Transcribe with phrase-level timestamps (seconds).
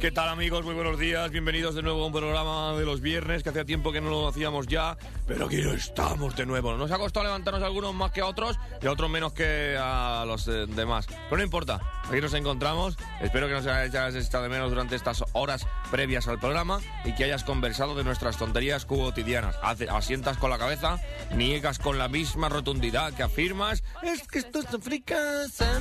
[0.00, 0.62] ¿Qué tal amigos?
[0.62, 3.92] Muy buenos días, bienvenidos de nuevo a un programa de los viernes que hacía tiempo
[3.92, 6.76] que no lo hacíamos ya, pero aquí estamos de nuevo.
[6.76, 10.24] Nos ha costado levantarnos algunos más que a otros y a otros menos que a
[10.26, 11.06] los eh, demás.
[11.06, 12.98] Pero no importa, aquí nos encontramos.
[13.22, 17.24] Espero que nos hayas estado de menos durante estas horas previas al programa y que
[17.24, 19.56] hayas conversado de nuestras tonterías cotidianas.
[19.62, 21.00] Asientas con la cabeza,
[21.34, 23.82] niegas con la misma rotundidad que afirmas.
[24.02, 25.80] Es que esto es fricasa.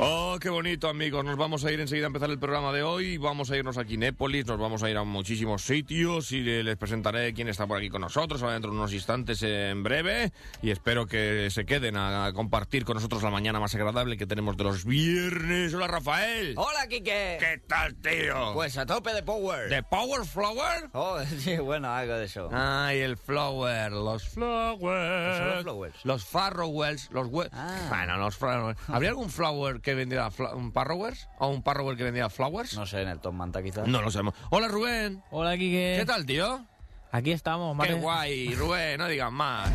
[0.00, 1.24] Oh, qué bonito, amigos.
[1.24, 3.16] Nos vamos a ir enseguida a empezar el programa de hoy.
[3.16, 6.76] Vamos a irnos a Kinépolis, nos vamos a ir a muchísimos sitios y le- les
[6.76, 10.32] presentaré quién está por aquí con nosotros ahora dentro de unos instantes en breve.
[10.62, 14.56] Y espero que se queden a, compartir con nosotros la mañana más agradable que tenemos
[14.56, 15.72] de los viernes.
[15.72, 16.54] Hola, Rafael.
[16.56, 17.36] Hola, Quique.
[17.38, 18.52] ¿Qué tal, tío?
[18.52, 19.70] Pues a tope de power.
[19.70, 20.88] ¿De Power Flower?
[20.92, 22.50] Oh, sí, bueno, algo de eso.
[22.52, 25.38] Ay, el flower, los flowers.
[25.38, 26.04] son los flowers?
[26.04, 27.86] Los farrowers, los Ah.
[27.88, 28.78] Bueno, los flowers.
[28.88, 31.28] ¿Habría algún flower que vendiera un parrowers?
[31.38, 32.74] ¿O un parrower que vendiera flowers?
[32.74, 33.86] No sé, en el Tom Manta quizás.
[33.86, 34.34] No lo sabemos.
[34.50, 35.22] Hola, Rubén.
[35.30, 35.96] Hola, Kike.
[35.98, 36.66] ¿Qué tal, tío?
[37.12, 37.94] Aquí estamos, Qué madre.
[37.94, 39.70] guay, Rubén, no digas más.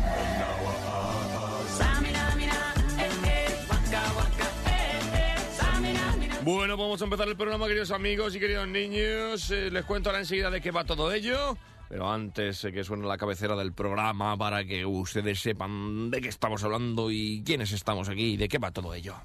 [6.42, 9.50] Bueno, vamos a empezar el programa, queridos amigos y queridos niños.
[9.50, 11.56] Eh, les cuento ahora enseguida de qué va todo ello.
[11.88, 16.28] Pero antes eh, que suene la cabecera del programa para que ustedes sepan de qué
[16.28, 19.16] estamos hablando y quiénes estamos aquí y de qué va todo ello.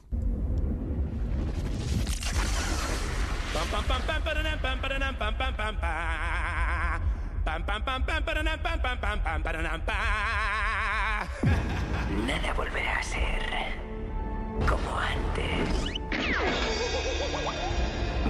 [12.28, 13.46] Nada volverá a ser
[14.68, 16.00] como antes.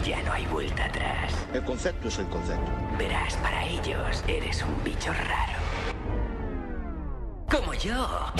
[0.05, 1.33] Ya no hay vuelta atrás.
[1.53, 2.71] El concepto es el concepto.
[2.97, 5.59] Verás, para ellos eres un bicho raro.
[7.49, 8.31] Como yo.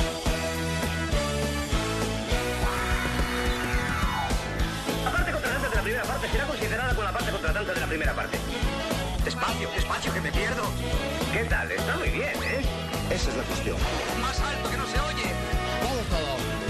[5.96, 8.38] Primera parte será considerada con la parte contratante de la primera parte.
[9.24, 10.64] Despacio, despacio, que me pierdo.
[11.31, 11.72] ¿Qué tal?
[11.72, 12.66] Está muy bien, ¿eh?
[13.09, 13.78] Esa es la cuestión.
[14.22, 15.31] Más alto que no se oye.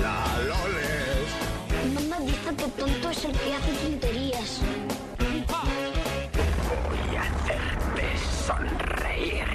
[0.04, 1.32] La Loles.
[1.96, 4.60] Mamá dice que tonto es el que hace tonterías.
[6.70, 8.06] Voy a hacerte
[8.46, 9.48] sonreír.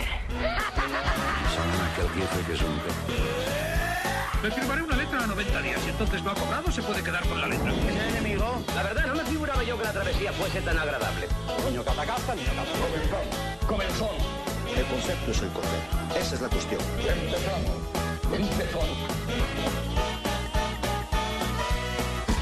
[4.42, 7.22] Me firmaré una letra a 90 días y entonces no ha cobrado, se puede quedar
[7.28, 7.72] con la letra.
[7.72, 8.62] ¿Es el enemigo?
[8.74, 11.28] La verdad, no me figuraba yo que la travesía fuese tan agradable.
[11.66, 13.66] Niño catacasta, niño catacasta.
[13.66, 14.16] Comenzón.
[14.74, 16.18] El concepto es el concepto.
[16.18, 16.80] Esa es la cuestión.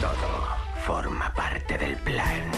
[0.01, 0.57] Todo
[0.87, 2.53] forma parte del plan.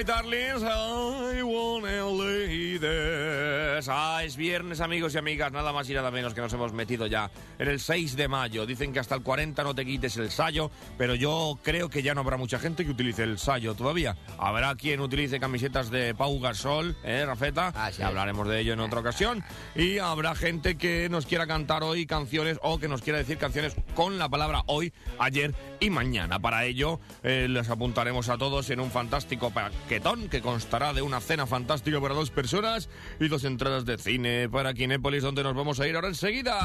[0.00, 0.62] My darlings.
[0.62, 3.86] I wanna lay this.
[3.88, 5.52] Ah, es viernes, amigos y amigas.
[5.52, 8.64] Nada más y nada menos que nos hemos metido ya en el 6 de mayo.
[8.64, 12.14] Dicen que hasta el 40 no te quites el sayo, pero yo creo que ya
[12.14, 14.16] no habrá mucha gente que utilice el sayo todavía.
[14.38, 17.72] Habrá quien utilice camisetas de Pau Gasol, ¿eh, Rafeta?
[17.74, 18.02] Ah, sí.
[18.02, 19.44] Hablaremos de ello en otra ocasión.
[19.74, 23.76] Y habrá gente que nos quiera cantar hoy canciones o que nos quiera decir canciones
[23.94, 26.38] con la palabra hoy, ayer y mañana.
[26.38, 29.50] Para ello, eh, les apuntaremos a todos en un fantástico
[29.90, 34.48] paquetón que constará de una cena fantástica para dos personas y dos entradas de cine
[34.48, 36.60] para Kinépolis, donde nos vamos a ir ahora enseguida.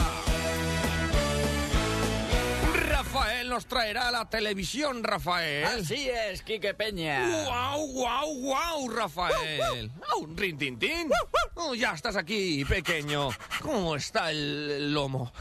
[3.15, 5.63] Rafael nos traerá la televisión, Rafael.
[5.63, 7.45] Así es, Quique Peña.
[7.45, 9.89] ¡Guau, guau, guau, Rafael!
[10.11, 11.09] ¡Au, rin, tin, tin!
[11.53, 13.29] Oh, ya estás aquí, pequeño.
[13.61, 15.31] ¿Cómo está el, lomo?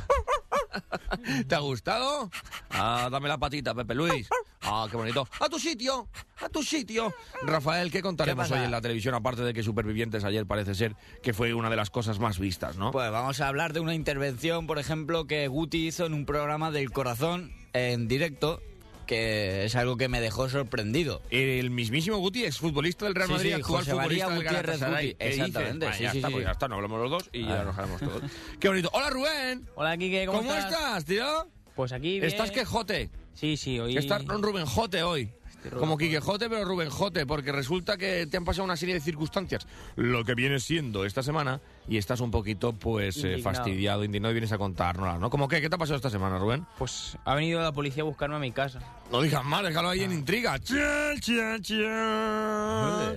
[1.49, 2.31] ¿Te ha gustado?
[2.71, 4.29] Ah, dame la patita, Pepe Luis.
[4.63, 5.27] Ah, qué bonito.
[5.41, 6.09] ¡A tu sitio!
[6.43, 7.13] ¡A tu sitio!
[7.43, 9.17] Rafael, ¿qué contaremos hoy en la televisión?
[9.17, 12.77] Aparte de que Supervivientes ayer parece ser que fue una de las cosas más vistas,
[12.77, 12.93] ¿no?
[12.93, 16.71] Pues vamos a hablar de una intervención, por ejemplo, que Guti hizo en un programa
[16.71, 18.63] del corazón en directo,
[19.07, 21.21] que es algo que me dejó sorprendido.
[21.31, 24.81] El mismísimo Guti, exfutbolista del Real Sí, Madrid, sí, actual José María futbolista del Gutiérrez
[24.81, 25.13] Galatasaray.
[25.13, 26.33] Guti, exactamente, Ah, sí, ya sí, está, sí.
[26.35, 27.65] pues ya está, no hablamos los dos y ya Ah.
[27.65, 28.23] nos hablamos todos.
[28.61, 28.91] Qué bonito.
[28.95, 29.69] Hola, Rubén.
[29.75, 31.27] Hola, Kike, ¿cómo, ¿Cómo estás, tío?
[31.75, 32.25] Pues aquí bien.
[32.25, 33.11] ¿Estás quejote?
[33.35, 33.99] Sí, sí, hoy...
[33.99, 35.29] Está un Rubén Jote hoy.
[35.71, 36.05] Como Jote.
[36.05, 39.67] Quiquejote, pero Rubén Jote, porque resulta que te han pasado una serie de circunstancias.
[39.97, 43.43] Lo que viene siendo esta semana y estás un poquito, pues, eh, Indignado.
[43.43, 45.31] fastidiado, indignado y vienes a contarnos, ¿no?
[45.31, 45.61] ¿Cómo qué?
[45.61, 46.67] ¿Qué te ha pasado esta semana, Rubén?
[46.79, 48.81] Pues ha venido la policía a buscarme a mi casa.
[49.11, 50.15] No digas más, déjalo ahí en Ah.
[50.15, 50.59] intriga.
[50.59, 53.17] Chan, chan, chan.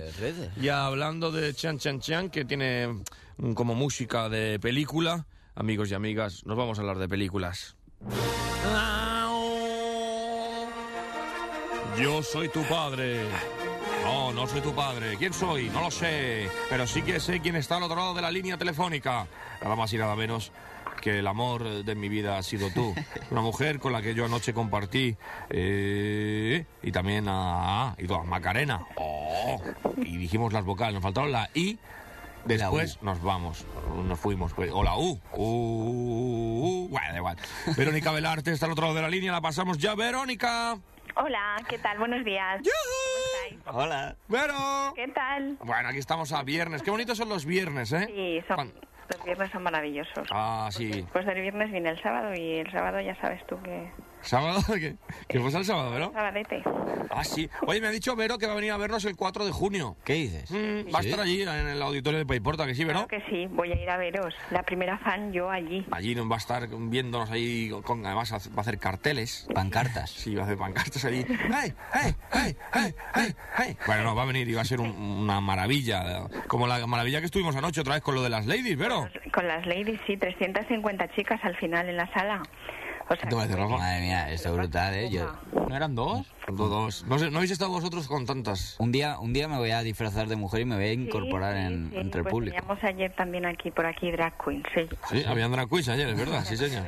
[0.60, 2.88] Ya hablando de Chan Chan Chan, que tiene
[3.38, 7.76] mm, como música de película, amigos y amigas, nos vamos a hablar de películas.
[12.00, 13.24] Yo soy tu padre.
[14.04, 15.16] No, no soy tu padre.
[15.16, 15.68] ¿Quién soy?
[15.70, 16.48] No lo sé.
[16.70, 19.26] Pero sí que sé quién está al otro lado de la línea telefónica.
[19.62, 20.52] Nada más y nada menos
[21.02, 22.94] que el amor de mi vida ha sido tú.
[23.30, 25.16] Una mujer con la que yo anoche compartí.
[25.50, 27.94] eh, y también a.
[27.98, 28.86] Y todas, Macarena.
[28.96, 29.60] Oh,
[29.96, 31.78] y dijimos las vocales, nos faltaron la I.
[32.44, 33.66] Después nos vamos,
[34.06, 34.54] nos fuimos.
[34.54, 35.20] Pues, o la U.
[35.34, 36.88] U, U, U.
[36.88, 37.36] Bueno, da igual.
[37.76, 39.94] Verónica Velarte está al otro lado de la línea, la pasamos ya.
[39.94, 40.78] Verónica.
[41.20, 41.98] Hola, ¿qué tal?
[41.98, 42.60] Buenos días.
[43.66, 44.14] Hola.
[44.28, 44.54] Vero.
[44.94, 45.58] ¿Qué tal?
[45.64, 46.80] Bueno, aquí estamos a viernes.
[46.80, 48.06] Qué bonitos son los viernes, ¿eh?
[48.06, 48.72] Sí, son,
[49.12, 50.28] los viernes son maravillosos.
[50.30, 50.88] Ah, sí.
[50.88, 53.90] Después del viernes viene el sábado y el sábado ya sabes tú que...
[54.22, 54.60] ¿Sábado?
[54.74, 54.96] ¿Qué,
[55.28, 56.10] ¿Qué fue el sábado, Vero?
[56.12, 56.62] Sabadete.
[57.10, 57.48] Ah, sí.
[57.66, 59.96] Oye, me ha dicho Vero que va a venir a vernos el 4 de junio.
[60.04, 60.50] ¿Qué dices?
[60.50, 61.08] Mm, va a ¿Sí?
[61.10, 63.06] estar allí en el auditorio de Payporta, que sí, Vero.
[63.06, 64.34] Claro que sí, voy a ir a veros.
[64.50, 65.86] La primera fan yo allí.
[65.90, 69.46] Allí va a estar viéndonos ahí, con, además va a hacer carteles.
[69.54, 70.10] Pancartas.
[70.10, 71.24] Sí, va a hacer pancartas allí.
[71.28, 73.76] ¡Hey, hey, hey, hey, hey, hey!
[73.86, 76.26] Bueno, no, va a venir y va a ser un- una maravilla.
[76.46, 79.08] Como la maravilla que estuvimos anoche otra vez con lo de las ladies, Vero.
[79.32, 82.42] Con las ladies, sí, 350 chicas al final en la sala.
[83.78, 85.08] Madre mía, esto es brutal, ¿eh?
[85.68, 86.26] ¿No eran dos?
[86.56, 87.04] Todos.
[87.06, 88.76] No, sé, ¿No habéis estado vosotros con tantas?
[88.78, 91.54] un, día, un día me voy a disfrazar de mujer y me voy a incorporar
[91.54, 92.56] sí, en, sí, entre el pues público.
[92.56, 94.88] Teníamos ayer también aquí, por aquí, drag queen, sí.
[95.10, 96.86] Sí, había drag queens ayer, es verdad, sí, señor.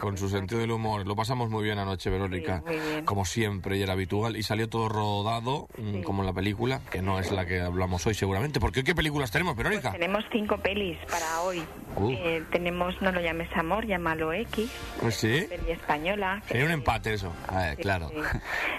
[0.00, 1.06] Con su sentido del humor.
[1.06, 2.62] Lo pasamos muy bien anoche, Verónica.
[2.66, 3.04] Sí, muy bien.
[3.04, 4.36] Como siempre y era habitual.
[4.36, 8.06] Y salió todo rodado, mm, como en la película, que no es la que hablamos
[8.06, 8.60] hoy seguramente.
[8.60, 9.92] Porque hoy, ¿qué películas tenemos, Verónica?
[9.92, 11.62] Tenemos cinco pelis para hoy.
[11.96, 12.10] Uh.
[12.10, 15.46] Eh, tenemos No lo llames amor, llámalo X, Pues sí.
[15.48, 16.42] peli española.
[16.46, 17.32] Sería un empate eso.
[17.48, 18.10] A ver, Sí, claro.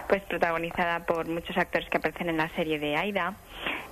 [0.08, 3.36] Pues protagonizada por muchos actores que aparecen en la serie de Aida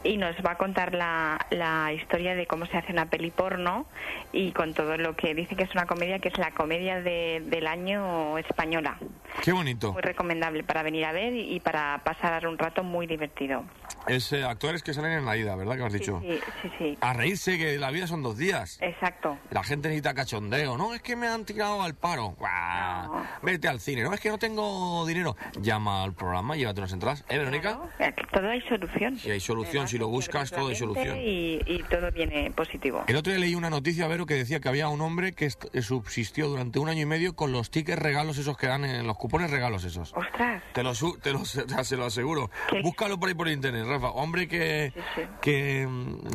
[0.04, 3.86] y nos va a contar la, la historia de cómo se hace una peli porno
[4.34, 7.42] y con todo lo que dice que es una comedia, que es la comedia de-
[7.46, 8.98] del año española.
[9.44, 9.94] Qué bonito.
[9.94, 13.64] Muy recomendable para venir a ver y para pasar un rato muy divertido.
[14.08, 15.78] Es eh, actores que salen en la ida, ¿verdad?
[15.78, 16.20] Que has dicho.
[16.22, 16.98] Sí, sí, sí.
[17.02, 18.78] A reírse, que la vida son dos días.
[18.82, 19.38] Exacto.
[19.52, 20.78] La gente necesita cachondeo.
[20.78, 22.36] No, es que me han tirado al paro.
[22.40, 23.24] No.
[23.42, 24.04] Vete al cine.
[24.04, 25.36] No, es que no tengo dinero.
[25.62, 27.24] Llama al programa, llévate unas entradas.
[27.30, 27.80] ¿Eh, Verónica?
[27.98, 29.18] Claro, Todo hay solución.
[29.24, 31.18] Y hay solución, si lo buscas, todo hay solución.
[31.18, 33.04] Y, y todo viene positivo.
[33.08, 35.50] El otro día leí una noticia, Vero, que decía que había un hombre que
[35.82, 39.18] subsistió durante un año y medio con los tickets regalos esos que dan en los
[39.18, 40.14] cupones regalos esos.
[40.16, 40.64] Ostras.
[40.74, 42.50] Te lo, su- te lo, o sea, se lo aseguro.
[42.70, 42.82] ¿Qué?
[42.82, 44.10] Búscalo por ahí por internet, Rafa.
[44.10, 45.22] Hombre que, Sí, sí.
[45.42, 45.88] que,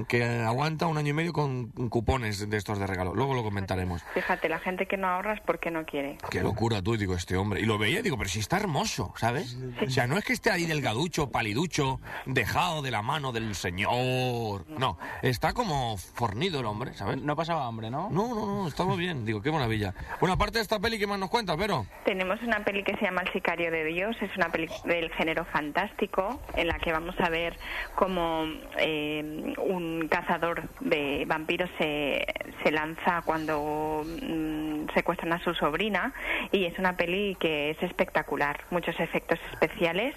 [0.09, 3.15] que aguanta un año y medio con cupones de estos de regalo.
[3.15, 4.03] Luego lo comentaremos.
[4.15, 6.19] Fíjate, la gente que no ahorra es porque no quiere.
[6.31, 7.61] Qué locura tú, digo, este hombre.
[7.61, 9.57] Y lo veía y digo, pero si está hermoso, ¿sabes?
[9.87, 14.65] O sea, no es que esté ahí delgaducho, paliducho, dejado de la mano del señor.
[14.69, 17.19] No, está como fornido el hombre, ¿sabes?
[17.23, 18.09] No pasaba hambre, ¿no?
[18.11, 19.25] No, no, no, estamos bien.
[19.25, 19.95] Digo, qué maravilla.
[20.21, 21.87] Bueno, aparte de esta peli, ¿qué más nos cuentas, Vero?
[22.05, 25.45] Tenemos una peli que se llama El sicario de Dios, es una peli del género
[25.47, 27.46] fantástico, en la que vamos a ver
[27.95, 28.47] cómo
[28.79, 32.27] eh, un cazador de vampiros se,
[32.63, 36.13] se lanza cuando mm, secuestran a su sobrina
[36.53, 40.15] y es una peli que es espectacular, muchos efectos especiales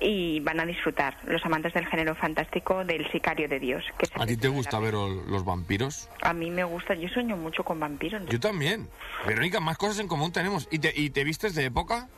[0.00, 3.84] y van a disfrutar los amantes del género fantástico del sicario de Dios.
[3.98, 6.08] Que ¿A ti te gusta ver los vampiros?
[6.22, 8.24] A mí me gusta, yo sueño mucho con vampiros.
[8.26, 8.88] Yo también.
[9.26, 10.68] Verónica, más cosas en común tenemos.
[10.70, 12.08] ¿Y te, y te vistes de época?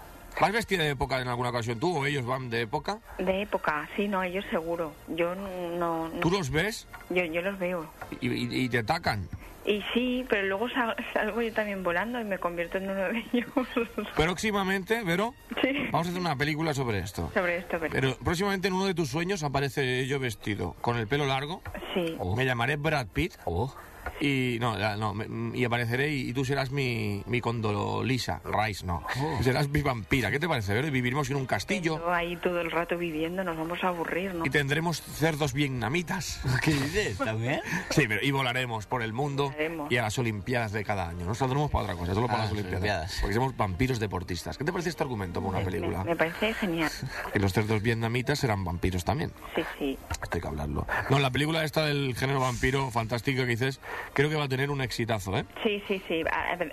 [0.41, 2.99] ¿Vas vestida de época en alguna ocasión tú o ellos van de época?
[3.19, 4.93] De época, sí, no, ellos seguro.
[5.09, 7.89] Yo no, no- ¿Tú los ves yo, yo los veo.
[8.21, 9.29] y, y- y te atacan?
[9.67, 13.25] Y sí, pero luego sal- salgo yo también volando y me convierto en uno de
[13.33, 13.49] ellos.
[14.17, 17.31] Próximamente, Vero, sí, vamos a hacer una película sobre esto.
[17.33, 21.07] sobre esto, pero, Pero próximamente en uno de tus sueños aparece yo vestido con el
[21.07, 21.63] pelo largo.
[21.95, 22.17] sí.
[22.37, 23.35] Me llamaré Brad Pitt.
[23.47, 23.75] Oh,
[24.21, 28.87] Y no, ya, no, me- y apareceré y, y tú serás mi, mi Condolisa Rice,
[28.87, 29.03] no.
[29.43, 30.31] Serás mi vampira.
[30.31, 30.73] ¿Qué te parece?
[30.75, 30.87] Vero?
[30.89, 34.35] Y viviremos en un castillo Yo ahí todo el rato viviendo, nos vamos a aburrir,
[34.35, 34.47] ¿no?
[34.47, 36.41] y tendremos cerdos vietnamitas.
[36.63, 37.19] ¿Qué dices?
[37.19, 37.61] ¿También?
[37.91, 39.91] Sí, pero y volaremos por el mundo Volaremos.
[39.91, 41.27] y a las Olimpiadas de cada año.
[41.27, 42.81] No saldremos para otra cosa, solo para Ah, las Olimpiadas.
[42.83, 43.19] Olimpiadas.
[43.21, 44.57] Porque somos vampiros deportistas.
[44.59, 46.05] ¿Qué te parece este argumento para una Me- película?
[46.05, 46.91] Me, parece genial.
[47.35, 49.33] Y los cerdos vietnamitas serán vampiros también.
[49.55, 49.99] Sí, sí.
[50.11, 50.87] Esto hay que hablarlo.
[51.11, 53.81] No, la película esta del género vampiro, fantástica que dices,
[54.15, 55.45] creo que va a tener un exitazo, ¿eh?
[55.63, 56.23] Sí, sí, sí.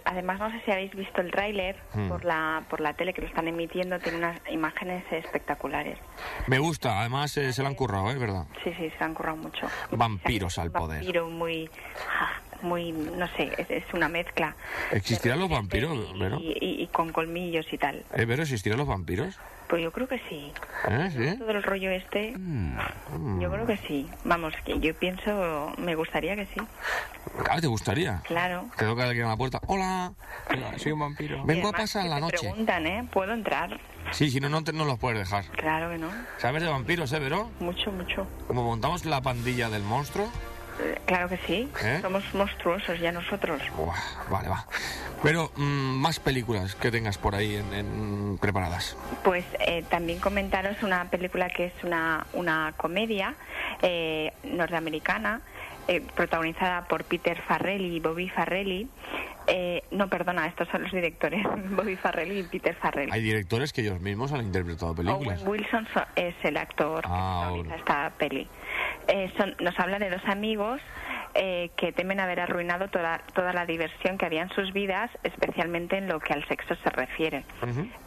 [0.06, 2.08] Además, no sé si habéis visto el tráiler Hmm.
[2.08, 5.98] por la por la tele que lo están emitiendo, tiene unas imágenes espectaculares.
[6.48, 8.16] Me gusta, además eh, se la han currado, ¿eh?
[8.18, 8.46] ¿Verdad?
[8.64, 9.68] Sí, sí, se han currado mucho.
[9.92, 11.00] Vampiros al poder.
[11.00, 11.70] Vampiro muy,
[12.62, 14.56] muy, no sé, es, es una mezcla.
[14.92, 15.98] ¿Existirán los vampiros,
[16.40, 16.82] y-?
[16.84, 18.04] Y, con colmillos y tal.
[18.16, 19.38] ¿Eh, Vero, existirán los vampiros?
[19.72, 20.52] Pues yo creo que sí.
[20.90, 21.10] ¿Eh?
[21.16, 21.40] ¿Sí?
[21.40, 23.40] Todo el rollo este, Mm.
[23.40, 24.06] yo creo que sí.
[24.26, 26.60] Vamos, que yo pienso, me gustaría que sí.
[27.50, 28.22] Ah, ¿te gustaría?
[28.26, 28.66] Claro.
[28.76, 29.62] Te toca alguien a la puerta.
[29.68, 30.12] Hola,
[30.76, 31.46] soy un vampiro.
[31.46, 32.38] Vengo a pasar la te noche.
[32.50, 33.08] preguntan, ¿eh?
[33.14, 33.80] ¿Puedo entrar?
[34.12, 35.46] Sí, si no, no, te- no los puedes dejar.
[35.56, 36.10] Claro que no.
[36.38, 37.50] ¿Sabes de vampiros, eh, Vero?
[37.62, 38.28] Mucho, mucho.
[38.48, 40.30] Como montamos la pandilla del monstruo,
[41.06, 41.70] Claro que sí.
[41.84, 42.00] ¿Eh?
[42.02, 43.62] Somos monstruosos ya nosotros.
[44.30, 44.66] Vale, va.
[45.24, 45.64] Pero mm,
[46.02, 48.98] más películas que tengas por ahí en, en- preparadas.
[49.24, 53.36] Pues eh, también comentaros una película que es una, una comedia
[53.82, 55.42] eh, norteamericana
[55.88, 58.88] eh, protagonizada por Peter Farrelly y Bobby Farrelly.
[59.48, 63.12] Eh, no, perdona, estos son los directores, Bobby Farrelly y Peter Farrelly.
[63.12, 65.40] Hay directores que ellos mismos han interpretado películas.
[65.42, 68.48] Owen Wilson so- es el actor Ah, que protagoniza esta peli.
[69.08, 70.80] Eh, son- nos habla de dos amigos
[71.34, 75.98] eh, que temen haber arruinado toda, toda la diversión que había en sus vidas, especialmente
[75.98, 77.44] en lo que al sexo se refiere.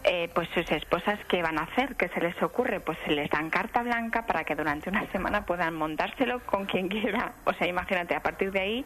[0.05, 1.97] Eh, pues sus esposas, ¿qué van a hacer?
[1.97, 2.81] ¿Qué se les ocurre?
[2.81, 6.89] Pues se les dan carta blanca para que durante una semana puedan montárselo con quien
[6.89, 7.33] quiera.
[7.45, 8.85] O sea, imagínate, a partir de ahí,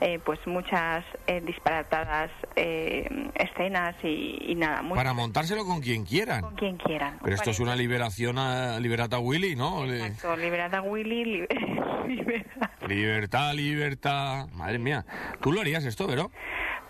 [0.00, 6.04] eh, pues muchas eh, disparatadas eh, escenas y, y nada, muy Para montárselo con quien
[6.04, 6.40] quieran.
[6.42, 7.18] con quien quieran.
[7.22, 9.84] Pero esto es una liberación a Liberata Willy, ¿no?
[9.84, 11.46] Exacto, liberada Willy, li-
[12.08, 14.48] libera- Libertad, libertad.
[14.52, 15.04] Madre mía.
[15.40, 16.30] ¿Tú lo harías esto, Vero?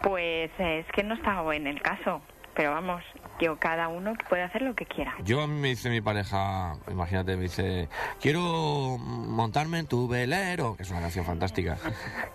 [0.03, 2.23] Pues eh, es que no estaba en el caso,
[2.55, 3.03] pero vamos,
[3.41, 5.15] yo cada uno puede hacer lo que quiera.
[5.25, 7.89] Yo a mí me dice mi pareja, imagínate, me dice,
[8.21, 11.79] quiero montarme en tu velero, que es una canción fantástica.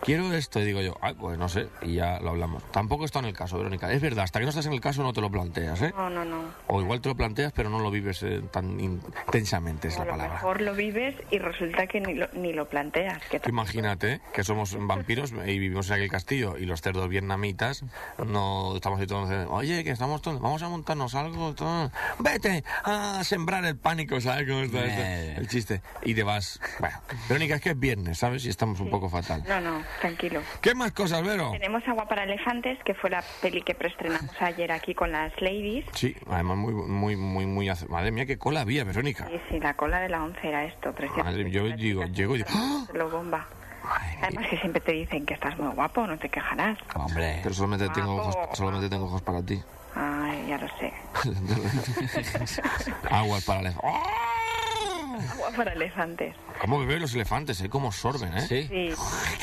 [0.02, 2.64] Quiero esto, y digo yo, ay, pues no sé, y ya lo hablamos.
[2.72, 3.92] Tampoco está en el caso, Verónica.
[3.92, 5.94] Es verdad, hasta que no estás en el caso no te lo planteas, ¿eh?
[5.96, 6.44] No, no, no.
[6.68, 10.06] O igual te lo planteas, pero no lo vives eh, tan intensamente, es A la
[10.06, 10.34] lo palabra.
[10.34, 13.22] mejor lo vives y resulta que ni lo, ni lo planteas.
[13.30, 17.84] Que imagínate que somos vampiros y vivimos en aquel castillo y los cerdos vietnamitas
[18.26, 21.92] no estamos ahí todos, oye, que estamos todos, vamos a montarnos algo, todo.
[22.20, 25.02] vete a sembrar el pánico, ¿sabes cómo está esto?
[25.02, 25.36] Eh.
[25.38, 25.82] El chiste.
[26.04, 26.98] Y te vas, bueno,
[27.28, 28.46] Verónica, es que es viernes, ¿sabes?
[28.46, 29.44] Y estamos un poco fatal.
[29.48, 30.42] No, no, tranquilo.
[30.62, 31.52] ¿Qué más cosas, Vero?
[31.52, 35.86] Tenemos Agua para Elefantes, que fue la peli que preestrenamos ayer aquí con las ladies.
[35.94, 37.70] Sí, además muy, muy, muy, muy...
[37.90, 39.28] Madre mía, qué cola había, Verónica.
[39.32, 41.24] Y sí, la cola de la once era esto, precioso.
[41.24, 42.86] Madre, yo digo, llego y digo, ¡ah!
[42.94, 43.48] Lo bomba.
[44.22, 46.78] Además que siempre te dicen que estás muy guapo, no te quejarás.
[46.96, 47.40] Hombre.
[47.44, 49.62] pero solamente tengo ojos, solamente tengo ojos para ti.
[50.48, 50.94] Ya lo sé.
[53.10, 53.76] Aguas para el...
[55.46, 56.36] Agua para elefantes.
[56.60, 57.70] ¿Cómo beben los elefantes, eh?
[57.70, 58.42] ¿Cómo sorben, eh?
[58.42, 58.68] ¿Sí?
[58.68, 58.90] Sí,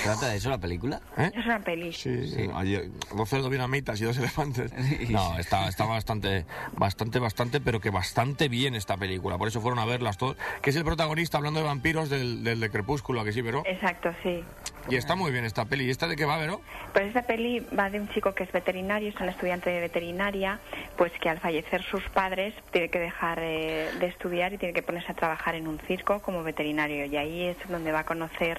[0.02, 1.00] ¿Trata de eso la película?
[1.16, 1.30] ¿Eh?
[1.34, 1.92] es una peli.
[1.92, 4.72] Sí, ayer, dos cerdos vietnamitas y dos elefantes.
[5.12, 9.36] No, está, está bastante, bastante, bastante, pero que bastante bien esta película.
[9.36, 10.36] Por eso fueron a verlas todos.
[10.62, 13.62] Que es el protagonista, hablando de vampiros, del, del de Crepúsculo, ¿a que sí, Vero?
[13.66, 14.42] Exacto, sí.
[14.88, 15.84] Y está muy bien esta peli.
[15.84, 16.60] ¿Y esta de qué va, Vero?
[16.92, 20.60] Pues esta peli va de un chico que es veterinario, es un estudiante de veterinaria,
[20.96, 24.82] pues que al fallecer sus padres tiene que dejar eh, de estudiar y tiene que
[24.82, 25.91] ponerse a trabajar en un circo
[26.22, 27.04] como veterinario.
[27.06, 28.58] Y ahí es donde va a conocer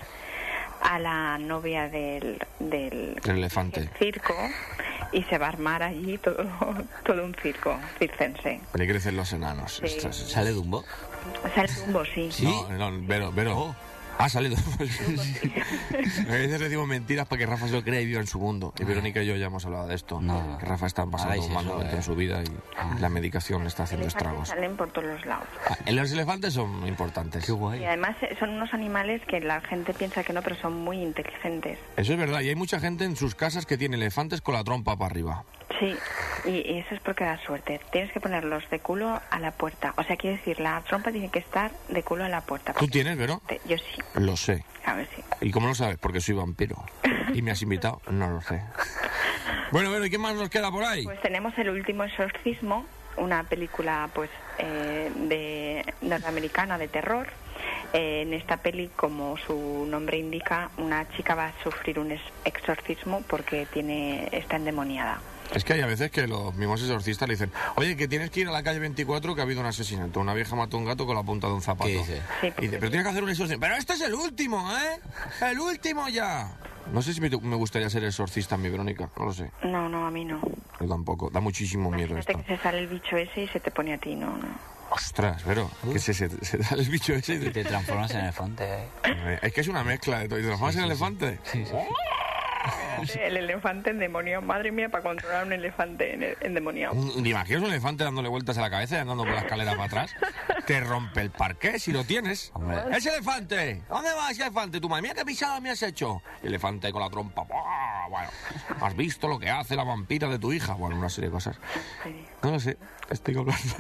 [0.82, 3.90] a la novia del, del El elefante.
[3.98, 4.34] circo
[5.12, 6.46] y se va a armar allí todo,
[7.06, 8.60] todo un circo circense.
[8.74, 9.82] Le crecen los enanos.
[9.86, 10.00] Sí.
[10.12, 10.84] ¿Sale Dumbo?
[11.44, 12.30] O sea, el rumbo, sí.
[12.44, 13.76] No, no, Vero, Vero.
[14.18, 14.56] Ha salido.
[14.80, 18.74] a veces decimos mentiras para que Rafa se lo crea y viva en su mundo.
[18.80, 20.22] Y Verónica y yo ya hemos hablado de esto.
[20.22, 20.58] No.
[20.60, 21.98] Que Rafa está pasando Hagáis un mal momento eh.
[21.98, 24.50] en su vida y la medicación le está haciendo Elefantes estragos.
[24.50, 25.48] salen por todos los lados.
[25.70, 27.46] Ah, Los elefantes son importantes.
[27.46, 27.82] Qué guay.
[27.82, 31.02] Y además eh, son unos animales que la gente piensa que no, pero son muy
[31.02, 31.80] inteligentes.
[31.98, 34.64] Eso es verdad, y hay mucha gente en sus casas que tiene elefantes con la
[34.64, 35.44] trompa para arriba.
[35.80, 35.98] Sí,
[36.46, 37.80] y, eso es porque da suerte.
[37.92, 39.94] Tienes que ponerlos de culo a la puerta.
[39.98, 42.74] O sea, quiere decir, la trompa tiene que estar de culo a la puerta.
[42.74, 43.42] ¿Tú tienes, Vero?
[43.48, 44.66] Te- Yo sí, Lo sé.
[44.86, 45.24] a ver si.
[45.48, 45.98] ¿Y cómo lo sabes?
[45.98, 46.76] Porque soy vampiro.
[47.34, 48.02] ¿Y me has invitado?
[48.10, 48.62] No lo sé.
[49.72, 51.04] Bueno, Vero, ¿y qué más nos queda por ahí?
[51.04, 52.86] Pues tenemos el último exorcismo,
[53.18, 57.28] una película pues eh, de norteamericana de terror.
[57.94, 62.16] Eh, en esta peli, como su nombre indica, una chica va a sufrir un
[62.46, 65.20] exorcismo porque tiene está endemoniada.
[65.54, 68.40] Es que hay a veces que los mismos exorcistas le dicen, oye, que tienes que
[68.42, 70.20] ir a la calle 24 que ha habido un asesinato.
[70.20, 71.88] Una vieja mató a un gato con la punta de un zapato.
[71.90, 72.22] ¿Qué dice?
[72.42, 73.60] Sí, Y dice, pero tienes que hacer un exorcismo.
[73.62, 75.00] Pero este es el último, ¿eh?
[75.50, 76.58] El último ya.
[76.92, 79.10] No sé si me, me gustaría ser exorcista, mi Verónica.
[79.18, 79.52] No lo sé.
[79.64, 80.42] No, no, a mí no.
[80.82, 81.30] Yo tampoco.
[81.30, 82.44] Da muchísimo miedo Imagínate esto.
[82.48, 84.74] que se sale el bicho ese y se te pone a ti, no, no.
[84.90, 88.12] Ostras, Vero, que se, se, se da el bicho ese y Y te te- transformas
[88.12, 88.64] en elefante.
[88.66, 89.40] ¿eh?
[89.42, 90.38] Es que es una mezcla de todo.
[90.40, 91.40] ¿Y te transformas en elefante?
[91.44, 91.72] Sí, sí.
[93.20, 94.42] El elefante endemoniado.
[94.42, 96.94] Madre mía, para controlar un elefante en- endemoniado.
[96.94, 99.72] Un- ¿Te imaginas un elefante dándole vueltas a la cabeza y andando por la escalera
[99.72, 100.16] para atrás?
[100.66, 102.52] Te rompe el parqué si lo tienes.
[102.54, 102.78] Hombre.
[102.92, 103.82] ¡Ese elefante!
[103.90, 104.80] ¿Dónde vas, ese elefante?
[104.80, 106.22] Tu madre mía, qué pisada me has hecho.
[106.42, 107.44] Elefante con la trompa.
[107.44, 108.08] ¡buah!
[108.10, 108.30] Bueno,
[108.82, 110.74] ¿has visto lo que hace la vampira de tu hija?
[110.74, 111.58] Bueno, una serie de cosas.
[112.42, 112.78] No lo sé,
[113.10, 113.76] estoy hablando.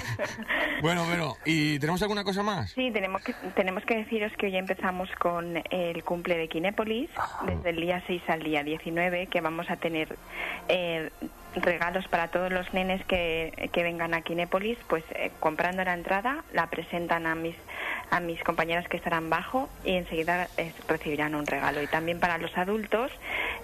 [0.82, 2.70] bueno, pero, ¿y tenemos alguna cosa más?
[2.72, 7.10] Sí, tenemos que, tenemos que deciros que hoy empezamos con el cumple de Kinépolis,
[7.46, 10.16] desde el día 6 al día 19, que vamos a tener
[10.68, 11.10] eh,
[11.56, 16.44] regalos para todos los nenes que, que vengan a Kinépolis, pues eh, comprando la entrada,
[16.52, 17.56] la presentan a mis
[18.12, 21.82] a mis compañeras que estarán bajo y enseguida eh, recibirán un regalo.
[21.82, 23.10] Y también para los adultos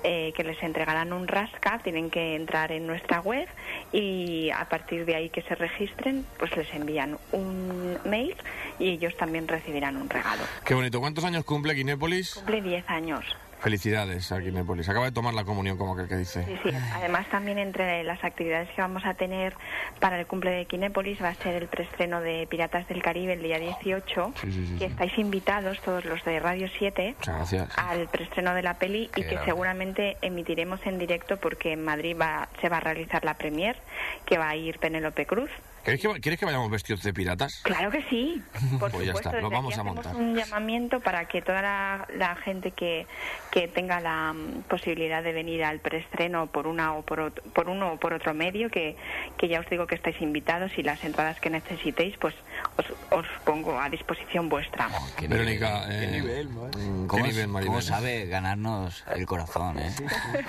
[0.03, 3.47] eh, que les entregarán un rasca, tienen que entrar en nuestra web
[3.93, 8.35] y a partir de ahí que se registren, pues les envían un mail
[8.79, 10.43] y ellos también recibirán un regalo.
[10.65, 10.99] Qué bonito.
[10.99, 12.37] ¿Cuántos años cumple Kinépolis?
[12.37, 13.25] Cumple 10 años.
[13.61, 14.89] Felicidades a Kinépolis.
[14.89, 16.45] Acaba de tomar la comunión, como aquel que dice.
[16.45, 16.77] Sí, sí.
[16.95, 19.55] Además, también entre las actividades que vamos a tener
[19.99, 23.43] para el cumple de Kinépolis va a ser el preestreno de Piratas del Caribe el
[23.43, 27.79] día 18, Sí, sí, sí, que estáis invitados todos los de Radio 7 Muchas gracias.
[27.79, 29.45] al preestreno de la peli Qué y que grande.
[29.47, 33.77] seguramente emitiremos en directo porque en Madrid va, se va a realizar la premier,
[34.25, 35.51] que va a ir Penélope Cruz.
[35.85, 37.61] ¿Quieres que, ¿Quieres que vayamos vestidos de piratas?
[37.63, 38.43] Claro que sí,
[38.79, 39.19] por Pues ya supuesto.
[39.31, 40.17] está, lo desde vamos a montar.
[40.17, 43.07] un llamamiento para que toda la, la gente que,
[43.51, 47.69] que tenga la mm, posibilidad de venir al preestreno por una o por, ot- por
[47.69, 48.97] uno o por otro medio, que,
[49.39, 52.35] que ya os digo que estáis invitados y las entradas que necesitéis, pues
[52.77, 54.89] os, os pongo a disposición vuestra.
[55.17, 57.67] Qué Verónica, nivel, eh, Qué nivel, ¿Cómo, ¿Qué nivel, Maribel?
[57.69, 59.91] cómo sabe ganarnos el corazón, eh?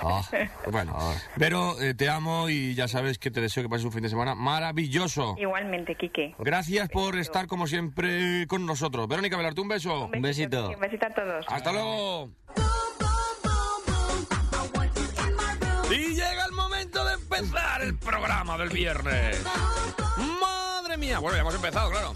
[0.02, 0.22] Oh,
[0.70, 0.96] Bueno,
[1.38, 4.08] pero eh, te amo y ya sabes que te deseo que pases un fin de
[4.08, 5.36] semana maravilloso.
[5.38, 6.34] Igualmente, Quique.
[6.38, 9.08] Gracias por estar como siempre con nosotros.
[9.08, 10.04] Verónica Velarte, un beso.
[10.12, 10.70] Un besito.
[10.70, 11.46] Un besito a todos.
[11.48, 12.28] Hasta luego.
[15.90, 19.42] Y llega el momento de empezar el programa del viernes.
[20.40, 21.18] Madre mía.
[21.18, 22.12] Bueno, ya hemos empezado, claro.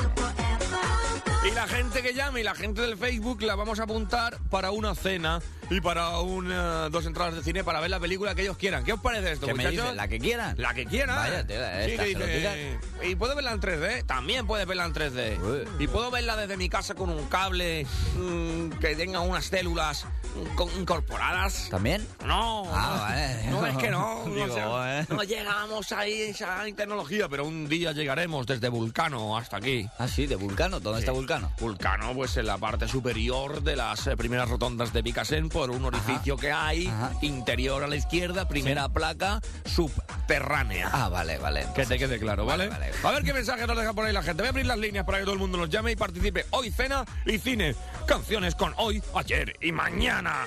[1.45, 4.71] Y la gente que llame y la gente del Facebook la vamos a apuntar para
[4.71, 8.57] una cena y para una, dos entradas de cine para ver la película que ellos
[8.57, 8.85] quieran.
[8.85, 9.95] ¿Qué os parece esto, ¿Qué me dices?
[9.97, 10.55] ¿La que quieran?
[10.59, 11.17] La que quieran.
[11.17, 14.07] Vaya, tela, Sí, esta, dice, Y puedo verla en 3D.
[14.07, 15.41] También puedes verla en 3D.
[15.41, 15.83] Uy.
[15.85, 20.05] Y puedo verla desde mi casa con un cable mm, que tenga unas células
[20.37, 21.69] mm, incorporadas.
[21.71, 22.07] ¿También?
[22.25, 23.51] No, Ah, no, vale.
[23.51, 24.25] no es que no,
[24.87, 25.07] eh.
[25.09, 29.89] no llegamos ahí esa tecnología, pero un día llegaremos desde Vulcano hasta aquí.
[29.99, 30.79] Ah, sí, de Vulcano.
[30.79, 31.32] ¿Dónde está Vulcano?
[31.61, 35.85] Vulcano, pues en la parte superior de las eh, primeras rotondas de Picasen, por un
[35.85, 37.13] orificio que hay, ajá.
[37.23, 40.91] interior a la izquierda, primera placa subterránea.
[40.93, 41.67] Ah, vale, vale.
[41.75, 42.69] Que te quede claro, ¿vale?
[42.69, 43.09] Vale, vale.
[43.09, 44.43] A ver qué mensaje nos deja por ahí la gente.
[44.43, 46.47] Voy a abrir las líneas para que todo el mundo nos llame y participe.
[46.51, 47.75] Hoy cena y cine.
[48.07, 50.47] Canciones con hoy, ayer y mañana.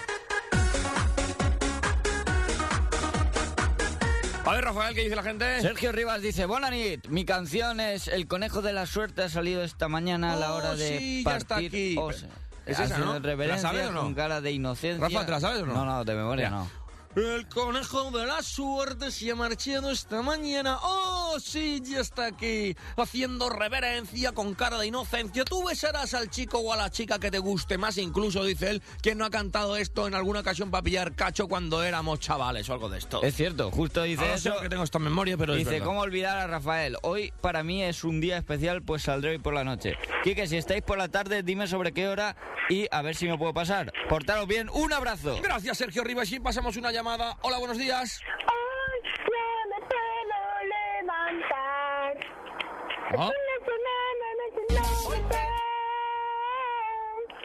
[4.45, 5.61] A ver, Rafael, ¿qué dice la gente?
[5.61, 9.87] Sergio Rivas dice, Bonanit, mi canción es El conejo de la suerte ha salido esta
[9.87, 11.95] mañana a la Oh, hora de sí, ya está partir aquí.
[11.97, 12.25] os-
[12.67, 13.17] Es esa, ¿no?
[13.19, 14.01] reverencia ¿La sabes o no?
[14.01, 15.07] con cara de inocencia.
[15.07, 15.73] Rafa, ¿te la sabes o no?
[15.73, 16.49] No, no, de memoria Ya.
[16.51, 16.69] no.
[17.15, 20.77] El conejo de la suerte se ha marchado esta mañana.
[20.81, 22.75] ¡Oh, sí, ya está aquí!
[22.97, 25.45] Haciendo reverencia con cara de inocencia.
[25.45, 27.97] Tú besarás al chico o a la chica que te guste más.
[27.97, 31.83] Incluso, dice él, que no ha cantado esto en alguna ocasión para pillar cacho cuando
[31.83, 33.21] éramos chavales o algo de esto.
[33.23, 34.53] Es cierto, justo dice sé eso.
[34.53, 35.79] porque tengo esta memoria, pero Dice.
[35.81, 36.97] ¿cómo olvidar a Rafael?
[37.01, 39.97] Hoy para mí es un día especial, pues saldré hoy por la noche.
[40.23, 42.35] Quique, si estáis por la tarde, dime sobre qué hora
[42.69, 43.91] y a ver si me puedo pasar.
[44.09, 45.39] Portaros bien, un abrazo.
[45.41, 46.31] Gracias, Sergio Rivas.
[46.31, 47.37] Y pasamos una llamada.
[47.41, 48.21] Hola, buenos días.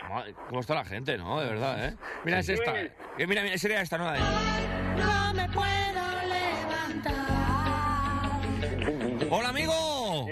[0.09, 1.41] Madre, ¿Cómo está la gente, no?
[1.41, 1.97] De verdad, ¿eh?
[2.25, 2.81] Mira, es esta.
[2.81, 2.93] eh.
[3.19, 4.07] Mira, mira, sería esta, ¿no?
[4.07, 7.15] No me puedo levantar.
[9.31, 10.27] Hola, amigo.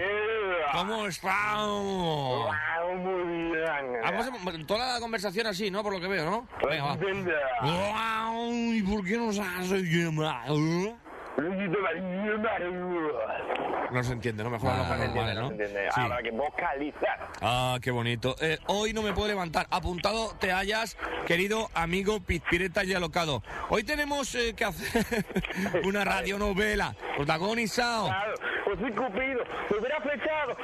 [0.72, 2.50] ¿Cómo estamos?
[2.96, 4.00] Muy bien.
[4.02, 5.82] Vamos a toda la conversación así, ¿no?
[5.82, 6.48] Por lo que veo, ¿no?
[6.68, 6.96] Venga, va.
[8.50, 10.98] ¿Y por qué nos has llamado?
[13.90, 14.50] No se entiende, ¿no?
[14.50, 15.64] Mejor Ah, hablar no se normal, ¿no?
[15.90, 16.00] Sí.
[16.00, 17.28] Habrá que vocalizar.
[17.40, 18.34] Ah, qué bonito.
[18.40, 19.66] Eh, hoy no me puedo levantar.
[19.70, 20.96] Apuntado te hayas,
[21.26, 23.42] querido amigo Pizpireta y alocado.
[23.70, 25.24] Hoy tenemos eh, que hacer
[25.84, 28.06] una radionovela protagonizado.
[28.06, 30.56] Claro, pues sí, Cupido, me hubiera flechado.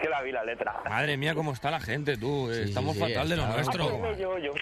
[0.00, 0.74] Que la vi la letra.
[0.88, 2.50] Madre mía, cómo está la gente, tú.
[2.52, 3.84] Sí, Estamos sí, sí, fatal de lo nuestro.
[3.88, 4.52] Aquele yo-yo,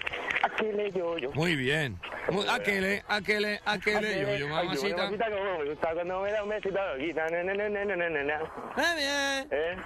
[0.43, 1.31] aquele yo-yo.
[1.33, 1.99] Muy bien.
[2.29, 5.07] Muy- Aquele, aquele, aquele, yo, yo, mamacita.
[5.07, 6.79] como me gusta cuando me da un besito
[8.95, 9.47] bien.
[9.51, 9.77] ¿Eh?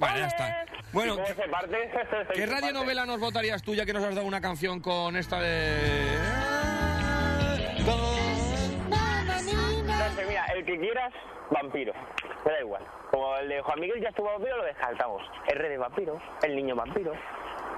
[0.00, 0.64] Vale, ya está.
[0.92, 1.90] Bueno, ¿Cómo se parte?
[2.34, 6.12] ¿qué radionovela nos votarías tú ya que nos has dado una canción con esta de...
[10.16, 11.12] Sé, mira, el que quieras,
[11.50, 11.92] vampiro.
[12.44, 12.86] Me da igual.
[13.10, 15.22] Como el de Juan Miguel ya estuvo vampiro, lo descartamos.
[15.48, 17.12] R de vampiro, el niño vampiro.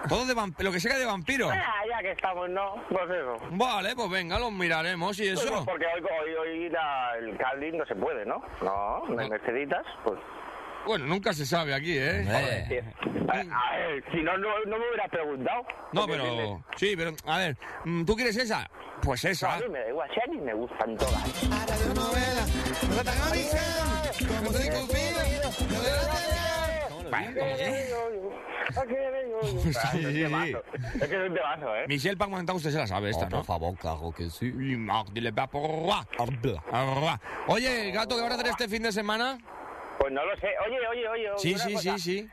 [0.08, 1.48] Todo de vamp- lo que sea de vampiro.
[1.50, 2.74] Ah, ya que estamos, ¿no?
[2.90, 3.36] Pues eso.
[3.52, 5.64] Vale, pues venga, los miraremos y Pues eso.
[5.64, 8.42] porque hoy, hoy, hoy la- el cabling no se puede, ¿no?
[8.62, 10.18] No, no hay merceditas, pues...
[10.86, 12.26] Bueno, nunca se sabe aquí, ¿eh?
[13.28, 15.62] A, a ver, si no, no, no me hubieras preguntado.
[15.92, 16.62] No, pero...
[16.76, 17.12] Sí, pero...
[17.26, 18.68] A ver, mm, ¿tú quieres esa?
[19.04, 19.54] Pues esa.
[19.54, 21.24] a mí me da igual, si a mí me gustan todas.
[21.52, 21.66] Ah,
[29.94, 30.62] es un temazo.
[30.94, 31.84] Es que es un temazo, ¿eh?
[31.88, 33.36] Michelle Pagmantá, usted se la sabe esta, Oh, ¿no?
[33.38, 34.52] por favor, claro que sí.
[37.46, 39.38] Oye, gato, ¿qué vas a hacer este fin de semana?
[40.04, 40.48] Pues no lo sé.
[40.66, 41.30] Oye, oye, oye.
[41.38, 41.96] Sí, sí, cosa.
[41.96, 42.30] sí, sí.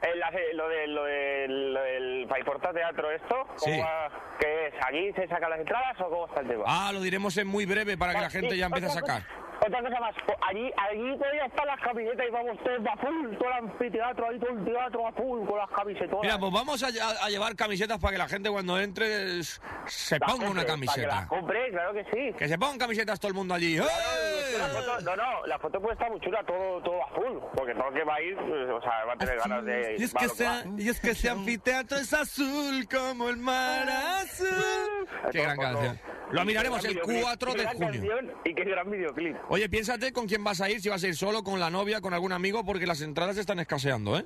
[0.54, 3.48] Lo, de, lo, de, lo del Paiporta Teatro, ¿esto?
[3.58, 3.80] ¿Cómo Sí.
[3.80, 4.10] va?
[4.42, 4.74] ¿Qué es?
[4.86, 6.66] ¿Allí se sacan las entradas o cómo está el tema?
[6.68, 9.22] Ah, lo diremos en muy breve para que la gente ya empiece a sacar.
[9.26, 10.16] cosa- Otra cosa más,
[10.50, 14.40] allí, allí todavía están las camisetas y vamos todos a full, todo el anfiteatro, ahí
[14.40, 16.18] todo el teatro a full con las camisetas.
[16.22, 20.20] Mira, pues vamos a, a- a llevar camisetas para que la gente cuando entre se
[20.20, 21.28] ponga una compre, Para que camiseta.
[21.28, 22.34] compre, claro que sí.
[22.38, 23.78] Que se pongan camisetas todo el mundo allí.
[23.78, 27.88] La foto, no, no, la foto puede estar muy chula, todo, todo azul, porque todo
[27.90, 29.96] el que va a ir, pues, o sea, va a tener ganas de...
[30.00, 30.64] Y es, que va.
[30.78, 35.08] y es que ese anfiteatro es azul como el mar azul.
[35.32, 36.00] Qué gran canción.
[36.32, 38.18] Lo miraremos el gran videoclip, 4 qué de junio.
[38.46, 39.36] Y qué gran videoclip.
[39.54, 42.00] Oye, piénsate con quién vas a ir, si vas a ir solo, con la novia,
[42.00, 44.26] con algún amigo, porque las entradas están escaseando, ¿eh?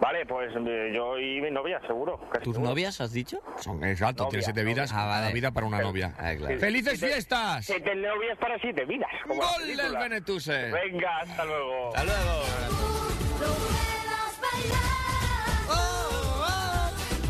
[0.00, 2.18] Vale, pues eh, yo y mi novia, seguro.
[2.42, 2.70] ¿Tus seguro.
[2.70, 3.40] novias has dicho?
[3.60, 5.04] Son, exacto, Novia, tienes siete vidas, novia.
[5.04, 5.26] Ah, vale.
[5.26, 6.14] una vida para una novia.
[6.18, 6.58] Ah, claro.
[6.58, 7.64] ¡Felices Siete- fiestas!
[7.64, 9.10] Siete novias para siete vidas.
[9.24, 9.96] como ¡Gol del.
[9.96, 10.72] Benetuse!
[10.72, 11.94] Venga, hasta luego.
[11.94, 12.42] ¡Hasta luego!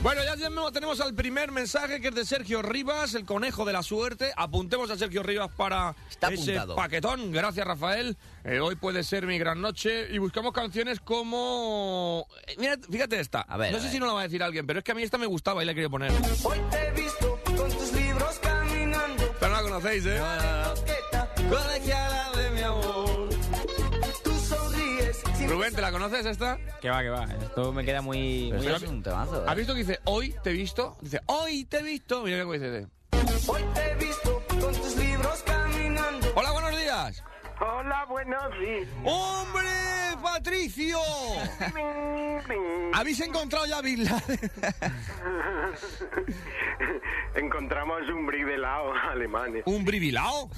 [0.02, 0.34] Bueno, ya
[0.72, 4.32] tenemos- al primer mensaje que es de Sergio Rivas, el conejo de la suerte.
[4.34, 6.74] Apuntemos a Sergio Rivas para Está ese apuntado.
[6.76, 7.30] paquetón.
[7.32, 8.16] Gracias, Rafael.
[8.44, 10.08] Eh, hoy puede ser mi gran noche.
[10.10, 12.26] Y buscamos canciones como...
[12.46, 13.42] Eh, Mira, fíjate esta.
[13.42, 13.92] A ver, no a sé ver.
[13.92, 15.62] si no la va a decir alguien, pero es que a mí esta me gustaba
[15.62, 16.10] y la he querido poner.
[16.44, 19.34] Hoy te he visto con tus libros caminando.
[19.38, 20.20] Pero no la conocéis, ¿eh?
[25.50, 26.58] Rubén, ¿te la conoces esta?
[26.80, 27.24] Que va, que va.
[27.24, 28.52] Esto me queda muy...
[28.52, 29.44] Muy esto es un temazo.
[29.48, 29.56] ¿Has ¿eh?
[29.56, 30.96] visto que dice hoy te he visto?
[31.00, 32.22] Dice hoy te he visto.
[32.22, 32.86] Mira cómo dice.
[33.48, 36.28] Hoy te he visto con tus libros caminando.
[36.36, 37.24] Hola, buenos días.
[37.60, 38.88] Hola, buenos días.
[39.04, 39.68] ¡Hombre,
[40.22, 40.98] Patricio!
[42.92, 44.50] ¿Habéis encontrado ya Bin Laden?
[47.34, 49.52] Encontramos un helado alemán.
[49.64, 50.50] ¿Un bribilao?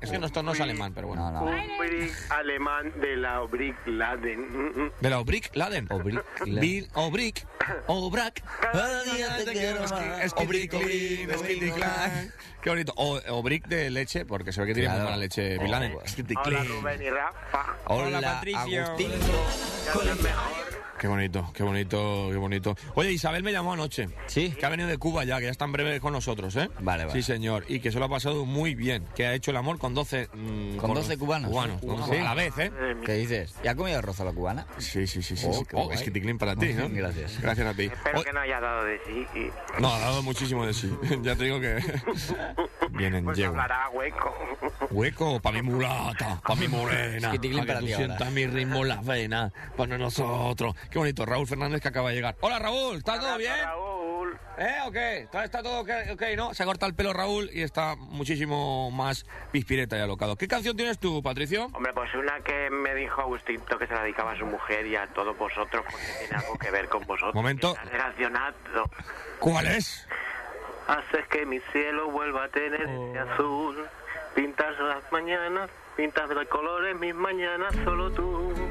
[0.00, 1.30] Es que no, esto no es alemán, pero bueno.
[1.30, 1.46] No, no.
[1.50, 4.92] Un brick alemán de la brick Laden.
[5.00, 5.86] ¿De la Obrick Laden?
[5.90, 6.60] Obrick Laden.
[6.60, 7.46] Bil- Obrick.
[7.86, 8.42] Obrac.
[8.72, 9.92] Cada día te quiero más.
[11.74, 12.32] Clan.
[12.68, 12.92] Qué bonito.
[12.96, 15.04] O, Obrick de leche, porque se ve que tiene muy Claro.
[15.08, 15.94] buena leche Laden.
[15.94, 16.02] Oh,
[16.44, 16.64] Hola.
[16.64, 17.76] Rubén y Rafa.
[17.86, 18.84] Hola, Patricio.
[18.84, 19.10] Agustín.
[20.98, 22.76] Qué bonito, qué bonito, qué bonito.
[22.94, 24.08] Oye, Isabel me llamó anoche.
[24.26, 24.50] Sí.
[24.50, 26.68] Que ha venido de Cuba ya, que ya está en breve con nosotros, ¿eh?
[26.80, 27.12] Vale, vale.
[27.12, 27.64] Sí, señor.
[27.68, 29.04] Y que se lo ha pasado muy bien.
[29.14, 30.28] Que ha hecho el amor con 12...
[30.34, 31.50] mm, ¿Con 12 cubanos?
[31.50, 31.80] Cubanos.
[32.10, 32.16] Sí.
[32.16, 32.72] A la vez, ¿eh?
[33.04, 33.54] ¿Qué dices?
[33.62, 34.66] ¿Ya has comido arroz a la cubana?
[34.78, 35.36] Sí, sí, sí.
[35.36, 35.64] sí, Oh, sí.
[35.72, 36.88] Oh, es que te clean para ti, ¿no?
[36.90, 37.40] Gracias.
[37.40, 37.84] Gracias a ti.
[37.84, 39.26] Espero Oh, que no haya dado de sí.
[39.38, 40.92] y- No, ha dado muchísimo de sí.
[41.22, 41.78] ya te digo que...
[42.90, 44.34] Vienen, Pues hablará hueco.
[44.90, 47.32] Hueco pa' mi mulata, pa' mi morena.
[47.34, 49.52] Es que para que tú sientas mi ritmo en las venas.
[49.76, 50.74] Para nosotros.
[50.90, 51.26] Qué bonito.
[51.26, 52.36] Raúl Fernández que acaba de llegar.
[52.40, 52.96] Hola, Raúl.
[52.96, 53.52] ¿Está todo bien?
[53.62, 53.98] Raúl.
[54.58, 54.76] ¿Eh?
[54.86, 55.18] ¿O qué?
[55.18, 56.52] ¿Está, está todo ok, ok, no?
[56.52, 60.34] Se ha cortado el pelo Raúl y está muchísimo más pispireta y alocado.
[60.34, 61.66] ¿Qué canción tienes tú, Patricio?
[61.72, 64.96] Hombre, pues una que me dijo Agustinto que se la dedicaba a su mujer y
[64.96, 67.34] a todos vosotros porque tiene algo que ver con vosotros.
[67.34, 67.70] Momento.
[67.70, 68.90] Está relacionado.
[69.38, 70.08] ¿Cuál es?
[70.88, 73.86] Haces que mi cielo vuelva a tener ese azul.
[74.34, 78.67] Pintas las mañanas, pintas de colores mis mañanas, solo tú.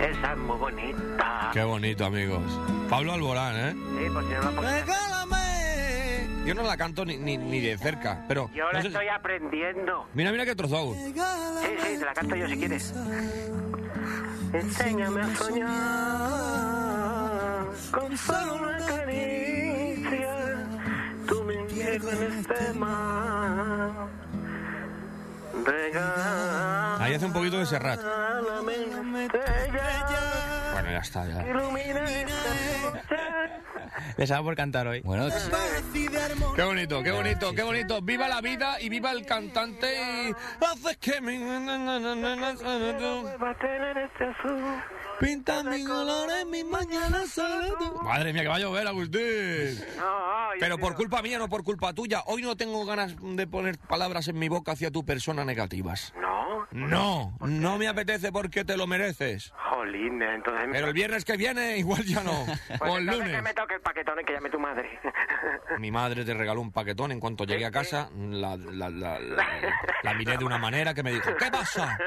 [0.00, 1.50] Esa es muy bonita.
[1.52, 2.42] Qué bonito, amigos.
[2.88, 3.72] Pablo Alborán, ¿eh?
[3.98, 6.46] Sí, pues si no la pones- ¡Regálame!
[6.46, 8.48] Yo no la canto ni, ni, ni de cerca, pero...
[8.54, 10.06] Yo no la sé- estoy aprendiendo.
[10.14, 10.94] Mira, mira qué trozo hago.
[10.94, 12.94] Sí, sí, te la canto yo si quieres.
[14.52, 15.68] Enséñame a soñar
[17.92, 20.66] con solo una caricia.
[21.26, 24.08] Tú me llevo en este mar.
[27.00, 28.00] Ahí hace un poquito de Serrat.
[30.72, 31.44] Bueno, ya está, ya.
[34.16, 35.00] Les hago por cantar hoy.
[35.00, 35.28] Bueno,
[36.56, 38.02] Qué bonito, qué bonito, qué bonito.
[38.02, 40.32] Viva la vida y viva el cantante y
[40.64, 41.38] haces que mi...
[45.20, 48.02] Pinta mi color en mis mañanas solo tú.
[48.02, 49.84] Madre mía, que va a llover, Agustín.
[49.96, 52.22] No, Pero por culpa mía, no por culpa tuya.
[52.26, 56.12] Hoy no tengo ganas de poner palabras en mi boca hacia tu persona negativas.
[56.20, 56.47] No.
[56.70, 59.52] No, no me apetece porque te lo mereces.
[59.70, 60.68] Jolín, entonces...
[60.70, 62.44] Pero el viernes que viene igual ya no.
[62.78, 63.36] Pues O el lunes.
[63.36, 64.98] que me toque el paquetón y que llame tu madre.
[65.78, 67.10] Mi madre te regaló un paquetón.
[67.12, 69.46] En cuanto llegué a casa, la, la, la, la-
[70.02, 71.98] la miré de una manera que me dijo, ¿qué pasa?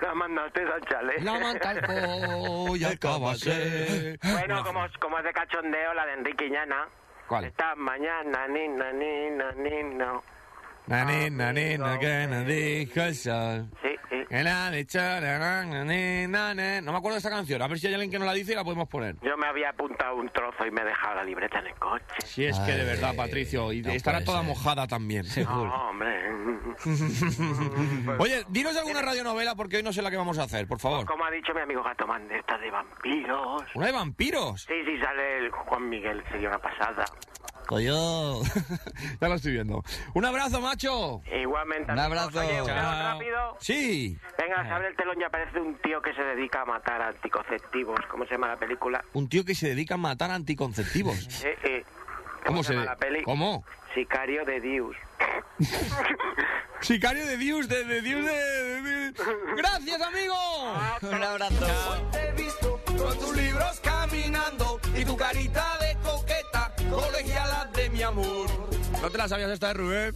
[0.00, 1.20] La mandaste al chalet.
[1.22, 4.18] La co y acabase.
[4.22, 6.88] Bueno, como, como es de cachondeo, la de Enrique Iñana.
[7.28, 7.44] ¿Cuál?
[7.44, 10.20] Esta mañana, nina, nina, nina.
[10.86, 13.68] Na, ni, na, ni, na, que na, dijo el sol.
[13.82, 14.16] Sí, sí.
[14.28, 16.80] Que la dicho, na, na, na.
[16.80, 17.62] No me acuerdo de esta canción.
[17.62, 19.16] A ver si hay alguien que no la dice y la podemos poner.
[19.22, 22.04] Yo me había apuntado un trozo y me he dejado la libreta en el coche.
[22.24, 24.48] Si es que de verdad, Patricio, y no estará puede toda ser.
[24.48, 25.24] mojada también.
[25.44, 26.18] No, hombre.
[28.18, 31.06] Oye, dinos alguna radionovela porque hoy no sé la que vamos a hacer, por favor.
[31.06, 33.62] Como ha dicho mi amigo Gato Mande, esta de vampiros.
[33.74, 34.62] ¿Una de vampiros?
[34.62, 37.04] Sí, sí, sale el Juan Miguel, sería una pasada.
[37.72, 38.42] Coño.
[39.20, 39.82] ya lo estoy viendo.
[40.12, 41.22] Un abrazo, macho.
[41.40, 41.90] Igualmente.
[41.90, 42.38] Un abrazo.
[42.40, 43.56] Oye, rápido.
[43.60, 44.18] Sí.
[44.36, 47.98] Venga, se abre el telón y aparece un tío que se dedica a matar anticonceptivos.
[48.10, 49.02] ¿Cómo se llama la película?
[49.14, 51.16] Un tío que se dedica a matar anticonceptivos.
[51.44, 51.84] Eh, eh.
[52.44, 53.22] ¿Cómo se llama la peli?
[53.22, 53.64] ¿Cómo?
[53.94, 54.94] Sicario de Dios.
[56.80, 59.14] Sicario de Dios, de, de Dios, de, de- de-
[59.56, 60.34] Gracias, amigo.
[61.02, 61.66] Un abrazo.
[62.12, 66.01] Te he visto con tus libros caminando y tu carita de
[66.92, 68.46] coqueta, colegiala de mi amor.
[69.00, 70.14] ¿No te la sabías esta de Rubén?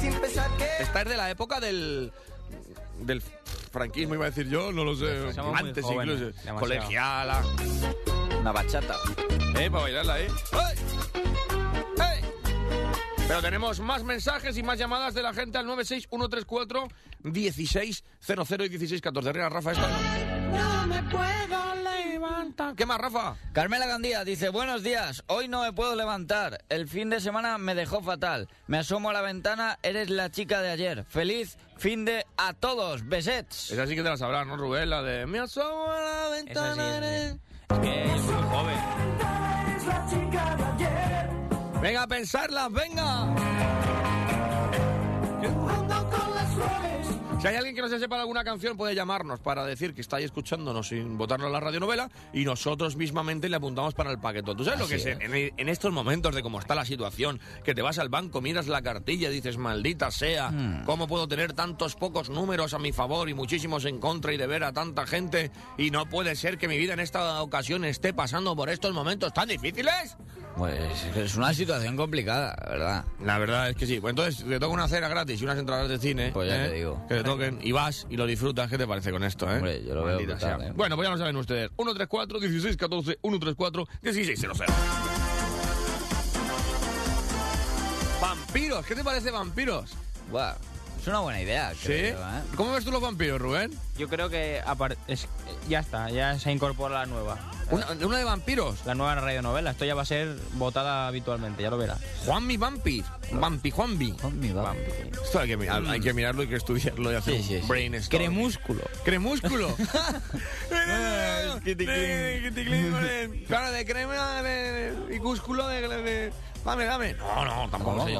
[0.00, 2.12] Sin pensar que Esta es de la época del...
[3.00, 3.22] del
[3.72, 5.26] franquismo, iba a decir yo, no lo sé.
[5.54, 6.44] Antes jóvenes, incluso.
[6.44, 6.58] demasiado.
[6.60, 7.42] Colegiala.
[8.40, 8.96] Una bachata.
[9.58, 10.28] Eh, para bailarla, ¿eh?
[13.26, 16.88] Pero tenemos más mensajes y más llamadas de la gente al 96134
[17.22, 19.30] 1600 y 1614.
[19.30, 19.88] Arriba, Rafa, esta.
[20.52, 21.73] No me puedo
[22.76, 23.36] ¿Qué más, Rafa?
[23.52, 27.74] Carmela Gandía dice, buenos días, hoy no me puedo levantar, el fin de semana me
[27.74, 32.24] dejó fatal, me asomo a la ventana, eres la chica de ayer, feliz fin de
[32.36, 33.72] a todos, besets.
[33.72, 34.90] Esa sí que te la sabrás, ¿no, Rubén?
[34.90, 35.26] La de...
[35.26, 36.98] Me asomo a la sí, ventana.
[36.98, 37.40] esa sí.
[37.70, 38.78] Es que yo soy muy joven.
[41.82, 43.34] Venga, a pensarlas, venga.
[47.44, 50.00] Si hay alguien que no se sepa de alguna canción, puede llamarnos para decir que
[50.00, 54.56] está ahí escuchándonos sin votarnos la radionovela y nosotros mismamente le apuntamos para el paquetón.
[54.56, 55.20] ¿Tú sabes lo que es en,
[55.54, 57.38] en estos momentos de cómo está la situación?
[57.62, 60.50] Que te vas al banco, miras la cartilla y dices, maldita sea,
[60.86, 64.46] ¿cómo puedo tener tantos pocos números a mi favor y muchísimos en contra y de
[64.46, 65.50] ver a tanta gente?
[65.76, 69.34] Y no puede ser que mi vida en esta ocasión esté pasando por estos momentos
[69.34, 70.16] tan difíciles.
[70.56, 73.04] Pues es una situación complicada, ¿verdad?
[73.24, 74.00] La verdad es que sí.
[74.00, 76.30] Pues entonces te toca una cena gratis y unas entradas de cine.
[76.32, 76.68] Pues ya ¿eh?
[76.68, 77.04] te digo.
[77.08, 78.70] Que te toquen y vas y lo disfrutas.
[78.70, 79.56] ¿Qué te parece con esto, eh?
[79.56, 80.68] Hombre, yo lo veo Maldita brutal, sea.
[80.68, 80.72] ¿eh?
[80.76, 81.70] Bueno, pues ya lo saben ustedes.
[81.76, 84.54] 134 16 14 134 16 00.
[88.20, 89.90] Vampiros, ¿qué te parece vampiros?
[90.30, 90.54] Buah,
[91.04, 91.72] es una buena idea.
[91.74, 91.86] ¿Sí?
[91.86, 92.42] creo yo, ¿eh?
[92.56, 93.70] ¿Cómo ves tú los vampiros, Rubén?
[93.98, 94.60] Yo creo que
[95.06, 95.28] es-
[95.68, 97.38] ya está, ya se incorpora la nueva.
[97.70, 98.84] Una, una de vampiros.
[98.84, 99.70] La nueva radionovela.
[99.70, 101.98] Esto ya va a ser votada habitualmente, ya lo verás.
[102.24, 103.02] Juanmi Vampi.
[103.32, 104.12] Vampi Juanvi.
[104.12, 104.74] Con mi va.
[105.22, 107.62] Esto hay que, mi- hay que mirarlo, hay que estudiarlo y hacer Sí, sí, un
[107.62, 107.68] sí.
[107.68, 108.18] brainstorm.
[108.24, 108.80] Cremúsculo.
[109.04, 109.76] ¡Cremúsculo!
[113.46, 116.32] Claro, de crema de, y cúsculo de, de-
[116.64, 117.14] Dame, dame.
[117.14, 118.10] No, no, tampoco Da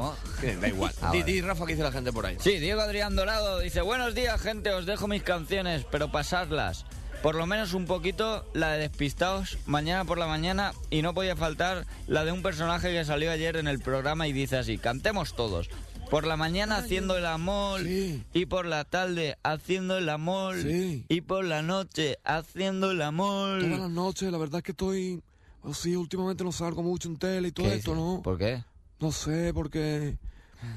[0.69, 0.93] igual.
[1.03, 1.33] Ah, di, vale.
[1.33, 2.37] di, Rafa, ¿qué dice la gente por ahí?
[2.41, 6.85] Sí, Diego Adrián Dorado dice, buenos días gente, os dejo mis canciones, pero pasadlas.
[7.23, 11.37] Por lo menos un poquito la de Despistados mañana por la mañana y no podía
[11.37, 15.35] faltar la de un personaje que salió ayer en el programa y dice así, cantemos
[15.35, 15.71] todos.
[16.11, 18.23] Por la mañana haciendo el amor Sí.
[18.35, 21.07] y por la tarde haciendo el amor Sí.
[21.09, 23.61] y por la noche haciendo el amor.
[23.63, 25.23] Todas las noches, la verdad es que estoy...
[25.69, 28.03] Así, últimamente no salgo mucho en tele y todo ¿Qué esto, dice?
[28.03, 28.23] ¿no?
[28.23, 28.63] ¿Por qué?
[29.01, 30.17] No sé, porque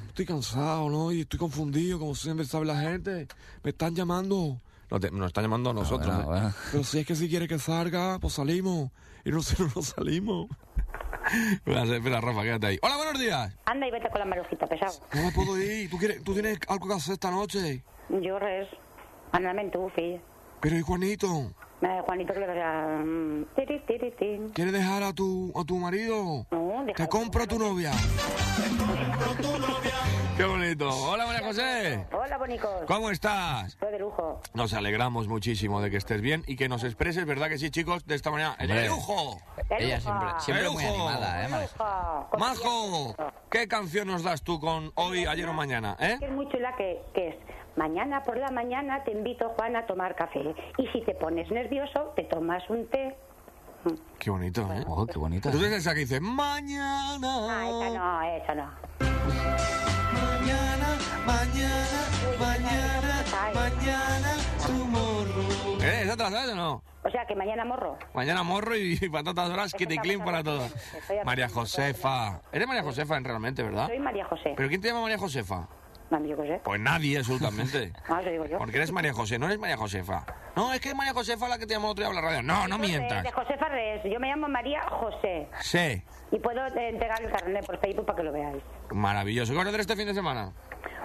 [0.07, 1.11] estoy cansado, ¿no?
[1.11, 3.27] Y estoy confundido, como siempre sabe la gente.
[3.63, 4.59] Me están llamando.
[4.89, 6.07] No, te- nos están llamando a nosotros.
[6.07, 6.39] bueno, ¿eh?
[6.41, 6.53] bueno.
[6.71, 8.91] Pero si es que si quiere que salga, pues salimos.
[9.25, 10.47] Y no sé, no nos salimos.
[11.53, 12.79] Espera, espera, Rafa, quédate ahí.
[12.81, 13.53] Hola, buenos días.
[13.65, 14.93] Anda y vete con la marujita, pesado.
[15.13, 15.89] No me puedo ir.
[15.89, 17.83] ¿Tú, quieres, ¿Tú tienes algo que hacer esta noche?
[18.21, 18.69] Yo res.
[19.33, 20.21] Andame tú, filla.
[20.61, 21.53] Pero ¿y Juanito?
[21.81, 22.97] Eh, Juanito que le decía...
[23.55, 24.49] tiri, tiri, tin.
[24.49, 26.45] ¿Quieres dejar a tu, a tu marido?
[26.51, 27.91] No, Te compro a tu novia.
[30.35, 30.89] Qué bonito.
[30.89, 32.07] Hola, María José.
[32.11, 32.83] Hola, bonicos.
[32.87, 33.67] ¿Cómo estás?
[33.73, 34.41] Estoy de lujo.
[34.55, 38.05] Nos alegramos muchísimo de que estés bien y que nos expreses, ¿verdad que sí, chicos?
[38.07, 38.55] De esta manera.
[38.59, 39.37] ¡El lujo!
[39.69, 40.01] De Ella lujo.
[40.09, 41.49] siempre, siempre ¡El muy animada, ¿eh?
[41.49, 42.29] Lujo.
[42.39, 43.15] Majo,
[43.51, 45.95] ¿qué canción nos das tú con hoy, ayer o mañana?
[45.99, 46.17] ¿Eh?
[46.21, 47.35] Es muy chula que, que es
[47.77, 52.11] mañana por la mañana te invito Juan a tomar café y si te pones nervioso
[52.15, 53.15] te tomas un té
[54.19, 54.83] Qué bonito, ¿eh?
[54.87, 55.47] Oh, qué bonita.
[55.47, 57.19] Entonces esa que dice, mañana.
[57.23, 58.71] ah esa no esa no
[60.11, 62.01] Mañana, mañana,
[62.39, 64.35] mañana, mañana,
[64.65, 65.77] tomorrow.
[65.81, 66.01] ¿Eh?
[66.03, 66.83] ¿Esa te la sabes o no?
[67.03, 70.73] o sea que mañana morro Mañana morro y patatas bras, kit y clean para todos.
[70.93, 72.41] Estoy María Josefa.
[72.51, 73.87] Eres María Josefa en realmente, ¿verdad?
[73.87, 75.67] soy María José ¿Pero quién te llama María Josefa?
[76.09, 77.91] No yo qué sé Pues nadie, absolutamente.
[78.09, 80.25] ah eso digo yo Porque eres María José, no eres María Josefa.
[80.55, 82.41] No, es que es María Josefa la que te llamó otro día a la radio.
[82.43, 83.23] No, no mientas.
[83.23, 86.01] de José Farrés yo me llamo María José Sí.
[86.31, 89.51] y puedo eh, entregar el carnet por Facebook para que lo veáis Maravilloso.
[89.51, 90.51] ¿Qué vas a hacer este fin de semana?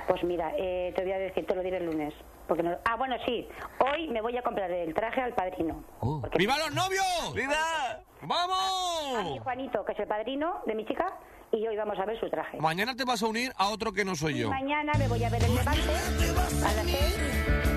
[0.09, 2.13] Pues mira, eh, te voy a decir, te lo diré el lunes.
[2.49, 2.77] Porque no...
[2.85, 3.49] Ah, bueno, sí.
[3.79, 5.85] Hoy me voy a comprar el traje al padrino.
[6.01, 6.21] Oh.
[6.21, 7.33] Porque ¡Viva los novios!
[7.35, 7.55] ¡Viva!
[7.55, 9.41] a mi ¡Vamos!
[9.41, 11.13] Juanito, que es el padrino de mi chica,
[11.53, 12.59] y hoy vamos a ver su traje.
[12.59, 14.51] Mañana te vas a unir a otro que no soy Y yo.
[14.51, 17.19] mañana me voy a ver el levante a las seis.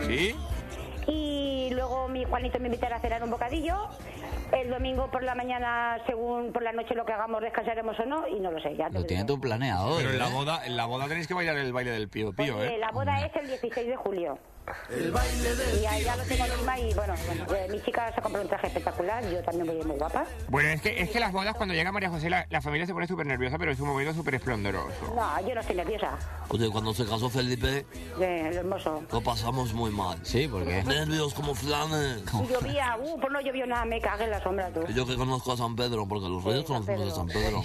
[0.08, 0.36] ¿Sí?
[1.08, 3.76] Y luego mi Juanito me invitará a cenar un bocadillo.
[4.52, 8.28] El domingo por la mañana, según por la noche lo que hagamos, descansaremos o no,
[8.28, 8.76] y no lo sé.
[8.78, 9.98] Ya te Lo tiene todo planeado.
[9.98, 10.34] Pero en la ¿eh?
[10.34, 12.76] boda, en la boda tenéis que bailar el baile del pío pío, Pues, ¿eh?
[12.76, 14.38] eh, La boda es el 16 de julio.
[15.82, 18.44] Y ahí ya lo tengo encima y bueno, bueno, eh, mi chica se ha comprado
[18.44, 20.26] un traje espectacular, yo también voy muy guapa.
[20.50, 22.94] Bueno, es que, es que las bodas, cuando llega María José, la, la familia se
[22.94, 25.14] pone súper nerviosa, pero es un momento súper esplendoroso.
[25.16, 26.18] No, yo no estoy nerviosa.
[26.50, 27.86] Oye, cuando se casó Felipe,
[28.20, 29.04] Eh, lo hermoso.
[29.12, 30.20] lo pasamos muy mal.
[30.24, 30.84] Sí, ¿por qué?
[30.84, 32.24] Nervios como flanes.
[32.44, 34.82] Y llovía, uh, pues no llovió nada, me cagué en la sombra tú.
[34.88, 37.28] Y yo que conozco a San Pedro, porque los reyes Sí, San conocemos a San
[37.28, 37.64] Pedro.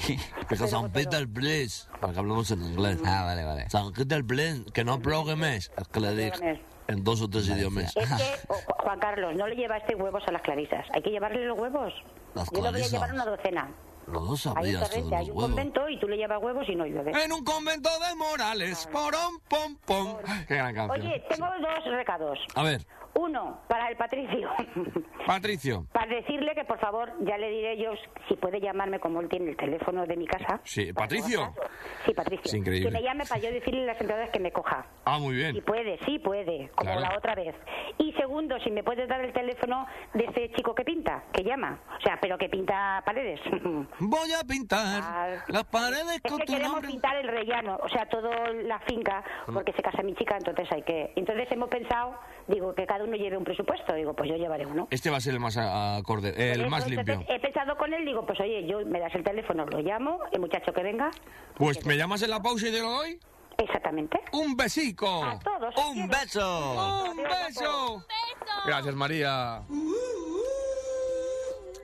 [0.49, 1.87] Que es San Peter, please.
[2.01, 2.99] Para que hablemos en inglés.
[3.05, 3.71] Ah, vale, vale.
[3.71, 4.65] San Peter, please.
[4.73, 5.71] Que no programes.
[5.77, 6.61] Es que le Programes.
[6.93, 7.97] En dos o tres idiomas.
[7.97, 10.85] Es que, oh, Ju- Juan Carlos, no le llevaste huevos a las clarisas.
[10.95, 11.93] Hay que llevarle los huevos.
[12.35, 13.69] Las Yo le voy a llevar una docena.
[14.07, 15.43] Los dos Hay un sabías hay los un huevos.
[15.45, 17.13] convento y tú le llevas huevos y no llueve.
[17.25, 20.17] En un convento de Morales, porón, pom, pom.
[20.49, 21.07] Qué gran canción.
[21.07, 22.39] Oye, tengo dos recados.
[22.57, 24.49] A ver, Uno, para el Patricio.
[25.27, 25.87] Patricio.
[25.93, 27.93] para decirle que, por favor, ya le diré yo
[28.29, 30.61] si puede llamarme como él tiene el teléfono de mi casa.
[30.65, 31.53] Sí, ¿Patricio?
[32.05, 32.45] Sí, Patricio.
[32.47, 32.89] Es increíble.
[32.89, 34.87] Que me llame para yo decirle las entradas que me coja.
[35.05, 35.65] Ah, muy Y bien.
[35.65, 37.01] puede, sí puede, como Claro.
[37.13, 37.55] la otra vez.
[37.99, 41.79] Y segundo, si me puedes dar el teléfono de ese chico que pinta, que llama.
[41.99, 43.41] O sea, pero que pinta paredes.
[44.01, 45.45] Voy a pintar Ah.
[45.49, 46.91] las paredes Es con que tu queremos nombre.
[46.91, 50.83] pintar el rellano, o sea, toda la finca, porque se casa mi chica, entonces hay
[50.83, 51.13] que...
[51.17, 52.15] Entonces hemos pensado,
[52.49, 53.95] digo, que cada uno lleve un presupuesto.
[53.95, 54.89] Digo, pues yo llevaré uno.
[54.91, 57.25] Este va a ser el más acorde, el más limpio.
[57.29, 60.41] he pensado con él, digo, pues oye, yo me das el teléfono, lo llamo, el
[60.41, 61.11] muchacho que venga.
[61.57, 63.19] Pues me llamas en la pausa y te lo doy.
[63.59, 64.19] Exactamente.
[64.33, 65.25] Un besico.
[65.25, 65.75] A todos.
[65.77, 67.11] os ¡Un beso!
[67.11, 68.07] Un beso.
[68.67, 69.63] Gracias, María.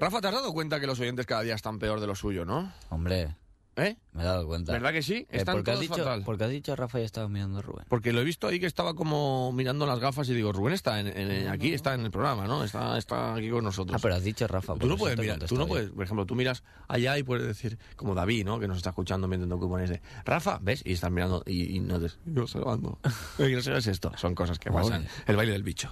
[0.01, 2.45] Rafa, ¿te has dado cuenta que los oyentes cada día están peor de lo suyo,
[2.45, 2.73] no?
[2.91, 3.29] Hombre,
[3.79, 3.97] ¿Eh?
[4.13, 4.73] me he dado cuenta.
[4.73, 5.15] ¿Verdad que sí?
[5.15, 6.23] Eh, Están porque, has todos dicho, fatal.
[6.25, 7.85] porque has dicho Rafa y estaba mirando a Rubén.
[7.89, 10.99] Porque lo he visto ahí que estaba como mirando las gafas y digo, Rubén está
[10.99, 12.65] en, en- aquí, está en el programa, ¿no?
[12.65, 13.95] Está, está aquí con nosotros.
[13.95, 14.75] Ah, pero has dicho Rafa.
[14.77, 17.79] Tú no puedes mirar, tú no puedes, por ejemplo, tú miras allá y puedes decir,
[17.97, 18.59] como David, ¿no?
[18.59, 20.83] Que nos está escuchando mientras que pones de Rafa, ¿ves?
[20.87, 22.09] Y están mirando y, y no te...
[22.25, 22.99] Yo observando.
[23.39, 24.11] No sabes esto.
[24.17, 25.07] Son cosas que pasan.
[25.27, 25.91] El baile del bicho.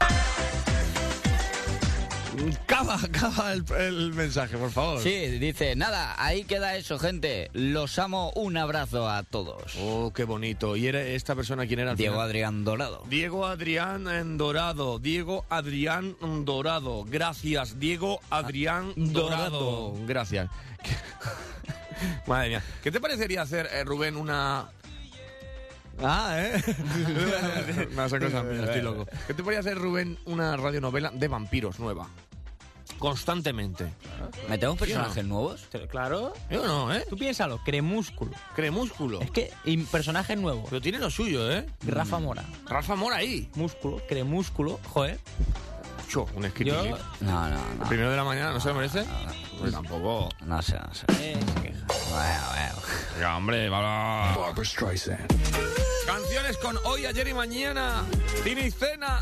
[2.67, 5.01] Cava, cava el, el mensaje, por favor.
[5.01, 7.51] Sí, dice, nada, ahí queda eso, gente.
[7.53, 9.77] Los amo, un abrazo a todos.
[9.81, 10.77] Oh, qué bonito.
[10.77, 11.95] ¿Y era esta persona quién era?
[11.95, 12.29] Diego final?
[12.29, 13.03] Adrián Dorado.
[13.09, 14.99] Diego Adrián en Dorado.
[14.99, 17.05] Diego Adrián Dorado.
[17.05, 19.91] Gracias, Diego Adrián Dorado.
[19.91, 20.07] Dorado.
[20.07, 20.51] Gracias.
[22.27, 22.63] Madre mía.
[22.83, 24.69] ¿Qué te parecería hacer, eh, Rubén, una...
[26.03, 26.61] Ah, ¿eh?
[27.95, 29.07] no, mías, estoy loco.
[29.27, 32.09] ¿Qué te podría hacer, Rubén, una radionovela de vampiros nueva?
[32.99, 33.93] Constantemente.
[34.49, 34.77] ¿Metemos ¿Sí o no?
[34.77, 35.69] personajes nuevos?
[35.91, 36.33] Claro.
[36.51, 37.05] Yo no, ¿eh?
[37.09, 38.33] Tú piénsalo, Cremúsculo.
[38.55, 39.21] Cremúsculo.
[39.21, 40.67] Es que, y personajes nuevos.
[40.69, 41.67] Pero tiene lo suyo, ¿eh?
[41.87, 42.45] Rafa Mora.
[42.67, 43.49] Rafa Mora ahí.
[43.55, 44.81] Músculo, Cremúsculo.
[44.93, 45.19] Joder.
[46.15, 46.53] Un.
[46.65, 47.89] Yo- No, no, El no.
[47.89, 49.05] primero de la mañana, ¿no se lo merece?
[49.59, 50.29] Pues tampoco.
[50.45, 51.07] No sé, no sé.
[51.21, 51.37] Eh.
[52.11, 52.75] Bueno, bueno.
[53.21, 54.35] Ya, hombre, va.
[56.07, 58.05] Canciones con hoy, ayer y mañana.
[58.43, 59.21] Cine y cena.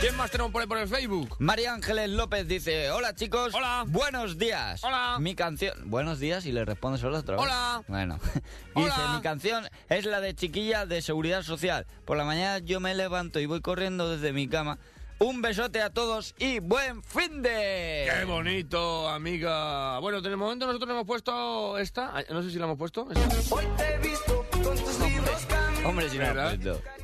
[0.00, 1.34] ¿Quién más tenemos por ahí por el Facebook?
[1.40, 3.52] María Ángeles López dice, hola chicos.
[3.54, 3.84] Hola.
[3.88, 4.84] Buenos días.
[4.84, 5.16] Hola.
[5.18, 5.72] Mi canción...
[5.90, 7.42] Buenos días y le responde solo otra vez.
[7.44, 7.82] Hola.
[7.88, 8.20] Bueno.
[8.74, 8.86] Hola.
[8.86, 11.86] dice, mi canción es la de chiquilla de seguridad social.
[12.04, 14.78] Por la mañana yo me levanto y voy corriendo desde mi cama
[15.20, 18.08] Un besote a todos y buen fin de...
[18.08, 19.98] Qué bonito, amiga.
[19.98, 22.14] Bueno, en el momento nosotros hemos puesto esta.
[22.14, 23.08] Ay, No sé si la hemos puesto.
[23.10, 23.54] esta.
[23.54, 25.88] Hoy te he visto con tus libros caminando.
[25.88, 26.24] Hombre, si no.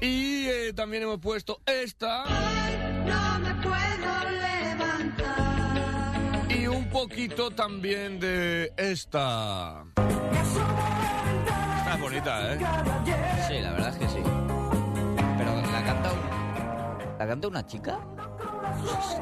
[0.00, 2.24] Y eh, también hemos puesto esta.
[3.04, 5.26] No me puedo levantar.
[6.52, 9.84] Y un poquito también de esta.
[11.78, 12.58] Está bonita, ¿eh?
[13.48, 14.20] Sí, la verdad es que sí.
[15.36, 16.33] Pero la canta un...
[17.18, 17.98] ¿La canta una chica?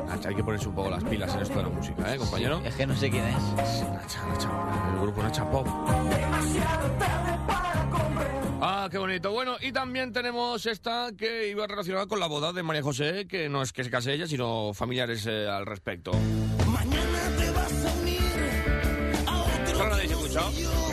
[0.07, 2.61] Nacha, hay que ponerse un poco las pilas en esto de la música, ¿eh, compañero?
[2.65, 3.37] Es que no sé quién es.
[3.93, 4.51] Nacha, Nacha,
[4.95, 5.67] el grupo Nacha Pop.
[8.65, 9.33] Ah, qué bonito.
[9.33, 13.49] Bueno, y también tenemos esta que iba relacionada con la boda de María José, que
[13.49, 16.13] no es que se case ella, sino familiares eh, al respecto.
[16.69, 18.23] Mañana te vas a unir
[19.27, 20.92] a otro ¿Solo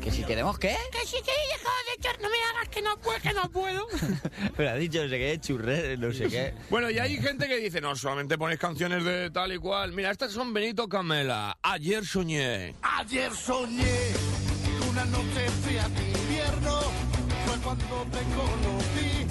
[0.00, 0.76] ¿Que si queremos qué?
[0.92, 2.20] Que si que he dejado de churrar.
[2.20, 3.86] No me hagas que no puedo, que no puedo.
[4.56, 6.54] Pero ha dicho no sé qué, churré, no sé qué.
[6.70, 9.92] Bueno, y hay gente que dice, no, solamente ponéis canciones de tal y cual.
[9.92, 11.58] Mira, estas son Benito Camela.
[11.62, 12.74] Ayer soñé.
[12.82, 14.12] Ayer soñé
[14.90, 16.80] una noche fría de invierno
[17.46, 19.26] fue cuando te conocí.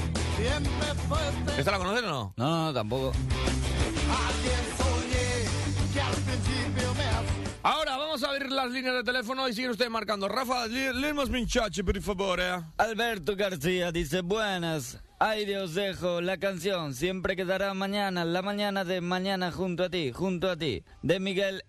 [1.58, 2.34] ¿Esta la conocen o no?
[2.38, 3.12] No, no, tampoco.
[3.12, 4.97] Ayer soñé
[8.68, 10.28] las líneas de teléfono y siguen ustedes marcando.
[10.28, 12.40] Rafa, leemos mi chachi, por favor.
[12.42, 12.62] eh.
[12.78, 15.00] Alberto García dice, buenas.
[15.20, 20.12] Ay Dios dejo, la canción siempre quedará mañana, la mañana de mañana junto a ti,
[20.12, 21.64] junto a ti, de Miguel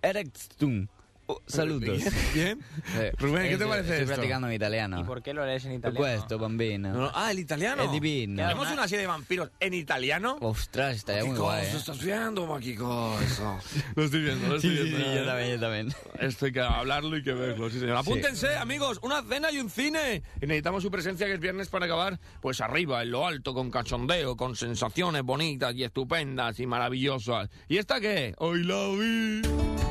[0.00, 0.88] Erextun.
[1.34, 2.02] Oh, saludos.
[2.34, 2.60] Bien.
[2.96, 4.14] Eh, Rubén, ¿qué te parece Estoy esto?
[4.14, 5.00] practicando mi italiano.
[5.00, 6.04] ¿Y por qué lo lees en italiano?
[6.06, 6.92] Questo, bambino.
[6.92, 7.82] No, no, Ah, el italiano.
[7.84, 8.42] Es divino.
[8.42, 10.36] ¿Tenemos una serie de vampiros en italiano?
[10.40, 11.66] Ostras, estaría ¿Qué muy cosa guay.
[11.66, 11.76] ¿eh?
[11.76, 12.60] estás viendo, ma?
[12.60, 13.58] ¿Qué cosa?
[13.96, 15.10] Lo estoy viendo, lo Sí, estoy sí, viendo.
[15.12, 15.94] sí, yo también, yo también.
[16.20, 17.96] Esto hay que hablarlo y que verlo, sí, señor.
[17.96, 20.22] Apúntense, amigos, una cena y un cine.
[20.40, 23.70] Y necesitamos su presencia que es viernes para acabar, pues arriba, en lo alto, con
[23.70, 27.48] cachondeo, con sensaciones bonitas y estupendas y maravillosas.
[27.68, 28.34] ¿Y esta qué?
[28.38, 29.42] Hoy la vi.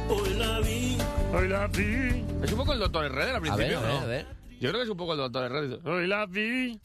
[0.10, 0.98] Hoy la vi.
[1.34, 2.26] Hoy la vi.
[2.44, 4.00] Es un poco el Doctor Herrera al A ver, principio, a ver, ¿no?
[4.00, 4.26] a ver.
[4.60, 5.78] Yo creo que es un poco el Doctor Herrera.
[5.86, 6.80] Hoy la vi.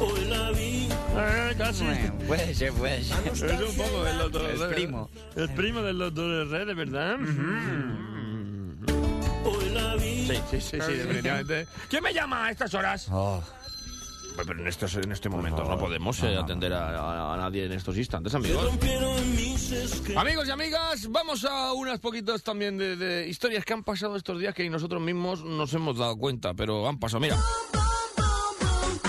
[0.00, 0.88] Hoy la vi.
[1.18, 1.84] Eh, casi.
[1.84, 3.26] Bueno, Puede ser, puede ser.
[3.28, 4.74] Es un poco del Doctor Es Herrera.
[4.74, 5.10] primo.
[5.36, 7.16] Es primo del Doctor Herrera, ¿verdad?
[9.44, 10.26] Hoy la vi.
[10.26, 11.66] Sí, sí, sí, sí, definitivamente.
[11.88, 13.08] ¿Quién me llama a estas horas?
[13.10, 13.42] Oh,
[14.36, 17.72] Pero en, estos, en este momento no podemos eh, atender a, a- a nadie en
[17.72, 18.64] estos instantes, amigos.
[20.16, 24.38] Amigos y amigas, vamos a unas poquitas también de, de historias que han pasado estos
[24.38, 27.20] días que nosotros mismos nos hemos dado cuenta, pero han pasado.
[27.20, 27.36] Mira.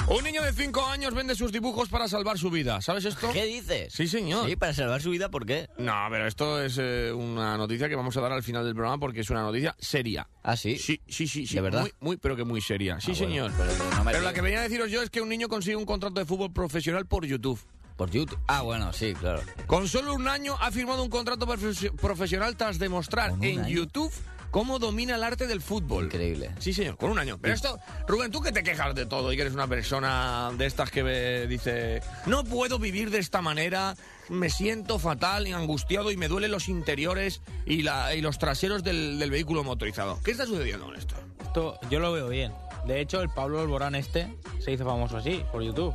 [0.07, 2.79] Un niño de 5 años vende sus dibujos para salvar su vida.
[2.81, 3.29] ¿Sabes esto?
[3.33, 3.91] ¿Qué dices?
[3.93, 4.47] Sí, señor.
[4.47, 5.67] Sí, para salvar su vida, ¿por qué?
[5.77, 8.97] No, pero esto es eh, una noticia que vamos a dar al final del programa
[8.99, 10.29] porque es una noticia seria.
[10.43, 10.77] ¿Ah, sí?
[10.77, 11.55] Sí, sí, sí, sí.
[11.55, 11.81] ¿De verdad?
[11.81, 13.01] Muy, muy, pero que muy seria.
[13.01, 13.51] Sí, Ah, bueno, señor.
[13.57, 15.85] pero no Pero la que venía a deciros yo es que un niño consigue un
[15.85, 17.59] contrato de fútbol profesional por YouTube.
[17.97, 18.39] Por YouTube.
[18.47, 19.41] Ah, bueno, sí, claro.
[19.65, 23.59] Con solo un año ha firmado un contrato profes- profesional tras demostrar ¿Con un en
[23.59, 23.67] año?
[23.75, 24.13] YouTube
[24.57, 26.05] cómo domina el arte del fútbol.
[26.05, 26.49] Increíble.
[26.57, 27.37] Sí, señor, con un año.
[27.39, 27.77] Pero esto,
[28.07, 31.03] Rubén, tú que te quejas de todo y que eres una persona de estas que
[31.03, 33.95] ve- dice, no puedo vivir de esta manera,
[34.29, 38.81] me siento fatal y angustiado y me duelen los interiores y, la, y los traseros
[38.83, 40.19] del, del vehículo motorizado.
[40.23, 41.13] ¿Qué está sucediendo con esto?
[41.43, 42.51] Esto yo lo veo bien.
[42.87, 44.27] De hecho, el Pablo Alborán este
[44.59, 45.93] se hizo famoso así, por YouTube.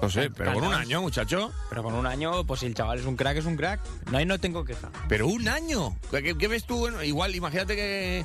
[0.00, 1.52] No sé, pero con un año, muchacho.
[1.68, 3.80] Pero con un año, pues si el chaval es un crack, es un crack.
[4.10, 4.90] No, ahí no tengo queja.
[5.08, 5.96] Pero un año.
[6.10, 6.78] ¿Qué, qué ves tú?
[6.78, 8.24] Bueno, igual, imagínate que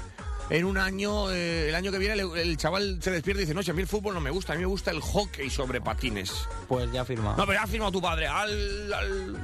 [0.49, 3.53] en un año, eh, el año que viene, el, el chaval se despierta y dice,
[3.55, 5.49] no, si a mí el fútbol no me gusta, a mí me gusta el hockey
[5.49, 6.31] sobre patines.
[6.67, 7.31] Pues ya firma.
[7.37, 8.27] No, pero ya ha firmado tu padre.
[8.27, 9.37] Al, al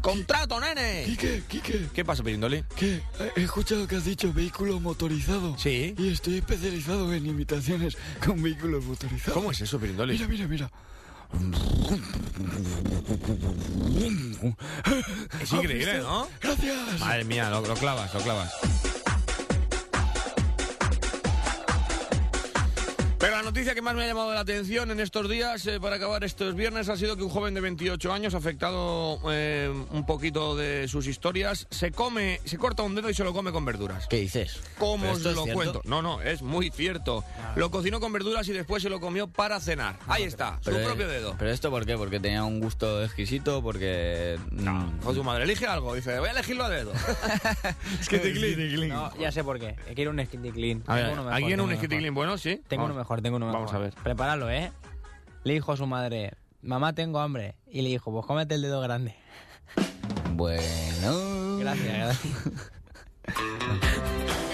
[0.00, 1.04] contrato, nene.
[1.06, 2.62] Quique, Quique, ¿Qué pasa, Pirindoli?
[2.76, 3.00] que
[3.34, 5.56] he escuchado que has dicho vehículo motorizado.
[5.58, 5.94] Sí.
[5.98, 9.34] Y estoy especializado en imitaciones con vehículos motorizados.
[9.34, 10.12] ¿Cómo es eso, Pirindoli?
[10.14, 10.70] Mira, mira, mira.
[15.40, 16.28] Es increíble, ¿no?
[16.40, 17.00] Gracias.
[17.00, 18.52] Madre mía, lo, lo clavas, lo clavas.
[23.22, 25.94] Pero la noticia que más me ha llamado la atención en estos días, eh, para
[25.94, 30.56] acabar estos viernes, ha sido que un joven de 28 años, afectado eh, un poquito
[30.56, 34.08] de sus historias, se come, se corta un dedo y se lo come con verduras.
[34.08, 34.58] ¿Qué dices?
[34.76, 35.54] ¿Cómo ¿Pero os lo cierto?
[35.54, 35.82] cuento?
[35.84, 37.22] No, no, es muy cierto.
[37.54, 40.00] Lo cocinó con verduras y después se lo comió para cenar.
[40.08, 41.36] Ahí está, su Pero, propio dedo.
[41.38, 41.96] ¿Pero esto por qué?
[41.96, 43.62] ¿Porque tenía un gusto exquisito?
[43.62, 44.36] ¿Porque...?
[44.50, 44.92] No.
[45.04, 45.94] Con su madre, elige algo.
[45.94, 46.92] Dice, voy a elegirlo a dedo.
[48.00, 48.88] es que te clean.
[48.88, 49.76] No, ya sé por qué.
[49.94, 50.82] Quiero un Skitty Clean.
[50.88, 51.98] A ver, Tengo uno mejor, ¿alguien un Skitty.
[51.98, 52.36] Clean bueno?
[52.36, 52.60] Sí.
[52.66, 52.94] Tengo Vamos.
[52.96, 53.60] uno mejor, tengo uno mejor.
[53.60, 53.94] Vamos a ver.
[54.02, 54.72] Prepáralo, ¿eh?
[55.44, 56.32] Le dijo a su madre,
[56.62, 57.56] mamá, tengo hambre.
[57.66, 59.14] Y le dijo, pues cómete el dedo grande.
[60.34, 61.58] Bueno...
[61.58, 62.62] Gracias, gracias.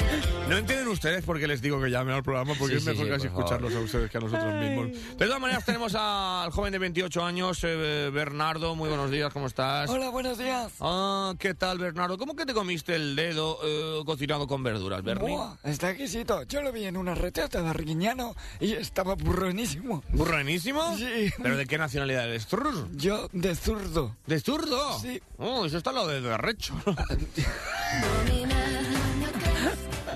[0.49, 3.05] No entienden ustedes por qué les digo que llamen al programa, porque Sí, es mejor
[3.05, 3.45] sí, casi por favor.
[3.45, 5.17] escucharlos a ustedes que a nosotros mismos.
[5.19, 8.75] De todas maneras, tenemos al joven de 28 años, eh, Bernardo.
[8.75, 9.91] Muy buenos días, ¿cómo estás?
[9.91, 10.73] Hola, buenos días.
[10.81, 12.17] Ah, ¿qué tal, Bernardo?
[12.17, 15.37] ¿Cómo que te comiste el dedo eh, cocinado con verduras, Bernie?
[15.37, 16.43] Buah, está exquisito.
[16.45, 20.03] Yo lo vi en una receta de Arguiñano y estaba buenísimo.
[20.13, 20.97] ¿Burrenísimo?
[20.97, 21.31] Sí.
[21.43, 22.47] ¿Pero de qué nacionalidad eres?
[22.47, 22.89] ¿Zurr?
[22.93, 24.17] Yo de zurdo.
[24.27, 24.99] ¿De zurdo?
[24.99, 25.21] Sí.
[25.37, 26.75] Oh, eso está lo de, de arrecho.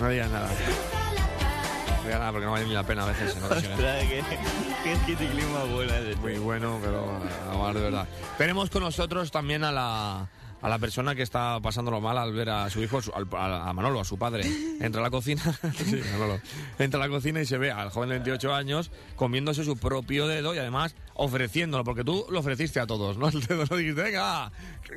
[0.03, 0.48] no digas nada.
[0.48, 3.78] No digas nada porque no vale ni la pena a veces en ocasiones.
[3.78, 7.20] Ostras, qué, qué buena es Muy bueno, pero
[7.53, 8.09] no, de verdad.
[8.36, 10.26] Tenemos con nosotros también a la,
[10.63, 13.01] a la persona que está pasándolo mal al ver a su hijo,
[13.33, 14.45] a a, Manolo, a su padre.
[14.81, 15.43] Entra a la cocina,
[15.77, 16.41] sí, Manolo.
[16.79, 20.27] Entra a la cocina y se ve al joven de 28 años comiéndose su propio
[20.29, 23.29] dedo y además ofreciéndolo, porque tú lo ofreciste a todos, ¿no?
[23.33, 24.53] El dedo no dijiste, venga, va,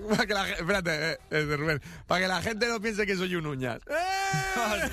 [0.09, 3.15] para que la gente, espérate, eh, eh, Rubén, para que la gente no piense que
[3.15, 3.79] soy un uñas.
[3.87, 4.89] ¡Eh!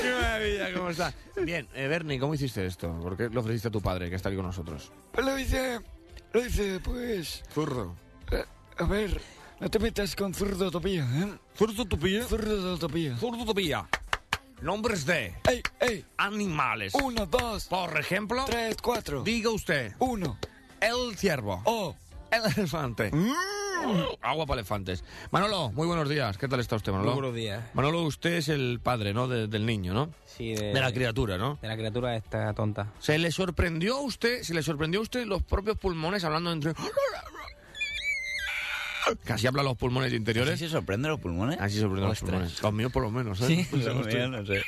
[0.00, 0.72] ¡Qué maravilla!
[0.74, 1.12] ¿Cómo está?
[1.44, 2.92] Bien, eh, Bernie, ¿cómo hiciste esto?
[3.00, 4.92] ¿Por qué lo ofreciste a tu padre que está aquí con nosotros?
[5.12, 5.80] Pues lo hice,
[6.32, 7.42] lo hice, pues...
[7.52, 7.94] Zurdo.
[8.32, 8.44] eh,
[8.78, 9.20] a ver,
[9.60, 11.32] no te metas con zurdo topía, ¿eh?
[11.56, 12.24] ¿Zurdo topía?
[12.24, 13.16] Zurdo topía.
[13.16, 13.88] Zurdo topía.
[14.60, 16.04] Nombres de ¡Ey, ey!
[16.16, 16.92] animales.
[16.94, 19.22] Uno, dos, Por ejemplo, tres, cuatro.
[19.22, 20.36] diga usted, Uno.
[20.80, 21.94] el ciervo, Oh.
[22.30, 23.10] el elefante.
[24.20, 25.04] Agua para elefantes.
[25.30, 26.36] Manolo, muy buenos días.
[26.36, 27.12] ¿Qué tal está usted, Manolo?
[27.12, 27.62] Muy buenos días.
[27.74, 29.28] Manolo, usted es el padre, ¿no?
[29.28, 30.10] De- del niño, ¿no?
[30.26, 31.58] Sí, de, De la criatura, ¿no?
[31.62, 32.92] de la criatura esta tonta.
[32.98, 36.72] ¿Se le sorprendió a usted, se le sorprendió a usted los propios pulmones hablando entre...
[39.24, 40.54] Casi habla los pulmones interiores.
[40.54, 41.58] ¿Así se sorprende los pulmones?
[41.60, 42.30] Así sorprende los Ostras.
[42.30, 42.62] pulmones.
[42.62, 43.46] Los míos por lo menos, ¿eh?
[43.46, 44.62] Sí, los míos, no sé.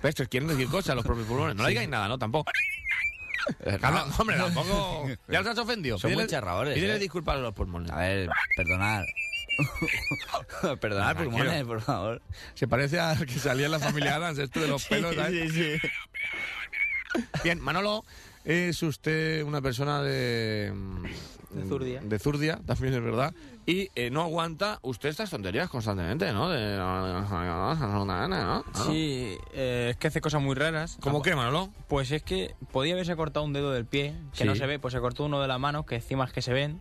[0.00, 1.54] Pero estos quieren decir cosas los propios pulmones.
[1.56, 2.18] No le digáis nada, ¿no?
[2.18, 2.50] Tampoco.
[3.82, 5.08] Habla- hombre, tampoco...
[5.28, 5.98] ¿Ya os has ofendido?
[5.98, 6.98] Son muy charradores, Pídele ¿eh?
[6.98, 7.90] disculpas a los pulmones.
[7.90, 9.04] A ver, perdonad.
[10.80, 12.22] perdonad, pulmones, por favor.
[12.54, 15.52] Se parece al que salía en la familia Adams, esto de los pelos, ¿sabes?
[15.52, 15.78] sí.
[17.42, 18.04] Bien, Manolo,
[18.44, 20.72] es usted una persona de...
[21.58, 22.00] De Zurdia.
[22.02, 23.34] De Zurdia, también es verdad.
[23.66, 26.48] Y eh, no aguanta usted estas tonterías constantemente, ¿no?
[26.48, 26.76] De...
[26.76, 28.64] ¿no?
[28.86, 30.96] Sí, eh, es que hace cosas muy raras.
[31.00, 31.70] ¿Cómo qué, Manolo?
[31.88, 34.44] Pues es que podía haberse cortado un dedo del pie, que Sí.
[34.44, 36.52] no se ve, pues se cortó uno de la mano, que encima es que se
[36.52, 36.80] ven,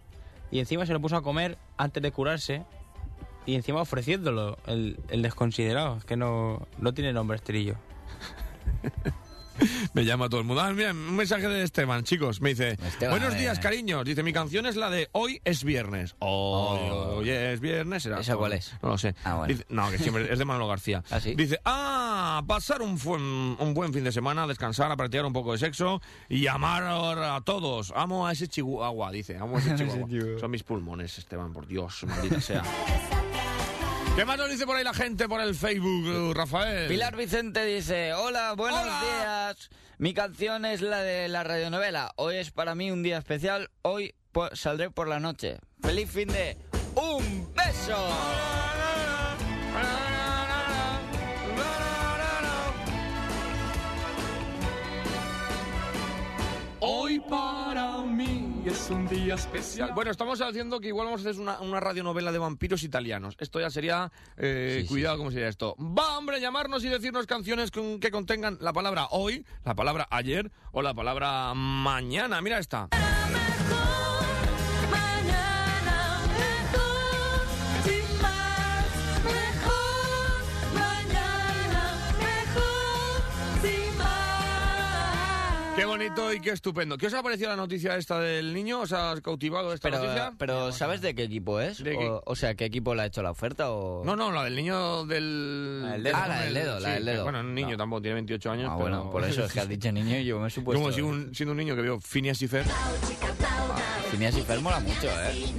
[0.51, 2.63] y encima se lo puso a comer antes de curarse,
[3.45, 7.75] y encima ofreciéndolo, el, el desconsiderado, es que no, no tiene nombre estrillo.
[9.93, 10.61] Me llama todo el mundo.
[10.61, 12.41] Ah, mira, un mensaje de Esteban, chicos.
[12.41, 13.39] Me dice, Esteban, buenos eh.
[13.39, 14.03] días, cariños.
[14.05, 16.15] Dice, mi canción es la de Hoy es viernes.
[16.19, 17.15] Hoy, Oh.
[17.17, 18.03] hoy es viernes.
[18.03, 18.19] ¿será?
[18.19, 18.73] ¿Esa cuál es?
[18.81, 19.15] No lo sé.
[19.23, 19.53] Ah, bueno.
[19.53, 21.03] Dice- no, que siempre es de Manolo García.
[21.11, 21.33] ¿Ah, sí?
[21.35, 25.51] Dice, ah, pasar un, buen, un buen fin de semana, descansar, a practicar un poco
[25.53, 27.93] de sexo y amar a todos.
[27.95, 29.37] Amo a ese chihuahua, dice.
[29.37, 30.39] Amo a ese chihuahua.
[30.39, 32.63] Son mis pulmones, Esteban, por Dios, maldita sea.
[34.17, 36.87] ¿Qué más nos dice por ahí la gente por el Facebook, Rafael?
[36.87, 38.99] Pilar Vicente dice, hola, buenos Hola.
[39.03, 39.69] días.
[39.99, 42.13] Mi canción es la de la radionovela.
[42.15, 43.69] Hoy es para mí un día especial.
[43.83, 45.59] Hoy po- saldré por la noche.
[45.83, 46.57] Feliz fin de...
[46.95, 48.07] ¡Un beso!
[56.79, 57.56] Hoy para
[58.67, 59.91] es un día especial.
[59.95, 63.35] Bueno, estamos haciendo que igual vamos a hacer una, una radionovela de vampiros italianos.
[63.39, 64.11] Esto ya sería...
[64.37, 65.75] eh, Sí, sí, cuidado, ¿cómo sería esto?
[65.79, 70.51] Va, hombre, llamarnos y decirnos canciones con- que contengan la palabra hoy, la palabra ayer
[70.71, 72.41] o la palabra mañana.
[72.41, 72.89] Mira esta.
[85.97, 86.97] Bonito y qué estupendo.
[86.97, 88.81] ¿Qué os ha parecido la noticia esta del niño?
[88.81, 90.33] ¿Os ha cautivado esta Pero, noticia?
[90.37, 91.83] pero ¿sabes de qué equipo es?
[91.83, 92.07] ¿De qué?
[92.07, 94.03] O, o sea, ¿qué equipo le ha hecho la oferta o...?
[94.05, 95.81] No, no, la del niño del...
[95.81, 96.15] La del dedo.
[96.17, 97.23] Ah, la del dedo, la del dedo.
[97.23, 97.77] Bueno, un niño No.
[97.77, 98.67] tampoco, tiene 28 años.
[98.71, 100.81] Ah, pero- bueno, por eso es que has dicho niño y yo me he supuesto...
[100.81, 102.65] Como si un, siendo un niño que vio Phineas y Fer.
[104.11, 105.53] Phineas y Fer mola mucho, ¿eh?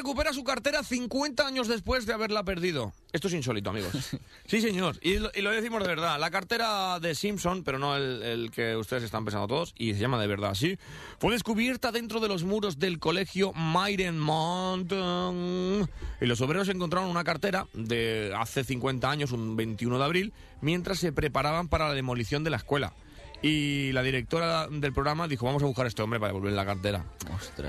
[0.00, 2.94] Recupera su cartera 50 años después de haberla perdido.
[3.12, 3.92] Esto es insólito, amigos.
[4.46, 4.98] Sí, señor.
[5.02, 6.18] Y lo, y lo decimos de verdad.
[6.18, 10.00] La cartera de Simpson, pero no el, el que ustedes están pensando todos, y se
[10.00, 10.78] llama de verdad así,
[11.18, 15.86] fue descubierta dentro de los muros del colegio Maiden Mountain.
[16.20, 20.32] Y los obreros encontraron una cartera de hace 50 años, un 21 de abril,
[20.62, 22.94] mientras se preparaban para la demolición de la escuela.
[23.42, 26.66] Y la directora del programa dijo, vamos a buscar a este hombre para devolver la
[26.66, 27.04] cartera.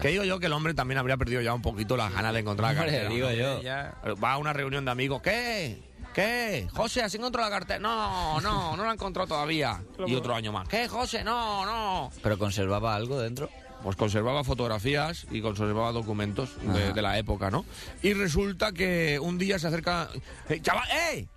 [0.01, 2.39] Que digo yo que el hombre también habría perdido ya un poquito las ganas de
[2.41, 3.09] encontrar la cartera.
[3.09, 3.33] digo ¿no?
[3.33, 3.61] yo.
[3.61, 3.93] Ya.
[4.21, 5.21] Va a una reunión de amigos.
[5.21, 5.81] ¿Qué?
[6.13, 6.67] ¿Qué?
[6.73, 7.79] José, ¿has encontrado la cartera?
[7.79, 9.81] No, no, no la he encontrado todavía.
[10.05, 10.67] Y otro año más.
[10.67, 11.23] ¿Qué, José?
[11.23, 12.11] No, no.
[12.21, 13.49] ¿Pero conservaba algo dentro?
[13.81, 17.65] Pues conservaba fotografías y conservaba documentos de, la época, ¿no?
[18.03, 20.09] Y resulta que un día se acerca...
[20.49, 20.87] ¡Eh, chaval!
[20.91, 21.27] ¡Eh!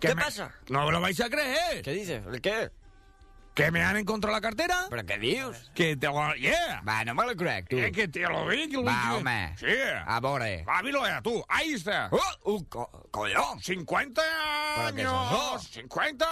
[0.00, 0.50] ¿Qué me- pasa?
[0.68, 1.82] No me lo vais a creer.
[1.82, 2.22] ¿Qué dices?
[2.26, 2.70] ¿El qué?
[3.54, 4.86] ¿Que me han encontrado la cartera?
[4.90, 5.70] ¿Pero qué dios?
[5.76, 6.34] Que te lo...
[6.34, 6.82] ¡Yeah!
[6.86, 7.78] Va, no me lo crees, tú.
[7.78, 8.88] Es que te lo vi, que lo vi.
[8.88, 9.54] Va, que- home.
[9.56, 9.66] Sí.
[10.66, 11.40] A mí lo era tú.
[11.48, 12.08] Ahí está.
[12.10, 13.40] Oh, uh, co- coño.
[13.62, 14.22] 50
[14.76, 15.62] ¿Pero qué es años.
[15.62, 15.72] eso?
[15.72, 16.26] 50.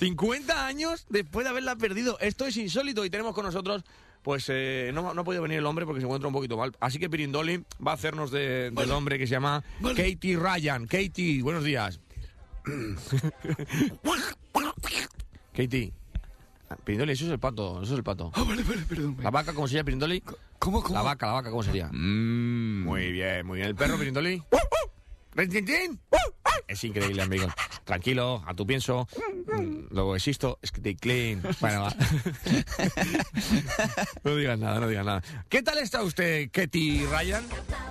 [0.00, 2.18] 50 años después de haberla perdido.
[2.18, 3.84] Esto es insólito y tenemos con nosotros.
[4.22, 6.74] Pues eh, no, no ha podido venir el hombre porque se encuentra un poquito mal.
[6.80, 10.88] Así que Pirindoli va a hacernos de- del hombre que se llama Katie Ryan.
[10.88, 12.00] Katie, buenos días.
[15.56, 15.92] Katie.
[16.68, 18.30] Ah, Pirindoli, eso es el pato, eso es el pato.
[18.34, 19.16] Ah, vale, vale, perdón.
[19.22, 20.22] ¿La vaca cómo sería, Pirindoli?
[20.58, 20.94] ¿Cómo, cómo?
[20.94, 21.88] La vaca, la vaca, ¿cómo sería?
[21.90, 22.84] Mm.
[22.84, 23.68] Muy bien, muy bien.
[23.68, 24.42] ¿El perro, Pirindoli?
[25.34, 25.98] ¿Rintintín?
[26.68, 27.52] Es increíble, amigos.
[27.84, 29.08] Tranquilo, a tu pienso.
[29.46, 31.42] Mm, Luego existo, es que te clean.
[31.60, 31.94] Bueno, va.
[34.24, 35.22] No digas nada, no digas nada.
[35.48, 37.44] ¿Qué tal está usted, Ketty Ryan?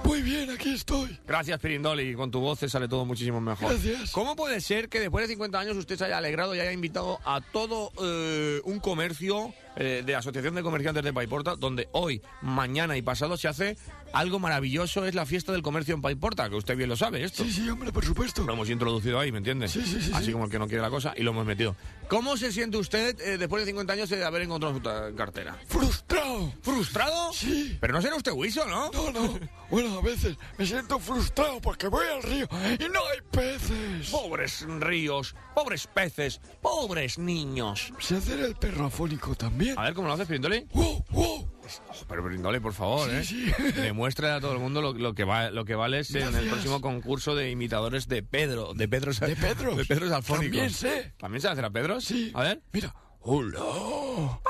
[0.04, 1.18] Muy bien, aquí estoy.
[1.26, 2.14] Gracias, Pirindoli.
[2.16, 3.72] Con tu voz te sale todo muchísimo mejor.
[3.72, 4.12] Gracias.
[4.12, 7.20] ¿Cómo puede ser que después de 50 años usted se haya alegrado y haya invitado
[7.26, 12.98] a todo eh, un comercio eh, de Asociación de Comerciantes de Paiporta, donde hoy, mañana
[12.98, 13.78] y pasado se hace
[14.14, 15.06] algo maravilloso?
[15.06, 17.44] Es la fiesta del comercio en Paiporta, que usted bien lo sabe esto.
[17.44, 18.44] Sí, sí, hombre, por supuesto.
[18.44, 19.68] Lo hemos introducido ahí, ¿me entiende?
[19.68, 20.32] Sí, sí, sí, Así sí.
[20.32, 21.76] como el que no quiere la cosa y lo hemos metido.
[22.08, 25.58] ¿Cómo se siente usted eh, después de 50 años de haber encontrado su cartera?
[25.68, 26.54] ¡Frustrado!
[26.62, 27.34] ¿Frustrado?
[27.34, 27.78] Sí.
[27.82, 28.92] Pero no será usted Wilson, ¿no?
[28.92, 29.40] No, no.
[29.72, 32.48] Bueno, a veces me siento frustrado porque voy al río
[32.80, 34.10] y no hay peces.
[34.12, 37.92] Pobres ríos, pobres peces, pobres niños.
[38.00, 39.78] Sé hacer el perro afónico también.
[39.78, 40.68] A ver, ¿cómo lo haces, Brindoli?
[40.74, 41.55] ¡Wow, wow!
[41.90, 43.24] Oh, pero Brindoli, por favor, Sí, ¿eh?
[43.24, 43.52] sí.
[43.82, 46.52] Demuestra a todo el mundo lo, lo que, va, lo que vales en el Gracias.
[46.54, 48.74] próximo concurso de imitadores de Pedro.
[48.74, 49.78] De Pedro, De Pedros.
[49.78, 50.46] De Pedros alfónicos.
[50.52, 51.14] También sé.
[51.18, 52.04] ¿También se hacer a Pedros?
[52.06, 52.32] Sí.
[52.36, 52.62] A ver.
[52.72, 52.94] Mira.
[53.22, 53.60] ¡Hola!
[53.60, 54.42] ¡Pedro!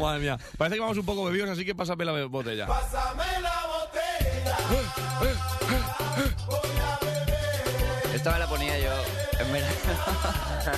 [0.00, 0.38] Madre mía.
[0.58, 2.66] Parece que vamos un poco bebidos, así que pásame la botella.
[8.14, 8.90] Esta me la ponía yo
[9.40, 9.74] en verano.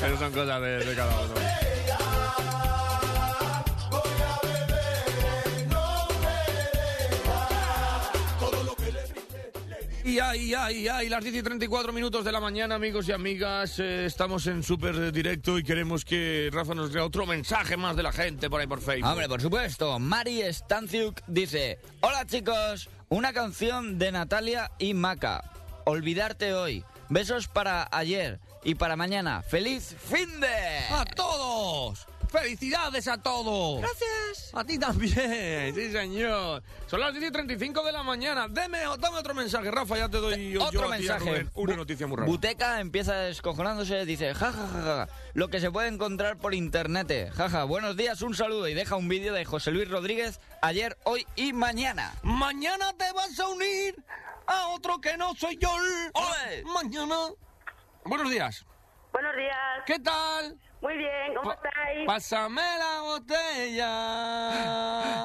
[0.01, 1.35] Pero son cosas de, de cada uno.
[10.09, 13.79] Y ay, ay, ay, las 10 y 34 minutos de la mañana, amigos y amigas.
[13.79, 18.03] eh, estamos en súper directo y queremos que Rafa nos dé otro mensaje más de
[18.03, 19.07] la gente por ahí por Facebook.
[19.11, 19.99] Hombre, por supuesto.
[19.99, 25.45] Mari Stanciuk dice: Hola chicos, una canción de Natalia y Maca.
[25.85, 26.85] Olvidarte hoy.
[27.11, 29.43] Besos para ayer y para mañana.
[29.43, 30.87] ¡Feliz fin de!
[30.91, 32.07] ¡A todos!
[32.29, 33.81] ¡Felicidades a todos!
[33.81, 34.51] Gracias.
[34.55, 36.63] A ti también, sí señor.
[36.87, 38.49] Son las 10 y 35 de la mañana.
[38.49, 41.31] Deme, dame otro mensaje, Rafa, ya te doy yo Otro a ti, a mensaje.
[41.31, 42.29] Rubén, una Bu- noticia muy rara.
[42.29, 47.31] Buteca empieza descojonándose, dice, ja, ja, ja, ja, lo que se puede encontrar por internet.
[47.35, 51.27] Jaja, buenos días, un saludo y deja un vídeo de José Luis Rodríguez ayer, hoy
[51.37, 52.15] y mañana.
[52.23, 53.95] Mañana te vas a unir
[54.47, 55.71] a otro que no soy yo.
[55.73, 56.65] ¡Ole!
[56.75, 57.17] Mañana.
[58.05, 58.65] Buenos días.
[59.13, 59.57] Buenos días.
[59.87, 60.59] ¿Qué tal?
[60.81, 62.07] Muy bien, ¿cómo estáis?
[62.07, 63.91] Pásame la botella.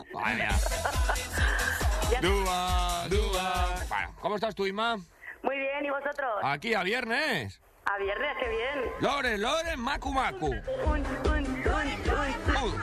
[0.36, 0.50] Mía.
[2.22, 3.76] Dúa, dúa.
[3.88, 4.98] Bueno, ¿cómo estás tú, Ima?
[5.44, 6.32] Muy bien, ¿y vosotros?
[6.44, 7.60] Aquí a viernes.
[7.86, 8.92] A viernes, qué bien.
[9.02, 10.48] Lore, Lore, Macu, Macu.
[10.48, 11.46] Un, un, un,
[12.64, 12.82] un.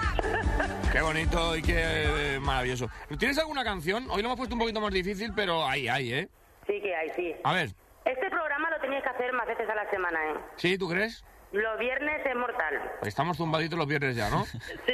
[0.93, 2.89] Qué bonito y qué eh, maravilloso.
[3.19, 4.09] ¿Tienes alguna canción?
[4.11, 6.29] Hoy lo hemos puesto un poquito más difícil, pero ahí, ahí, ¿eh?
[6.67, 7.35] Sí que hay, sí.
[7.45, 7.71] A ver,
[8.05, 10.35] Este programa lo teníais que hacer más veces a la semana, ¿eh?
[10.57, 11.25] ¿sí, tú crees?
[11.53, 12.75] Los viernes es mortal.
[13.03, 14.45] Estamos zumbaditos los viernes ya, ¿no?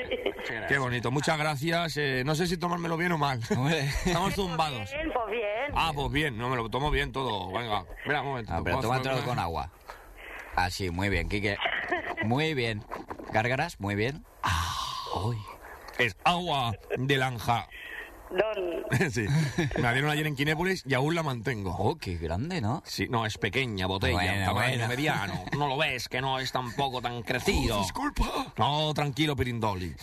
[0.47, 0.55] Sí.
[0.69, 1.97] Qué bonito, muchas gracias.
[1.97, 3.41] eh, no sé si tomármelo bien o mal.
[4.07, 4.91] Estamos zumbados.
[4.93, 5.73] Bien, pues bien.
[5.75, 7.53] Ah, pues bien, no me lo tomo bien todo.
[7.53, 8.53] Venga, mira, un momento.
[8.55, 9.71] Ah, pero tómatelo con agua.
[10.55, 11.57] Así, muy bien, Quique.
[12.23, 12.85] Muy bien.
[13.33, 14.25] Gárgaras, muy bien.
[15.99, 17.67] Es agua de lanja.
[18.31, 19.11] Don.
[19.11, 19.27] sí.
[19.77, 21.75] Me la dieron ayer en Kinépolis y aún la mantengo.
[21.79, 22.83] Oh, qué grande, ¿no?
[22.85, 24.89] Sí, no, es pequeña botella, Bueno, tamaño bueno.
[24.89, 25.45] mediano.
[25.57, 27.79] No lo ves, que no es tampoco tan crecido.
[27.79, 28.53] Oh, disculpa.
[28.59, 29.95] No, tranquilo, Pirindoli.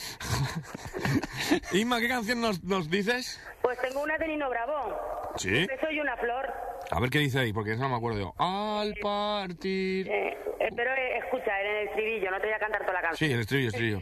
[1.74, 3.40] Inma, ¿qué canción nos, nos dices?
[3.62, 4.96] Pues tengo una de Nino Bravo.
[5.38, 5.50] Sí.
[5.50, 6.52] Un beso y una flor.
[6.92, 8.34] A ver qué dice ahí, porque eso no me acuerdo yo.
[8.38, 10.08] Al partir...
[10.08, 13.02] Eh, eh, pero eh, escucha, en el estribillo, no te voy a cantar toda la
[13.02, 13.30] canción.
[13.30, 14.02] Sí, el estribillo, el estribillo.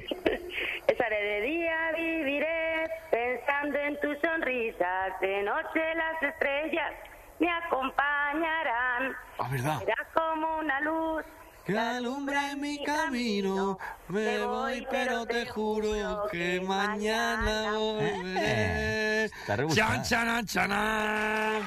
[0.87, 2.70] Esa de, de día viviré
[3.11, 6.93] pensando en tus sonrisas, de noche las estrellas
[7.39, 9.15] me acompañarán.
[9.37, 9.79] Ah, ¿verdad?
[9.79, 11.23] Serás como una luz
[11.65, 19.25] Que alumbra en mi camino, me voy, pero te juro que mañana volveré.
[19.25, 19.93] Está rebuscada.
[19.95, 21.63] Chan, chanan, chanan.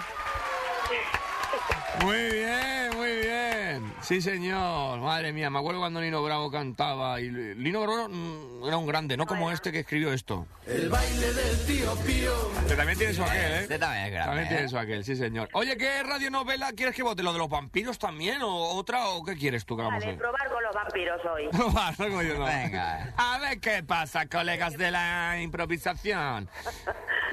[2.05, 3.94] Muy bien, muy bien.
[4.02, 5.00] Sí, señor.
[5.00, 7.18] Madre mía, me acuerdo cuando Nino Bravo cantaba.
[7.18, 10.46] Y Nino Bravo era un grande, no como este que escribió esto.
[10.66, 12.32] El baile del tío Pío.
[12.61, 13.61] Este también tiene su aquel, ¿eh?
[13.61, 14.50] Este también es grande, También ¿eh?
[14.55, 15.48] tiene su aquel, sí, señor.
[15.55, 17.22] Oye, ¿qué radionovela quieres que vote?
[17.22, 18.42] ¿Lo de los vampiros también?
[18.42, 19.07] ¿O otra?
[19.09, 20.18] ¿O qué quieres tú que hagamos Vale, hoy?
[20.18, 21.46] probar con los vampiros hoy.
[21.74, 22.44] Va, no, como yo no.
[22.44, 23.14] Venga.
[23.16, 26.50] A ver qué pasa, colegas de la improvisación.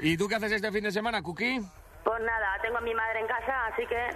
[0.00, 1.60] ¿Y tú qué haces este fin de semana, Cookie?
[2.04, 4.08] Pues nada, tengo a mi madre en casa, así que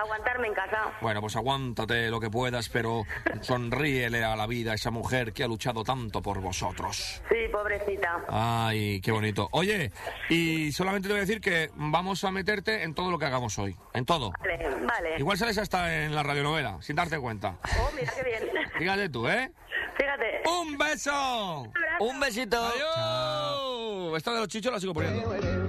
[0.00, 0.92] aguantarme en casa.
[1.00, 3.04] Bueno, pues aguántate lo que puedas, pero
[3.40, 7.22] sonríele a la vida a esa mujer que ha luchado tanto por vosotros.
[7.28, 8.24] Sí, pobrecita.
[8.28, 9.48] Ay, qué bonito.
[9.52, 9.92] Oye,
[10.28, 13.58] y solamente te voy a decir que vamos a meterte en todo lo que hagamos
[13.58, 13.76] hoy.
[13.94, 14.32] En todo.
[14.40, 15.16] Vale, vale.
[15.18, 17.56] Igual sales hasta en la radionovela, sin darte cuenta.
[17.80, 18.50] Oh, mira qué bien.
[18.78, 19.52] Fíjate tú, ¿eh?
[19.96, 20.42] Fíjate.
[20.48, 21.64] ¡Un beso!
[22.00, 22.58] Un besito.
[22.58, 24.16] ¡Adiós!
[24.16, 25.59] Esta de los chichos la sigo poniendo.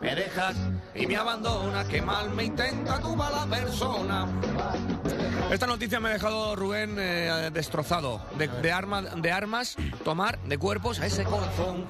[0.00, 0.56] Me dejas
[0.94, 4.26] y me abandona, que mal me intenta tu mala persona.
[5.50, 8.20] Esta noticia me ha dejado Rubén eh, destrozado.
[8.36, 11.86] De, de arma- de armas, tomar de cuerpos a ese corazón.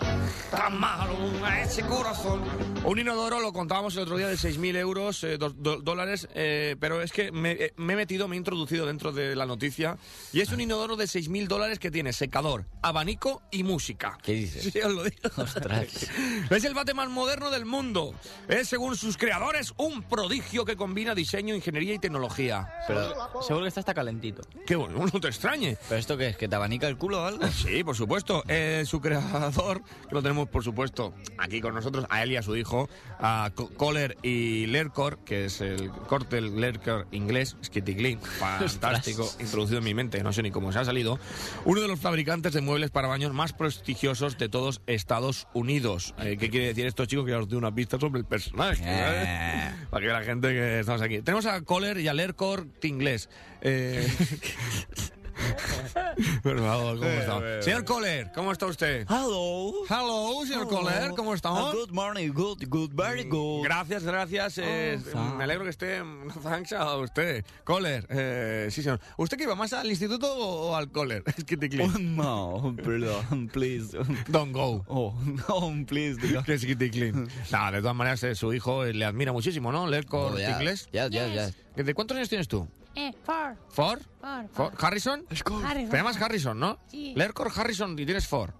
[0.51, 2.43] Tan malo, a ese corazón.
[2.85, 6.77] Un inodoro lo contábamos el otro día de 6.000 euros, eh, do- do- dólares, eh,
[6.79, 9.97] pero es que me, eh, me he metido, me he introducido dentro de la noticia.
[10.33, 14.19] Y es un inodoro de 6.000 dólares que tiene secador, abanico y música.
[14.23, 14.71] ¿Qué dices?
[14.73, 15.31] Sí, os lo digo.
[15.37, 15.87] Ostras.
[16.51, 18.15] Es el bate más moderno del mundo.
[18.47, 22.69] Es, según sus creadores, un prodigio que combina diseño, ingeniería y tecnología.
[22.87, 24.43] Pero, Seguro que está hasta calentito.
[24.67, 25.79] Qué bueno, no te extrañe.
[25.89, 26.37] ¿Pero esto qué es?
[26.37, 27.49] ¿Que te abanica el culo o algo?
[27.49, 28.45] Sí, por supuesto.
[28.49, 32.43] Eh, su creador, que lo tenemos, por supuesto, aquí con nosotros, a él y a
[32.43, 38.21] su hijo, a Kohler y Lercor, que es el corte el Lercor inglés, Skitty Clean,
[38.41, 41.19] fantástico, introducido en mi mente, no sé ni cómo se ha salido.
[41.65, 46.15] Uno de los fabricantes de muebles para baños más prestigiosos de todos Estados Unidos.
[46.19, 47.27] Eh, ¿Qué quiere decir esto, chicos?
[47.27, 48.83] Que os doy una pista sobre el personaje.
[48.85, 49.71] ¿eh?
[49.91, 51.23] Para que la gente que estamos aquí.
[51.23, 53.29] Tenemos a Kohler y a Lercor inglés.
[53.61, 54.07] Eh...
[56.43, 57.63] Por favor, ¿cómo está?
[57.63, 59.07] Señor Kohler, ¿cómo está usted?
[59.09, 59.73] Hello.
[59.89, 61.75] Hello, señor Kohler, ¿cómo estamos?
[61.75, 63.63] Uh, good morning, good, good, very good.
[63.65, 64.59] Gracias, gracias.
[64.59, 65.37] eh, Oh, thanks.
[65.37, 66.03] me alegro que esté.
[66.43, 67.45] Thanks a usted.
[67.65, 69.01] Kohler, eh, sí, señor.
[69.17, 71.23] ¿Usted que iba más al instituto o al Kohler?
[71.37, 73.97] Es que te Oh, no, perdón, please.
[74.29, 74.85] Don't go.
[74.89, 75.15] Oh,
[75.49, 76.17] no, please.
[76.45, 77.29] Que es Kitty Clean.
[77.51, 79.87] Nada, de todas maneras, eh, su hijo eh, le admira muchísimo, ¿no?
[79.87, 80.53] Leer con Oh, yeah.
[80.53, 80.89] inglés.
[80.93, 81.33] Yes, yes,
[81.77, 81.85] yes.
[81.87, 82.67] ¿De cuántos años tienes tú?
[82.97, 83.57] Eh, Ford.
[83.69, 84.01] ¿Ford?
[84.21, 84.47] Ford.
[84.53, 84.75] ¿Ford?
[84.79, 85.27] ¿Harrison?
[85.65, 85.91] Harrison.
[85.91, 86.79] Te llamas Harrison, ¿no?
[86.91, 87.13] Sí.
[87.15, 88.51] Lercor Harrison y tienes Ford.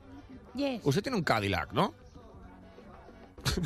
[0.55, 0.83] Yes.
[0.85, 1.95] Usted tiene un Cadillac, ¿no?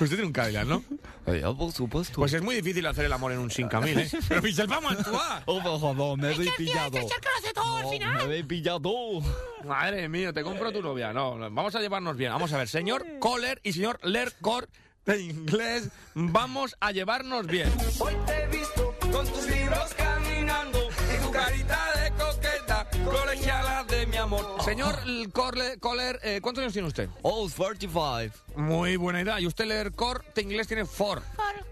[0.00, 0.82] Usted tiene un Cadillac, ¿no?
[1.26, 2.14] Ya, por supuesto.
[2.16, 4.10] Pues es muy difícil hacer el amor en un 5000, ¿eh?
[4.28, 5.42] Pero Michel, vamos a actuar.
[5.46, 6.98] Oh, por favor, me habéis pillado.
[6.98, 8.14] Es que hace todo al final.
[8.16, 9.22] me habéis pillado.
[9.64, 11.12] Madre mía, te compro tu novia.
[11.12, 12.32] No, no, vamos a llevarnos bien.
[12.32, 14.68] Vamos a ver, señor Kohler y señor Lercor
[15.04, 17.70] de inglés, vamos a llevarnos bien.
[17.98, 18.83] Hoy te he visto
[19.14, 24.44] con tus libros caminando Y tu carita de coqueta, colegiala de mi amor.
[24.64, 24.96] Señor
[25.32, 27.08] Corle- Kohler, eh, ¿cuántos años tiene usted?
[27.22, 28.34] Oh, 45.
[28.56, 29.38] Muy buena idea.
[29.40, 31.22] Y usted Lercor de inglés tiene four.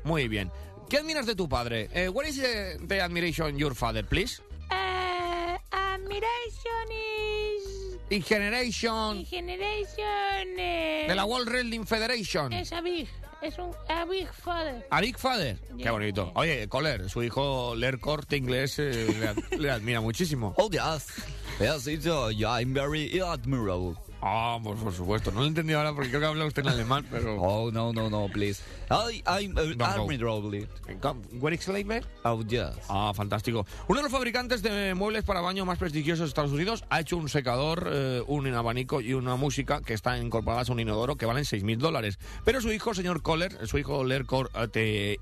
[0.04, 0.52] Muy bien.
[0.88, 1.88] ¿Qué admiras de tu padre?
[1.92, 4.40] Eh, what is the, the admiration your father, please?
[4.70, 7.98] Eh, admiration is...
[8.10, 10.58] In generation Generation...
[10.58, 12.52] Eh, de la World Wrestling Federation.
[12.52, 13.08] Es a big.
[13.42, 14.86] Es un a big father.
[14.90, 15.58] A Big Father.
[15.76, 16.30] Qué bonito.
[16.36, 20.54] Oye, Kohler, su hijo Lercor de inglés eh, le, ad- le admira muchísimo.
[20.58, 21.08] Oh, yes.
[21.58, 23.96] Yes, it's, uh, yeah, I'm very admirable.
[24.24, 25.32] Ah, pues por supuesto.
[25.32, 27.40] No lo he entendido ahora porque creo que habla usted en alemán, pero...
[27.42, 28.62] Oh, no, no, no, please.
[28.88, 30.68] I, I'm uh, admirable.
[31.40, 32.04] Where is Slaver?
[32.24, 32.70] Oh, yes.
[32.88, 33.66] Ah, fantástico.
[33.88, 37.16] Uno de los fabricantes de muebles para baño más prestigiosos de Estados Unidos ha hecho
[37.16, 41.26] un secador, eh, un abanico y una música que están incorporadas a un inodoro que
[41.26, 42.20] valen 6.000 dólares.
[42.44, 45.16] Pero su hijo, señor Kohler, su hijo Lercor eh,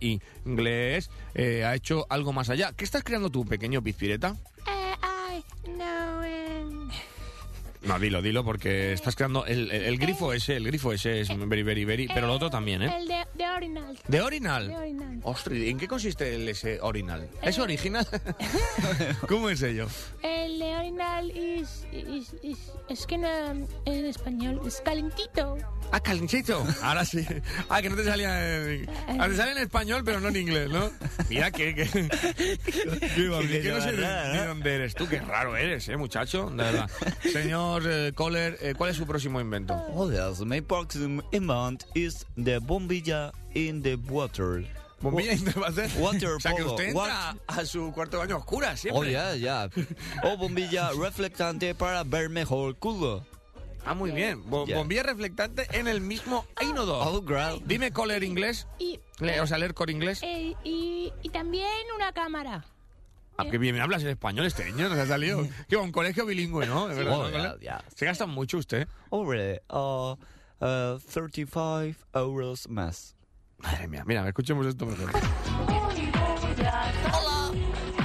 [0.44, 2.72] inglés, eh, ha hecho algo más allá.
[2.76, 4.36] ¿Qué estás creando tú, pequeño pizpireta?
[4.66, 6.22] Eh, I know...
[6.22, 6.39] eh,
[7.82, 11.28] No, dilo, dilo, porque estás creando el, el- el grifo ese, el grifo ese es
[11.48, 12.94] very, very, very, pero lo otro también, ¿eh?
[12.98, 13.98] El de, de Orinal.
[14.06, 14.68] ¿De orinal?
[14.68, 15.20] De Orinal.
[15.22, 17.28] Ostras, ¿en qué consiste el ese orinal?
[17.42, 18.06] ¿Es original?
[19.28, 19.86] ¿Cómo es ello?
[20.22, 22.58] El de Orinal es, es, es,
[22.88, 23.28] es que no,
[23.86, 25.56] en español es calentito.
[25.92, 26.64] Ah, calentito.
[26.82, 27.26] Ahora sí.
[27.68, 28.88] Ah, que no te salía en...
[29.18, 30.88] Ah, te sale en español, pero no en inglés, ¿no?
[31.28, 31.74] Mira, que...
[31.74, 31.84] que,
[32.64, 35.08] que, va, que no sé de, de dónde eres tú.
[35.08, 36.48] Qué raro eres, ¿eh, muchacho?
[36.50, 36.88] De verdad.
[37.32, 39.74] Señor eh, Kohler, eh, ¿cuál es su próximo invento?
[39.94, 44.64] Oh, yes, my próximo invent is the bombilla in the water.
[45.00, 45.88] Bombilla in the water.
[45.98, 49.00] Water O sea, que usted entra a su cuarto de baño oscura siempre.
[49.00, 49.70] Oh, ya, ya.
[50.24, 53.24] O bombilla reflectante para ver mejor culo.
[53.86, 54.42] Ah, muy bien.
[54.50, 54.76] Bo- Ya.
[54.76, 57.00] Bombilla reflectante en el mismo inodoro.
[57.10, 57.62] Oh, great.
[57.64, 58.66] Dime Kohler inglés.
[58.78, 60.20] Y, Le- o sea, leer con inglés.
[60.22, 61.66] eh, y, y también
[61.96, 62.62] una cámara.
[63.50, 65.46] Qué bien hablas en español este año, nos ha salido.
[65.68, 66.88] Que un colegio bilingüe, ¿no?
[66.88, 67.60] De verdad, Oh, ¿no, ya, Kohler?
[67.60, 67.84] ya.
[67.94, 68.86] Se gasta mucho usted.
[69.08, 70.14] Hombre, uh,
[70.60, 73.16] uh, 35 euros más.
[73.58, 75.10] Madre mía, mira, escuchemos esto mejor.
[77.12, 77.50] Hola,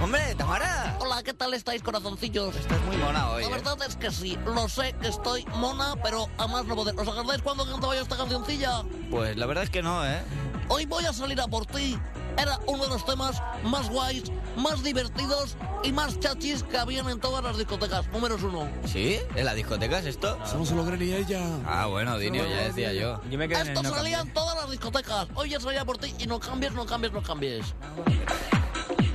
[0.01, 0.97] Hombre, Tamara.
[0.99, 2.55] hola, ¿qué tal estáis, corazoncillos?
[2.55, 3.51] Estás muy mona hoy, La ¿eh?
[3.53, 6.93] verdad es que sí, lo sé que estoy mona, pero a más no poder.
[6.99, 8.84] ¿Os acordáis cuando cantaba yo esta cancioncilla?
[9.09, 10.21] Pues la verdad es que no, ¿eh?
[10.69, 11.97] Hoy voy a salir a por ti.
[12.38, 14.23] Era uno de los temas más guays,
[14.57, 18.07] más divertidos y más chachis que habían en todas las discotecas.
[18.09, 18.67] Números uno.
[18.86, 19.19] ¿Sí?
[19.36, 20.38] ¿En la discoteca es esto?
[20.45, 21.41] Solo se lo creía ella.
[21.65, 23.21] Ah, bueno, Dinio, ya decía yo.
[23.29, 24.31] Yo me quedé en el Esto no salía cambié.
[24.31, 25.27] en todas las discotecas.
[25.36, 27.73] Hoy ya salía por ti y no cambies, no cambies, no cambies.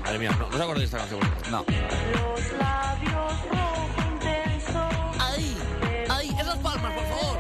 [0.03, 1.21] Madre mía, no, no os acordáis de esta canción.
[1.51, 1.65] No.
[5.19, 5.57] Ahí,
[6.09, 7.39] ahí, esas palmas, por favor.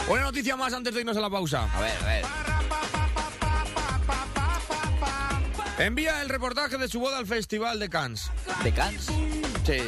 [0.08, 1.70] Una noticia más antes de irnos a la pausa.
[1.74, 2.26] A ver, a ver.
[5.78, 8.32] Envía el reportaje de su boda al Festival de Cannes.
[8.64, 9.06] ¿De Cannes?
[9.66, 9.80] Sí.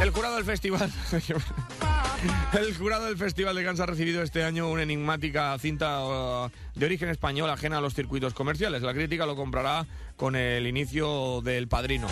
[0.00, 0.92] El jurado del festival.
[2.52, 6.86] El jurado del Festival de Cannes ha recibido este año una enigmática cinta uh, de
[6.86, 8.82] origen español ajena a los circuitos comerciales.
[8.82, 9.86] La crítica lo comprará
[10.16, 12.08] con el inicio del Padrino.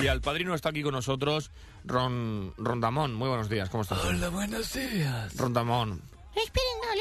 [0.00, 1.50] Y al Padrino está aquí con nosotros
[1.84, 3.14] Ron Rondamón.
[3.14, 4.04] Muy buenos días, ¿cómo estás?
[4.04, 5.36] Hola, buenos días.
[5.36, 6.02] Rondamón.
[6.34, 7.00] ¿Es Pirindoli?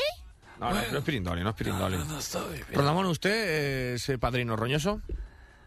[0.60, 1.98] No, no, no es Pirindoli, no es Pirindoli.
[1.98, 2.62] No, no soy.
[2.72, 5.02] Rondamón, ¿usted es eh, padrino roñoso?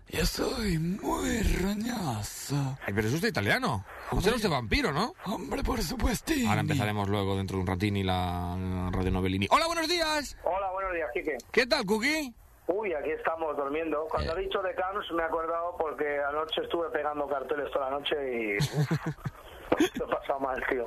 [0.08, 2.78] Yo soy muy roñoso.
[2.86, 3.84] Ay, pero es usted italiano.
[4.12, 5.14] Usted es usted vampiro, ¿no?
[5.24, 6.32] Hombre, por supuesto.
[6.46, 8.56] Ahora empezaremos luego dentro de un ratín y la
[8.92, 9.48] radio Novellini.
[9.50, 10.36] Hola, buenos días.
[10.44, 11.36] Hola, buenos días, Quique.
[11.50, 12.32] ¿Qué tal, Cookie?
[12.68, 14.06] Uy, aquí estamos durmiendo.
[14.10, 17.98] Cuando ha dicho de Cannes me he acordado porque anoche estuve pegando carteles toda la
[17.98, 18.58] noche y...
[19.98, 20.86] Lo he pasado mal, tío.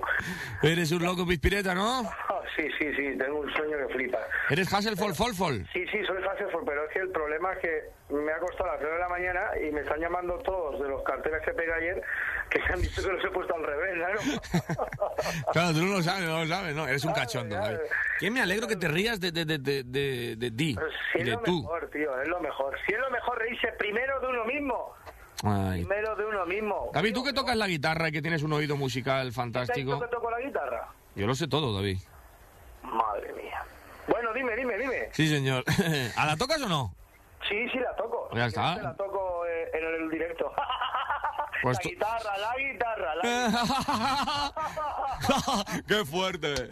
[0.63, 2.01] Eres un loco pispireta, ¿no?
[2.30, 4.19] Ah, sí, sí, sí, tengo un sueño que flipa.
[4.49, 5.67] Eres Hasselfol Folfol.
[5.73, 8.73] Sí, sí, soy Hasselhoff, pero es que el problema es que me ha acostado a
[8.73, 11.71] las 9 de la mañana y me están llamando todos de los carteles que pegué
[11.73, 12.01] ayer
[12.49, 14.07] que me han dicho que los he puesto al revés, ¿no?
[15.53, 16.88] Claro, tú no lo sabes, no lo sabes, ¿no?
[16.88, 17.80] Eres un cachondo, ya, David.
[18.19, 20.75] Que me alegro que te rías de, de, de, de, de, de ti
[21.13, 21.61] Si y es de lo tú.
[21.61, 22.75] mejor, tío, es lo mejor.
[22.86, 24.95] Si es lo mejor reírse primero de uno mismo.
[25.43, 25.85] Ay.
[25.85, 26.89] Primero de uno mismo.
[26.93, 29.41] David, tú que tocas la guitarra y que tienes un oído musical ¿Te has dicho
[29.41, 29.99] fantástico.
[29.99, 30.87] que toco la guitarra?
[31.15, 31.97] Yo lo sé todo, David.
[32.83, 33.63] Madre mía.
[34.07, 35.09] Bueno, dime, dime, dime.
[35.11, 35.63] Sí, señor.
[36.17, 36.93] ¿A la tocas o no?
[37.47, 38.27] Sí, sí, la toco.
[38.29, 38.81] Pues ya está.
[38.81, 40.51] La toco eh, en el directo.
[41.62, 43.22] Pues la guitarra, la guitarra, la
[44.55, 45.82] guitarra.
[45.88, 46.70] ¡Qué fuerte!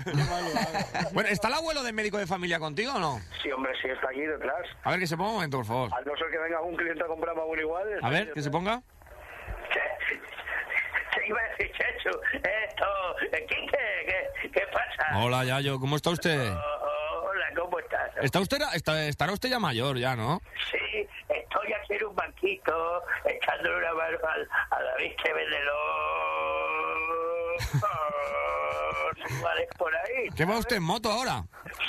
[1.14, 3.20] bueno, ¿está el abuelo de médico de familia contigo o no?
[3.42, 4.66] Sí, hombre, sí, está aquí detrás.
[4.84, 5.90] A ver, que se ponga un momento, por favor.
[5.94, 7.88] A no ser que venga un cliente a comprar más bueno igual.
[8.02, 8.82] A ver, que se ponga.
[11.14, 12.18] ¿Qué iba a decir, Chechu?
[12.34, 12.86] Esto...
[13.32, 15.18] ¿Qué, qué, qué pasa?
[15.20, 16.52] Hola, Yayo, ¿cómo está usted?
[16.52, 18.12] Oh, hola, ¿cómo estás?
[18.22, 20.42] Está usted, está, estará usted ya mayor, ya, ¿no?
[20.72, 21.08] Sí,
[21.68, 25.34] estoy aquí en un banquito, echándole una mano al, a David que
[29.78, 30.30] por ahí.
[30.36, 31.43] ¿Qué va usted en moto ahora?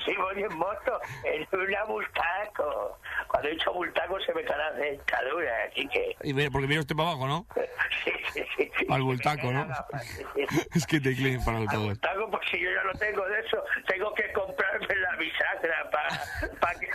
[0.05, 2.99] Sí, voy en moto, en una Mustaco.
[3.29, 6.17] cuando he dicho bultaco se me cae la dentadura, así que...
[6.23, 7.47] Y mira, porque mira usted para abajo, ¿no?
[8.05, 8.87] Sí, sí, sí.
[8.89, 9.67] Al bultaco, ¿no?
[10.75, 11.87] es que te clean para el todo.
[11.87, 16.75] Bultaco, pues si yo ya no tengo de eso, tengo que comprarme la bisagra para
[16.79, 16.89] que...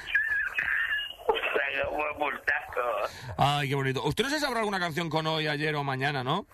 [2.18, 2.40] Buen.
[3.38, 4.04] Ay, qué bonito.
[4.04, 6.46] ¿Usted no se sabrá alguna canción con hoy, ayer o mañana, no?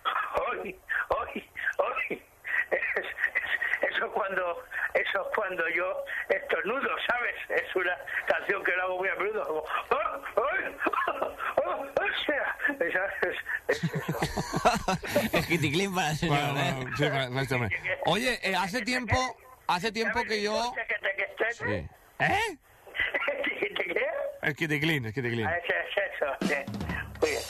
[0.48, 0.76] Hoy,
[1.08, 1.48] hoy,
[1.78, 2.22] hoy.
[2.70, 4.64] Es- es- eso cuando
[4.94, 7.34] eso es cuando yo estornudo, ¿sabes?
[7.62, 7.96] Es una
[8.26, 9.66] canción que lo hago muy a menudo, como ¡Oh,
[10.36, 10.42] oh,
[11.64, 12.94] oh, o sea, es,
[13.28, 13.78] es.
[15.32, 16.72] Es señor, Bueno, ¿eh?
[16.76, 17.76] bueno, sí, para- para este hombre.
[18.06, 19.16] Oye, eh, hace tiempo,
[19.66, 20.72] hace tiempo que yo...
[21.52, 21.86] Sí.
[22.18, 22.58] ¿Eh?
[24.42, 25.48] Es que te clean, es que te clean.
[25.50, 26.54] Ah, Es, es eso, sí.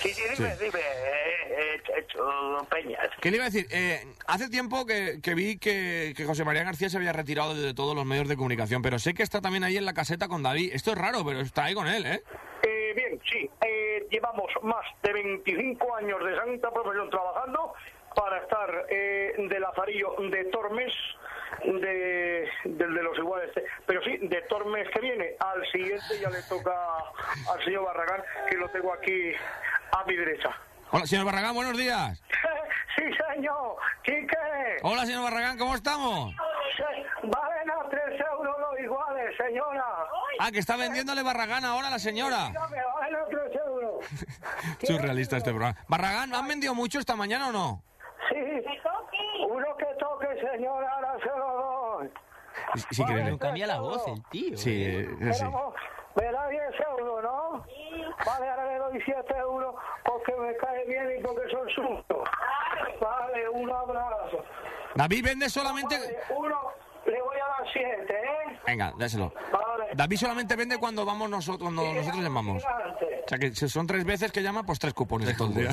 [0.00, 0.64] Sí, sí, dime, Sí.
[0.64, 3.08] dime, eh, eh, Chechu Peñas.
[3.20, 3.66] ¿Qué le iba a decir?
[3.70, 7.72] Eh, hace tiempo que, que vi que, que José María García se había retirado de
[7.74, 10.42] todos los medios de comunicación, pero sé que está también ahí en la caseta con
[10.42, 10.72] David.
[10.74, 12.22] Esto es raro, pero está ahí con él, ¿eh?
[12.66, 17.72] Eh, bien, sí, eh, llevamos más de 25 años de santa profesión trabajando
[18.16, 20.92] para estar eh, de Lazarillo de Tormes,
[21.64, 23.50] de, del de los iguales,
[23.86, 26.72] pero sí, de Tormes que viene, al siguiente ya le toca
[27.52, 29.32] al señor Barragán, que lo tengo aquí
[29.92, 30.50] a mi derecha.
[30.90, 32.20] Hola, señor Barragán, buenos días.
[32.96, 33.04] sí,
[33.34, 34.36] señor, Quique.
[34.82, 36.34] Hola, señor Barragán, ¿cómo estamos?
[37.22, 39.84] Valen a 3 euros los iguales, señora.
[40.38, 42.50] Ah, que está vendiéndole Barragán ahora a la señora.
[42.50, 44.04] Valen a 3 euros.
[44.82, 45.76] Surrealista este programa.
[45.86, 47.82] Barragán, ¿han vendido mucho esta mañana o no?
[48.30, 48.36] Sí,
[49.48, 52.10] uno que toque, señora, ahora se lo doy.
[52.74, 53.38] Sí, sí que viene.
[53.38, 54.56] Cambia la voz el tío.
[54.56, 55.44] Sí, eh, sí.
[55.44, 55.74] Pero,
[56.16, 56.62] me da 10
[56.98, 57.64] euros, ¿no?
[58.26, 62.04] Vale, ahora le doy 7 euros porque me cae bien y porque son suyos.
[63.00, 64.44] Vale, un abrazo.
[64.94, 65.96] David vende solamente...
[65.96, 66.58] Vale, uno,
[67.06, 68.60] le voy a dar 7, ¿eh?
[68.66, 69.32] Venga, déselo.
[69.52, 69.90] Vale.
[69.94, 72.64] David solamente vende cuando vamos nosotros, cuando nosotros llamamos.
[72.64, 75.70] O sea que si son tres veces que llama, pues tres cupones todo el día.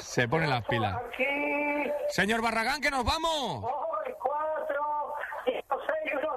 [0.00, 0.94] Se pone las pilas.
[0.94, 1.24] Aquí,
[2.08, 3.64] Señor Barragán, que nos vamos.
[3.64, 3.91] voy, 4, 6, 1,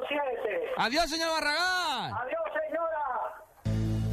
[0.08, 0.20] 7.
[0.78, 2.14] Adiós, señor Barragán.
[2.14, 3.06] Adiós, señora.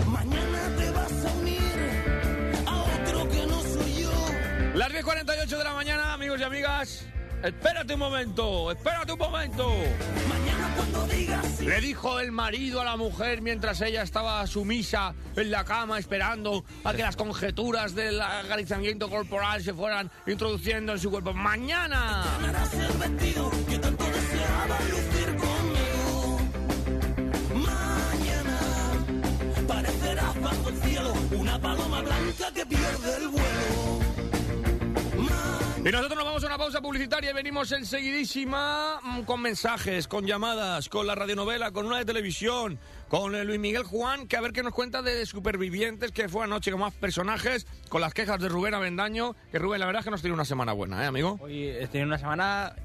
[0.07, 1.77] Mañana te vas a unir
[2.67, 4.13] a otro que no soy yo.
[4.75, 7.07] Las 10.48 de la mañana, amigos y amigas.
[7.43, 9.69] Espérate un momento, espérate un momento.
[10.29, 11.67] Mañana cuando digas sí.
[11.67, 16.65] Le dijo el marido a la mujer mientras ella estaba sumisa en la cama esperando
[16.85, 21.33] a que las conjeturas del acariciamiento corporal se fueran introduciendo en su cuerpo.
[21.33, 22.23] ¡Mañana!
[22.47, 25.72] Harás el vestido que tanto deseaba lucir conmigo.
[30.73, 34.03] El cielo una paloma blanca que pierde el vuelo.
[35.85, 40.25] Y nosotros nos vamos a una pausa publicitaria y venimos enseguidísima mm, con mensajes, con
[40.25, 44.53] llamadas, con la radionovela, con una de televisión, con Luis Miguel Juan, que a ver
[44.53, 48.49] qué nos cuenta de Supervivientes, que fue anoche con más personajes, con las quejas de
[48.49, 51.37] Rubén Avendaño, que Rubén, la verdad es que nos tiene una semana buena, ¿eh, amigo?
[51.43, 52.77] Hoy he tenido una semana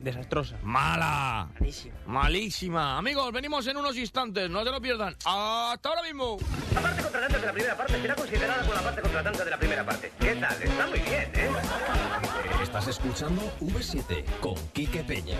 [0.00, 0.56] desastrosa.
[0.62, 1.48] ¡Mala!
[1.58, 1.94] Malísima.
[2.06, 2.98] Malísima.
[2.98, 5.14] Amigos, venimos en unos instantes, no te lo pierdan.
[5.24, 6.36] ¡Hasta ahora mismo!
[6.74, 9.58] La parte contratante de la primera parte será considerada como la parte contratante de la
[9.58, 10.12] primera parte.
[10.20, 10.62] ¿Qué tal?
[10.62, 11.50] Está muy bien, ¿eh?
[12.62, 15.36] Estás escuchando V7 con Quique Peña.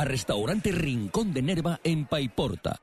[0.00, 2.78] A Restaurante Rincón de Nerva en Paiporta.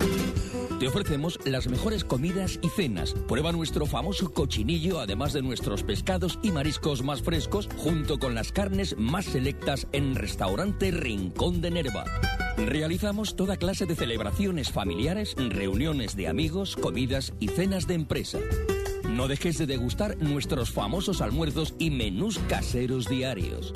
[0.80, 3.15] Te ofrecemos las mejores comidas y cenas.
[3.28, 8.51] Prueba nuestro famoso cochinillo, además de nuestros pescados y mariscos más frescos, junto con las
[8.51, 12.05] carnes más selectas en Restaurante Rincón de Nerva.
[12.55, 18.38] Realizamos toda clase de celebraciones familiares, reuniones de amigos, comidas y cenas de empresa.
[19.09, 23.74] No dejes de degustar nuestros famosos almuerzos y menús caseros diarios.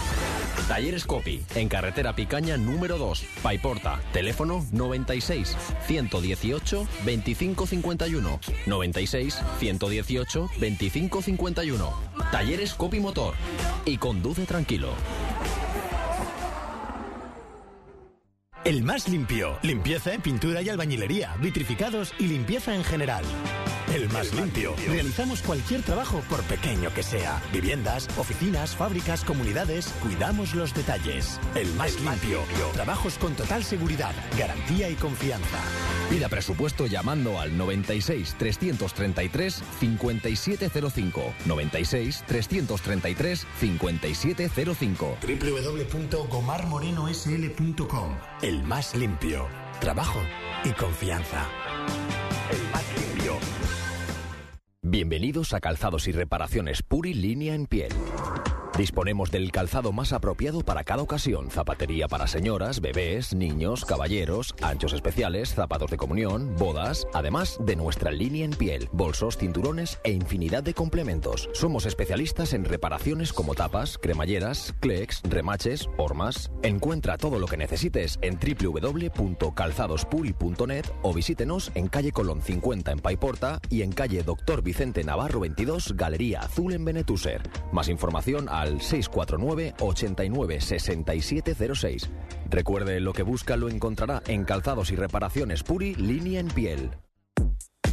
[0.68, 4.00] Talleres Copy, en carretera Picaña número 2, Paiporta.
[4.14, 5.58] Teléfono 96
[5.88, 8.40] 118 2551.
[8.68, 11.94] 96 118 2551.
[12.32, 13.34] Talleres Copy Motor.
[13.86, 14.90] Y conduce tranquilo.
[18.66, 19.58] El más limpio.
[19.64, 23.24] Limpieza, pintura y albañilería, vitrificados y limpieza en general.
[23.94, 24.76] El más limpio.
[24.88, 27.42] Realizamos cualquier trabajo, por pequeño que sea.
[27.52, 29.88] Viviendas, oficinas, fábricas, comunidades.
[30.04, 31.40] Cuidamos los detalles.
[31.56, 32.42] El más limpio.
[32.74, 35.58] Trabajos con total seguridad, garantía y confianza.
[36.10, 41.34] Pida presupuesto llamando al 96 333 5705.
[41.46, 45.18] 96 333 5705.
[45.22, 49.48] www.gomarmorinosl.com El más limpio.
[49.80, 50.20] Trabajo
[50.64, 51.48] y confianza.
[52.52, 53.09] El más limpio.
[54.92, 57.92] Bienvenidos a Calzados y Reparaciones Puri Línea en Piel.
[58.80, 61.52] Disponemos del calzado más apropiado para cada ocasión.
[61.52, 68.10] Zapatería para señoras, bebés, niños, caballeros, anchos especiales, zapatos de comunión, bodas, además de nuestra
[68.10, 71.50] línea en piel, bolsos, cinturones e infinidad de complementos.
[71.52, 76.50] Somos especialistas en reparaciones como tapas, cremalleras, clecs, remaches, hormas.
[76.64, 83.60] Encuentra todo lo que necesites en www.calzadospuri.net o visítenos en calle Colón 50 en Paiporta
[83.70, 87.42] y en calle Doctor Vicente Navarro 22, Galería Azul en Benetúser.
[87.74, 92.10] Más información al 649 89 6706.
[92.50, 96.92] Recuerde, lo que busca lo encontrará en Calzados y Reparaciones Puri, línea en piel.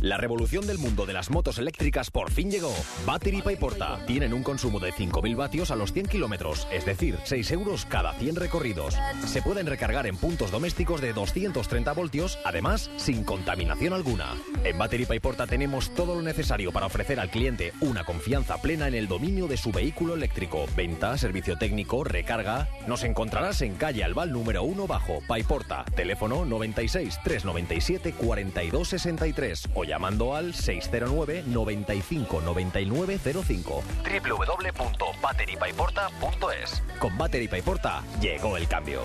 [0.02, 2.73] La revolución del mundo de las motos eléctricas por fin llegó.
[3.06, 3.98] Battery Paiporta.
[4.06, 8.12] Tienen un consumo de 5.000 vatios a los 100 kilómetros, es decir, 6 euros cada
[8.12, 8.94] 100 recorridos.
[9.27, 14.35] Se pueden recargar en puntos domésticos de 230 voltios, además, sin contaminación alguna.
[14.64, 18.94] En Battery Paiporta tenemos todo lo necesario para ofrecer al cliente una confianza plena en
[18.94, 20.66] el dominio de su vehículo eléctrico.
[20.77, 22.68] Venta, servicio técnico, recarga.
[22.86, 25.86] Nos encontrarás en calle Albal número 1 bajo Paiporta.
[25.97, 37.47] Teléfono 96 397 42 63 o llamando al 609 95 99 05 www.batterypaiporta.es Con Battery
[37.49, 39.03] Paiporta llegó el cambio.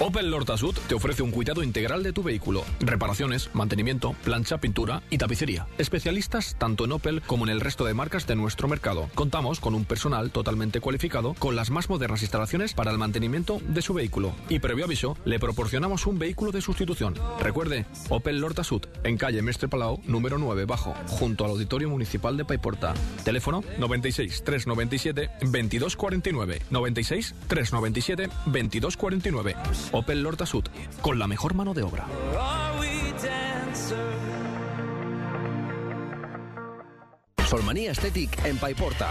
[0.00, 5.02] Opel Lorta Sud te ofrece un cuidado integral de tu vehículo, reparaciones, mantenimiento, plancha, pintura
[5.10, 5.66] y tapicería.
[5.76, 9.10] Especialistas tanto en Opel como en el resto de marcas de nuestro mercado.
[9.16, 13.82] Contamos con un personal totalmente cualificado con las más modernas instalaciones para el mantenimiento de
[13.82, 14.36] su vehículo.
[14.48, 17.14] Y previo aviso, le proporcionamos un vehículo de sustitución.
[17.40, 22.36] Recuerde, Opel Lorta Sud, en calle Mestre Palau, número 9 bajo, junto al Auditorio Municipal
[22.36, 22.94] de Paiporta.
[23.24, 29.87] Teléfono 96 397 2249 96 397 2249.
[29.92, 30.64] Opel Lorta Sud,
[31.00, 32.06] con la mejor mano de obra.
[37.48, 39.08] Solmanía Aesthetic en Paiporta.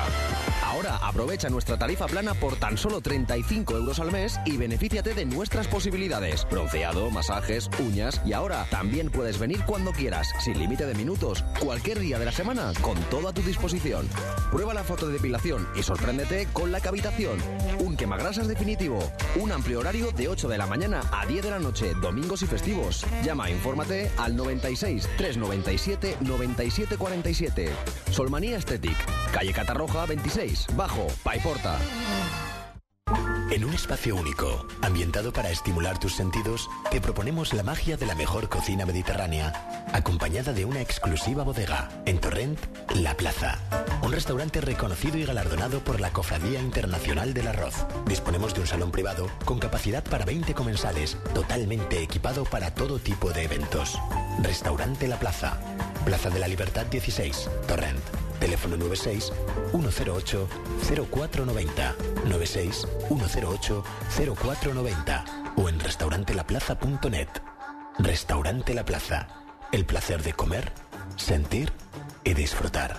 [0.68, 5.24] Ahora aprovecha nuestra tarifa plana por tan solo 35 euros al mes y benefíciate de
[5.24, 6.46] nuestras posibilidades.
[6.52, 12.00] Bronceado, masajes, uñas y ahora también puedes venir cuando quieras, sin límite de minutos, cualquier
[12.00, 14.10] día de la semana, con todo a tu disposición.
[14.52, 17.40] Prueba la foto de depilación y sorpréndete con la cavitación.
[17.80, 19.00] Un quemagrasas definitivo.
[19.38, 22.46] Un amplio horario de 8 de la mañana a 10 de la noche, domingos y
[22.46, 23.06] festivos.
[23.24, 27.70] Llama, infórmate al 96 397 9747.
[28.12, 28.98] Solmanía Aesthetic,
[29.32, 31.78] calle Catarroja 26, bajo, Paiporta.
[33.50, 38.14] En un espacio único, ambientado para estimular tus sentidos, te proponemos la magia de la
[38.14, 41.88] mejor cocina mediterránea, acompañada de una exclusiva bodega.
[42.06, 42.60] En Torrent,
[42.96, 43.58] La Plaza.
[44.04, 47.86] Un restaurante reconocido y galardonado por la Cofradía Internacional del Arroz.
[48.06, 53.32] Disponemos de un salón privado con capacidad para 20 comensales, totalmente equipado para todo tipo
[53.32, 53.98] de eventos.
[54.42, 55.58] Restaurante La Plaza.
[56.04, 58.27] Plaza de la Libertad 16, Torrent.
[58.40, 59.34] Teléfono 96
[59.72, 60.48] 108
[61.12, 61.96] 0490
[62.26, 63.84] 96 108
[64.36, 65.26] 0490
[65.58, 67.30] o en restaurantelaplaza.net.
[68.00, 69.28] Restaurante La Plaza.
[69.72, 70.72] El placer de comer,
[71.16, 71.74] sentir
[72.24, 72.98] y disfrutar.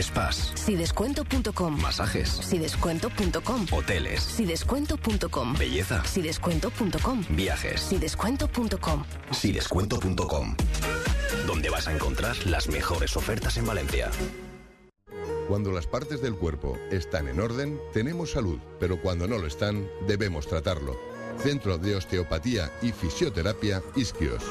[0.00, 1.80] Spas, Sidescuento.com.
[1.80, 3.66] masajes, Sidescuento.com.
[3.72, 5.54] hoteles, Sidescuento.com.
[5.58, 7.24] belleza, Sidescuento.com.
[7.30, 7.80] viajes.
[7.80, 9.04] Sidescuento.com.
[9.32, 10.56] Sidescuento.com.
[11.46, 14.10] Donde vas a encontrar las mejores ofertas en Valencia.
[15.48, 19.88] Cuando las partes del cuerpo están en orden, tenemos salud, pero cuando no lo están,
[20.06, 20.96] debemos tratarlo.
[21.42, 24.42] Centro de Osteopatía y Fisioterapia Isquios.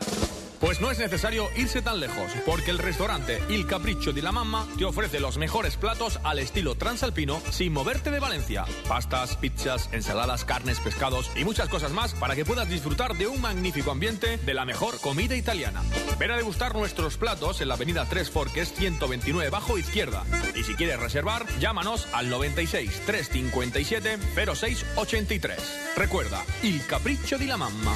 [0.62, 4.64] Pues no es necesario irse tan lejos, porque el restaurante Il Capriccio di la Mamma
[4.78, 8.64] te ofrece los mejores platos al estilo transalpino sin moverte de Valencia.
[8.86, 13.40] Pastas, pizzas, ensaladas, carnes, pescados y muchas cosas más para que puedas disfrutar de un
[13.40, 15.82] magnífico ambiente de la mejor comida italiana.
[16.20, 20.22] Ven a degustar nuestros platos en la avenida Tres Forques 129 bajo izquierda.
[20.54, 24.16] Y si quieres reservar, llámanos al 96 357
[24.46, 25.82] 0683.
[25.96, 27.94] Recuerda, Il Capriccio di la Mamma.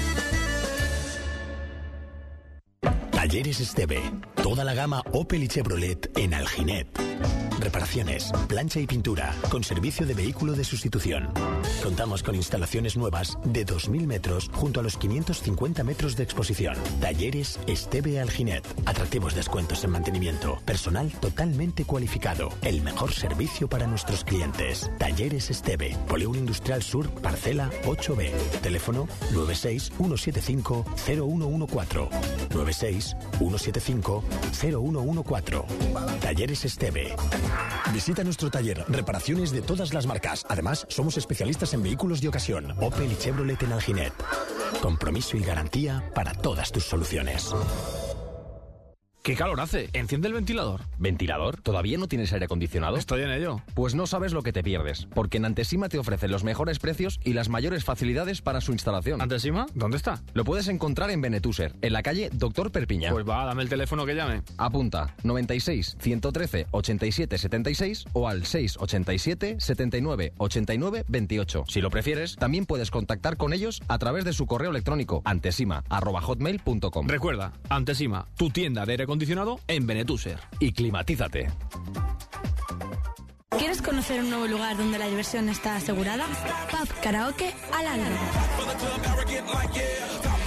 [3.11, 4.01] Talleres Esteve.
[4.43, 6.89] Toda la gama Opel y Chevrolet en Alginet.
[7.61, 11.31] Reparaciones, plancha y pintura, con servicio de vehículo de sustitución.
[11.83, 16.77] Contamos con instalaciones nuevas de 2.000 metros junto a los 550 metros de exposición.
[17.01, 18.66] Talleres Esteve Alginet.
[18.85, 20.61] Atractivos descuentos en mantenimiento.
[20.65, 22.51] Personal totalmente cualificado.
[22.62, 24.91] El mejor servicio para nuestros clientes.
[24.99, 25.97] Talleres Esteve.
[26.09, 28.31] Polígono Industrial Sur, Parcela 8B.
[28.62, 32.09] Teléfono 96 175 0114.
[32.55, 35.66] 96 175 0114.
[36.20, 37.15] Talleres Esteve.
[37.93, 40.44] Visita nuestro taller, reparaciones de todas las marcas.
[40.48, 42.73] Además, somos especialistas en vehículos de ocasión.
[42.81, 44.12] Opel y Chevrolet en Alginet.
[44.82, 47.52] Compromiso y garantía para todas tus soluciones.
[49.27, 49.90] ¿Qué calor hace?
[49.93, 50.82] Enciende el ventilador.
[50.98, 51.61] ¿Ventilador?
[51.61, 52.97] ¿Todavía no tienes aire acondicionado?
[52.97, 53.61] Estoy en ello.
[53.74, 57.19] Pues no sabes lo que te pierdes, porque en Antesima te ofrecen los mejores precios
[57.24, 59.20] y las mayores facilidades para su instalación.
[59.20, 59.66] ¿Antesima?
[59.74, 60.23] ¿Dónde está?
[60.32, 63.11] Lo puedes encontrar en Benetuser, en la calle Doctor Perpiña.
[63.11, 64.43] Pues va, dame el teléfono que llame.
[64.59, 71.65] Apunta 96 113 87 76 o al 687 79 89 28.
[71.66, 77.09] Si lo prefieres, también puedes contactar con ellos a través de su correo electrónico antesima@hotmail.com.
[77.09, 79.15] Recuerda, Antesima, tu tienda de aire acondicionado
[79.68, 80.38] en Benetuser.
[80.60, 81.48] Y climatízate.
[83.59, 86.26] ¿Quieres conocer un nuevo lugar donde la diversión está asegurada?
[86.70, 88.06] Pub Karaoke al Alba.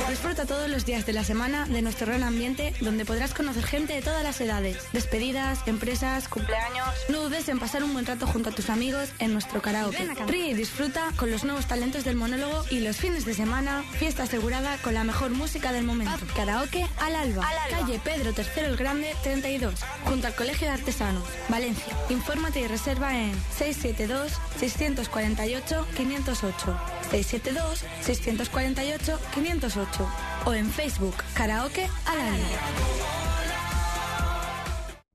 [0.09, 3.93] Disfruta todos los días de la semana de nuestro gran ambiente donde podrás conocer gente
[3.93, 6.95] de todas las edades, despedidas, empresas, cumpleaños.
[7.09, 10.09] No dudes en pasar un buen rato junto a tus amigos en nuestro karaoke.
[10.25, 14.23] Ríe y disfruta con los nuevos talentos del monólogo y los fines de semana, fiesta
[14.23, 16.25] asegurada con la mejor música del momento.
[16.35, 17.47] Karaoke al Alba.
[17.69, 19.75] Calle Pedro III el Grande 32,
[20.05, 21.95] junto al Colegio de Artesanos, Valencia.
[22.09, 26.79] Infórmate y reserva en 672 648 508.
[27.11, 29.98] 672 648 508
[30.45, 33.68] o en Facebook Karaoke al Alba.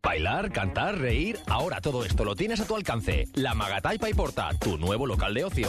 [0.05, 3.27] Bailar, cantar, reír, ahora todo esto lo tienes a tu alcance.
[3.35, 5.69] La Magataipa y Porta, tu nuevo local de ocio.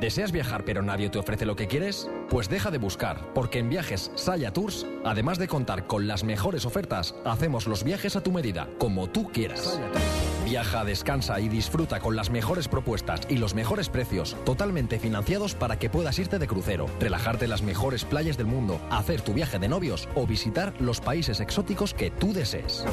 [0.00, 2.08] ¿Deseas viajar pero nadie te ofrece lo que quieres?
[2.30, 6.64] Pues deja de buscar, porque en Viajes Saya Tours, además de contar con las mejores
[6.66, 9.80] ofertas, hacemos los viajes a tu medida, como tú quieras.
[10.44, 15.78] Viaja, descansa y disfruta con las mejores propuestas y los mejores precios, totalmente financiados para
[15.78, 19.58] que puedas irte de crucero, relajarte en las mejores playas del mundo, hacer tu viaje
[19.58, 22.84] de novios o visitar los países exóticos que tú desees.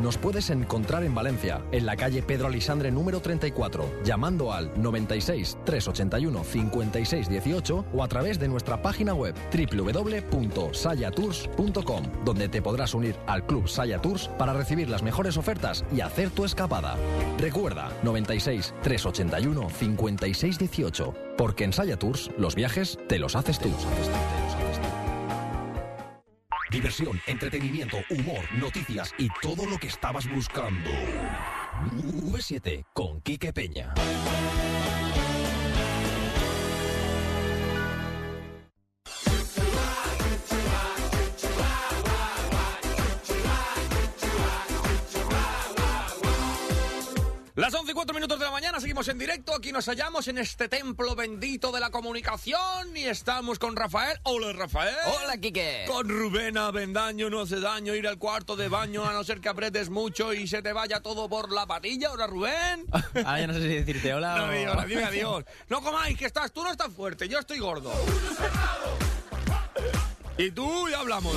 [0.00, 5.58] Nos puedes encontrar en Valencia, en la calle Pedro Alisandre número 34, llamando al 96
[5.64, 13.16] 381 56 18 o a través de nuestra página web www.sayatours.com, donde te podrás unir
[13.26, 16.96] al Club Saya Tours para recibir las mejores ofertas y hacer tu escapada.
[17.38, 23.70] Recuerda 96 381 56 18, porque en Saya Tours los viajes te los haces tú.
[26.70, 30.90] Diversión, entretenimiento, humor, noticias y todo lo que estabas buscando.
[32.32, 33.94] V7 con Quique Peña.
[47.56, 49.54] Las 11 y 4 minutos de la mañana, seguimos en directo.
[49.54, 54.20] Aquí nos hallamos en este templo bendito de la comunicación y estamos con Rafael.
[54.24, 54.94] Hola, Rafael.
[55.06, 55.86] Hola, Quique.
[55.86, 59.48] Con Rubén Avendaño, no hace daño ir al cuarto de baño a no ser que
[59.48, 62.12] apretes mucho y se te vaya todo por la patilla.
[62.12, 62.84] Hola, Rubén.
[63.24, 64.84] Ahora ya no sé si decirte hola No, o...
[64.84, 65.44] dime adiós.
[65.70, 67.90] No comáis, que estás, tú no estás fuerte, yo estoy gordo.
[70.38, 71.32] Y tú ya hablamos.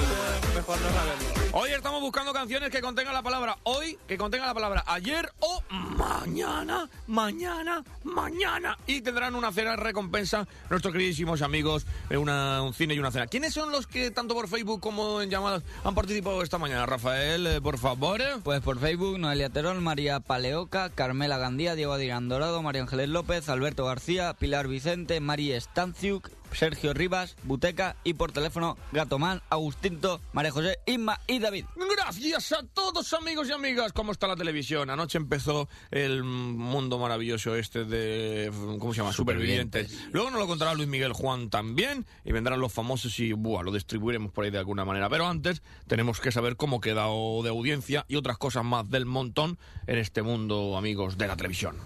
[0.53, 1.39] Mejor no saberlo.
[1.53, 5.63] Hoy estamos buscando canciones que contengan la palabra hoy, que contengan la palabra ayer o
[5.69, 8.77] mañana, mañana, mañana.
[8.87, 13.09] Y tendrán una cena de recompensa nuestros queridísimos amigos, eh, una- un cine y una
[13.09, 13.25] cena.
[13.27, 16.85] ¿Quiénes son los que tanto por Facebook como en llamadas han participado esta mañana?
[16.85, 18.21] Rafael, eh, por favor.
[18.43, 23.47] Pues por Facebook, Noelia Terol, María Paleoca, Carmela Gandía, Diego Adrián Dorado, María Ángeles López,
[23.49, 30.51] Alberto García, Pilar Vicente, Mari Stanciuk, Sergio Rivas, Buteca y por teléfono Gatomán, Agustinto, María
[30.51, 31.65] José, Inma y David.
[31.95, 33.93] Gracias a todos amigos y amigas.
[33.93, 34.89] ¿Cómo está la televisión?
[34.89, 38.51] Anoche empezó el mundo maravilloso este de...
[38.79, 39.13] ¿Cómo se llama?
[39.13, 40.07] Supervivientes.
[40.11, 43.71] Luego nos lo contará Luis Miguel Juan también y vendrán los famosos y buah, lo
[43.71, 45.09] distribuiremos por ahí de alguna manera.
[45.09, 49.05] Pero antes tenemos que saber cómo queda o de audiencia y otras cosas más del
[49.05, 49.57] montón
[49.87, 51.77] en este mundo, amigos, de la televisión.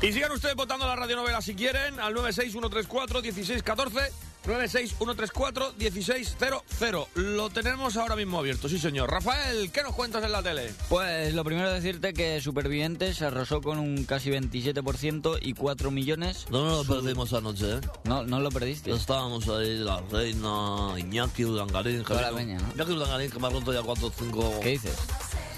[0.00, 4.10] Y sigan ustedes votando la radionovela si quieren al 961341614,
[4.46, 7.06] 961341600.
[7.16, 9.10] Lo tenemos ahora mismo abierto, sí señor.
[9.10, 10.72] Rafael, ¿qué nos cuentas en la tele?
[10.88, 16.46] Pues lo primero decirte que Supervivientes se arrasó con un casi 27% y 4 millones.
[16.48, 17.80] No nos lo perdimos anoche, ¿eh?
[18.04, 18.92] No, no lo perdiste.
[18.92, 21.98] Estábamos ahí, la reina, Iñaki Udangarín.
[21.98, 22.72] La Javier- peña, ¿no?
[22.76, 24.60] Iñaki Udangarín, que me ha roto ya 4 o 5...
[24.62, 24.94] ¿Qué dices?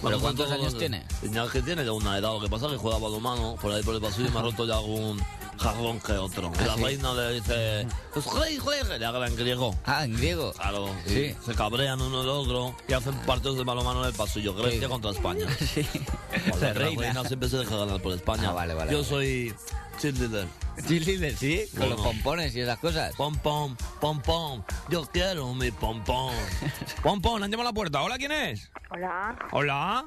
[0.02, 1.05] ¿Pero cuántos años tiene?
[1.52, 2.32] que tiene ya una edad.
[2.32, 4.43] Lo que pasa es que juega balonmano por ahí por el pasillo y me ha
[4.43, 5.20] roto ya algún
[5.59, 6.51] jarrón que otro.
[6.59, 6.82] Y la ¿Ah, sí?
[6.85, 9.74] reina le dice, pues juegue, juegue, le habla en griego.
[9.85, 10.52] Ah, en griego.
[10.52, 11.35] Claro, Sí.
[11.44, 14.55] se cabrean uno del otro y hacen partidos de balonmano en el pasillo.
[14.55, 15.47] Grecia contra España.
[15.74, 15.86] sí.
[16.60, 17.24] La, La reina.
[17.27, 18.51] siempre se deja ganar por España.
[18.51, 19.09] Ah, vale, vale, Yo vale.
[19.09, 19.55] soy
[20.01, 20.47] cheerleader.
[20.86, 21.94] Cheerleader, sí, con Bueno.
[21.97, 23.15] los pompones y esas cosas.
[23.16, 24.62] Pom, pom, pom, pom.
[24.89, 26.32] Yo quiero mi pom, pom.
[27.02, 28.02] Pon, pon, han llamado a la puerta.
[28.02, 28.70] ¿Hola, quién es?
[28.90, 30.05] Hola, Hola.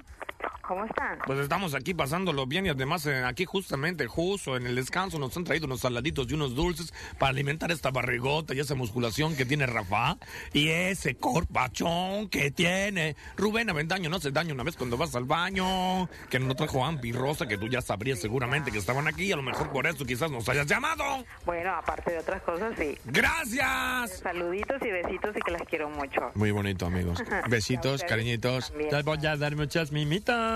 [0.68, 1.20] ¿Cómo están?
[1.26, 5.36] Pues estamos aquí pasándolo bien y además eh, aquí justamente, justo en el descanso, nos
[5.38, 9.46] han traído unos saladitos y unos dulces para alimentar esta barrigota y esa musculación que
[9.46, 10.18] tiene Rafa
[10.54, 14.10] y ese corpachón que tiene Rubén Avendaño.
[14.10, 17.48] No hace daño una vez cuando vas al baño, que no trajo Ampi y Rosa,
[17.48, 20.48] que tú ya sabrías seguramente que estaban aquí, a lo mejor por eso quizás nos
[20.50, 21.04] hayas llamado.
[21.46, 22.98] Bueno, aparte de otras cosas, sí.
[23.06, 24.20] ¡Gracias!
[24.20, 26.32] Saluditos y besitos y que las quiero mucho.
[26.36, 27.22] Muy bonito, amigos.
[27.50, 28.72] Besitos, cariñitos.
[28.72, 29.04] también.
[29.04, 30.53] Voy a dar muchas mimitas.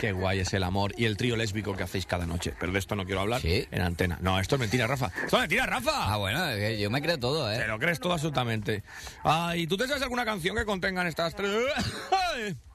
[0.00, 2.54] Qué guay es el amor y el trío lésbico que hacéis cada noche.
[2.58, 4.18] Pero de esto no quiero hablar en antena.
[4.20, 5.06] No, esto es mentira, Rafa.
[5.24, 6.12] ¡Esto es mentira, Rafa!
[6.12, 7.58] Ah, bueno, yo me creo todo, ¿eh?
[7.58, 8.82] Te lo crees todo absolutamente.
[9.24, 11.50] Ay, ¿tú te sabes alguna canción que contengan estas tres?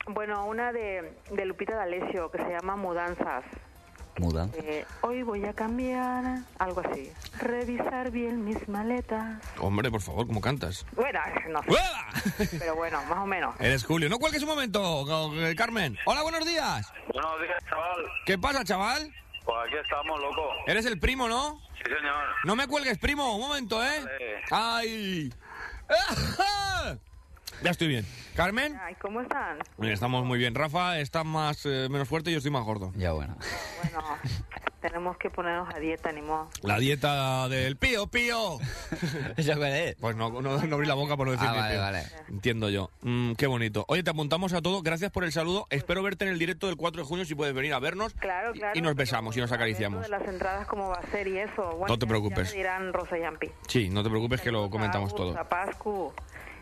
[0.07, 3.45] Bueno, una de, de Lupita D'Alessio que se llama Mudanzas.
[4.19, 4.57] Mudanza.
[4.59, 7.11] Eh, hoy voy a cambiar, algo así.
[7.39, 9.41] Revisar bien mis maletas.
[9.59, 10.85] Hombre, por favor, ¿cómo cantas?
[10.93, 11.19] Bueno,
[11.49, 12.57] no sé.
[12.59, 13.55] Pero bueno, más o menos.
[13.59, 14.09] Eres Julio.
[14.09, 15.97] No cuelgues un momento, eh, Carmen.
[16.05, 16.91] Hola, buenos días.
[17.11, 18.05] Buenos días, chaval.
[18.25, 19.11] ¿Qué pasa, chaval?
[19.45, 20.49] Pues aquí estamos, loco.
[20.67, 21.59] Eres el primo, ¿no?
[21.77, 22.25] Sí, señor.
[22.45, 23.35] No me cuelgues, primo.
[23.35, 24.05] Un momento, ¿eh?
[24.51, 25.33] ¡Ay!
[27.63, 28.05] Ya estoy bien.
[28.35, 28.77] ¿Carmen?
[28.81, 29.57] Ay, ¿cómo están?
[29.77, 30.53] Bien, estamos muy bien.
[30.53, 32.91] Rafa está más eh, menos fuerte y yo estoy más gordo.
[32.95, 33.37] Ya bueno.
[33.81, 34.03] Bueno,
[34.81, 36.49] tenemos que ponernos a dieta, ni modo.
[36.61, 38.57] La dieta del pío, pío.
[39.37, 39.95] ¿Eso qué es?
[39.95, 41.81] Pues no, no, no abrí la boca por no decir Ah, ni vale, pío.
[41.81, 42.03] vale.
[42.29, 42.89] Entiendo yo.
[43.01, 43.85] Mm, qué bonito.
[43.87, 44.81] Oye, te apuntamos a todo.
[44.81, 45.65] Gracias por el saludo.
[45.69, 48.13] Espero verte en el directo del 4 de junio si puedes venir a vernos.
[48.15, 48.77] Claro, claro.
[48.77, 50.01] Y nos besamos y nos Lo acariciamos.
[50.01, 51.63] de las entradas, cómo va a ser y eso.
[51.77, 52.47] Bueno, No te ya- preocupes.
[52.49, 53.47] Ya me dirán Rosa y Ampi.
[53.69, 55.37] Sí, no te preocupes que lo comentamos todo.
[55.39, 56.11] A Pascu.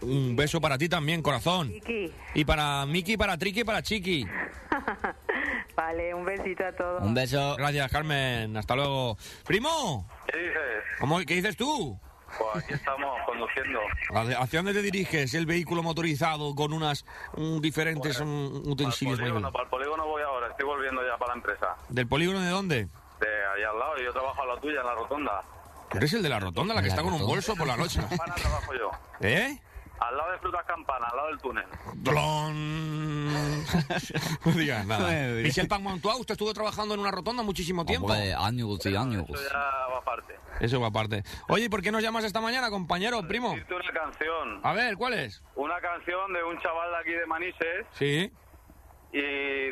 [0.01, 1.71] Un beso para ti también, corazón.
[1.71, 2.11] Kiki.
[2.33, 4.25] Y para Miki, para Triki y para Chiqui.
[5.75, 7.03] Vale, un besito a todos.
[7.03, 7.55] Un beso.
[7.57, 8.57] Gracias, Carmen.
[8.57, 9.17] Hasta luego.
[9.45, 10.83] Primo, ¿Qué dices?
[10.99, 11.99] ¿cómo, ¿qué dices tú?
[12.37, 13.79] Pues aquí estamos conduciendo.
[14.39, 15.33] ¿Hacia dónde te diriges?
[15.33, 17.05] El vehículo motorizado con unas
[17.59, 19.19] diferentes mm, utensilios.
[19.19, 21.75] Polígono, para el polígono voy ahora, estoy volviendo ya para la empresa.
[21.89, 22.75] ¿Del polígono de dónde?
[23.19, 25.43] De ahí al lado, yo trabajo a la tuya, en la rotonda.
[25.89, 27.75] ¿Tú eres el de la rotonda, la que ¿La está con un bolso por la
[27.75, 27.99] noche?
[28.01, 28.91] Trabajo yo.
[29.19, 29.59] ¿Eh?
[30.01, 31.65] Al lado de Frutas Campana, al lado del túnel.
[32.03, 33.63] ¡Tlon!
[34.45, 35.09] no digas nada.
[35.43, 38.07] Michel Pagmontois, usted estuvo trabajando en una rotonda muchísimo tiempo.
[38.07, 39.25] Hombre, años y años.
[39.29, 40.35] Eso ya va aparte.
[40.59, 41.23] Eso va aparte.
[41.49, 43.51] Oye, ¿y por qué nos llamas esta mañana, compañero, primo?
[43.51, 44.59] Una canción.
[44.63, 45.43] A ver, ¿cuál es?
[45.55, 48.31] Una canción de un chaval de aquí de Manises Sí.
[49.13, 49.21] y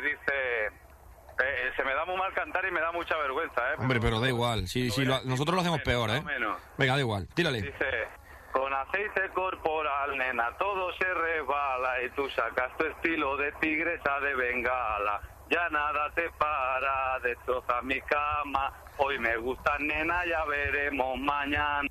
[0.00, 0.66] dice...
[0.66, 3.76] eh, se me da muy mal cantar y me da mucha vergüenza, ¿eh?
[3.78, 4.68] Hombre, pero da igual.
[4.68, 6.22] Sí, sí, lo- nosotros lo hacemos peor, ¿eh?
[6.22, 6.56] Menos.
[6.78, 7.26] Venga, da igual.
[7.34, 7.62] Tírale.
[7.62, 8.08] Dice,
[8.52, 14.34] con aceite corporal, nena, todo se resbala y tú sacas tu estilo de tigresa de
[14.34, 15.20] bengala.
[15.50, 18.72] Ya nada te para, destroza mi cama.
[18.98, 21.88] Hoy me gusta, nena, ya veremos mañana.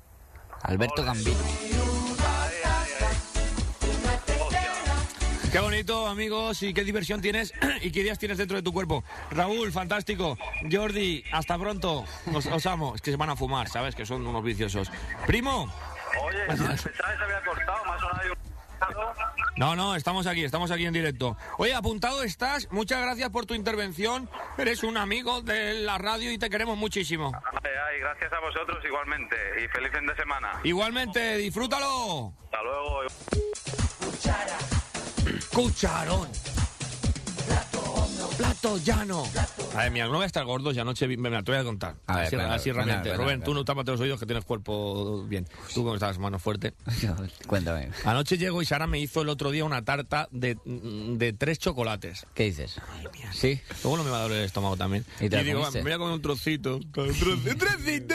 [0.62, 1.38] Alberto Gambino.
[5.52, 9.02] Qué bonito, amigos, y qué diversión tienes y qué días tienes dentro de tu cuerpo.
[9.32, 10.38] Raúl, fantástico.
[10.70, 12.04] Jordi, hasta pronto.
[12.32, 12.94] Os, os amo.
[12.94, 13.96] Es que se van a fumar, ¿sabes?
[13.96, 14.92] Que son unos viciosos.
[15.26, 15.68] Primo.
[16.22, 18.38] Oye, no, pensaba que se había cortado, más o menos.
[19.56, 21.36] No, no, estamos aquí, estamos aquí en directo.
[21.58, 22.68] Oye, apuntado estás.
[22.70, 24.28] Muchas gracias por tu intervención.
[24.56, 27.30] Eres un amigo de la radio y te queremos muchísimo.
[27.62, 30.60] Ay, ay, gracias a vosotros igualmente y feliz fin de semana.
[30.64, 32.32] Igualmente, disfrútalo.
[32.44, 33.02] Hasta luego.
[35.52, 36.28] Cucharón.
[38.40, 39.22] Plato llano.
[39.74, 40.72] Madre mía, no voy a estar gordo.
[40.72, 41.96] Ya anoche me la te voy a contar.
[42.06, 43.14] A ver, así realmente.
[43.14, 45.46] Rubén, tú no tápate los oídos que tienes cuerpo bien.
[45.74, 46.72] Tú como estás, mano fuerte.
[47.46, 47.90] Cuéntame.
[48.06, 52.26] Anoche llego y Sara me hizo el otro día una tarta de, de tres chocolates.
[52.32, 52.76] ¿Qué dices?
[53.34, 53.60] Sí.
[53.82, 55.04] Luego no me va a doler el estómago también.
[55.20, 56.76] ¿Y te la digo, me voy a comer un trocito.
[56.76, 57.30] Un trocito.
[57.50, 58.14] un trocito.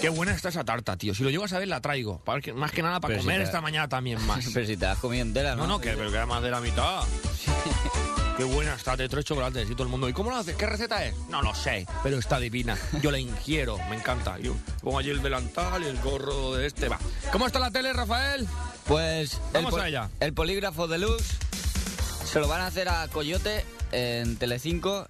[0.00, 1.12] Qué buena está esa tarta, tío.
[1.12, 2.20] Si lo llego a saber, la traigo.
[2.20, 4.46] Para que- más que nada para Pero si comer te- esta mañana también más.
[4.54, 5.62] Pero si te has comido entera, ¿no?
[5.62, 7.02] No, no, que, pero que era más de la mitad.
[8.36, 10.08] Qué buena está, de tres chocolates y todo el mundo.
[10.08, 10.56] ¿Y cómo lo haces?
[10.56, 11.14] ¿Qué receta es?
[11.30, 12.76] No lo sé, pero está divina.
[13.00, 14.38] Yo la ingiero, me encanta.
[14.38, 16.88] Yo pongo allí el delantal y el gorro de este.
[16.88, 16.98] Va.
[17.32, 18.46] ¿Cómo está la tele, Rafael?
[18.86, 20.10] Pues Vamos el, a ella.
[20.20, 21.38] el polígrafo deluxe
[22.24, 25.08] se lo van a hacer a Coyote en Telecinco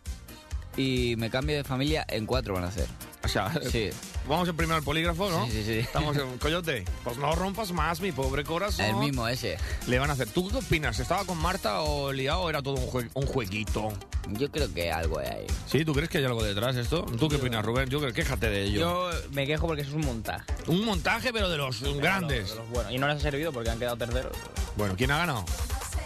[0.77, 2.87] y me cambio de familia en cuatro van a hacer.
[3.27, 3.91] O sea, Sí.
[4.29, 5.47] vamos en primero al polígrafo, ¿no?
[5.47, 5.79] Sí, sí, sí.
[5.81, 6.85] Estamos en Coyote.
[7.05, 8.87] Pues no rompas más, mi pobre corazón.
[8.87, 9.59] El mismo ese.
[9.87, 10.29] Le van a hacer.
[10.31, 10.99] ¿Tú qué opinas?
[11.01, 13.93] ¿Estaba con Marta o liado o era todo un, jue- un jueguito?
[14.31, 15.47] Yo creo que algo hay ahí.
[15.71, 15.85] ¿Sí?
[15.85, 17.03] ¿Tú crees que hay algo detrás de esto?
[17.19, 17.89] ¿Tú qué opinas, Rubén?
[17.89, 18.81] Yo creo quéjate de ello.
[18.81, 20.45] Yo me quejo porque eso es un montaje.
[20.67, 22.51] Un montaje, pero de los grandes.
[22.51, 22.93] De los buenos.
[22.93, 24.33] Y no les ha servido porque han quedado terceros.
[24.77, 25.45] Bueno, ¿quién ha ganado?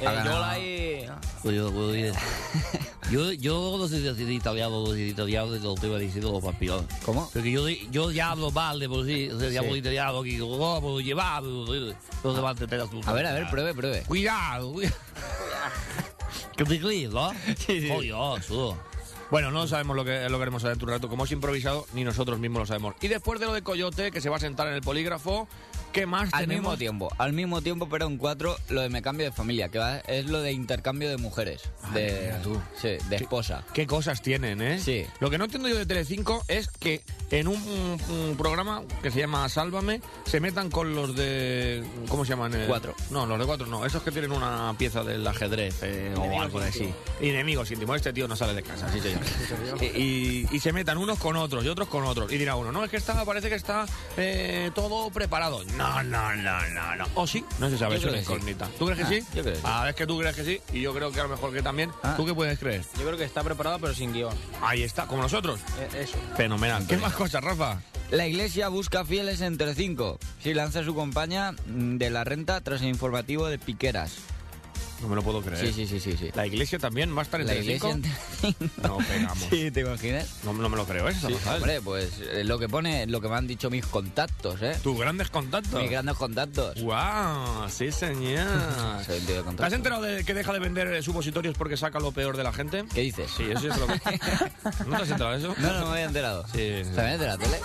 [0.00, 1.06] Eh, Yola y...
[1.42, 2.12] Pues yo, pues, oye,
[3.10, 6.44] yo, yo no sé si italiano o decir italiano, te lo te iba diciendo los
[6.44, 6.86] campeones.
[7.04, 7.30] ¿Cómo?
[7.32, 9.66] Porque yo, yo ya hablo mal de por sí, o sea, ya Sí.
[9.66, 11.66] hablo italiano, que lo puedo llevar, no
[12.34, 14.02] se va a entender A ver, a ver, pruebe, pruebe.
[14.02, 14.96] Cuidado, cuidado.
[16.56, 17.32] Que te ¿no?
[17.56, 17.90] Sí, sí.
[17.90, 18.76] Oh, Dios, oh.
[19.30, 21.08] Bueno, no sabemos lo que, lo que haremos dentro de un rato.
[21.08, 22.96] Como es improvisado, ni nosotros mismos lo sabemos.
[23.00, 25.46] Y después de lo de Coyote, que se va a sentar en el polígrafo,
[25.92, 26.62] ¿qué más Al tenemos?
[26.62, 29.78] mismo tiempo, al mismo tiempo, pero en cuatro, lo de me cambio de familia, que
[29.78, 31.62] va, es lo de intercambio de mujeres.
[31.94, 32.60] de, tú.
[32.80, 33.64] Sí, de esposa.
[33.74, 34.78] ¿Qué cosas tienen, eh?
[34.78, 35.06] Sí.
[35.20, 37.56] Lo que no entiendo yo de Telecinco es que en un,
[38.10, 41.84] un programa que se llama Sálvame se metan con los de...
[42.08, 42.52] ¿Cómo se llaman?
[42.54, 42.94] Eh, Cuatro.
[43.10, 43.84] No, los de cuatro no.
[43.86, 46.78] Esos que tienen una pieza del ajedrez eh, o Enemigos algo así.
[46.84, 46.96] íntimos.
[47.20, 47.96] Enemigos íntimos.
[47.96, 49.22] Este tío no sale de casa, sí señor.
[49.80, 52.32] y, y- y se metan unos con otros y otros con otros.
[52.32, 53.86] Y dirá uno, no, es que está, parece que está
[54.16, 55.62] eh, todo preparado.
[55.80, 57.06] No, no, no, no, no.
[57.14, 57.44] ¿O sí?
[57.58, 58.68] No se sabe, es una incógnita.
[58.78, 59.20] ¿Tú crees que Ah, sí?
[59.34, 59.62] yo creo que sí.
[59.64, 61.62] Ah, es que tú crees que sí y yo creo que a lo mejor que
[61.62, 61.90] también.
[62.02, 62.14] Ah.
[62.16, 62.82] ¿Tú qué puedes creer?
[62.98, 64.34] Yo creo que está preparado pero sin guion.
[64.62, 65.60] Ahí está, como nosotros.
[65.78, 66.16] Eh, eso.
[66.36, 66.86] Fenomenal.
[66.86, 67.80] ¿Qué más cosas, Rafa?
[68.10, 70.18] La iglesia busca fieles en Telecinco.
[70.42, 74.16] Sí, lanza su campaña mm, de la renta tras el informativo de Piqueras.
[75.02, 75.66] No me lo puedo creer.
[75.66, 76.16] Sí, sí, sí, sí.
[76.18, 76.30] sí.
[76.34, 77.98] ¿La iglesia también estar en La iglesia.
[78.82, 79.38] No pegamos.
[79.50, 80.28] Sí, ¿te imaginas?
[80.44, 81.14] No, no me lo creo, ¿eh?
[81.14, 84.76] Sí, hombre, pues eh, lo que pone, lo que me han dicho mis contactos, ¿eh?
[84.82, 85.80] Tus grandes contactos.
[85.80, 86.82] Mis grandes contactos.
[86.82, 87.68] ¡Wow!
[87.68, 88.46] Sí, señor.
[89.06, 91.98] Soy un tío de ¿Te has enterado de que deja de vender supositorios porque saca
[91.98, 92.84] lo peor de la gente?
[92.94, 93.30] ¿Qué dices?
[93.36, 93.94] Sí, eso es lo que...
[94.86, 95.54] ¿No te has enterado de eso?
[95.58, 96.46] No, no me había enterado.
[96.52, 96.90] Sí, sí.
[96.94, 97.58] ¿También de la tele?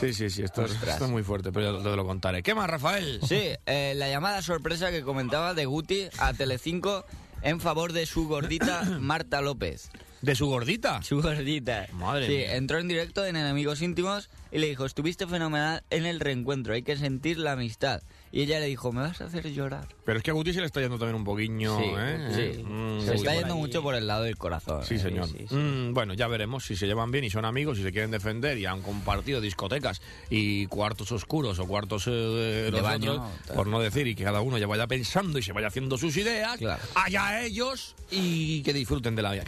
[0.00, 2.42] Sí, sí, sí, esto, esto es muy fuerte, pero te lo contaré.
[2.42, 3.20] ¿Qué más, Rafael?
[3.22, 7.04] Sí, eh, la llamada sorpresa que comentaba de Guti a Telecinco
[7.42, 9.90] en favor de su gordita Marta López.
[10.22, 11.02] ¿De su gordita?
[11.02, 11.86] Su gordita.
[11.92, 12.56] Madre sí, mía.
[12.56, 16.82] entró en directo en Enemigos Íntimos y le dijo, estuviste fenomenal en el reencuentro, hay
[16.82, 18.00] que sentir la amistad.
[18.32, 19.88] Y ella le dijo, me vas a hacer llorar.
[20.04, 22.52] Pero es que a Guti se le está yendo también un poquillo, sí, ¿eh?
[22.56, 22.62] sí.
[22.62, 24.84] Mm, se está yendo mucho por el lado del corazón.
[24.84, 25.26] Sí, eh, señor.
[25.26, 25.54] sí, sí.
[25.56, 28.56] Mm, bueno, ya veremos si se llevan bien y son amigos y se quieren defender
[28.56, 30.00] y han compartido discotecas
[30.30, 34.22] y cuartos oscuros o cuartos eh, de los baño, otros, por no decir, y que
[34.22, 36.80] cada uno ya vaya pensando y se vaya haciendo sus ideas, Claro.
[36.94, 39.44] allá ellos y que disfruten de la vida.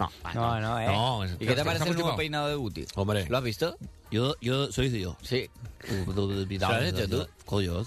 [0.00, 0.86] No, No, no, eh.
[0.86, 2.86] no, ¿Y qué te parece el nuevo peinado de Guti?
[2.96, 3.26] Hombre.
[3.28, 3.76] ¿Lo has visto?
[4.10, 5.16] Yo, yo, soy yo.
[5.22, 5.48] Sí.
[6.06, 7.26] ¿Lo ¿Lo has hecho tú?
[7.44, 7.84] Coño.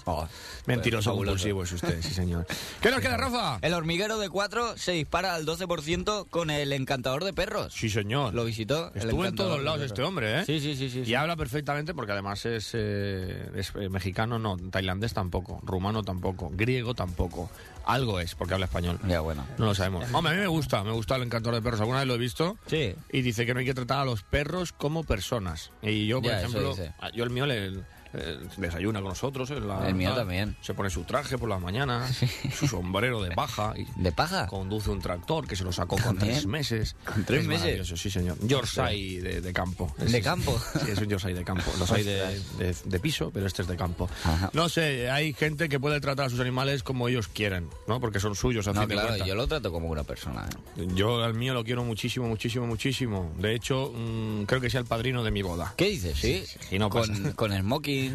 [0.66, 2.46] Mentiroso compulsivo es usted, sí, señor.
[2.80, 3.58] ¿Qué nos queda, Rafa?
[3.62, 7.72] El hormiguero de 4 se dispara al 12% con el encantador de perros.
[7.74, 8.34] Sí, señor.
[8.34, 8.92] Lo visitó.
[8.94, 10.44] Estuvo en todos lados este hombre, ¿eh?
[10.46, 10.90] Sí, sí, sí.
[10.90, 11.14] sí, Y sí.
[11.14, 16.94] habla perfectamente porque además es, eh, es, eh, mexicano, no, tailandés tampoco, rumano tampoco, griego
[16.94, 17.50] tampoco.
[17.86, 18.98] Algo es, porque habla español.
[19.06, 19.46] Ya, bueno.
[19.58, 20.06] No lo sabemos.
[20.12, 21.80] Hombre, a mí me gusta, me gusta el encantador de perros.
[21.80, 22.58] Alguna vez lo he visto.
[22.66, 22.94] Sí.
[23.12, 25.70] Y dice que no hay que tratar a los perros como personas.
[25.82, 26.92] Y yo, por Ya, eso ejemplo, dice.
[27.14, 27.72] yo el mío le,
[28.14, 29.50] eh, desayuna con nosotros.
[29.50, 30.18] en la- El mío tal.
[30.20, 30.56] también.
[30.60, 32.18] Se pone su traje por las mañanas,
[32.58, 33.74] su sombrero de paja.
[33.76, 34.46] Y ¿De paja?
[34.46, 36.96] Conduce un tractor que se lo sacó con tres meses.
[37.04, 38.00] ¿Con tres Es meses?
[38.00, 38.36] Sí, señor.
[38.46, 39.92] Yorkshire de, de campo.
[39.98, 40.58] ¿De campo?
[40.84, 41.70] Sí, es un Yorkshire de campo.
[41.78, 44.08] Los hay de, de- de piso, pero este es de campo.
[44.24, 44.50] Ajá.
[44.52, 48.00] No sé, hay gente que puede tratar a sus animales como ellos quieren, ¿no?
[48.00, 50.48] Porque son suyos, a No, fin de claro, yo lo trato como una persona.
[50.76, 50.86] ¿eh?
[50.94, 53.32] Yo al mío lo quiero muchísimo, muchísimo, muchísimo.
[53.38, 55.74] De hecho, mm, creo que sea el padrino de mi boda.
[55.76, 56.16] ¿Qué dices?
[56.18, 56.44] Sí.
[56.70, 57.12] Y no pasa.
[57.12, 57.52] con, con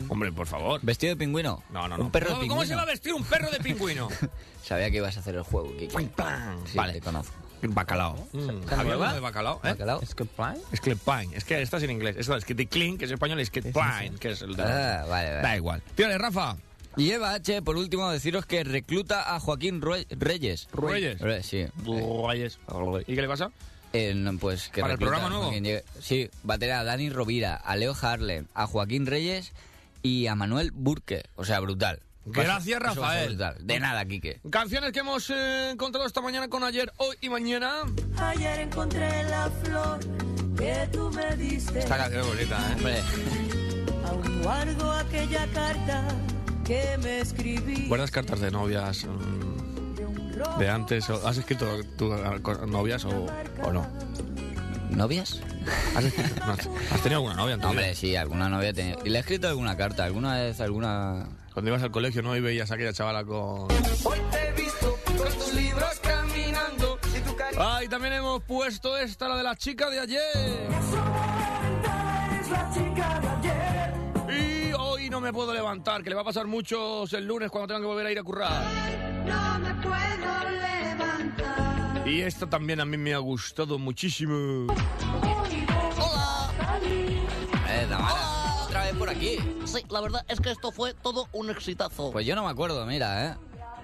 [0.09, 0.79] Hombre, por favor.
[0.83, 1.63] ¿Vestido de pingüino?
[1.71, 2.05] No, no, no.
[2.05, 2.55] Un perro de ¿Cómo, pingüino.
[2.61, 4.09] cómo se va a vestir un perro de pingüino?
[4.63, 5.95] Sabía que ibas a hacer el juego, Kiki.
[6.65, 6.93] Sí, vale.
[6.93, 7.33] te conozco.
[7.67, 8.27] Bacalao.
[8.33, 9.55] Mm, ¿Está ¿Había uno de bacalao?
[9.63, 9.69] ¿eh?
[9.69, 10.01] ¿Bacalao?
[10.01, 10.55] ¿Es que plan?
[10.71, 11.29] Es Clepine.
[11.35, 12.15] Es que esta es en inglés.
[12.19, 14.61] Eso es que de clean, que es español, es Clepine, que es el de...
[14.63, 15.41] Ah, vale, vale.
[15.41, 15.81] Da igual.
[15.95, 16.57] Tírale, Rafa.
[16.97, 20.67] Y Eva H, por último, deciros que recluta a Joaquín Rue- Reyes.
[20.73, 21.19] ¿Reyes?
[21.19, 21.65] Re- Sí.
[22.27, 22.59] Reyes.
[23.07, 23.51] ¿Y qué le pasa?
[23.93, 25.51] Eh, no, pues que ¿Para el programa nuevo?
[26.01, 29.53] Sí, va a tener a Dani Rovira, a Leo Harlem, a Joaquín Reyes
[30.05, 31.23] y a Manuel Burke.
[31.35, 32.01] O sea, brutal.
[32.25, 33.29] Gracias, Eso Rafael.
[33.29, 33.55] brutal.
[33.65, 34.39] De nada, Quique.
[34.49, 37.81] Canciones que hemos eh, encontrado esta mañana con ayer, hoy y mañana.
[38.17, 39.99] Ayer encontré la flor
[40.57, 41.79] que tú me diste.
[41.79, 42.73] Esta canción es bonita, ¿eh?
[42.75, 43.03] Hombre,
[44.05, 46.03] Aún guardo aquella carta
[46.63, 47.87] que me escribí.
[47.87, 51.09] ¿Guardas cartas de novias mm, de antes?
[51.09, 51.67] o- ¿Has escrito
[51.97, 52.13] tú
[52.67, 53.25] novias o,
[53.63, 53.87] o no?
[54.91, 55.41] ¿novias?
[55.95, 57.69] ¿Has, escrito- no, has- has tenido alguna novia vida?
[57.69, 58.97] Hombre, sí, alguna novia tenía.
[59.03, 61.27] Y le he escrito alguna carta, alguna vez, alguna.
[61.53, 62.35] Cuando ibas al colegio, ¿no?
[62.35, 63.71] Y veías a aquella chavala con...
[63.71, 66.99] Hoy te he visto con tus libros caminando.
[67.15, 67.35] Y tu.
[67.57, 70.21] Ah, y también hemos puesto esta, la de la chica de ayer.
[70.35, 70.91] Eres
[72.49, 73.45] la chica de ayer.
[75.25, 78.05] me puedo levantar, que le va a pasar muchos el lunes cuando tengan que volver
[78.05, 78.63] a ir a currar.
[79.25, 82.07] No me puedo levantar.
[82.07, 84.67] Y esta también a mí me ha gustado muchísimo.
[88.65, 89.37] Otra vez por aquí.
[89.65, 92.11] Sí, la verdad es que esto fue todo un exitazo.
[92.11, 93.35] Pues yo no me acuerdo, mira, ¿eh?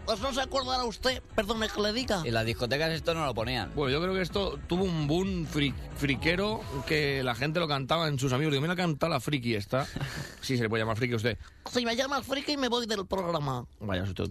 [0.05, 2.23] Pues no se acordará usted, perdone que le diga.
[2.25, 3.71] Y las discotecas esto no lo ponían.
[3.75, 8.07] Bueno, yo creo que esto tuvo un boom fri- friquero que la gente lo cantaba
[8.07, 8.51] en sus amigos.
[8.51, 9.85] Digo, mira, canta la friki esta.
[10.41, 11.37] Sí, se le puede llamar friki a usted.
[11.71, 13.63] Si me llamas friki me voy del programa.
[13.79, 14.25] Vaya usted.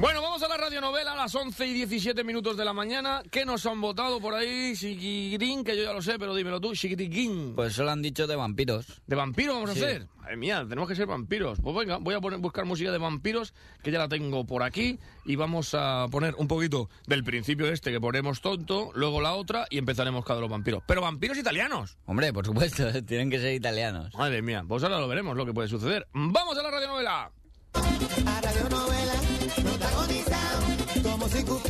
[0.00, 3.22] Bueno, vamos a la radionovela a las 11 y 17 minutos de la mañana.
[3.30, 4.72] ¿Qué nos han votado por ahí?
[4.74, 7.52] Chiquitín, que yo ya lo sé, pero dímelo tú, chiquitiquín.
[7.54, 8.86] Pues solo han dicho de vampiros.
[9.06, 9.82] ¿De vampiros vamos Sí.
[9.82, 10.06] a hacer?
[10.16, 11.58] Madre mía, tenemos que ser vampiros.
[11.62, 13.52] Pues venga, voy a poner, buscar música de vampiros,
[13.82, 17.92] que ya la tengo por aquí, y vamos a poner un poquito del principio este
[17.92, 20.82] que ponemos tonto, luego la otra, y empezaremos cada los vampiros.
[20.86, 21.98] Pero vampiros italianos.
[22.06, 24.14] Hombre, por supuesto, tienen que ser italianos.
[24.14, 26.06] Madre mía, pues ahora lo veremos lo que puede suceder.
[26.14, 27.30] ¡Vamos a la radionovela!
[27.74, 28.99] A radionovela
[31.30, 31.69] como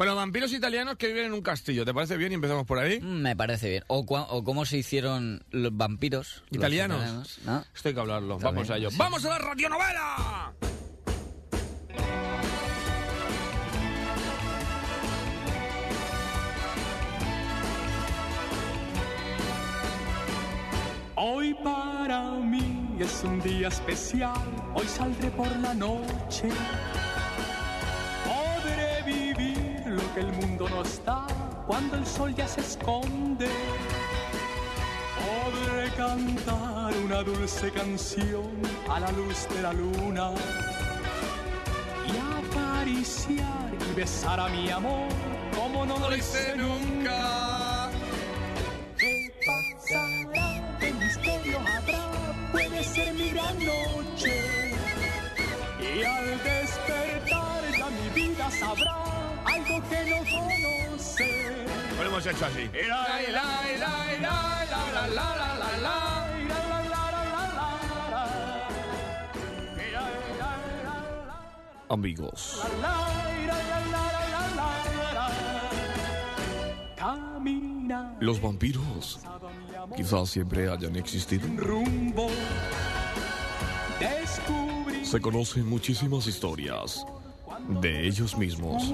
[0.00, 1.84] Bueno, vampiros italianos que viven en un castillo.
[1.84, 3.00] ¿Te parece bien y empezamos por ahí?
[3.02, 3.84] Mm, Me parece bien.
[3.88, 6.42] O, cua- o cómo se hicieron los vampiros.
[6.48, 7.38] los ¿Italianos?
[7.44, 7.62] ¿no?
[7.74, 8.38] Esto hay que hablarlo.
[8.38, 8.90] También, Vamos a ello.
[8.90, 8.96] sí.
[8.96, 10.54] ¡Vamos a la radionovela!
[21.16, 24.40] Hoy para mí es un día especial,
[24.74, 26.48] hoy saldré por la noche.
[30.20, 31.26] El mundo nos da
[31.66, 33.48] cuando el sol ya se esconde.
[35.26, 38.50] Podré cantar una dulce canción
[38.88, 40.32] a la luz de la luna
[42.06, 45.08] y acariciar y besar a mi amor
[45.56, 46.89] como no lo hice nunca.
[59.70, 60.18] Algo que no
[60.88, 61.66] conoce.
[61.96, 62.70] Lo hemos hecho así.
[71.88, 72.62] Amigos,
[78.20, 79.18] los vampiros
[79.96, 81.48] quizás siempre hayan existido.
[81.56, 82.28] rumbo.
[85.02, 87.04] Se conocen muchísimas historias
[87.68, 88.92] de ellos mismos.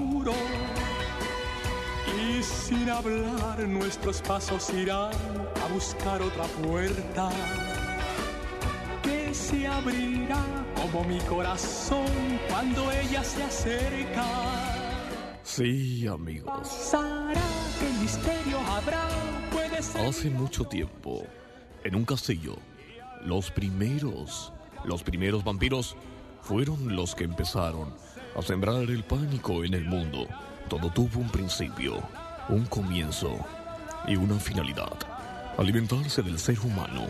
[2.19, 5.13] Y sin hablar nuestros pasos irán
[5.63, 7.29] a buscar otra puerta
[9.03, 10.43] que se abrirá
[10.75, 12.07] como mi corazón
[12.49, 14.25] cuando ella se acerca.
[15.43, 16.51] Sí, amigos.
[16.51, 17.41] Pasará,
[17.79, 19.07] qué misterio habrá,
[19.51, 20.05] puede ser.
[20.05, 21.23] Hace mucho tiempo,
[21.83, 22.57] en un castillo,
[23.23, 24.53] los primeros,
[24.83, 25.95] los primeros vampiros
[26.41, 27.93] fueron los que empezaron
[28.37, 30.27] a sembrar el pánico en el mundo.
[30.69, 32.01] Todo tuvo un principio,
[32.49, 33.35] un comienzo
[34.07, 34.93] y una finalidad.
[35.57, 37.07] Alimentarse del ser humano,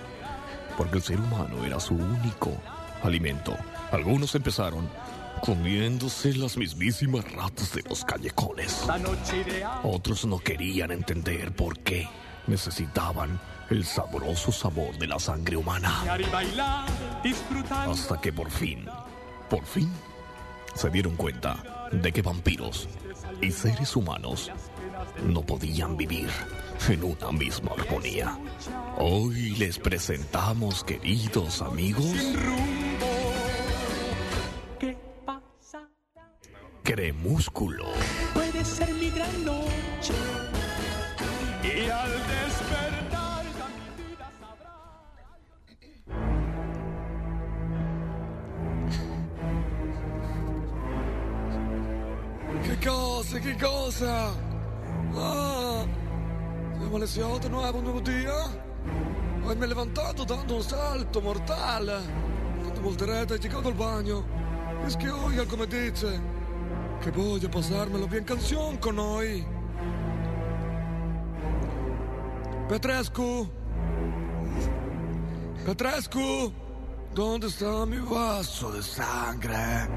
[0.78, 2.52] porque el ser humano era su único
[3.04, 3.58] alimento.
[3.92, 4.90] Algunos empezaron
[5.42, 8.86] comiéndose las mismísimas ratas de los callejones.
[9.84, 12.08] Otros no querían entender por qué
[12.48, 13.40] necesitaban
[13.70, 16.04] el sabroso sabor de la sangre humana.
[17.70, 18.86] Hasta que por fin,
[19.50, 19.92] por fin,
[20.78, 22.88] se dieron cuenta de que vampiros
[23.42, 24.52] y seres humanos
[25.26, 26.30] no podían vivir
[26.88, 28.38] en una misma armonía.
[28.98, 32.14] Hoy les presentamos, queridos amigos,
[34.80, 34.96] ¿Qué
[35.26, 35.90] pasa?
[36.84, 37.86] Cremúsculo.
[38.36, 40.14] Puede ser mi gran noche.
[41.64, 42.37] Y al
[52.80, 54.26] Che cosa, che cosa?
[55.16, 55.86] Ah,
[56.78, 58.34] siamo alle 8, nuovo, nuovo dia?
[59.42, 62.00] Poi mi è levantato dando un salto mortale.
[62.62, 64.26] Tanto volterete e llegado al bagno.
[64.86, 66.22] Es que oiga come dice,
[67.02, 69.44] che voglio pasármelo bien canción con noi.
[72.68, 73.50] Petrescu!
[75.66, 76.54] Petrescu!
[77.16, 79.90] ¿Dónde está mi vaso de sangre?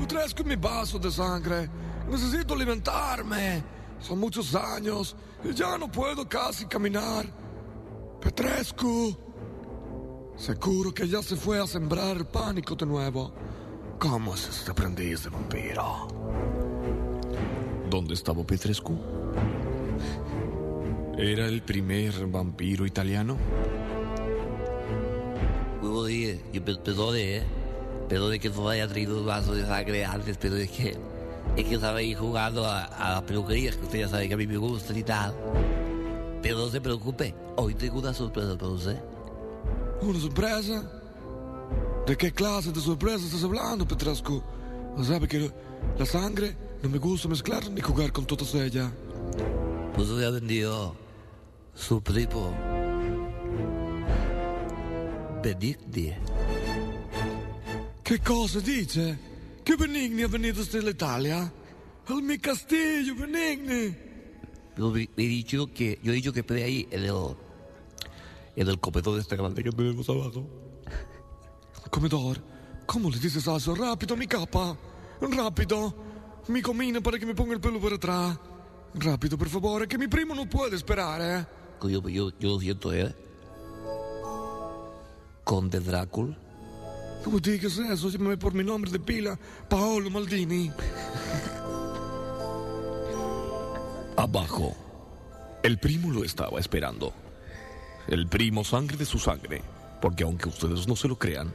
[0.00, 1.92] Petrescu, mi vaso de sangre.
[2.10, 3.62] Necesito alimentarme.
[4.00, 7.26] Son muchos años y ya no puedo casi caminar.
[8.20, 9.16] Petrescu.
[10.36, 13.32] Seguro que ya se fue a sembrar el pánico de nuevo.
[13.98, 16.08] ¿Cómo es este aprendiz de vampiro?
[17.88, 18.98] ¿Dónde estaba Petrescu?
[21.16, 23.36] ¿Era el primer vampiro italiano?
[25.80, 27.42] Huevo dije, yo pe- perdone, ¿eh?
[28.08, 30.96] Perdone que no haya traído un vaso de sangre antes, pero es que...
[31.56, 34.36] Es que estaba ahí jugando a, a las peluquerías, que usted ya sabe que a
[34.36, 35.34] mí me gustan y tal.
[36.42, 39.00] Pero no se preocupe, hoy tengo una sorpresa para usted.
[40.02, 40.82] ¿Una sorpresa?
[42.06, 44.42] ¿De qué clase de sorpresa estás hablando, Petrescu?
[45.02, 45.50] Sabe que
[45.98, 48.90] la sangre no me gusta mezclar ni jugar con todas ellas.
[49.94, 50.94] Pues le ha vendido
[51.74, 52.52] su primo.
[55.42, 56.12] Benigni.
[58.02, 59.18] ¿Qué cosa dice?
[59.64, 61.52] ¿Que Benigni ha venido desde Italia?
[62.06, 63.96] Al mi castillo, Benigni.
[64.76, 67.36] Yo he dicho que, yo he dicho que esté ahí en el,
[68.56, 70.46] en el comedor este grande que tenemos abajo.
[71.90, 72.42] Comedor,
[72.86, 73.74] ¿cómo le dices eso?
[73.74, 74.76] Rápido, mi capa.
[75.20, 75.94] Rápido.
[76.48, 78.38] Mi comina para que me ponga el pelo para atrás.
[78.94, 81.46] Rápido, por favor, que mi primo no puede esperar, ¿eh?
[81.88, 83.14] Yo, yo, yo lo siento, ¿eh?
[85.42, 86.43] Conde Drácula.
[87.24, 89.38] No me digas eso, llámame por mi nombre de pila,
[89.68, 90.70] Paolo Maldini.
[94.16, 94.76] Abajo.
[95.62, 97.14] El primo lo estaba esperando.
[98.06, 99.62] El primo sangre de su sangre.
[100.02, 101.54] Porque aunque ustedes no se lo crean,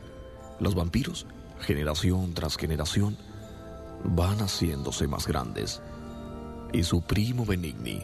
[0.60, 1.28] los vampiros,
[1.60, 3.16] generación tras generación,
[4.04, 5.82] van haciéndose más grandes.
[6.74, 8.04] Y su primo Benigni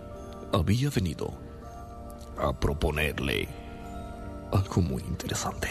[0.53, 1.33] había venido
[2.37, 3.47] a proponerle
[4.51, 5.69] algo muy interesante.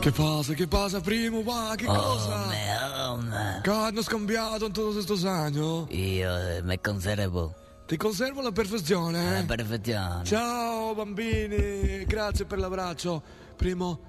[0.00, 0.54] ¿Qué pasa?
[0.54, 1.44] ¿Qué pasa, primo?
[1.44, 2.48] Va, ¿qué cosa?
[3.62, 5.90] ¿Qué has cambiado en todos estos años?
[5.90, 6.30] Io
[6.64, 7.54] me conservo.
[7.86, 9.18] Ti conservo alla perfezione.
[9.28, 10.24] Alla perfezione.
[10.24, 13.22] Ciao bambini, grazie per l'abbraccio.
[13.56, 14.00] Primo,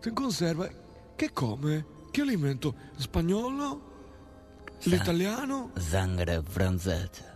[0.00, 0.66] ti conserva.
[1.14, 1.84] Che come?
[2.10, 2.74] Che alimento?
[2.96, 3.92] Spagnolo?
[4.84, 5.72] L'italiano?
[5.76, 7.34] Sangre francese.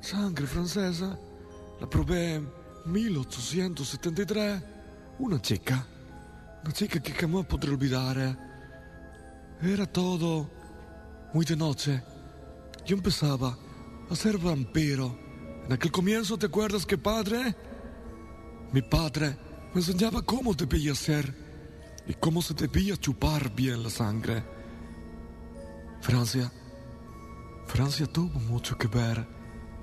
[0.00, 1.18] Sangre francese?
[1.78, 2.50] La probé en
[2.84, 4.62] 1873.
[5.18, 5.91] Una chica.
[6.64, 8.38] Una chica que jamás podré olvidar.
[9.60, 10.48] Era todo
[11.34, 12.02] muy de noche.
[12.86, 13.58] Yo empezaba
[14.08, 15.18] a ser vampiro.
[15.66, 17.56] En aquel comienzo, ¿te acuerdas que padre?
[18.72, 19.36] Mi padre
[19.74, 21.34] me enseñaba cómo debía ser
[22.06, 24.44] y cómo se debía chupar bien la sangre.
[26.00, 26.50] Francia,
[27.66, 29.26] Francia tuvo mucho que ver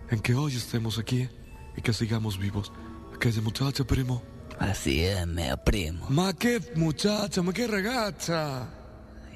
[0.09, 1.29] en que hoy estemos aquí
[1.75, 2.71] y que sigamos vivos.
[3.13, 4.38] Aquella muchacha, primo.
[4.59, 6.05] Así es, mio primo.
[6.09, 8.67] Ma che muchacha, ma che ragazza!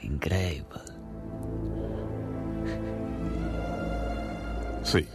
[0.02, 0.82] Increíble.
[4.84, 5.08] Sí,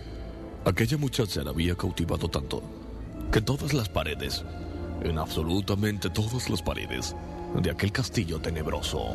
[0.64, 2.62] aquella muchacha la había cautivado tanto
[3.30, 4.44] que todas las paredes,
[5.02, 7.14] en absolutamente todas las paredes
[7.60, 9.14] de aquel castillo tenebroso,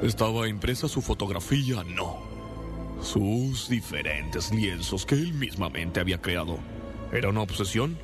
[0.00, 2.27] estaba impresa su fotografía, no,
[3.02, 6.58] sus diferentes lienzos que él mismamente había creado.
[7.12, 7.96] Era una obsesión,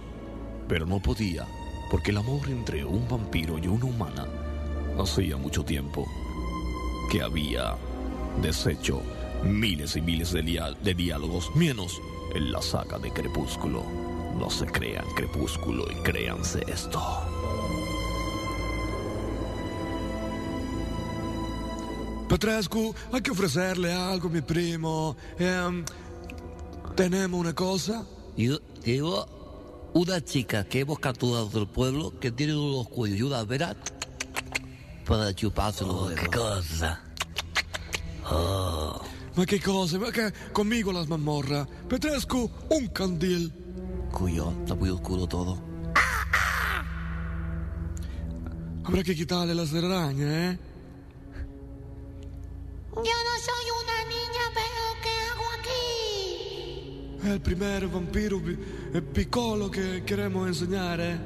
[0.69, 1.47] pero no podía,
[1.91, 4.27] porque el amor entre un vampiro y una humana
[4.99, 6.07] hacía mucho tiempo
[7.11, 7.77] que había
[8.41, 9.03] deshecho
[9.43, 10.43] miles y miles de,
[10.83, 12.01] de diálogos, menos
[12.35, 13.85] en la saga de Crepúsculo.
[14.39, 17.34] No se crean Crepúsculo y créanse esto.
[22.35, 25.17] Petrescu, hay que ofrecerle algo, mi primo.
[25.39, 25.85] Em,
[26.97, 28.05] Tenemos una cosa.
[28.37, 33.45] Yo digo, una chica que hemos capturado del pueblo que tiene unos cuellos y una
[33.45, 33.77] vera
[35.07, 36.21] para chuparse los dedos.
[36.21, 37.01] ¿Qué cosa?
[38.29, 39.01] Oh.
[39.37, 39.99] Ma che cosa?
[40.01, 41.69] Ma che conmigo las mazmorras.
[41.89, 43.53] Petrescu, un candil.
[44.11, 45.63] Cuyo, está muy oscuro todo.
[48.83, 50.74] Habrá que quitarle las telarañas, ¿eh?
[52.97, 57.19] Yo no soy una niña, pero ¿qué hago aquí?
[57.29, 58.59] È il primer vampiro pi-
[58.93, 61.19] eh, piccolo che queremos enseñare.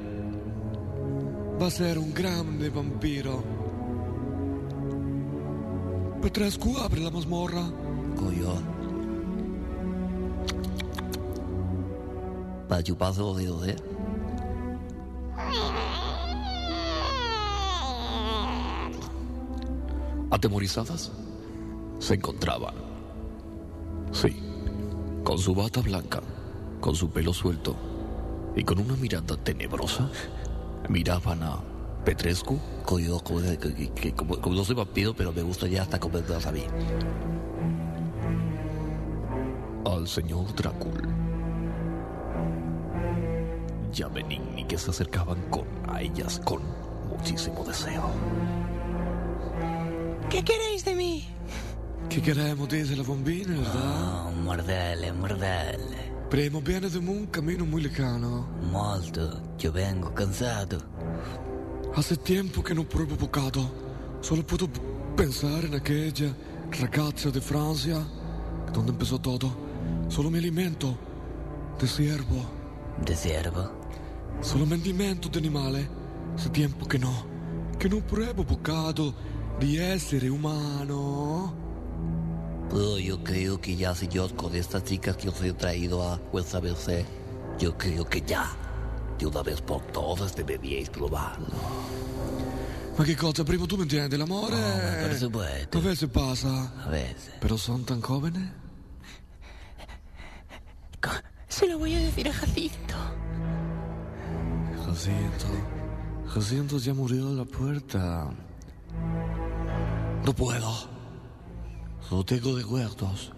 [1.60, 3.42] Va a ser un grande vampiro.
[6.20, 7.62] Petrescu, apre la mazmorra.
[8.16, 8.54] Cuyo.
[12.68, 13.76] Para chuparse los dedos, ¿eh?
[20.30, 21.10] Atemorizadas,
[21.98, 22.74] se encontraban.
[24.12, 24.40] Sí,
[25.24, 26.20] con su bata blanca,
[26.80, 27.76] con su pelo suelto
[28.56, 30.08] y con una mirada tenebrosa
[30.88, 31.58] miraban a
[32.04, 32.58] Petrescu.
[32.84, 33.20] Como,
[34.16, 36.62] como- como no soy vampiro, pero me gusta ya hasta comerlas a mí.
[39.84, 41.08] al señor Drácula
[43.96, 46.60] y a Benigni que se acercaban con a ellas con
[47.08, 48.02] muchísimo deseo.
[50.28, 51.26] ¿Qué queréis de mí?
[52.08, 54.26] Che queremos, dice la bambina, verdad?
[54.26, 56.10] Oh, mordele, mordele.
[56.30, 58.48] Primo, viene de un camino muy lejano.
[58.70, 59.42] Molto.
[59.58, 60.78] Yo vengo cansado.
[61.94, 63.70] Hace tiempo que no pruebo bocado.
[64.22, 64.70] Solo puedo
[65.16, 66.34] pensar en aquella
[66.80, 67.98] ragazza de Francia,
[68.72, 69.54] donde empezó todo.
[70.08, 70.96] Solo me alimento
[71.78, 72.42] de ciervo.
[73.04, 73.70] ¿De ciervo?
[74.40, 75.88] Solo me alimento de animale.
[76.34, 77.12] Hace tiempo que no.
[77.78, 79.14] Que no pruebo bocado
[79.60, 81.67] de essere umano.
[82.70, 86.60] Pero yo creo que ya, señor, con estas chicas que os he traído a vuestra
[86.60, 87.04] merced,
[87.58, 88.50] yo creo que ya,
[89.18, 91.46] de una vez por todas, deberíais probarlo.
[92.98, 94.18] Ma che cosa, primo tu mi entiendes?
[94.18, 94.56] L'amore...
[94.56, 95.78] Oh, por supuesto.
[95.78, 96.72] A veces pasa.
[96.84, 97.32] A veces.
[97.40, 98.50] Pero son tan jóvenes.
[101.48, 102.94] Se lo voy a decir a Jacinto.
[104.84, 105.46] Jacinto.
[106.26, 108.30] Jacinto ya murió a la puerta.
[110.24, 110.97] No puedo.
[112.08, 113.32] Solo tengo recuerdos.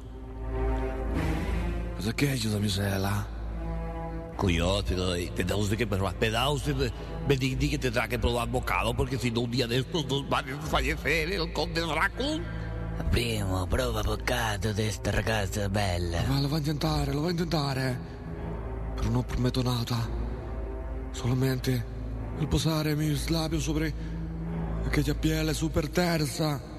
[1.98, 3.26] Es aquello, damisela.
[4.36, 6.14] Cuidado, pero eh, tendrá usted que probar.
[6.52, 6.92] Usted, eh,
[7.26, 10.48] Benigni, que tendrá que probar bocado, porque si no, un día de estos nos van
[10.50, 12.40] a fallecer el conde Drácula.
[13.10, 16.24] Primo, prova boccato de esta ragazza bella.
[16.28, 17.98] Ma lo va a intentare, lo va a intentare.
[18.96, 20.08] Pero no prometo nada.
[21.12, 21.82] Solamente
[22.40, 23.92] el posare mis labios sobre
[24.86, 26.69] aquella piel super tersa.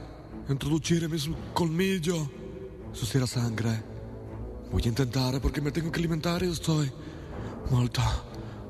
[0.49, 2.29] Introducire mis colmillo.
[2.93, 3.83] Sucederá sangre.
[4.71, 6.91] Voy a intentar porque me tengo que alimentar y estoy
[7.69, 8.01] molto,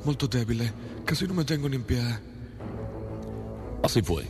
[0.04, 0.72] molto débil.
[1.06, 2.02] Casi no me tengo ni en pie.
[3.84, 4.26] Así fue.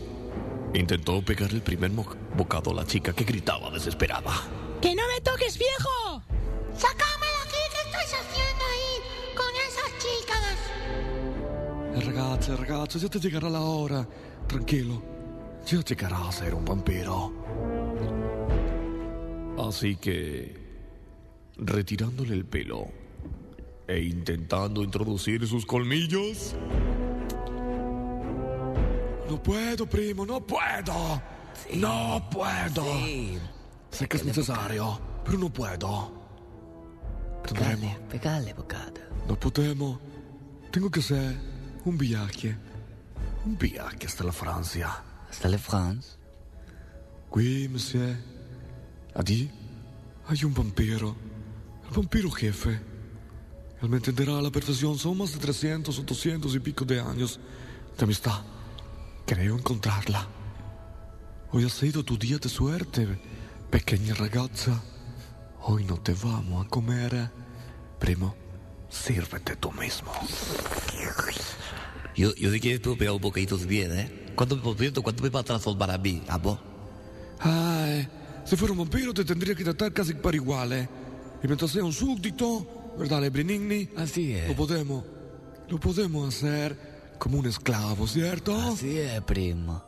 [0.73, 1.91] Intentó pegar el primer
[2.38, 4.31] bocado a la chica que gritaba desesperada.
[4.81, 6.23] ¡Que no me toques, viejo!
[6.73, 7.61] ¡Sácame de aquí!
[7.73, 8.93] ¿Qué estáis haciendo ahí
[9.35, 10.57] con esas chicas?
[11.95, 14.07] Eh, Ragazze, ragazze, ya te llegará la hora.
[14.47, 15.11] Tranquilo.
[15.66, 17.32] Ya llegará a ser un vampiro.
[19.58, 20.56] Así que,
[21.58, 22.88] retirándole el pelo
[23.88, 26.56] e intentando introducir sus colmillos,
[29.30, 31.22] No puedo, primo, no puedo.
[31.76, 32.84] no puedo.
[33.90, 36.12] Sé que es necesario, pero no puedo.
[38.10, 39.00] Pegale boccato.
[39.30, 40.00] No podemos.
[40.70, 41.38] Tengo que hacer
[41.86, 42.58] un viaje.
[43.46, 45.02] Un viaje hasta la Francia.
[45.32, 46.18] ¿Hasta la France?
[47.34, 48.18] Qui, monsieur.
[49.16, 49.49] Allí
[50.28, 51.16] hay un vampiro.
[51.88, 52.80] El vampiro jefe.
[53.82, 54.98] Él me entenderá a la perfección.
[54.98, 57.40] Son más de 300 o 200 y pico de años
[57.98, 58.41] de amistad.
[59.26, 60.28] Creo encontrarla.
[61.53, 63.08] Hoy ha sido tu día de suerte,
[63.70, 64.84] pequeña ragazza.
[65.62, 67.32] Hoy no te vamos a comer.
[67.99, 68.36] Primo,
[68.90, 70.12] sírvete tú mismo.
[72.16, 74.34] Yo, yo sí que puedo pegar un bocadito bien, ¿eh?
[74.36, 76.60] ¿Cuánto, por cierto, cuánto me va a transformar a mí, amo?
[77.40, 78.08] Ay,
[78.46, 80.90] si fuera un vampiro te tendría que tratar casi para igual, ¿eh?
[81.44, 83.90] Y mientras sea un súbdito, ¿verdad, Lebrinigni?
[83.98, 84.48] Así es.
[84.48, 85.04] Lo podemos,
[85.70, 88.56] lo podemos hacer como un esclavo, ¿cierto?
[88.56, 89.84] Así es, primo.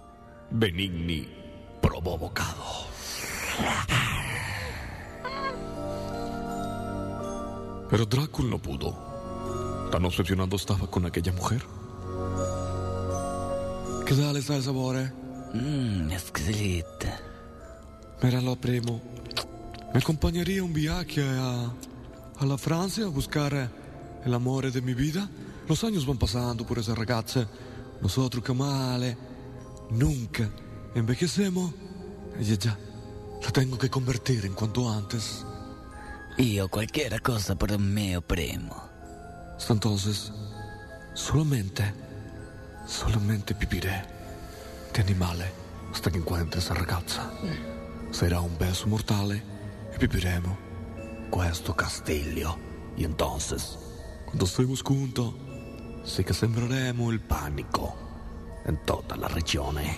[0.49, 1.27] Benigni
[1.81, 2.87] probó bocado.
[7.89, 9.89] Pero Drácula no pudo.
[9.91, 11.63] Tan obsesionado estaba con aquella mujer.
[14.15, 15.11] ¿Qué tal está el sabor, eh?
[15.55, 17.19] Mmm, exquisita.
[18.21, 19.01] Míralo, primo.
[19.91, 21.73] Me acompañaría un viaje a,
[22.37, 23.67] a la Francia a buscar eh,
[24.23, 25.27] el amor de mi vida.
[25.67, 27.47] Los años van pasando por esa ragazza.
[28.03, 29.17] Nosotros, que male,
[29.89, 30.47] nunca
[30.93, 31.73] envejecemos.
[32.39, 32.77] Ella ya
[33.41, 35.43] la tengo que convertir en cuanto antes.
[36.37, 38.75] Io cualquier cosa por un mio primo.
[39.57, 40.31] Hasta entonces,
[41.15, 41.91] solamente,
[42.85, 44.03] solamente viviré
[44.93, 45.51] de animale
[45.91, 47.29] hasta que encuentre esa ragazza.
[48.11, 49.43] Será un beso mortale
[49.93, 50.57] e viviremo
[51.29, 52.57] questo castiglio.
[52.95, 53.77] Y entonces,
[54.25, 55.33] cuando estemos juntos,
[56.03, 57.95] sí que sembraremo il panico
[58.65, 59.97] en toda la regione.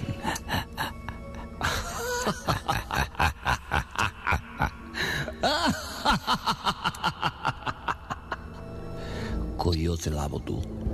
[9.58, 10.85] Coño, te lavo tú.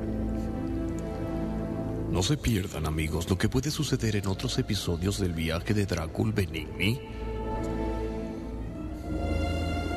[2.22, 6.31] No se pierdan, amigos, lo que puede suceder en otros episodios del viaje de Drácula
[6.31, 7.02] Benigni.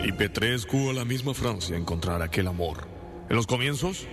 [0.03, 2.89] Y Petrescu a la misma Francia encontrar aquel amor.
[3.29, 4.07] En los comienzos,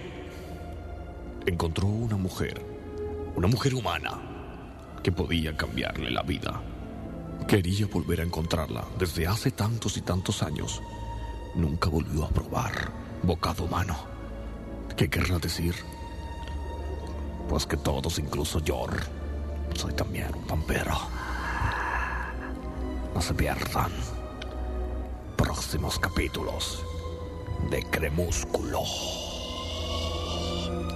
[1.45, 2.61] encontró una mujer,
[3.37, 4.19] una mujer humana,
[5.01, 6.61] que podía cambiarle la vida.
[7.47, 10.81] Quería volver a encontrarla desde hace tantos y tantos años.
[11.55, 12.91] Nunca volvió a probar
[13.23, 13.95] bocado humano.
[14.97, 15.75] ¿Qué querrá decir?
[17.51, 18.85] Pues que todos, incluso yo,
[19.75, 20.97] soy también un vampiro.
[23.13, 23.91] No se pierdan
[25.35, 26.81] próximos capítulos
[27.69, 28.83] de Cremúsculo.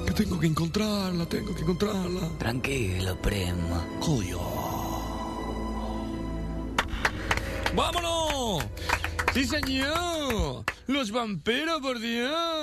[0.05, 2.29] Que tengo que encontrarla, tengo que encontrarla.
[2.37, 3.83] Tranquilo, primo.
[3.99, 4.39] Coño.
[7.75, 8.63] ¡Vámonos!
[9.33, 10.63] ¡Sí, señor!
[10.87, 12.54] ¡Los vampiros, por Dios!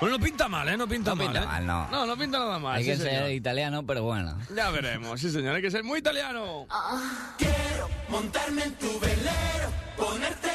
[0.00, 0.76] Bueno, no pinta mal, ¿eh?
[0.76, 1.26] No pinta No mal.
[1.26, 1.46] pinta ¿eh?
[1.46, 1.88] mal, no.
[1.90, 2.76] No, no pinta nada mal.
[2.76, 3.30] Hay sí, que ser señor.
[3.30, 4.34] italiano, pero bueno.
[4.56, 5.56] Ya veremos, sí, señor.
[5.56, 6.66] Hay que ser muy italiano.
[7.36, 10.48] Quiero montarme en tu velero, ponerte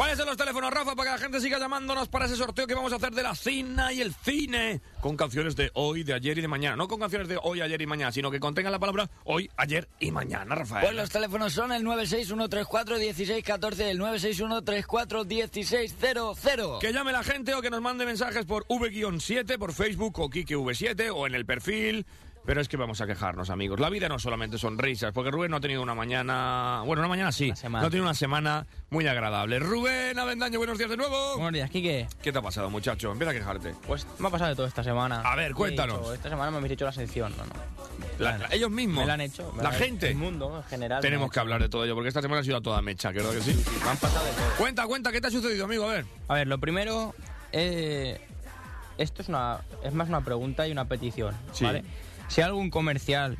[0.00, 2.74] ¿Cuáles son los teléfonos, Rafa, para que la gente siga llamándonos para ese sorteo que
[2.74, 4.80] vamos a hacer de la cina y el cine?
[5.02, 6.74] Con canciones de hoy, de ayer y de mañana.
[6.74, 9.90] No con canciones de hoy, ayer y mañana, sino que contengan la palabra hoy, ayer
[9.98, 10.86] y mañana, Rafael.
[10.86, 16.78] Pues los teléfonos son el 961341614 y el 961341600.
[16.78, 20.56] Que llame la gente o que nos mande mensajes por V-7, por Facebook o Kike
[20.56, 22.06] V7 o en el perfil.
[22.46, 23.78] Pero es que vamos a quejarnos, amigos.
[23.80, 26.82] La vida no solamente son risas, porque Rubén no ha tenido una mañana...
[26.86, 27.52] Bueno, una mañana sí.
[27.68, 29.58] No ha tenido una semana muy agradable.
[29.58, 31.34] Rubén Avendaño, buenos días de nuevo.
[31.34, 32.08] Buenos días, Quique.
[32.22, 33.12] ¿Qué te ha pasado, muchacho?
[33.12, 33.74] Empieza a quejarte.
[33.86, 35.20] Pues me ha pasado de todo esta semana.
[35.20, 35.98] A ver, he cuéntanos.
[36.00, 37.52] dicho, esta semana me habéis hecho la sección, no, no.
[38.18, 39.02] La- la- ellos mismos.
[39.02, 39.52] Me la han hecho.
[39.52, 40.08] me La la- gente.
[40.08, 41.02] El mundo en general.
[41.02, 43.32] Tenemos que hablar de todo ello, porque esta semana ha sido a toda mecha, ¿verdad
[43.32, 43.64] que sí?
[43.84, 44.44] Me han pasado de todo.
[44.56, 45.84] Cuenta, cuenta, ¿qué te ha sucedido, amigo?
[45.84, 46.04] A ver.
[46.26, 47.14] A ver, lo primero,
[47.52, 48.18] eh,
[48.98, 51.64] esto es una, es más una pregunta y una petición, Sí.
[51.64, 51.84] ¿vale?
[52.30, 53.36] Si hay algún comercial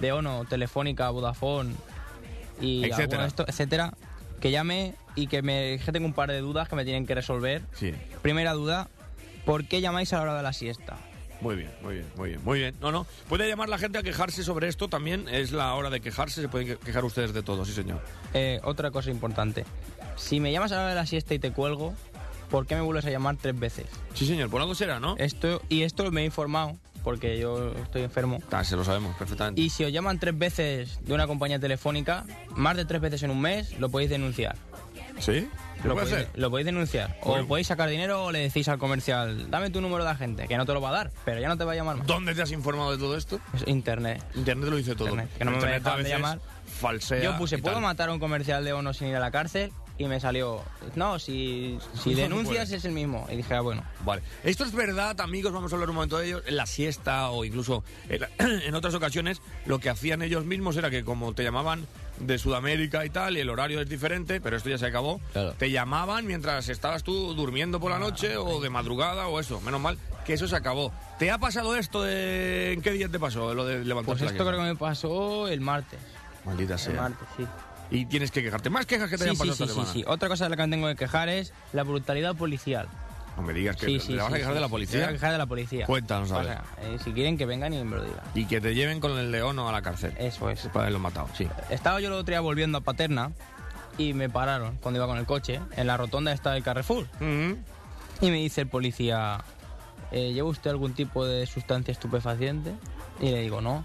[0.00, 1.74] de Ono, Telefónica, Vodafone
[2.60, 3.26] y Etcétera.
[3.26, 3.94] estos, etcétera,
[4.40, 7.14] que llame y que me que tengo un par de dudas que me tienen que
[7.16, 7.62] resolver.
[7.74, 7.92] Sí.
[8.22, 8.88] Primera duda,
[9.44, 10.96] ¿por qué llamáis a la hora de la siesta?
[11.40, 12.74] Muy bien, muy bien, muy bien, muy bien.
[12.80, 13.06] No, no.
[13.28, 15.28] Puede llamar la gente a quejarse sobre esto también.
[15.28, 16.40] Es la hora de quejarse.
[16.40, 18.00] Se pueden que- quejar ustedes de todo, sí, señor.
[18.34, 19.64] Eh, otra cosa importante,
[20.16, 21.92] si me llamas a la hora de la siesta y te cuelgo,
[22.50, 23.86] ¿por qué me vuelves a llamar tres veces?
[24.14, 25.16] Sí, señor, por algo será, ¿no?
[25.18, 28.40] Esto, y esto me he informado, porque yo estoy enfermo.
[28.50, 29.60] Ah, se lo sabemos perfectamente.
[29.60, 32.24] Y si os llaman tres veces de una compañía telefónica,
[32.56, 34.56] más de tres veces en un mes, lo podéis denunciar.
[35.20, 35.48] ¿Sí?
[35.80, 36.28] ¿Qué Lo podéis, hacer?
[36.34, 37.16] lo podéis denunciar.
[37.24, 37.44] Bueno.
[37.44, 40.56] O podéis sacar dinero o le decís al comercial, dame tu número de agente, que
[40.56, 42.06] no te lo va a dar, pero ya no te va a llamar más.
[42.06, 43.38] ¿Dónde te has informado de todo esto?
[43.54, 44.24] Es internet.
[44.34, 45.10] Internet lo dice todo.
[45.10, 46.40] Internet, que no me Internet dejan a de llamar.
[46.66, 49.70] falsea Yo puse, ¿puedo matar a un comercial de Ono sin ir a la cárcel?
[49.96, 50.60] Y me salió,
[50.96, 53.26] no, si, si denuncias es el mismo.
[53.30, 53.84] Y dije, ah, bueno.
[54.04, 54.22] Vale.
[54.42, 56.42] Esto es verdad, amigos, vamos a hablar un momento de ello.
[56.46, 60.76] En la siesta o incluso en, la- en otras ocasiones, lo que hacían ellos mismos
[60.76, 61.86] era que como te llamaban
[62.18, 65.20] de Sudamérica y tal, y el horario es diferente, pero esto ya se acabó,
[65.58, 69.60] te llamaban mientras estabas tú durmiendo por la noche o de madrugada o eso.
[69.60, 70.92] Menos mal que eso se acabó.
[71.18, 72.72] ¿Te ha pasado esto de...
[72.72, 75.60] ¿En qué día te pasó lo de levantarse Pues esto creo que me pasó el
[75.60, 75.98] martes.
[76.44, 76.94] Maldita El sea.
[77.02, 77.44] martes, sí.
[77.94, 78.70] Y tienes que quejarte.
[78.70, 79.92] Más quejas que te Sí, hayan sí, pasado sí, esta sí, semana.
[79.92, 80.04] sí.
[80.06, 82.88] Otra cosa de la que me tengo que quejar es la brutalidad policial.
[83.36, 84.70] No me digas que Sí, te sí, vas a sí, quejar sí, de la sí.
[84.70, 84.98] policía.
[85.00, 85.86] Me voy a quejar de la policía.
[85.86, 86.46] Cuéntanos, a O ver.
[86.48, 88.20] sea, eh, si quieren que vengan y me lo digan.
[88.34, 90.12] Y que te lleven con el león o a la cárcel.
[90.18, 90.60] Eso es.
[90.66, 91.48] Para haberlo matado, sí.
[91.70, 93.32] Estaba yo el otro día volviendo a Paterna
[93.98, 97.06] y me pararon cuando iba con el coche en la rotonda esta del Carrefour.
[97.20, 99.42] Y me dice el policía,
[100.12, 102.72] eh, ¿lleva usted algún tipo de sustancia estupefaciente?
[103.20, 103.84] Y le digo, no.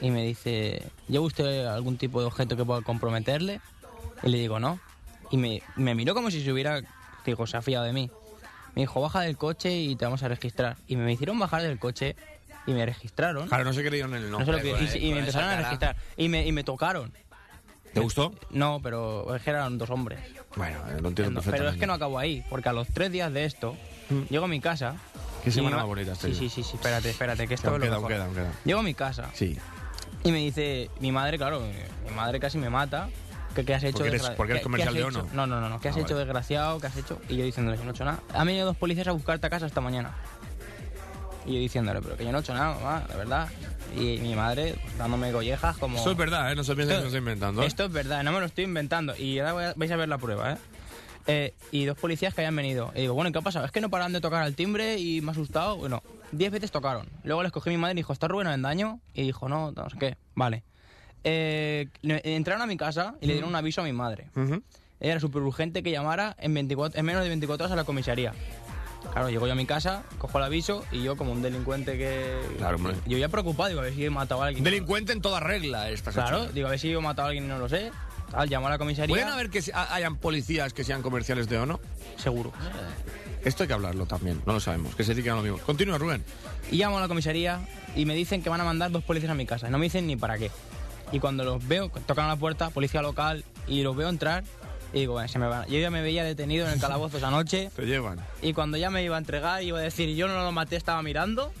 [0.00, 3.60] Y me dice, ¿lleva usted algún tipo de objeto que pueda comprometerle?
[4.22, 4.78] Y le digo, no.
[5.30, 6.82] Y me, me miró como si se hubiera,
[7.24, 8.10] digo, se ha fiado de mí.
[8.74, 10.76] Me dijo, baja del coche y te vamos a registrar.
[10.86, 12.14] Y me hicieron bajar del coche
[12.66, 13.48] y me registraron.
[13.48, 14.60] Claro, no se creyeron en el No nombre.
[14.60, 15.96] se lo que- y, y me empezaron a registrar.
[16.16, 17.12] Y me, y me tocaron.
[17.94, 18.34] ¿Te gustó?
[18.50, 20.20] No, pero es que eran dos hombres.
[20.56, 21.50] Bueno, eh, lo entiendo No, perfectamente.
[21.58, 23.74] pero es que no acabo ahí, porque a los tres días de esto,
[24.28, 24.96] llego a mi casa.
[25.42, 26.38] Qué y semana más bonita Sí, ya.
[26.38, 28.34] sí, sí, sí, espérate, espérate, que esto Aún es lo queda, aún mejor.
[28.34, 28.60] queda, aún queda.
[28.66, 29.56] Llego a mi casa Sí.
[30.24, 33.08] Y me dice, mi madre, claro, mi madre casi me mata.
[33.54, 33.98] ¿Qué, qué has hecho?
[33.98, 35.04] Porque eres- porque eres ¿Qué- comercial de?
[35.04, 35.26] Ono.
[35.32, 35.80] No, no, no, no.
[35.80, 36.26] ¿Qué has Ah, hecho, vale.
[36.26, 36.78] desgraciado?
[36.78, 37.18] ¿Qué has hecho?
[37.28, 38.20] Y yo diciéndole, yo no he hecho nada.
[38.34, 40.10] Han venido dos policías a buscarte a casa esta mañana.
[41.46, 43.48] Y yo diciéndole, pero que yo no he hecho nada, mamá, la verdad.
[43.96, 45.96] Y mi madre pues, dándome collejas como...
[45.98, 46.56] Eso es verdad, ¿eh?
[46.56, 47.62] No se piensen que Esto- lo estoy inventando.
[47.62, 47.66] ¿eh?
[47.66, 49.16] Esto es verdad, no me lo estoy inventando.
[49.16, 50.56] Y ahora vais a ver la prueba, ¿eh?
[51.26, 52.92] Eh, y dos policías que habían venido.
[52.94, 53.64] Y digo, bueno, ¿y ¿qué ha pasado?
[53.64, 55.76] Es que no paraban de tocar al timbre y me ha asustado.
[55.76, 57.08] Bueno, diez veces tocaron.
[57.24, 59.00] Luego les cogí a mi madre y dijo, ¿está Rubén Avendaño?
[59.12, 60.16] Y dijo, no, no sé qué.
[60.34, 60.62] Vale.
[61.24, 64.28] Eh, entraron a mi casa y le dieron un aviso a mi madre.
[65.00, 68.32] Era súper urgente que llamara en, 24, en menos de 24 horas a la comisaría.
[69.12, 72.38] Claro, llego yo a mi casa, cojo el aviso y yo como un delincuente que...
[72.58, 72.94] Claro, hombre.
[73.06, 74.64] Yo ya preocupado, digo, a ver si he matado a alguien.
[74.64, 77.48] Delincuente en toda regla esta Claro, digo, a ver si he matado a alguien y
[77.48, 77.90] no lo sé.
[78.32, 79.14] Al llamar a la comisaría.
[79.14, 81.80] ¿Pueden haber que hayan policías que sean comerciales de ONO?
[82.16, 82.52] Seguro.
[83.44, 85.58] Esto hay que hablarlo también, no lo sabemos, que se dedican a lo mismo.
[85.58, 86.24] Continúa, Rubén.
[86.70, 87.60] Y llamo a la comisaría
[87.94, 89.70] y me dicen que van a mandar dos policías a mi casa.
[89.70, 90.50] No me dicen ni para qué.
[91.12, 94.42] Y cuando los veo, tocan a la puerta, policía local, y los veo entrar,
[94.92, 95.66] y digo, "Bueno, se me van.
[95.68, 97.70] Yo ya me veía detenido en el calabozo esa noche.
[97.76, 98.18] Te llevan.
[98.42, 101.00] Y cuando ya me iba a entregar, iba a decir, yo no lo maté, estaba
[101.02, 101.52] mirando.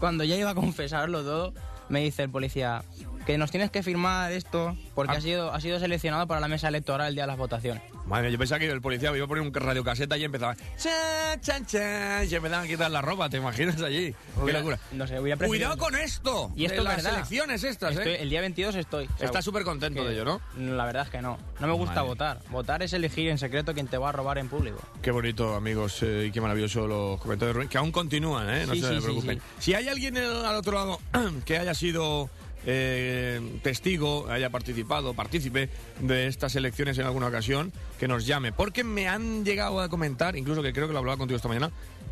[0.00, 1.52] Cuando ya iba a confesarlo todo,
[1.90, 2.82] me dice el policía
[3.26, 5.16] que nos tienes que firmar esto porque Ah.
[5.16, 7.82] ha, sido, ha sido seleccionado para la mesa electoral el día de las votaciones.
[8.06, 10.54] Madre mía, yo pensaba que el policía me iba a poner un radiocaseta y empezaba.
[10.76, 14.14] Chan, chan, chan, y empezaban a quitar la ropa, ¿te imaginas allí?
[14.44, 14.78] Qué locura.
[14.92, 16.52] No sé, hubiera preferido- Cuidado con esto.
[16.54, 17.14] Y esto de las verdad.
[17.14, 18.22] elecciones estas, Estoy- ¿eh?
[18.22, 19.06] El día 22 estoy.
[19.06, 20.40] O sea, Estás súper contento de ello, ¿no?
[20.76, 21.38] La verdad es que no.
[21.60, 22.08] No me gusta Madre.
[22.08, 22.38] votar.
[22.50, 24.78] Votar es elegir en secreto quién te va a robar en público.
[25.00, 28.66] Qué bonito, amigos, eh, y qué maravilloso los comentarios que aún continúan, ¿eh?
[28.66, 29.38] No Sí, se sí, preocupen.
[29.38, 29.44] sí.
[29.60, 31.00] Si hay alguien al al otro lado
[31.46, 32.28] que haya sido
[32.66, 35.68] eh, testigo, haya participado, partícipe
[36.00, 38.52] de estas elecciones en alguna ocasión, que nos llame.
[38.52, 41.70] Porque me han llegado a comentar, incluso que creo que lo hablaba contigo esta mañana,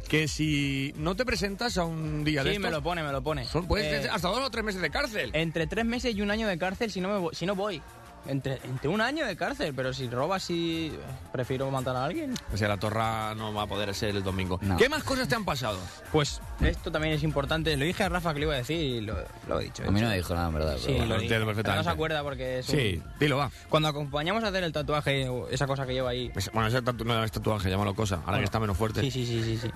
[0.09, 3.13] que si no te presentas a un día de Sí, estos, me lo pone, me
[3.13, 3.45] lo pone.
[3.45, 5.31] son, puedes Eh, hasta dos o tres meses de cárcel.
[5.33, 7.81] Entre tres meses y un año de cárcel si no, me si no voy.
[8.27, 10.93] Entre, entre un año de cárcel, pero si robas y
[11.33, 12.35] prefiero matar a alguien.
[12.53, 14.61] O sea, la torra no va a poder ser el domingo.
[14.63, 14.77] No.
[14.77, 15.79] ¿Qué más cosas te han pasado?
[16.13, 17.77] Pues esto también es importante.
[17.77, 19.17] Lo dije a Rafa que lo iba a decir y lo,
[19.49, 19.83] lo he dicho.
[19.87, 20.77] A mí no me dijo nada, en verdad.
[20.77, 21.23] Sí, pero lo bueno.
[21.23, 21.35] dije.
[21.35, 21.77] perfectamente.
[21.79, 23.51] no se acuerda porque es un- Sí, dilo, va.
[23.69, 26.31] Cuando acompañamos a hacer el tatuaje, esa cosa que lleva ahí.
[26.53, 29.01] Bueno, ese tatu no es tatuaje, llámalo cosa, ahora que Bueno, está menos fuerte.
[29.01, 29.71] Sí, sí, sí, sí, sí.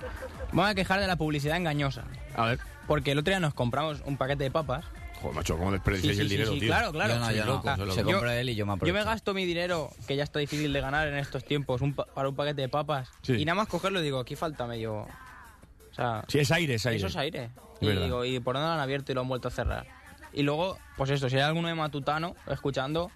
[0.53, 2.03] Vamos a quejar de la publicidad engañosa.
[2.35, 2.59] A ver.
[2.87, 4.85] Porque el otro día nos compramos un paquete de papas.
[5.21, 6.67] Joder, macho, ¿cómo desperdiciáis Sí, sí, el sí, dinero, sí, tío?
[6.69, 7.13] Claro, claro.
[7.15, 7.63] Yo no, yo no.
[7.65, 8.93] Ah, Se lo compra él y yo me Yo aprovecho.
[8.97, 12.05] me gasto mi dinero, que ya está difícil de ganar en estos tiempos, un pa-
[12.05, 13.09] para un paquete de papas.
[13.23, 13.33] Sí.
[13.33, 14.93] Y nada más cogerlo digo, aquí falta medio...
[15.01, 16.97] O sea, Sí, es aire, es aire.
[16.97, 17.45] eso es aire.
[17.45, 18.03] Es Y verdad.
[18.03, 19.87] digo, ¿y por dónde lo han abierto y lo han vuelto a cerrar?
[20.33, 23.09] Y luego, pues eso, si hay alguno de Matutano escuchando,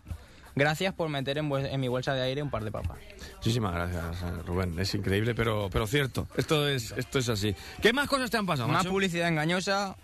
[0.56, 2.98] gracias por meter en, en mi bolsa de aire un par de papas.
[3.36, 4.80] Muchísimas gracias, eh, Rubén.
[4.80, 6.28] Es increíble, pero, pero cierto.
[6.36, 7.56] Esto es, esto es así.
[7.82, 8.90] ¿Qué más cosas te han pasado, Una macho?
[8.90, 9.96] publicidad engañosa,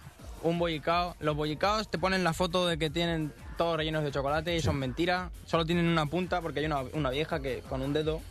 [0.49, 1.15] un bollicao.
[1.19, 4.77] Los bollicaos te ponen la foto de que tienen todos rellenos de chocolate y son
[4.77, 5.31] mentiras.
[5.45, 8.21] Solo tienen una punta porque hay una, una vieja que con un dedo...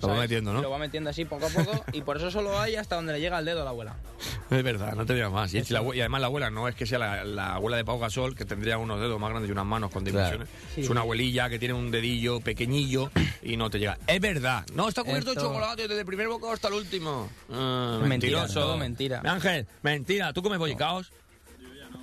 [0.00, 0.30] Lo va ¿sabes?
[0.30, 0.62] metiendo, ¿no?
[0.62, 3.20] Lo va metiendo así poco a poco y por eso solo hay hasta donde le
[3.20, 3.94] llega el dedo a la abuela.
[4.50, 5.54] Es verdad, no te digas más.
[5.54, 7.84] Y, es la y además la abuela no es que sea la, la abuela de
[7.86, 10.48] Pau Gasol, que tendría unos dedos más grandes y unas manos con dimensiones.
[10.74, 10.80] Sí.
[10.82, 13.10] Es una abuelilla que tiene un dedillo pequeñillo
[13.42, 13.96] y no te llega.
[14.08, 14.66] Es verdad.
[14.74, 17.30] No, está cubierto de Esto- chocolate desde el primer bocado hasta el último.
[17.50, 18.08] Ah, Mentira,
[18.40, 18.60] mentiroso.
[18.60, 19.22] todo mentira.
[19.24, 20.32] Ángel, mentira.
[20.34, 21.12] ¿Tú comes bollicaos?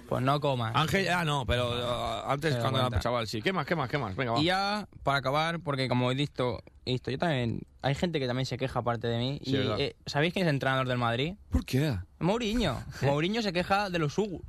[0.10, 0.76] Pues no comas.
[0.76, 3.03] Ángel, ah, no, pero ah, antes Pero cuando era cuenta.
[3.03, 3.44] chaval sí.
[3.44, 4.15] ¿Qué más, qué más, qué más?
[4.15, 4.40] Venga, va.
[4.40, 8.26] Y ya, para acabar, porque como he visto, he visto, yo también, hay gente que
[8.26, 9.40] también se queja aparte de mí.
[9.44, 11.36] Sí, y, eh, ¿Sabéis quién es el entrenador del Madrid?
[11.52, 11.95] ¿Por qué?
[12.18, 12.84] Mourinho.
[13.03, 14.41] Mourinho se queja de los Ugus.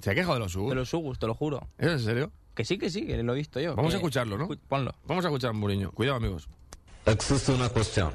[0.00, 0.68] ¿Se ha quejado de los Ugus?
[0.68, 1.66] De los Ugus, te lo juro.
[1.78, 2.30] ¿Es en serio?
[2.54, 3.76] Que sí, que sí, que lo he visto yo.
[3.76, 4.46] Vamos que- a escucharlo, ¿no?
[4.68, 4.94] Ponlo.
[5.06, 5.90] Vamos a escuchar a Mourinho.
[5.92, 6.50] Cuidado, amigos.
[7.06, 8.12] Existe una cuestión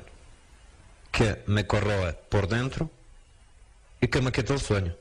[1.11, 2.91] que me corroe por dentro
[3.99, 4.94] y que me quita el sueño.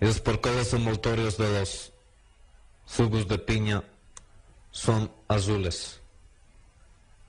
[0.00, 1.92] Y es porque los envoltorios de los
[2.86, 3.82] jugos de piña
[4.70, 6.00] son azules.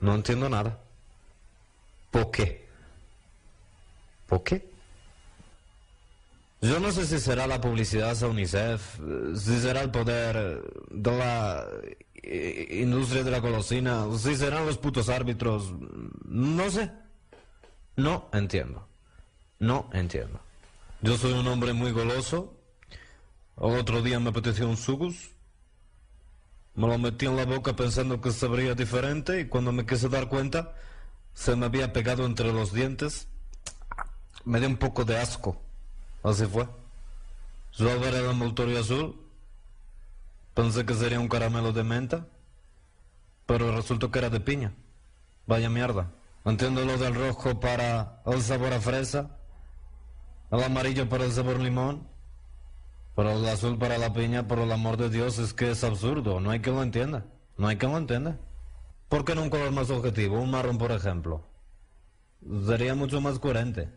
[0.00, 0.78] No entiendo nada.
[2.10, 2.66] ¿Por qué?
[4.26, 4.70] ¿Por qué?
[6.60, 9.00] Yo no sé si será la publicidad de UNICEF,
[9.34, 11.66] si será el poder de la
[12.14, 15.74] eh, industria de la golosina, si serán los putos árbitros,
[16.24, 16.90] no sé.
[17.96, 18.86] No entiendo.
[19.58, 20.40] No entiendo.
[21.00, 22.56] Yo soy un hombre muy goloso.
[23.56, 25.30] Otro día me apeteció un sugus.
[26.74, 30.28] Me lo metí en la boca pensando que sabría diferente y cuando me quise dar
[30.28, 30.74] cuenta
[31.34, 33.28] se me había pegado entre los dientes.
[34.44, 35.60] Me dio un poco de asco.
[36.22, 36.66] Así fue.
[37.72, 39.16] Yo al ver el envoltorio azul
[40.54, 42.26] pensé que sería un caramelo de menta,
[43.46, 44.74] pero resultó que era de piña.
[45.46, 46.10] Vaya mierda.
[46.44, 49.38] Entiendo lo del rojo para el sabor a fresa,
[50.50, 52.08] el amarillo para el sabor limón,
[53.14, 56.40] pero el azul para la piña, por el amor de Dios, es que es absurdo.
[56.40, 57.24] No hay quien lo entienda.
[57.58, 58.38] No hay quien lo entienda.
[59.08, 60.40] ¿Por qué no un color más objetivo?
[60.40, 61.44] Un marrón, por ejemplo.
[62.66, 63.90] Sería mucho más coherente.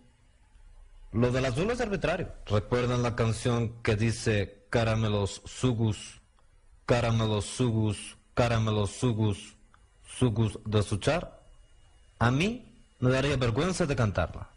[1.13, 2.33] Lo del azul es arbitrario.
[2.45, 6.19] ¿Recuerdan la canción que dice caramelos sugus,
[6.85, 9.55] caramelos sugus, caramelos sugus,
[10.05, 11.41] sugus de suchar?
[12.19, 12.65] A mí
[12.99, 14.49] me daría vergüenza de cantarla,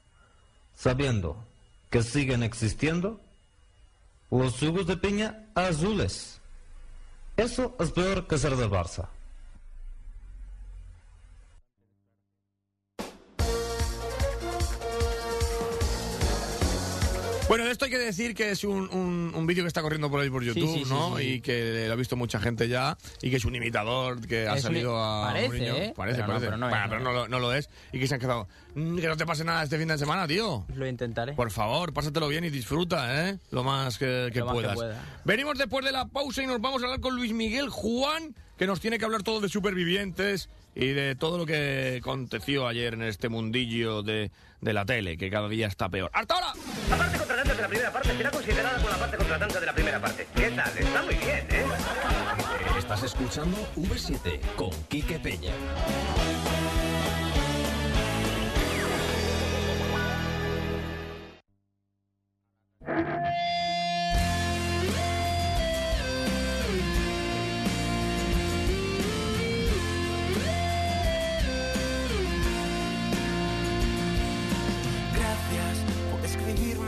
[0.74, 1.44] sabiendo
[1.90, 3.20] que siguen existiendo
[4.30, 6.40] los sugus de piña azules.
[7.36, 9.08] Eso es peor que ser del Barça.
[17.48, 20.10] Bueno, de esto hay que decir que es un, un- un vídeo que está corriendo
[20.10, 21.16] por ahí por YouTube, sí, sí, ¿no?
[21.16, 21.22] sí.
[21.24, 24.52] Y que lo ha visto mucha gente ya y que es un imitador que ha
[24.54, 25.74] Es un- salido a parece, un niño.
[25.76, 25.92] ¿eh?
[25.96, 26.46] Parece, Pero no, parece.
[26.46, 27.70] pero no Bueno, no pero no, lo, no lo es.
[27.90, 28.48] Y que se han quedado.
[28.74, 30.66] "Mm, Que no te pase nada este fin de semana, tío.
[30.74, 31.32] Lo intentaré.
[31.32, 33.38] Por favor, pásatelo bien y disfruta, ¿eh?
[33.50, 34.74] Lo más que, que Lo más que puedas.
[34.74, 35.20] pueda.
[35.24, 38.66] Venimos después de la pausa y nos vamos a hablar con Luis Miguel Juan, que
[38.66, 43.02] nos tiene que hablar todo de supervivientes y de todo lo que aconteció ayer en
[43.02, 46.10] este mundillo de, de la tele, que cada día está peor.
[46.12, 46.52] ¡Hasta ahora!
[46.90, 49.74] La parte contratante de la primera parte será considerada como la parte contratante de la
[49.74, 50.26] primera parte.
[50.34, 50.78] ¿Qué tal?
[50.78, 51.64] Está muy bien, ¿eh?
[52.76, 55.52] Estás escuchando V7 con Quique Peña.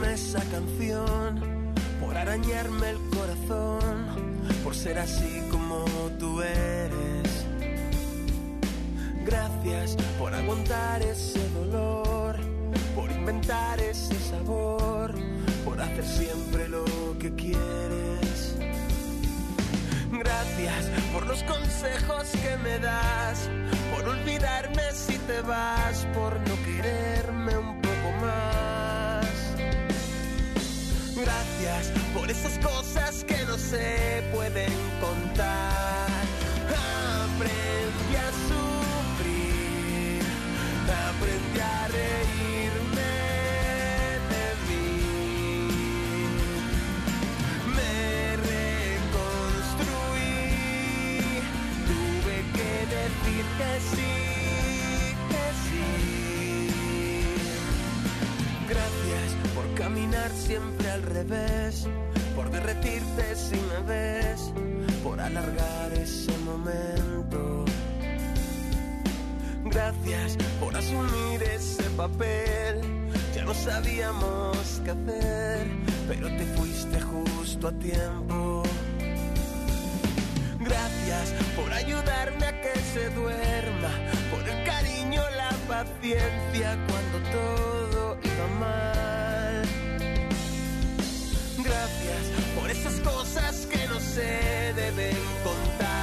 [0.03, 4.05] Esa canción, por arañarme el corazón,
[4.63, 5.85] por ser así como
[6.19, 7.45] tú eres.
[9.25, 12.35] Gracias por aguantar ese dolor,
[12.95, 15.13] por inventar ese sabor,
[15.63, 16.85] por hacer siempre lo
[17.19, 18.55] que quieres.
[20.11, 23.49] Gracias por los consejos que me das,
[23.93, 27.70] por olvidarme si te vas, por no quererme un
[31.21, 36.09] Gracias por esas cosas que no se pueden contar.
[36.67, 40.23] Aprendí a sufrir,
[41.07, 43.13] aprendí a reírme
[44.31, 44.97] de mí.
[47.67, 49.45] Me reconstruí,
[51.85, 54.13] tuve que decir que sí,
[60.33, 61.87] siempre al revés,
[62.35, 64.51] por derretirte si me ves,
[65.03, 67.65] por alargar ese momento.
[69.65, 72.81] Gracias por asumir ese papel.
[73.33, 75.67] Ya no sabíamos qué hacer,
[76.07, 78.63] pero te fuiste justo a tiempo.
[80.59, 83.89] Gracias por ayudarme a que se duerma,
[84.29, 89.00] por el cariño, la paciencia cuando todo iba mal.
[92.55, 96.00] Por esas cosas que no se deben contar.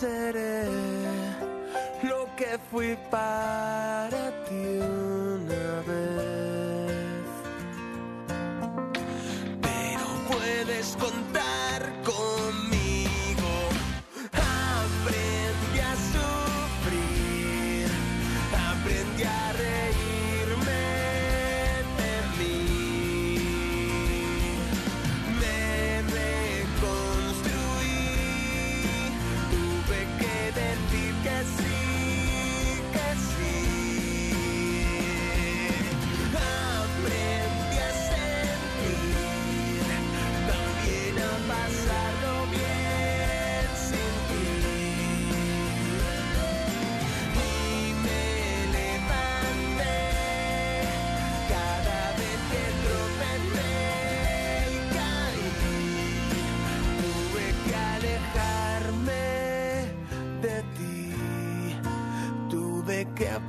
[0.00, 0.64] Seré
[2.02, 3.73] lo que fui para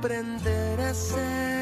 [0.06, 1.55] aprender a ser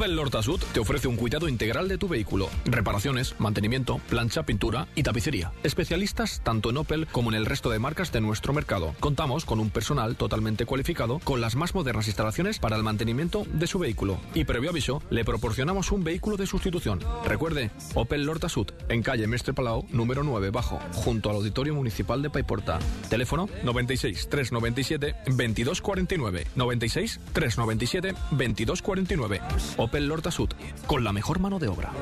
[0.00, 4.88] Opel Lorta Sud te ofrece un cuidado integral de tu vehículo, reparaciones, mantenimiento, plancha, pintura
[4.94, 5.52] y tapicería.
[5.62, 8.94] Especialistas tanto en Opel como en el resto de marcas de nuestro mercado.
[8.98, 13.66] Contamos con un personal totalmente cualificado con las más modernas instalaciones para el mantenimiento de
[13.66, 14.18] su vehículo.
[14.32, 17.00] Y previo aviso, le proporcionamos un vehículo de sustitución.
[17.26, 22.22] Recuerde, Opel Lorta Sud, en calle Mestre Palau, número 9 bajo, junto al Auditorio Municipal
[22.22, 22.78] de Paiporta.
[23.10, 26.46] Teléfono 96 397 2249.
[26.56, 29.40] 96 397 2249.
[29.76, 30.50] Opel Lorta Sud,
[30.86, 31.92] con la mejor mano de obra.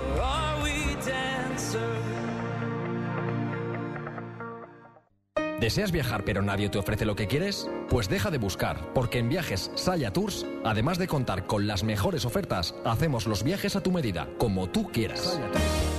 [5.61, 7.69] ¿Deseas viajar pero nadie te ofrece lo que quieres?
[7.89, 12.25] Pues deja de buscar, porque en Viajes Saya Tours, además de contar con las mejores
[12.25, 15.41] ofertas, hacemos los viajes a tu medida, como tú quieras.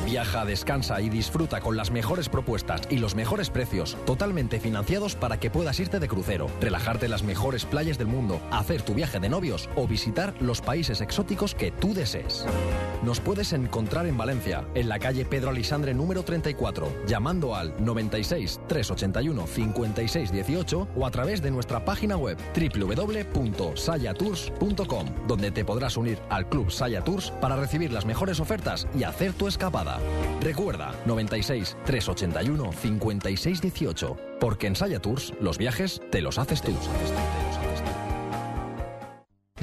[0.05, 5.39] Viaja, descansa y disfruta con las mejores propuestas y los mejores precios, totalmente financiados para
[5.39, 9.19] que puedas irte de crucero, relajarte en las mejores playas del mundo, hacer tu viaje
[9.19, 12.45] de novios o visitar los países exóticos que tú desees.
[13.03, 18.61] Nos puedes encontrar en Valencia, en la calle Pedro Alisandre número 34, llamando al 96
[18.67, 26.19] 381 56 18 o a través de nuestra página web www.sayatours.com, donde te podrás unir
[26.29, 29.99] al Club Saya Tours para recibir las mejores ofertas y hacer tu escapada.
[30.41, 36.73] Recuerda 96 381 56 18, porque en Saya Tours los viajes te los haces tú.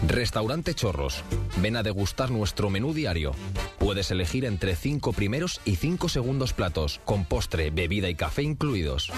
[0.06, 1.22] Restaurante Chorros.
[1.58, 3.32] Ven a degustar nuestro menú diario.
[3.78, 9.10] Puedes elegir entre 5 primeros y 5 segundos platos, con postre, bebida y café incluidos.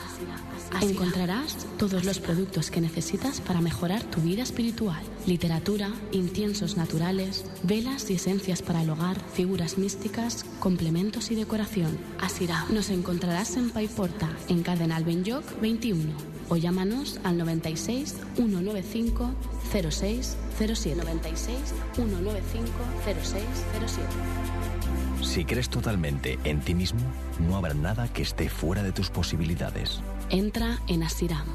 [0.81, 5.01] Encontrarás todos los productos que necesitas para mejorar tu vida espiritual.
[5.25, 11.97] Literatura, inciensos naturales, velas y esencias para el hogar, figuras místicas, complementos y decoración.
[12.19, 12.65] Asirá.
[12.69, 16.11] Nos encontrarás en Paiporta, en Cardenal Benyoc 21.
[16.49, 19.31] O llámanos al 96 195
[19.71, 20.95] 0607.
[20.95, 21.57] 96
[21.95, 22.71] 195
[23.05, 24.76] 0607.
[25.21, 27.01] Si crees totalmente en ti mismo,
[27.39, 30.01] no habrá nada que esté fuera de tus posibilidades.
[30.29, 31.47] Entra en Asiram.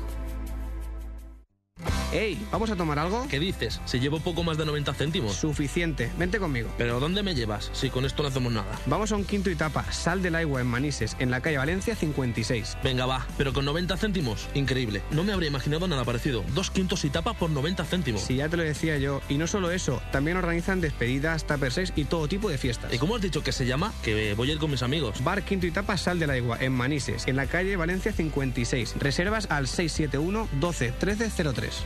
[2.12, 3.26] Ey, ¿vamos a tomar algo?
[3.28, 3.80] ¿Qué dices?
[3.86, 5.34] Si llevo poco más de 90 céntimos.
[5.34, 6.70] Suficiente, vente conmigo.
[6.76, 7.70] ¿Pero dónde me llevas?
[7.72, 8.78] Si con esto no hacemos nada.
[8.84, 11.96] Vamos a un quinto y tapa, Sal del Agua en Manises, en la calle Valencia
[11.96, 12.76] 56.
[12.84, 15.02] Venga, va, pero con 90 céntimos, increíble.
[15.10, 16.44] No me habría imaginado nada parecido.
[16.54, 18.20] Dos quintos y tapa por 90 céntimos.
[18.20, 21.94] Si ya te lo decía yo, y no solo eso, también organizan despedidas, tupper 6
[21.96, 22.92] y todo tipo de fiestas.
[22.92, 23.90] ¿Y cómo has dicho que se llama?
[24.02, 25.24] Que voy a ir con mis amigos.
[25.24, 28.96] Bar Quinto y Tapa Sal del Agua en Manises, en la calle Valencia 56.
[28.98, 30.92] Reservas al 671 12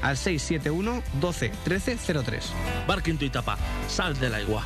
[0.03, 2.53] al 671 12 13 03.
[2.87, 3.57] Bar Quinto Itapa,
[3.89, 4.65] sal de la igua.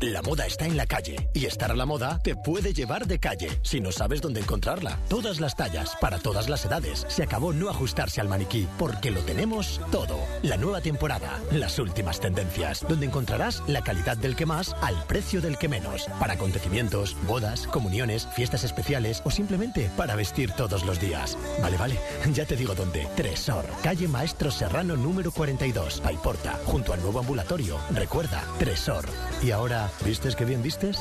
[0.00, 3.18] La moda está en la calle y estar a la moda te puede llevar de
[3.18, 4.96] calle si no sabes dónde encontrarla.
[5.08, 7.04] Todas las tallas, para todas las edades.
[7.08, 10.16] Se acabó no ajustarse al maniquí porque lo tenemos todo.
[10.42, 15.40] La nueva temporada, las últimas tendencias, donde encontrarás la calidad del que más al precio
[15.40, 16.06] del que menos.
[16.20, 21.36] Para acontecimientos, bodas, comuniones, fiestas especiales o simplemente para vestir todos los días.
[21.60, 21.98] Vale, vale,
[22.32, 23.08] ya te digo dónde.
[23.16, 27.78] Tresor, calle Maestro Serrano número 42, Paiporta, junto al nuevo ambulatorio.
[27.90, 29.08] Recuerda, Tresor.
[29.42, 30.98] Y ahora, ¿vistes qué bien vistes?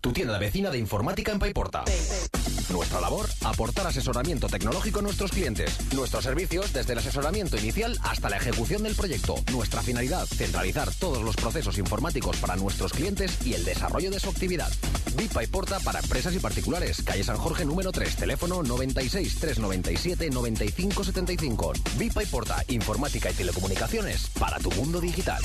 [0.00, 1.84] Tu tienda vecina de informática en Paiporta.
[2.70, 5.76] Nuestra labor, aportar asesoramiento tecnológico a nuestros clientes.
[5.94, 9.36] Nuestros servicios, desde el asesoramiento inicial hasta la ejecución del proyecto.
[9.52, 14.30] Nuestra finalidad, centralizar todos los procesos informáticos para nuestros clientes y el desarrollo de su
[14.30, 14.70] actividad.
[15.16, 17.02] VIP Paiporta para empresas y particulares.
[17.02, 21.72] Calle San Jorge número 3, teléfono 96 397 9575.
[21.96, 25.42] VIP Paiporta, informática y telecomunicaciones para tu mundo digital.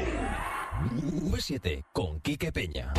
[1.31, 2.93] V7 con Quique Peña.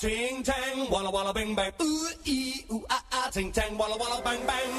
[0.00, 1.72] Ting tang, walla walla bang bang.
[1.80, 4.70] Ooh ee ooh ah ah, ting tang, walla walla bang bang.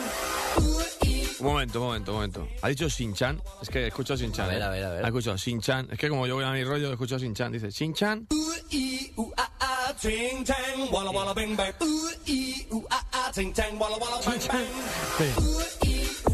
[0.59, 1.25] Ooh ee.
[1.39, 2.47] Un momento, un momento, un momento.
[2.61, 3.41] Ha dicho Shin-Chan.
[3.61, 4.45] Es que escucho Shin-Chan.
[4.45, 4.65] A ver, ¿eh?
[4.65, 5.05] a ver, a ver.
[5.05, 5.87] Ha escuchado Shin-Chan.
[5.91, 7.51] Es que como yo voy a mi rollo, escucho Shin-Chan.
[7.51, 8.27] Dice Shin-Chan.
[8.33, 11.73] Ooh ee ooh ah ah, ting tang, walla walla bang bang.
[11.81, 14.67] Ooh ee ooh ah ah, ting tang, walla walla bang bang.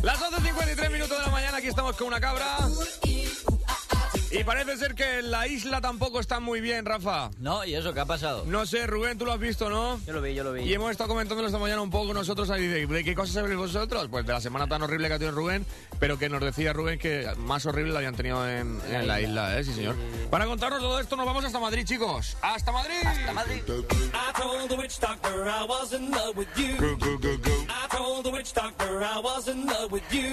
[0.04, 2.58] Las 12.53 minutos de la mañana, aquí estamos con una cabra.
[4.34, 7.30] Y parece ser que la isla tampoco está muy bien, Rafa.
[7.40, 8.44] No, ¿y eso qué ha pasado?
[8.46, 10.00] No sé, Rubén, tú lo has visto, ¿no?
[10.06, 10.62] Yo lo vi, yo lo vi.
[10.64, 13.58] Y hemos estado comentándolo esta mañana un poco nosotros ahí de, de qué cosas sabéis
[13.58, 14.08] vosotros.
[14.10, 15.66] Pues de la semana tan horrible que ha tenido Rubén,
[16.00, 19.60] pero que nos decía Rubén que más horrible la habían tenido en, en la isla,
[19.60, 19.64] ¿eh?
[19.66, 19.96] Sí, señor.
[20.30, 22.38] Para contarnos todo esto nos vamos hasta Madrid, chicos.
[22.42, 22.96] ¡Hasta Madrid!
[23.06, 23.62] ¡Hasta Madrid!
[23.68, 26.78] I told the witch doctor I was in love with you.
[27.70, 30.32] I told the witch doctor I was in love with you.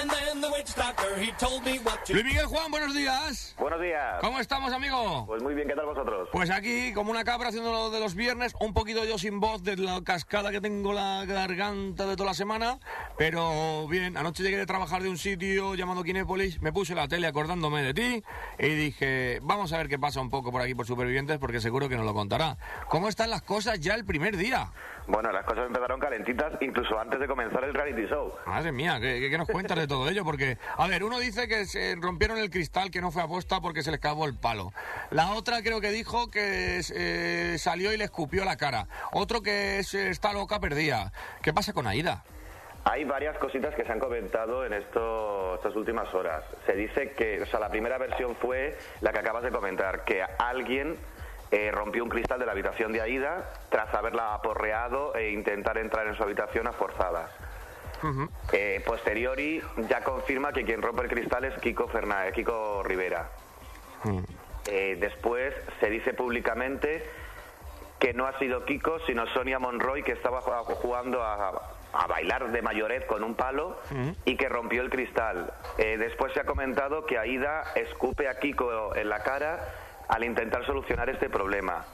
[0.00, 3.54] And then the witch doctor he told me what to Luis Miguel Juan, buenos días.
[3.58, 4.20] Buenos días.
[4.20, 5.24] ¿Cómo estamos, amigo?
[5.26, 6.28] Pues muy bien, ¿qué tal vosotros?
[6.32, 9.62] Pues aquí, como una cabra haciendo lo de los viernes, un poquito yo sin voz
[9.64, 12.78] de la cascada que tengo la garganta de toda la semana,
[13.18, 17.26] pero bien, anoche llegué de trabajar de un sitio llamado Kinépolis, me puse la tele
[17.26, 18.22] acordándome de ti
[18.58, 21.88] y dije, vamos a ver qué pasa un poco por aquí por Supervivientes porque seguro
[21.88, 22.58] que nos lo contará.
[22.88, 24.70] ¿Cómo están las cosas ya el primer día?
[25.06, 28.32] Bueno, las cosas empezaron calentitas incluso antes de comenzar el reality show.
[28.46, 30.24] Madre mía, ¿qué, qué- nos cuentas de todo ello?
[30.24, 33.82] Porque, a ver, uno dice que se rompieron el cristal, que no fue aposta porque
[33.82, 34.72] se les clavó el palo.
[35.10, 38.86] La otra creo que dijo que eh, salió y le escupió la cara.
[39.12, 41.12] Otro que es, eh, está loca perdida.
[41.42, 42.24] ¿Qué pasa con Aida?
[42.86, 46.44] Hay varias cositas que se han comentado en esto- estas últimas horas.
[46.66, 50.22] Se dice que, o sea, la primera versión fue la que acabas de comentar, que
[50.22, 50.96] alguien
[51.54, 56.06] eh, rompió un cristal de la habitación de Aida tras haberla aporreado e intentar entrar
[56.08, 57.30] en su habitación a forzadas.
[58.52, 63.28] Eh, posteriori ya confirma que quien rompe el cristal es Kiko Fernández, Kiko Rivera.
[64.66, 67.08] Eh, después se dice públicamente
[67.98, 71.48] que no ha sido Kiko, sino Sonia Monroy, que estaba ju- jugando a,
[71.92, 73.78] a bailar de mayoret con un palo
[74.26, 75.52] y que rompió el cristal.
[75.78, 79.60] Eh, después se ha comentado que Aida escupe a Kiko en la cara
[80.08, 81.84] al intentar solucionar este problema.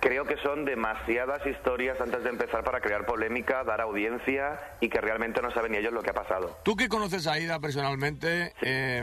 [0.00, 5.00] Creo que son demasiadas historias antes de empezar para crear polémica, dar audiencia y que
[5.00, 6.58] realmente no saben ni ellos lo que ha pasado.
[6.62, 9.02] Tú que conoces a Aida personalmente, eh,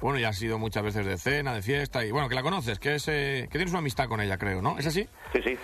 [0.00, 2.78] bueno, ya has sido muchas veces de cena, de fiesta, y bueno, que la conoces,
[2.78, 4.78] que, es, eh, que tienes una amistad con ella, creo, ¿no?
[4.78, 5.08] ¿Es así?
[5.32, 5.58] Sí, sí.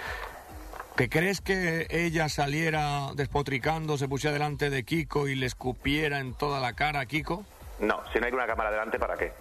[0.96, 6.34] ¿Te crees que ella saliera despotricando, se pusiera delante de Kiko y le escupiera en
[6.34, 7.44] toda la cara a Kiko?
[7.78, 9.32] No, si no hay una cámara delante, ¿para qué?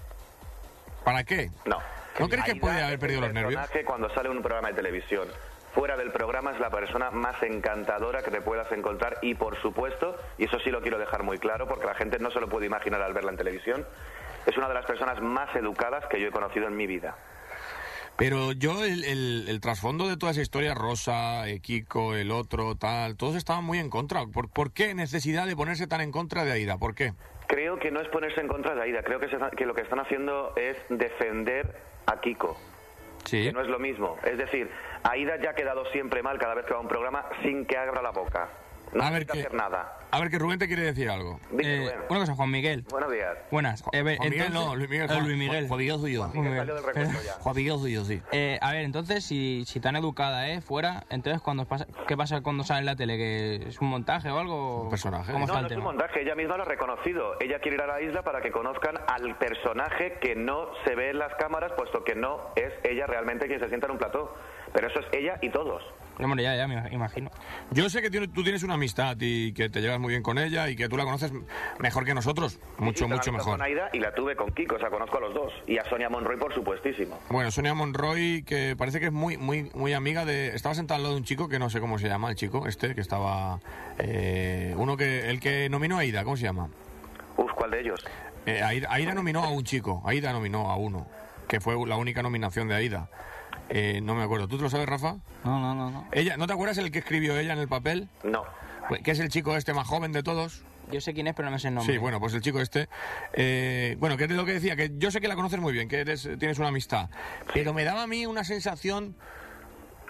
[1.04, 1.50] ¿Para qué?
[1.66, 1.78] No.
[2.20, 3.56] ¿No crees que puede haber perdido los nervios?
[3.56, 5.28] personaje cuando sale en un programa de televisión.
[5.74, 10.18] Fuera del programa es la persona más encantadora que te puedas encontrar y por supuesto,
[10.38, 12.66] y eso sí lo quiero dejar muy claro porque la gente no se lo puede
[12.66, 13.86] imaginar al verla en televisión,
[14.48, 17.16] es una de las personas más educadas que yo he conocido en mi vida.
[18.18, 22.76] Pero yo, el, el- el trasfondo de toda esa historia, Rosa, eh, Kiko, el otro,
[22.76, 24.26] tal, todos estaban muy en contra.
[24.26, 26.78] ¿Por, por qué necesidad de ponerse tan en contra de Aida?
[26.78, 27.14] ¿Por qué?
[27.50, 29.82] Creo que no es ponerse en contra de Aida, creo que, se- que lo que
[29.82, 31.66] están haciendo es defender
[32.06, 32.56] a Kiko.
[33.26, 33.46] Sí.
[33.46, 34.18] Que no es lo mismo.
[34.24, 34.70] Es decir,
[35.04, 37.76] Aida ya ha quedado siempre mal cada vez que va a un programa sin que
[37.76, 38.50] abra la boca.
[38.94, 39.96] No A ver necesita qué- hacer nada.
[40.12, 41.40] A ver, que Rubén te quiere decir algo.
[41.60, 42.84] Eh, una cosa, Juan Miguel.
[42.90, 43.38] Buenos días.
[43.52, 43.82] Buenas.
[43.92, 45.68] Eh, Juan Miguel entonces- no, Luis Miguel, eh, Juan- Luis Miguel.
[45.68, 46.24] Juan Miguel soy yo.
[46.30, 46.66] Juan Miguel.
[46.68, 47.34] Del ya.
[47.34, 48.22] Juan Miguel sí.
[48.32, 52.42] Eh, a ver, entonces, si, si tan educada es fuera, entonces, cuando pasa, ¿qué pasa
[52.42, 53.18] cuando sale en la tele?
[53.18, 54.82] ¿Que es un montaje o algo?
[54.84, 55.32] Un personaje.
[55.32, 57.36] ¿Cómo No, está no el es un montaje, ella misma lo ha reconocido.
[57.40, 61.12] Ella quiere ir a la isla para que conozcan al personaje que no se ve
[61.12, 64.34] en las cámaras, puesto que no es ella realmente quien se sienta en un plató.
[64.74, 65.84] Pero eso es ella y todos.
[66.22, 67.32] Hombre, ya, ya me imagino.
[67.72, 70.38] Yo sé que tiene- tú tienes una amistad y que te llevas muy bien con
[70.38, 71.32] ella y que tú la conoces
[71.80, 72.60] mejor que nosotros.
[72.78, 73.54] Mucho, Sí, mucho mejor.
[73.58, 75.54] Con Aida y la tuve con Kiko, o sea, conozco a los dos.
[75.66, 77.18] Y a Sonia Monroy, por supuestísimo.
[77.30, 80.48] Bueno, Sonia Monroy, que parece que es muy, muy, muy amiga de.
[80.56, 82.68] Estaba sentada al lado de un chico que no sé cómo se llama, el chico
[82.68, 83.60] este, que estaba.
[83.98, 85.30] eh, uno que.
[85.30, 86.70] El que nominó a Aida, ¿cómo se llama?
[87.38, 88.06] Uf, ¿cuál de ellos?
[88.46, 91.08] Eh, Aida, Aida nominó a un chico, Aida nominó a uno,
[91.48, 93.10] que fue la única nominación de Aida.
[93.70, 94.48] Eh, no me acuerdo.
[94.48, 95.18] ¿Tú te lo sabes, Rafa?
[95.44, 96.08] No, no, no, no.
[96.12, 98.10] Ella, ¿No te acuerdas el que escribió ella en el papel?
[98.24, 98.44] No.
[98.88, 100.64] Pues, Que es el chico este más joven de todos.
[100.92, 101.94] Yo sé quién es, pero no me sé el nombre.
[101.94, 102.90] Sí, bueno, pues el chico este.
[103.34, 105.88] eh, bueno, que es lo que decía, que yo sé que la conoces muy bien,
[105.88, 107.10] que eres, tienes una amistad.
[107.54, 109.16] Pero me daba a mí una sensación.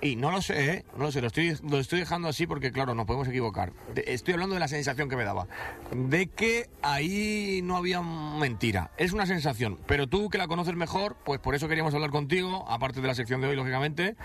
[0.02, 0.86] Y no lo sé, ¿eh?
[0.96, 3.74] No lo sé, lo estoy, lo estoy dejando así porque, claro, nos podemos equivocar.
[3.94, 5.48] De- estoy hablando de la sensación que me daba.
[5.92, 8.92] De que ahí no había mentira.
[8.98, 9.78] Es una sensación.
[9.88, 13.14] Pero tú que la conoces mejor, pues por eso queríamos hablar contigo, aparte de la
[13.16, 14.16] sección de hoy, lógicamente,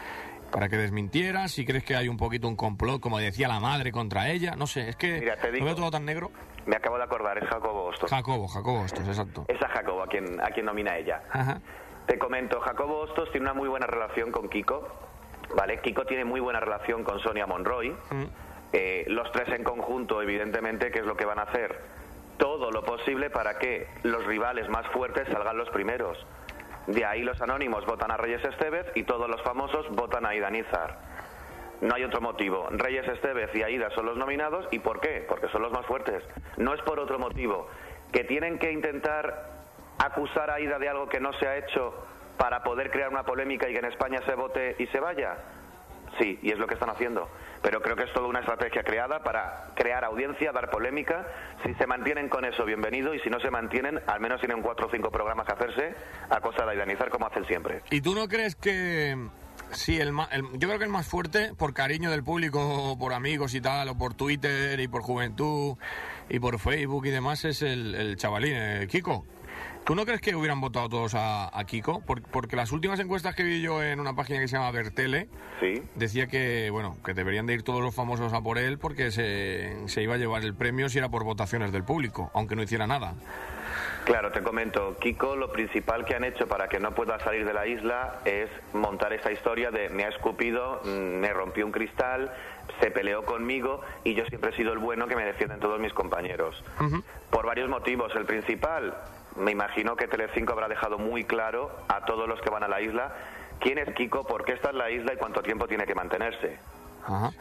[0.52, 3.90] para que desmintieras, si crees que hay un poquito un complot, como decía la madre,
[3.90, 4.54] contra ella.
[4.56, 6.30] No sé, es que Mira, te lo digo- veo todo tan negro.
[6.66, 8.08] Me acabo de acordar, es Jacobo Hostos.
[8.08, 9.44] Jacobo, Jacobo Hostos, exacto.
[9.48, 11.20] Es a Jacobo a quien, a quien nomina ella.
[11.32, 11.60] Ajá.
[12.06, 14.86] Te comento, Jacobo Hostos tiene una muy buena relación con Kiko.
[15.54, 15.80] ¿Vale?
[15.80, 17.94] Kiko tiene muy buena relación con Sonia Monroy.
[18.72, 21.80] Eh, los tres en conjunto, evidentemente, ¿qué es lo que van a hacer?
[22.38, 26.18] Todo lo posible para que los rivales más fuertes salgan los primeros.
[26.88, 30.50] De ahí los anónimos votan a Reyes Estevez y todos los famosos votan a Aida
[30.50, 30.98] Nizar.
[31.80, 32.66] No hay otro motivo.
[32.70, 34.66] Reyes Estevez y Aida son los nominados.
[34.72, 35.24] ¿Y por qué?
[35.28, 36.22] Porque son los más fuertes.
[36.56, 37.68] No es por otro motivo.
[38.12, 39.50] Que tienen que intentar
[39.98, 41.94] acusar a Aida de algo que no se ha hecho
[42.38, 45.36] para poder crear una polémica y que en España se vote y se vaya.
[46.20, 47.28] Sí, y es lo que están haciendo.
[47.60, 51.26] Pero creo que es toda una estrategia creada para crear audiencia, dar polémica.
[51.64, 53.14] Si se mantienen con eso, bienvenido.
[53.14, 55.94] Y si no se mantienen, al menos tienen cuatro o cinco programas que hacerse
[56.30, 57.82] a costa de aidanizar como hacen siempre.
[57.90, 59.16] ¿Y tú no crees que
[59.70, 63.52] sí, el, el- yo creo que el más fuerte, por cariño del público, por amigos
[63.54, 65.76] y tal, o por Twitter y por juventud
[66.28, 69.24] y por Facebook y demás, es el, el chavalín, eh, Kiko?
[69.84, 72.00] ¿Tú no crees que hubieran votado todos a, a Kiko?
[72.00, 75.28] Por- porque las últimas encuestas que vi yo en una página que se llama Bertele,
[75.94, 79.76] decía que, bueno, que deberían de ir todos los famosos a por él porque se,
[79.88, 82.86] se iba a llevar el premio si era por votaciones del público, aunque no hiciera
[82.86, 83.14] nada.
[84.06, 87.52] Claro, te comento, Kiko, lo principal que han hecho para que no pueda salir de
[87.54, 90.88] la isla es montar esta historia de me ha escupido, mm,
[91.20, 92.30] me rompió un cristal,
[92.80, 95.92] se peleó conmigo y yo siempre he sido el bueno que me defienden todos mis
[95.92, 96.62] compañeros.
[97.30, 98.12] Por varios motivos.
[98.14, 98.94] El principal,
[99.36, 102.80] me imagino que Telecinco habrá dejado muy claro a todos los que van a la
[102.80, 103.14] isla
[103.60, 106.58] quién es Kiko, por qué está en la isla y cuánto tiempo tiene que mantenerse.
[107.06, 107.32] Ajá.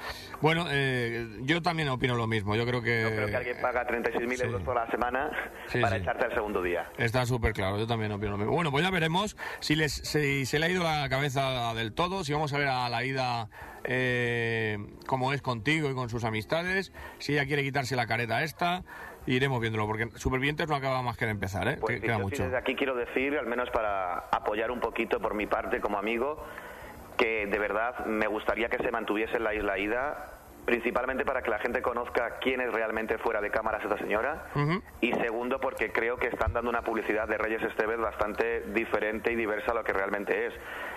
[0.41, 2.53] Bueno, eh, yo también opino lo mismo.
[2.55, 3.09] Yo creo que...
[3.15, 5.31] Creo que alguien paga 36.000 euros por la semana
[5.67, 6.01] Sí, para sí.
[6.01, 6.89] echarte al segundo día.
[6.97, 8.51] Está súper claro, yo también opino lo mismo.
[8.53, 12.25] Bueno, pues ya veremos si, les, si se le ha ido la cabeza del todo,
[12.25, 13.49] si vamos a ver a la ida
[13.85, 18.83] eh, como es contigo y con sus amistades, si ella quiere quitarse la careta esta,
[19.25, 21.77] iremos viéndolo, porque Supervivientes no acaba más que de empezar, ¿eh?
[21.79, 22.43] Pues Que- queda yo sí mucho.
[22.43, 26.43] desde aquí quiero decir, al menos para apoyar un poquito por mi parte como amigo,
[27.17, 30.29] que de verdad me gustaría que se mantuviese en la isla Ida,
[30.65, 34.45] principalmente para que la gente conozca quién es realmente fuera de cámaras esta señora,
[35.01, 39.35] y segundo porque creo que están dando una publicidad de Reyes Estevez bastante diferente y
[39.35, 40.53] diversa a lo que realmente es.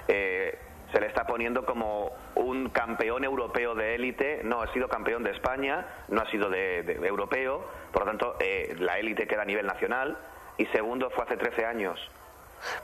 [0.08, 0.58] Eh,
[0.96, 5.32] se le está poniendo como un campeón europeo de élite, no ha sido campeón de
[5.32, 9.66] España, no ha sido de, europeo, por lo tanto eh, la élite queda a nivel
[9.66, 10.16] nacional,
[10.56, 12.00] y segundo fue hace 13 años.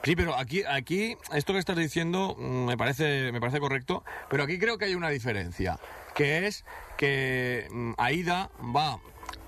[0.02, 4.42] Sí, pero aquí, aquí esto que estás diciendo mm, me parece, me parece correcto, pero
[4.42, 5.78] aquí creo que hay una diferencia,
[6.14, 6.66] que es
[6.98, 8.98] que mm, Aida va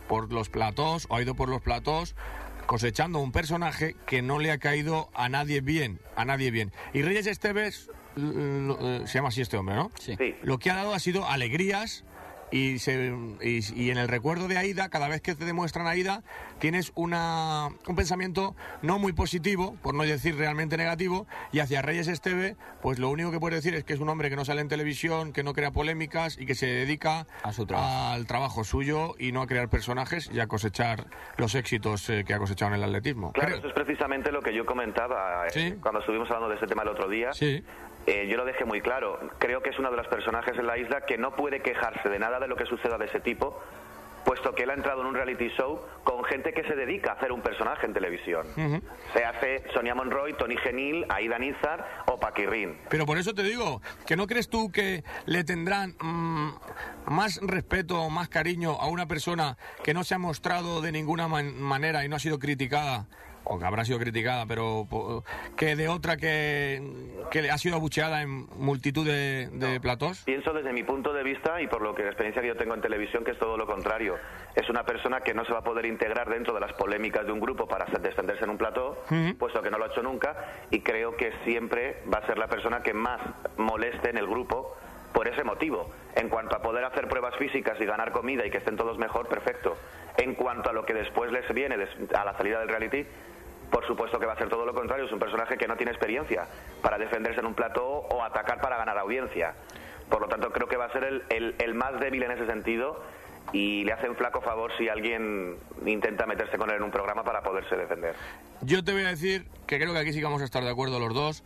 [0.08, 2.16] por los platós, o ha ido por los platós,
[2.64, 6.72] cosechando un personaje que no le ha caído a nadie bien, a nadie bien.
[6.94, 9.90] Y Reyes Esteves, l- l- eh, se llama así este hombre, ¿no?
[9.98, 10.16] Sí.
[10.42, 12.04] Lo que ha dado ha sido alegrías
[12.50, 13.12] y, se-
[13.42, 16.22] y, y en el recuerdo de Aida, cada vez que te demuestran Aida,
[16.60, 22.06] tienes una, un pensamiento no muy positivo, por no decir realmente negativo, y hacia Reyes
[22.06, 24.60] Esteve, pues lo único que puedes decir es que es un hombre que no sale
[24.60, 28.12] en televisión, que no crea polémicas y que se dedica A su trabajo.
[28.12, 31.06] al trabajo suyo y no a crear personajes y a cosechar
[31.38, 33.32] los éxitos eh, que ha cosechado en el atletismo.
[33.32, 36.82] Claro, eso es precisamente lo que yo comentaba eh, cuando estuvimos hablando de este tema
[36.82, 37.32] el otro día.
[37.32, 37.64] Sí.
[38.06, 39.18] Eh, yo lo dejé muy claro.
[39.38, 42.18] Creo que es uno de los personajes en la isla que no puede quejarse de
[42.18, 43.62] nada de lo que suceda de ese tipo,
[44.24, 47.14] puesto que él ha entrado en un reality show con gente que se dedica a
[47.14, 48.46] hacer un personaje en televisión.
[49.12, 52.78] Se hace Sonia Monroy, Tony Genil, Aida Nizar o Paquirrín.
[52.88, 56.50] Pero por eso te digo, que no crees tú que le tendrán mm,
[57.08, 61.60] más respeto, más cariño a una persona que no se ha mostrado de ninguna man-
[61.60, 63.06] manera y no ha sido criticada,
[63.44, 64.86] o que habrá sido criticada, pero
[65.56, 66.82] que de otra que,
[67.30, 70.24] que ha sido abucheada en multitud de, de platós?
[70.24, 72.74] Pienso desde mi punto de vista y por lo que la experiencia que yo tengo
[72.74, 74.16] en televisión que es todo lo contrario.
[74.54, 77.32] Es una persona que no se va a poder integrar dentro de las polémicas de
[77.32, 79.04] un grupo para descenderse en un plató,
[79.38, 80.36] puesto que no lo ha hecho nunca,
[80.70, 83.20] y creo que siempre va a ser la persona que más
[83.56, 84.76] moleste en el grupo
[85.12, 85.90] por ese motivo.
[86.16, 89.28] En cuanto a poder hacer pruebas físicas y ganar comida y que estén todos mejor,
[89.28, 89.76] perfecto.
[90.16, 91.76] En cuanto a lo que después les viene
[92.14, 93.06] a la salida del reality,
[93.74, 95.90] por supuesto que va a ser todo lo contrario, es un personaje que no tiene
[95.90, 96.46] experiencia
[96.80, 99.56] para defenderse en un plató o atacar para ganar audiencia.
[100.08, 103.02] Por lo tanto, creo que va a ser el, más débil en ese sentido
[103.52, 107.24] y le hace un flaco favor si alguien intenta meterse con él en un programa
[107.24, 108.14] para poderse defender.
[108.60, 111.00] Yo te voy a decir que creo que aquí sí vamos a estar de acuerdo
[111.00, 111.42] los dos,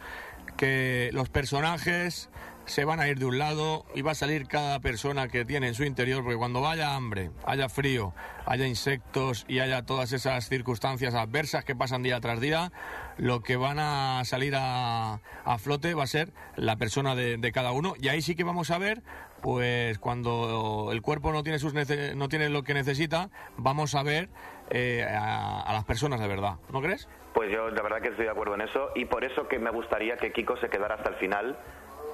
[0.59, 2.29] que los personajes
[2.69, 5.69] se van a ir de un lado y va a salir cada persona que tiene
[5.69, 8.13] en su interior, porque cuando vaya hambre, haya frío,
[8.47, 12.71] haya insectos y haya todas esas circunstancias adversas que pasan día tras día,
[13.17, 17.73] lo que van a salir a, a flote va a ser la persona de, cada
[17.73, 19.03] uno y ahí sí que vamos a ver
[19.43, 24.03] pues cuando el cuerpo no tiene sus nece- no tiene lo que necesita vamos a
[24.03, 24.29] ver
[24.71, 27.09] eh, a, a las personas de verdad ¿no crees?
[27.35, 29.71] Pues yo la verdad que estoy de acuerdo en eso y por eso que me
[29.71, 31.57] gustaría que Kiko se quedara hasta el final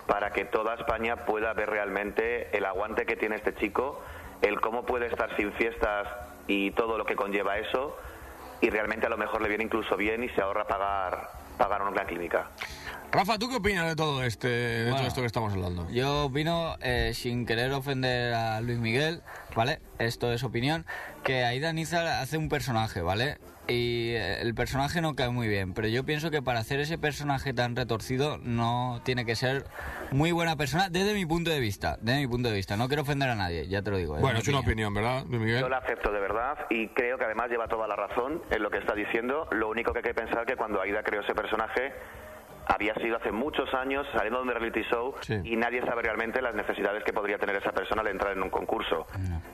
[0.07, 4.03] para que toda España pueda ver realmente el aguante que tiene este chico,
[4.43, 6.09] el cómo puede estar sin fiestas
[6.47, 7.97] y todo lo que conlleva eso
[8.61, 12.05] y realmente a lo mejor le viene incluso bien y se ahorra pagar pagar una
[12.05, 12.51] clínica.
[13.13, 15.07] Rafa ¿tú qué opinas de todo este de todo Bueno.
[15.09, 15.89] esto que estamos hablando?
[15.91, 19.23] Yo opino, eh, sin querer ofender a Luis Miguel,
[19.55, 19.79] ¿vale?
[20.01, 20.85] Esto es opinión,
[21.23, 23.39] que Aida Nizar hace un personaje, ¿vale?
[23.67, 26.99] Y eh, el personaje no cae muy bien, pero yo pienso que para hacer ese
[26.99, 29.65] personaje tan retorcido no tiene que ser
[30.11, 32.77] muy buena persona desde mi punto de vista, desde mi punto de vista.
[32.77, 34.17] No quiero ofender a nadie, ya te lo digo.
[34.19, 35.61] Bueno, mi es una opinión, ¿verdad, Luis Miguel?
[35.61, 38.71] Yo la acepto de verdad y creo que además lleva toda la razón en lo
[38.71, 39.49] que está diciendo.
[39.51, 41.95] Lo único que hay que pensar que cuando Aida creó ese personaje
[42.67, 45.15] había sido hace muchos años saliendo de un reality show
[45.45, 48.51] y nadie sabe realmente las necesidades que podría tener esa persona al entrar en un
[48.51, 49.07] concurso.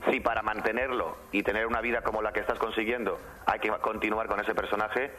[0.09, 4.27] Si para mantenerlo y tener una vida como la que estás consiguiendo hay que continuar
[4.27, 5.11] con ese personaje,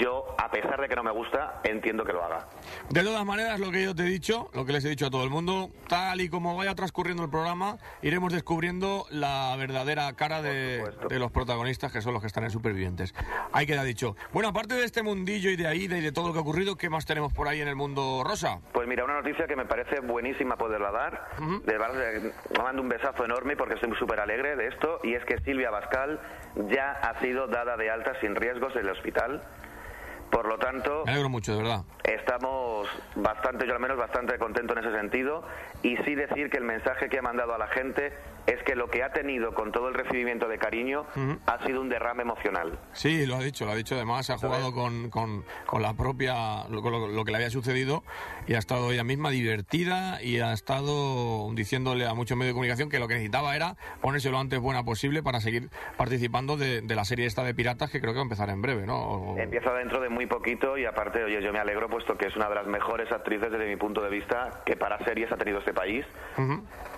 [0.00, 2.46] yo, a pesar de que no me gusta, entiendo que lo haga.
[2.90, 5.10] De todas maneras, lo que yo te he dicho, lo que les he dicho a
[5.10, 10.42] todo el mundo, tal y como vaya transcurriendo el programa, iremos descubriendo la verdadera cara
[10.42, 13.14] de, de los protagonistas, que son los que están en Supervivientes.
[13.52, 14.16] Ahí queda dicho.
[14.32, 16.76] Bueno, aparte de este mundillo y de Aida y de todo lo que ha ocurrido,
[16.76, 18.58] ¿qué más tenemos por ahí en el mundo rosa?
[18.72, 21.28] Pues mira, una noticia que me parece buenísima poderla dar.
[21.64, 25.00] De verdad, eh, me mando un besazo enorme porque estoy súper alegre de esto.
[25.02, 26.20] Y es que Silvia Bascal
[26.68, 29.42] ya ha sido dada de alta sin riesgos del hospital.
[30.30, 31.82] Por lo tanto, Me alegro mucho, de verdad.
[32.02, 35.44] estamos bastante, yo al menos bastante contento en ese sentido.
[35.82, 38.12] Y sí decir que el mensaje que ha mandado a la gente
[38.46, 41.06] es que lo que ha tenido con todo el recibimiento de cariño
[41.46, 42.78] ha sido un derrame emocional.
[42.92, 43.94] Sí, lo ha dicho, lo ha dicho.
[43.94, 48.02] Además, ha jugado con, con- con la propia, lo, lo- lo que le había sucedido
[48.46, 52.90] y ha estado ella misma divertida y ha estado diciéndole a muchos medios de comunicación
[52.90, 56.94] que lo que necesitaba era ponerse lo antes buena posible para seguir participando de, de
[56.94, 58.96] la serie esta de piratas que creo que va a empezar en breve, ¿no?
[58.98, 62.36] O- Empieza dentro de muy poquito y aparte, oye, yo me alegro puesto que es
[62.36, 65.58] una de las mejores actrices desde mi punto de vista que para series ha tenido
[65.60, 66.04] este país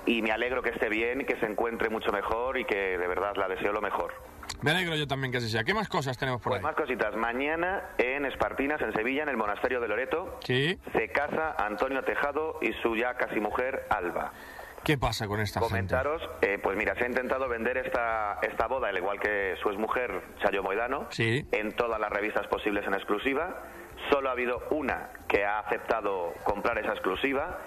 [0.07, 3.33] y me alegro que esté bien, que se encuentre mucho mejor y que de verdad
[3.36, 4.15] la deseo lo mejor.
[4.62, 5.65] Me alegro yo también que así sea.
[5.65, 7.15] ¿Qué más cosas tenemos por Pues más cositas.
[7.17, 10.78] Mañana en Espartinas, en Sevilla, en el monasterio de Loreto, Sí.
[10.93, 14.33] se casa Antonio Tejado y su ya casi mujer Alba.
[14.85, 15.73] ¿Qué pasa con esta gente?
[15.94, 19.68] Comentaros, eh, pues mira, se ha intentado vender esta, esta boda, al igual que su
[19.68, 21.44] exmujer, Chayo Moedano, Sí.
[21.51, 23.65] en todas las revistas posibles en exclusiva.
[24.12, 27.59] Solo ha habido una que ha aceptado comprar esa exclusiva.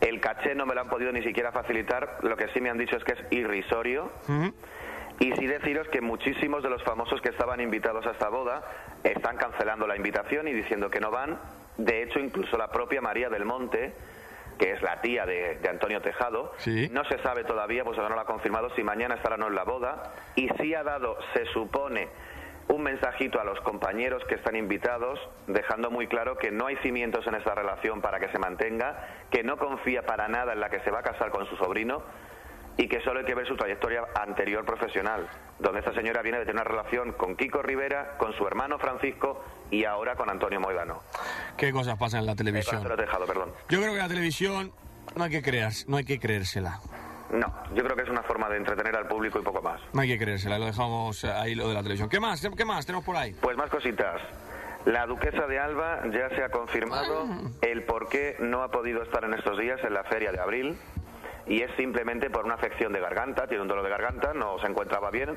[0.00, 2.18] El caché no me lo han podido ni siquiera facilitar.
[2.22, 4.10] Lo que sí me han dicho es que es irrisorio.
[5.18, 8.62] Y sí deciros que muchísimos de los famosos que estaban invitados a esta boda
[9.02, 11.40] están cancelando la invitación y diciendo que no van.
[11.78, 13.94] De hecho, incluso la propia María del Monte,
[14.58, 16.52] que es la tía de, de Antonio Tejado,
[16.90, 19.54] no se sabe todavía, pues no lo ha confirmado, si mañana estará o no en
[19.54, 20.12] la boda.
[20.34, 22.08] Y sí ha dado, se supone,
[22.68, 27.26] un mensajito a los compañeros que están invitados, dejando muy claro que no hay cimientos
[27.26, 30.80] en esta relación para que se mantenga, que no confía para nada en la que
[30.80, 32.02] se va a casar con su sobrino
[32.76, 35.28] y que solo hay que ver su trayectoria anterior profesional,
[35.58, 39.42] donde esta señora viene de tener una relación con Kiko Rivera, con su hermano Francisco
[39.70, 41.00] y ahora con Antonio Moedano.
[41.56, 42.82] ¿Qué cosas pasan en la Eh, televisión?
[42.84, 43.52] perdón.
[43.68, 44.72] Yo creo que la televisión
[45.14, 46.80] no hay que creer, no hay que creérsela.
[47.30, 49.80] No, yo creo que es una forma de entretener al público y poco más.
[49.92, 52.08] No hay que creérsela, lo dejamos ahí lo de la televisión.
[52.08, 52.46] ¿Qué más?
[52.56, 53.34] ¿Qué más tenemos por ahí?
[53.40, 54.20] Pues más cositas.
[54.84, 57.26] La duquesa de Alba ya se ha confirmado
[57.60, 60.78] el por qué no ha podido estar en estos días en la feria de abril
[61.48, 64.66] y es simplemente por una afección de garganta, tiene un dolor de garganta, no se
[64.66, 65.36] encontraba bien.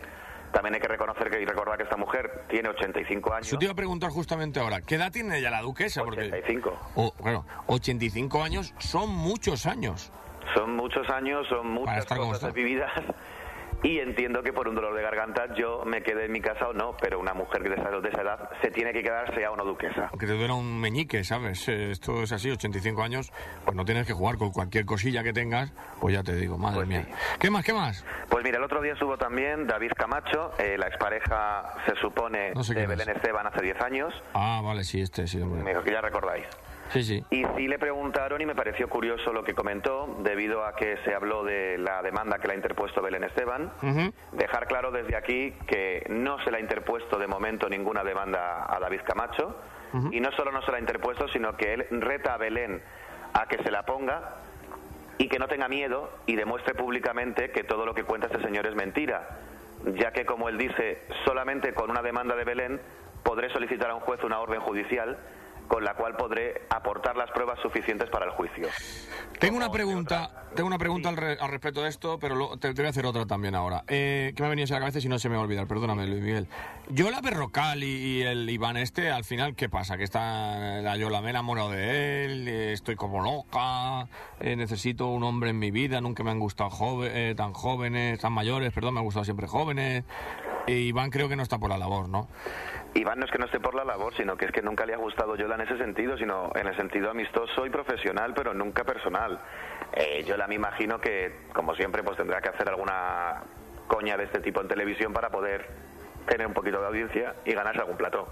[0.52, 3.50] También hay que reconocer que, y recordar que esta mujer tiene 85 años.
[3.50, 6.04] Yo te iba a preguntar justamente ahora, ¿qué edad tiene ella la duquesa?
[6.04, 6.92] Porque, 85.
[6.96, 10.12] Oh, bueno, 85 años son muchos años.
[10.54, 12.92] Son muchos años, son muchas cosas vividas
[13.84, 16.74] y entiendo que por un dolor de garganta yo me quedé en mi casa o
[16.74, 19.64] no, pero una mujer de esa, de esa edad se tiene que quedar sea no
[19.64, 20.08] duquesa.
[20.12, 21.68] Aunque te duela un meñique, ¿sabes?
[21.70, 23.32] Eh, Esto es así, 85 años,
[23.64, 25.72] pues no tienes que jugar con cualquier cosilla que tengas,
[26.02, 27.06] pues ya te digo, madre mía.
[27.40, 28.04] ¿Qué más, qué más?
[28.30, 32.64] Pues mira, el otro día estuvo también David Camacho, eh, la expareja se supone No
[32.64, 35.64] sé de Belén Esteban hace 10 años, Ah, vale, sí, este, sí, hombre.
[35.64, 36.46] me dijo que ya recordáis.
[36.90, 37.24] Sí, sí.
[37.30, 41.14] Y sí le preguntaron y me pareció curioso lo que comentó, debido a que se
[41.14, 43.72] habló de la demanda que le ha interpuesto Belén Esteban.
[44.32, 48.80] Dejar claro desde aquí que no se le ha interpuesto de momento ninguna demanda a
[48.80, 49.56] David Camacho.
[50.12, 52.82] Y no solo no se la ha interpuesto, sino que él reta a Belén
[53.34, 54.38] a que se la ponga
[55.20, 58.66] y que no tenga miedo y demuestre públicamente que todo lo que cuenta este señor
[58.66, 59.40] es mentira.
[59.96, 62.82] Ya que, como él dice, solamente con una demanda de Belén
[63.24, 65.18] podré solicitar a un juez una orden judicial
[65.70, 68.68] con la cual podré aportar las pruebas suficientes para el juicio.
[69.40, 72.74] Tengo una pregunta, tengo una pregunta al, re- al respecto de esto, pero lo- te,
[72.74, 73.84] te voy a hacer otra también ahora.
[73.88, 75.68] Eh, que me ha venido a la cabeza si no se me va a olvidar,
[75.68, 76.48] perdóname, Luis Miguel.
[76.90, 79.96] Yola Berrocal y, y el Iván este, al final, ¿qué pasa?
[79.96, 85.08] Que está la Yola, me he enamorado de él, eh, estoy como loca, eh, necesito
[85.08, 88.74] un hombre en mi vida, nunca me han gustado joven, eh, tan jóvenes, tan mayores,
[88.74, 90.04] perdón, me han gustado siempre jóvenes.
[90.68, 92.28] Iván creo que no está por la labor, ¿no?
[92.96, 94.94] Iván no es que no esté por la labor, sino que es que nunca le
[94.94, 98.84] ha gustado Yola en ese sentido, sino en el sentido amistoso y profesional, pero nunca
[98.84, 99.40] personal.
[99.94, 103.44] Eh, Yola me imagino que, como siempre, pues tendrá que hacer alguna
[103.88, 105.89] coña de este tipo en televisión para poder
[106.30, 108.28] tener un poquito de audiencia y ganarse algún plató.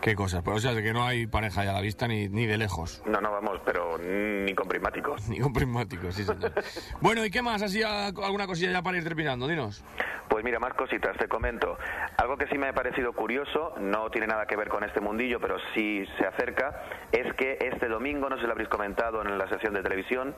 [0.00, 2.28] Qué cosas, pues o sea, de que no hay pareja ya a la vista ni,
[2.28, 3.02] ni de lejos.
[3.06, 5.28] No, no, vamos, pero ni con prismáticos.
[5.34, 6.52] Ni con prismáticos, sí, señor.
[7.00, 7.62] bueno, ¿y qué más?
[7.62, 9.82] Así alguna cosilla ya para ir terminando, dinos.
[10.28, 11.76] Pues mira, más cositas, te comento.
[12.16, 15.40] Algo que sí me ha parecido curioso, no tiene nada que ver con este mundillo,
[15.40, 19.36] pero sí se acerca, es que este domingo, no sé si lo habréis comentado en
[19.36, 20.34] la sesión de televisión,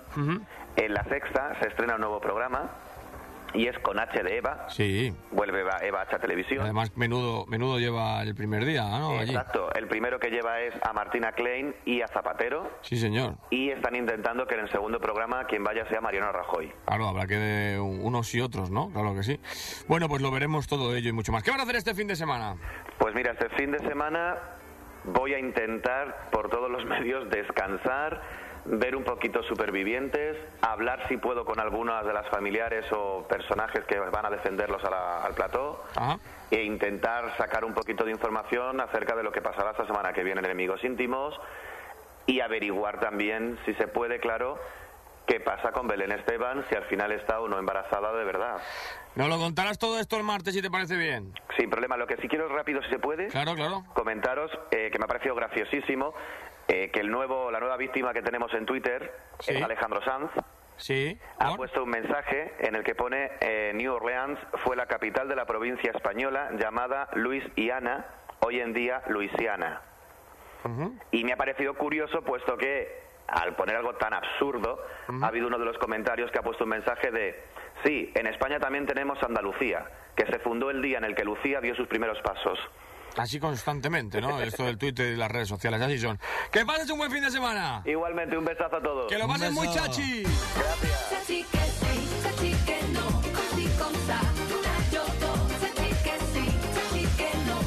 [0.77, 2.71] en La Sexta se estrena un nuevo programa
[3.57, 5.15] y es con H de Eva, Sí.
[5.33, 6.63] vuelve Eva, Eva H a televisión.
[6.63, 9.19] Además, menudo, menudo lleva el primer día, ¿no?
[9.19, 9.31] Allí.
[9.31, 13.35] Exacto, el primero que lleva es a Martina Klein y a Zapatero Sí, señor.
[13.51, 16.73] y están intentando que en el segundo programa quien vaya sea Mariano Rajoy.
[16.87, 18.91] Claro, habrá que de unos y otros, ¿no?
[18.93, 19.41] Claro que sí.
[19.89, 21.43] Bueno, pues lo veremos todo ello y mucho más.
[21.43, 22.57] ¿Qué van a hacer este fin de semana?
[22.99, 24.37] Pues mira, este fin de semana
[25.05, 28.21] voy a intentar por todos los medios descansar,
[28.69, 33.99] ver un poquito supervivientes, hablar si puedo con algunas de las familiares o personajes que
[33.99, 35.85] van a defenderlos a la- al plató
[36.51, 40.23] e intentar sacar un poquito de información acerca de lo que pasará esta semana que
[40.25, 41.39] viene en Enemigos Íntimos
[42.27, 44.59] y averiguar también, si se puede, claro,
[45.27, 48.59] qué pasa con Belén Esteban, si al final está o no embarazada de verdad.
[49.15, 51.33] Nos lo contarás todo esto el martes, si te parece bien.
[51.57, 51.97] Sin problema.
[51.97, 53.29] Lo que sí quiero rápido, si se puede.
[53.29, 53.83] Claro, claro.
[53.95, 56.15] Comentaros eh, que me ha parecido graciosísimo
[56.69, 59.13] eh, que el nuevo, la nueva víctima que tenemos en Twitter
[59.47, 60.31] es Alejandro Sanz.
[60.77, 61.19] Sí.
[61.39, 65.37] Ha puesto un mensaje en el que pone eh, New Orleans fue la capital de
[65.37, 68.07] la provincia española llamada Luis y Ana,
[68.41, 69.83] hoy en día Luisiana.
[71.13, 74.85] Y me ha parecido curioso, puesto que al poner algo tan absurdo,
[75.23, 77.45] ha habido uno de los comentarios que ha puesto un mensaje de,
[77.85, 79.87] sí, en España también tenemos Andalucía,
[80.17, 82.59] que se fundó el día en el que Lucía dio sus primeros pasos.
[83.17, 84.41] Así constantemente, ¿no?
[84.41, 86.19] Esto del Twitter y las redes sociales, así son.
[86.53, 87.83] ¡Que pases un buen fin de semana!
[87.87, 89.11] Igualmente, un besazo a todos.
[89.11, 90.23] ¡Que lo pases muy chachi!
[90.23, 94.21] Chachi que sí, chachi que no, così con sa,
[94.59, 97.59] una yo dos, chachi que sí, que no.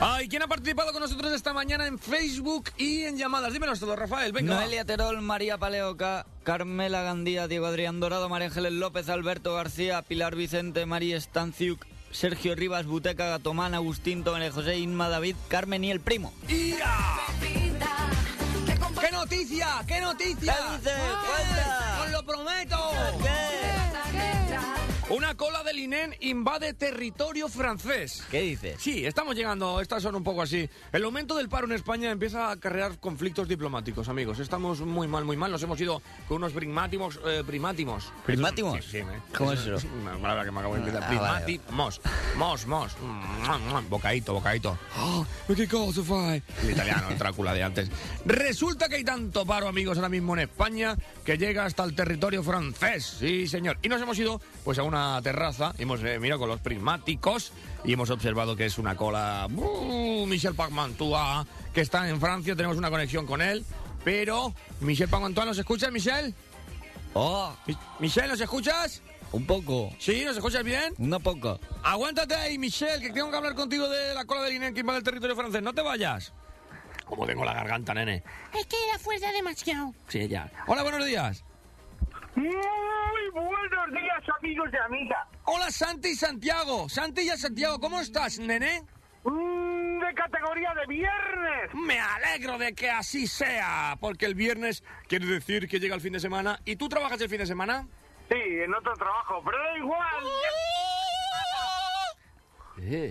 [0.00, 3.52] Ay, ¿quién ha participado con nosotros esta mañana en Facebook y en llamadas?
[3.52, 4.54] Dímenos todo, Rafael, venga.
[4.54, 10.34] Noelia Terol, María Paleoca, Carmela Gandía, Diego Adrián Dorado, María Ángeles López, Alberto García, Pilar
[10.34, 11.84] Vicente, María Stanciuk,
[12.14, 16.32] Sergio Rivas, Buteca, Gatomán, Agustín, Tomé José, Inma, David, Carmen y el primo.
[16.46, 16.78] ¡Qué
[19.10, 19.82] noticia!
[19.86, 20.54] ¡Qué noticia!
[20.54, 20.94] ¿Qué dice?
[21.26, 22.02] Cuenta.
[22.04, 23.63] ¡Os lo prometo!
[25.10, 28.24] Una cola de Linen invade territorio francés.
[28.30, 28.76] ¿Qué dices?
[28.80, 30.68] Sí, estamos llegando, estas son un poco así.
[30.92, 34.38] El aumento del paro en España empieza a acarrear conflictos diplomáticos, amigos.
[34.38, 35.50] Estamos muy mal, muy mal.
[35.52, 37.20] Nos hemos ido con unos primátimos.
[37.26, 38.10] Eh, primátimos.
[38.24, 38.82] ¿Primátimos?
[38.86, 39.86] Sí, sí, me- ¿Cómo es eso?
[40.00, 41.02] Una palabra que me acabo de inventar.
[41.04, 41.44] Ah, vale.
[41.44, 42.00] Primátimos.
[42.36, 42.96] Mos, mos.
[43.02, 43.82] Mua.
[43.90, 44.78] Bocadito, bocadito.
[44.98, 46.42] ¡Oh, qué cosa fai!
[46.62, 47.90] El italiano, el Drácula de antes.
[48.24, 52.42] Resulta que hay tanto paro, amigos, ahora mismo en España que llega hasta el territorio
[52.42, 53.16] francés.
[53.18, 53.78] Sí, señor.
[53.82, 57.52] Y nos hemos ido pues a una terraza, hemos eh, mirado con los prismáticos
[57.84, 59.48] y hemos observado que es una cola.
[59.54, 60.26] ¡Uh!
[60.26, 63.64] Michel Parmantua, que está en Francia, tenemos una conexión con él.
[64.04, 66.34] Pero, Michel Parmantua, ¿nos escuchas, Michel?
[67.14, 69.02] Oh, Mi- Michel, ¿nos escuchas?
[69.32, 69.90] un poco.
[69.98, 70.24] ¿Sí?
[70.24, 70.94] ¿Nos escuchas bien?
[70.98, 71.58] Una poco.
[71.82, 74.98] Aguántate ahí, Michel, que tengo que hablar contigo de la cola de línea que invade
[74.98, 75.60] el territorio francés.
[75.60, 76.32] No te vayas.
[77.04, 78.22] Como tengo la garganta, nene.
[78.56, 79.92] Es que la fuerza demasiado.
[80.08, 80.50] Sí, ya.
[80.68, 81.42] Hola, buenos días.
[82.36, 85.28] Muy buenos días, amigos y amigas.
[85.44, 86.88] Hola, Santi y Santiago.
[86.88, 88.82] Santi y Santiago, ¿cómo estás, nene?
[89.24, 91.74] Mm, de categoría de viernes.
[91.74, 96.12] Me alegro de que así sea, porque el viernes quiere decir que llega el fin
[96.12, 96.58] de semana.
[96.64, 97.86] ¿Y tú trabajas el fin de semana?
[98.28, 100.24] Sí, en otro trabajo, pero da igual.
[102.78, 103.10] Eh.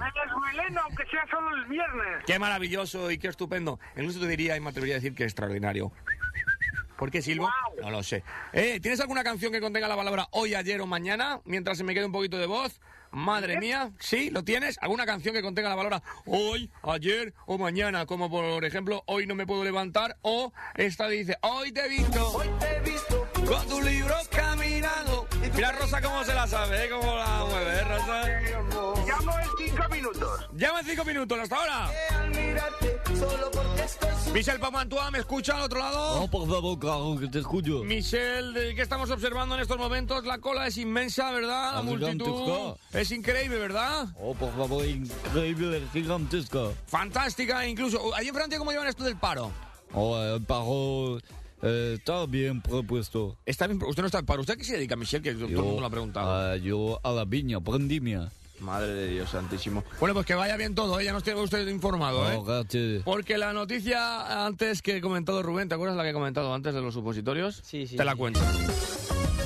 [0.84, 2.24] Aunque sea solo el viernes.
[2.26, 3.80] Qué maravilloso y qué estupendo.
[3.96, 5.92] Incluso te diría y me atrevería a decir que extraordinario.
[7.04, 7.50] ¿Por qué silbo?
[7.82, 8.24] No lo sé.
[8.54, 11.42] Eh, ¿Tienes alguna canción que contenga la palabra hoy, ayer o mañana?
[11.44, 12.80] Mientras se me quede un poquito de voz.
[13.12, 14.30] Madre mía, ¿sí?
[14.30, 14.78] ¿Lo tienes?
[14.82, 18.06] ¿Alguna canción que contenga la palabra hoy, ayer o mañana?
[18.06, 22.38] Como por ejemplo, hoy no me puedo levantar o esta dice, hoy te he visto.
[22.38, 23.28] Hoy te he visto.
[23.46, 25.28] Con tu libro caminando.
[25.54, 26.90] Mira Rosa cómo se la sabe, ¿eh?
[26.90, 28.24] Cómo la mueve, ¿eh, Rosa.
[29.06, 30.50] Llamo en cinco minutos.
[30.54, 31.92] Llama en cinco minutos, hasta ahora.
[34.34, 36.20] Michel Pamantua, ¿me escucha al otro lado?
[36.22, 37.84] No, por favor, claro, que te escucho.
[37.84, 40.26] Michel, ¿de ¿qué estamos observando en estos momentos?
[40.26, 41.76] La cola es inmensa, ¿verdad?
[41.76, 44.08] La multitud es increíble, ¿verdad?
[44.20, 46.70] Oh, por favor, increíble, gigantesca.
[46.88, 48.14] Fantástica, incluso.
[48.16, 49.52] ¿Ahí en Francia cómo llevan esto del paro?
[49.94, 51.20] Oh, el paro
[51.62, 53.38] eh, está bien propuesto.
[53.46, 54.42] Está bien, usted no está en paro.
[54.42, 55.22] ¿Usted a qué se dedica, Michel?
[55.22, 56.34] Que todo el mundo lo ha preguntado.
[56.34, 58.32] ah, yo a la viña, prendimia.
[58.60, 59.84] Madre de Dios santísimo.
[60.00, 61.06] Bueno, pues que vaya bien todo, ¿eh?
[61.06, 62.38] Ya nos tiene usted informado, ¿eh?
[62.38, 63.04] Oh.
[63.04, 66.74] Porque la noticia antes que he comentado Rubén, ¿te acuerdas la que he comentado antes
[66.74, 67.62] de los supositorios?
[67.64, 68.18] Sí, sí, Te la sí.
[68.18, 68.40] cuento.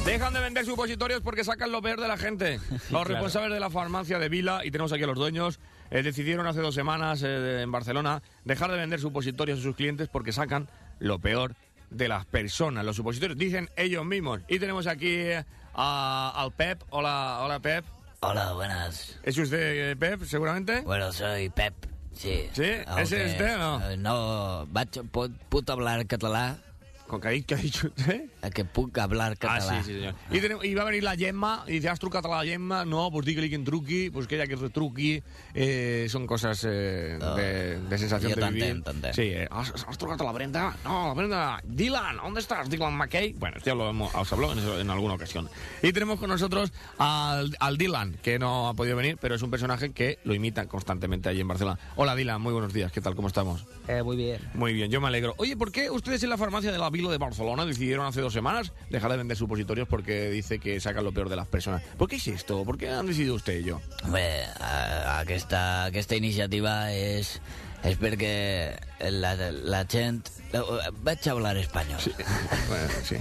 [0.06, 2.60] Dejan de vender supositorios porque sacan lo peor de la gente.
[2.72, 3.04] Los claro.
[3.06, 5.60] responsables de la farmacia de Vila, y tenemos aquí a los dueños,
[5.92, 9.76] eh, decidieron hace dos semanas eh, de- en Barcelona dejar de vender supositorios a sus
[9.76, 10.70] clientes porque sacan
[11.00, 11.56] lo peor
[11.90, 12.86] de las personas.
[12.86, 14.42] Los supositorios dicen ellos mismos.
[14.48, 16.84] Y tenemos aquí eh, a- al Pep.
[16.90, 17.84] Hola, hola Pep.
[18.20, 19.20] Hola, buenas.
[19.22, 20.82] ¿Es usted eh, Pep, seguramente?
[20.82, 21.74] Bueno, soy Pep.
[22.14, 22.50] Sí.
[22.52, 22.64] Sí?
[22.98, 23.98] ¿Ese es usted o no?
[23.98, 26.58] No, vaig, pot, puc hablar català?
[27.08, 28.26] ¿Con qué, ha dicho usted?
[28.54, 29.84] Que puc hablar Ah, català.
[29.84, 30.16] sí, sí, señor.
[30.32, 32.84] Y, tenemos- y va a venir la Gemma y dice, has trucado a la Gemma.
[32.86, 35.22] No, pues dígale que en truqui, pues que ella que retruqui.
[35.54, 38.64] Eh, son cosas eh, de, de sensación jo de vivir.
[38.64, 39.14] t'entenc, t'entenc.
[39.16, 40.76] Sí, eh, ¿has, has trucado a la Brenda?
[40.84, 41.62] No, la Brenda.
[41.66, 42.70] Dylan, ¿dónde estás?
[42.70, 43.34] Dylan McKay.
[43.34, 45.50] Bueno, esto ya lo hemos os habló en, eso- en alguna ocasión.
[45.82, 49.52] Y tenemos con nosotros al, al Dylan, que no ha podido venir, pero es un
[49.52, 51.80] personaje que lo imitan constantemente allí en Barcelona.
[51.96, 52.92] Hola Dylan, muy buenos días.
[52.92, 53.16] ¿Qué tal?
[53.16, 53.66] ¿Cómo estamos?
[53.88, 54.42] Eh, muy bien.
[54.54, 55.34] Muy bien, yo me alegro.
[55.38, 58.34] Oye, ¿por qué ustedes en la farmacia de la Vila de Barcelona decidieron hace dos
[58.34, 61.84] semanas dejar de vender supositorios porque dice que sacan lo peor de las personas?
[61.98, 62.64] ¿Por qué es esto?
[62.66, 63.82] ¿Por qué han decidido usted y yo?
[64.08, 67.38] Bé, a- aquesta, aquesta iniciativa és,
[67.86, 68.74] és perquè
[69.14, 70.26] la, la gent...
[70.54, 70.62] eh,
[71.04, 72.00] Vaig hablar español.
[72.02, 72.12] Sí,
[72.68, 73.16] bueno, sí,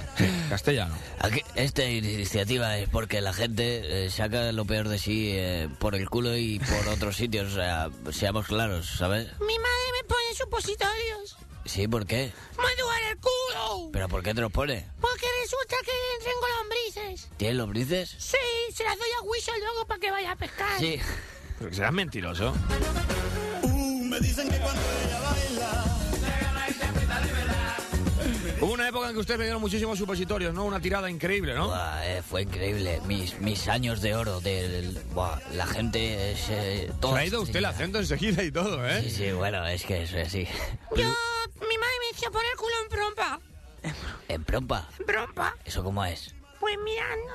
[0.48, 0.94] castellano.
[1.54, 6.08] Esta iniciativa es porque la gente eh, saca lo peor de sí eh, por el
[6.08, 7.52] culo y por otros sitios.
[7.52, 9.26] O sea, seamos claros, ¿sabes?
[9.40, 11.36] Mi madre me pone supositorios.
[11.66, 12.32] Sí, ¿por qué?
[12.56, 13.90] Me duele el culo.
[13.92, 14.86] ¿Pero por qué te los pone?
[15.00, 17.28] Porque resulta que tengo lombrices.
[17.36, 18.14] ¿Tienes lombrices?
[18.18, 18.36] Sí,
[18.72, 20.78] se las doy a Whistle luego para que vaya a pescar.
[20.78, 21.00] Sí.
[21.58, 22.54] Pero que serás mentiroso.
[23.62, 25.95] me dicen que cuando ella baila,
[28.60, 30.64] Hubo una época en que ustedes vendieron muchísimos supositorios, ¿no?
[30.64, 31.68] Una tirada increíble, ¿no?
[31.68, 33.00] Buah, eh, fue increíble.
[33.06, 34.40] Mis, mis años de oro.
[34.40, 36.32] Del, buah, la gente.
[36.32, 39.02] es, eh, Se todos ha ido usted el acento enseguida y todo, ¿eh?
[39.02, 40.46] Sí, sí, bueno, es que eso es así.
[40.96, 43.40] Yo, mi madre me decía poner el culo en prompa.
[44.28, 44.88] ¿En prompa?
[44.98, 45.56] ¿En prompa?
[45.64, 46.34] ¿Eso cómo es?
[46.58, 47.32] Pues mirando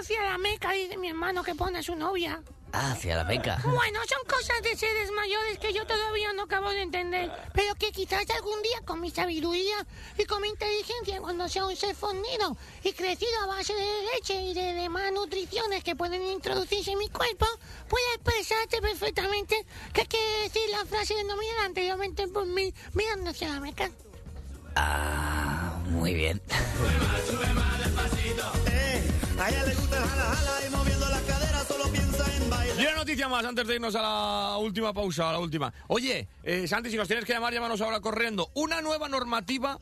[0.00, 2.42] hacia la meca, dice mi hermano que pone a su novia.
[2.76, 3.56] Ah, hacia la meca.
[3.62, 7.92] Bueno, son cosas de seres mayores que yo todavía no acabo de entender, pero que
[7.92, 9.76] quizás algún día con mi sabiduría
[10.18, 14.40] y con mi inteligencia, cuando sea un ser fornido y crecido a base de leche
[14.42, 17.46] y de demás nutriciones que pueden introducirse en mi cuerpo,
[17.88, 23.60] pueda expresarte perfectamente qué quiere decir la frase denominada anteriormente por mí mirando hacia la
[23.60, 23.88] meca.
[24.74, 26.42] Ah, muy bien.
[29.38, 30.93] A ella le gusta el jala jala y
[32.84, 35.72] Y una noticia más antes de irnos a la última pausa, a la última.
[35.88, 38.50] Oye, eh, Santi, si nos tienes que llamar, llámanos ahora corriendo.
[38.52, 39.78] Una nueva normativa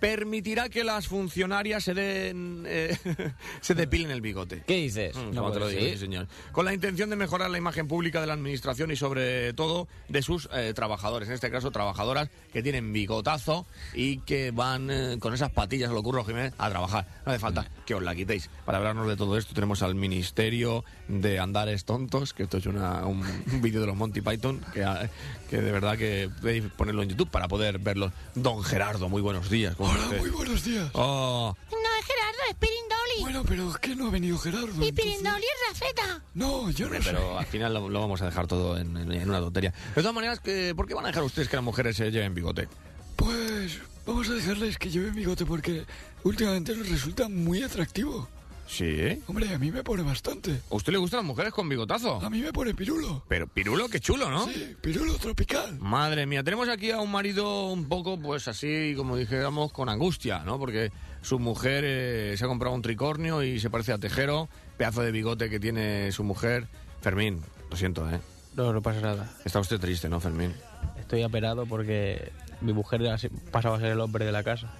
[0.00, 2.96] permitirá que las funcionarias se den eh,
[3.60, 4.62] se depilen el bigote.
[4.66, 5.16] ¿Qué dices?
[5.16, 6.28] Mm, No te lo digo, sí, señor.
[6.52, 10.22] Con la intención de mejorar la imagen pública de la administración y sobre todo de
[10.22, 15.34] sus eh, trabajadores, en este caso trabajadoras que tienen bigotazo y que van eh, con
[15.34, 17.06] esas patillas, lo ocurre Jiménez, a trabajar.
[17.24, 18.50] No hace falta que os la quitéis.
[18.64, 23.06] Para hablarnos de todo esto tenemos al Ministerio de Andares Tontos, que esto es una-
[23.06, 24.84] un, un vídeo de los Monty Python, que,
[25.48, 28.12] que de verdad que podéis ponerlo en YouTube para poder verlo.
[28.34, 29.74] Don Gerardo, muy buenos días.
[29.78, 30.88] Hola, muy buenos días.
[30.94, 33.20] Oh, No es Gerardo, es Pirindoli.
[33.20, 34.84] Bueno, pero es que no ha venido Gerardo.
[34.84, 36.22] Y Pirindoli es Rafeta.
[36.34, 39.28] No, yo no pero al final lo, lo vamos a dejar todo en, en- en
[39.28, 39.72] una tontería.
[39.94, 42.34] De todas maneras, que- ¿por qué van a dejar ustedes que las mujeres se lleven
[42.34, 42.68] bigote?
[43.14, 45.84] Pues vamos a dejarles que lleven bigote porque
[46.24, 48.28] últimamente nos resulta muy atractivo.
[48.66, 49.20] Sí, ¿eh?
[49.26, 50.60] Hombre, a mí me pone bastante.
[50.70, 52.20] ¿A usted le gustan las mujeres con bigotazo?
[52.20, 53.24] A mí me pone pirulo.
[53.28, 54.46] Pero pirulo, qué chulo, ¿no?
[54.46, 55.78] Sí, pirulo tropical.
[55.78, 60.40] Madre mía, tenemos aquí a un marido un poco, pues así, como dijéramos, con angustia,
[60.40, 60.58] ¿no?
[60.58, 60.90] Porque
[61.22, 65.12] su mujer eh, se ha comprado un tricornio y se parece a Tejero, pedazo de
[65.12, 66.68] bigote que tiene su mujer.
[67.00, 68.20] Fermín, lo siento, ¿eh?
[68.56, 69.30] No, no pasa nada.
[69.44, 70.52] Está usted triste, ¿no, Fermín?
[70.98, 73.02] Estoy aperado porque mi mujer
[73.50, 74.72] pasaba a ser el hombre de la casa.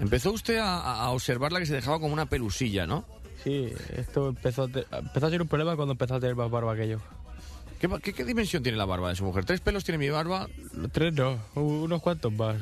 [0.00, 3.04] Empezó usted a, a observarla que se dejaba como una pelusilla, ¿no?
[3.42, 6.50] Sí, esto empezó a, te- empezó a ser un problema cuando empezó a tener más
[6.50, 6.98] barba que yo.
[7.80, 9.44] ¿Qué, qué- qué dimensión tiene la barba de su mujer?
[9.44, 10.48] ¿Tres pelos tiene mi barba?
[10.92, 12.56] Tres no, unos cuantos más.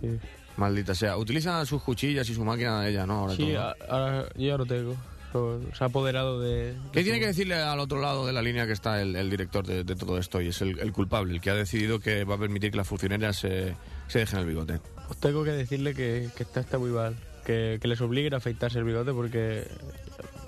[0.00, 0.18] Sí,
[0.56, 1.16] Maldita sea.
[1.16, 3.14] Utiliza sus cuchillas y su máquina de ella, ¿no?
[3.20, 3.60] Ahora Sí, todo.
[3.62, 4.96] a- ahora yo ya no tengo.
[5.32, 6.74] So- Se ha apoderado de...
[6.92, 9.66] ¿Qué tiene que decirle al otro lado de la línea que está el, el director
[9.66, 12.36] de, de todo esto y es el, el culpable, el que ha decidido que va
[12.36, 13.74] a permitir que las funcionarias se,
[14.08, 14.80] se dejen el bigote?
[15.06, 17.16] Pues tengo que decirle que, que está, está muy mal.
[17.44, 19.68] Que, que les obliguen a afeitarse el bigote porque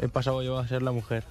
[0.01, 1.25] he pasado yo a ser la mujer.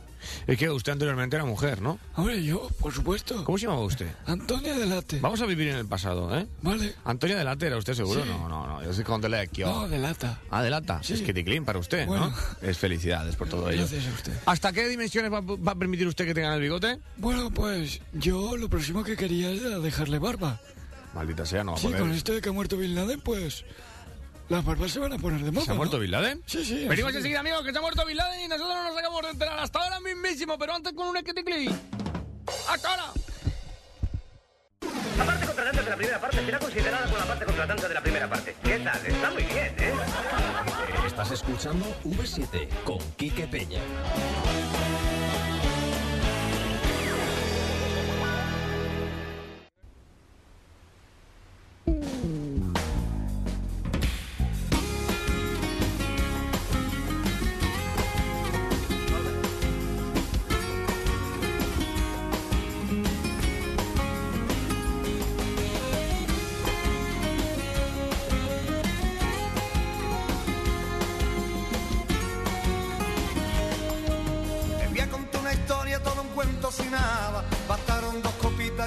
[0.47, 1.99] Es que usted anteriormente era mujer, ¿no?
[2.15, 3.43] Hombre, yo, por supuesto.
[3.43, 4.07] ¿Cómo se llamaba usted?
[4.25, 5.19] Antonia Delate.
[5.19, 6.47] Vamos a vivir en el pasado, ¿eh?
[6.61, 6.95] Vale.
[7.05, 8.23] Antonia Delate, ¿era usted seguro?
[8.23, 8.29] Sí.
[8.29, 8.83] No, no, no.
[8.83, 9.67] Yo soy con Telequio.
[9.67, 10.39] No, Delata.
[10.49, 11.03] Ah, Delata.
[11.03, 11.13] Sí.
[11.13, 12.29] Es que clean para usted, Bueno.
[12.29, 12.67] ¿no?
[12.67, 13.79] Es felicidades por todo ello.
[13.79, 14.33] Gracias a usted.
[14.45, 16.97] ¿Hasta qué dimensiones va, va a permitir usted que tengan el bigote?
[17.17, 20.59] Bueno, pues yo lo próximo que quería era dejarle barba.
[21.17, 23.65] Maldita sea, no va a Sí, con esto de que ha muerto Bin Laden, pues
[24.49, 25.65] las barbas se van a poner de moda.
[25.65, 25.77] ¿Se ha ¿no?
[25.79, 26.43] muerto Bin Laden?
[26.45, 26.85] Sí, sí.
[26.87, 29.21] Venimos así- enseguida, amigos, que se ha muerto Bin Laden y nosotros no nos acabamos
[29.23, 31.69] de enterar hasta ahora mismísimo, pero antes con un equiticli.
[32.69, 33.03] ¡Hasta ahora!
[35.17, 38.01] La parte contratante de la primera parte será considerada como la parte contratante de la
[38.03, 38.55] primera parte.
[38.63, 39.05] ¿Qué tal?
[39.07, 39.93] Está muy bien, ¿eh?
[41.07, 43.79] Estás escuchando V7 con Quique Peña.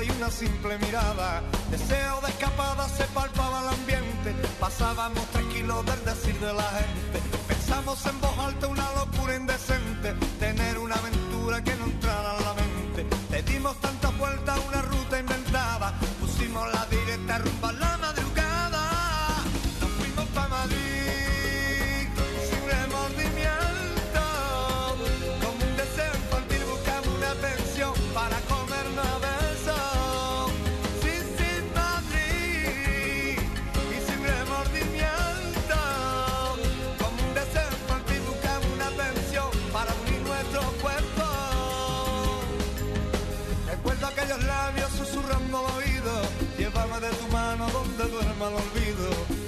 [0.03, 1.43] Y una simple mirada.
[1.71, 4.35] Deseo de escapada se palpaba el ambiente.
[4.59, 7.21] Pasábamos tranquilos del decir de la gente.
[7.49, 10.15] Pensamos en voz alta una locura indecente.
[10.39, 13.07] Tener una aventura que no entrara en la mente.
[13.31, 14.83] Le dimos tantas vueltas a una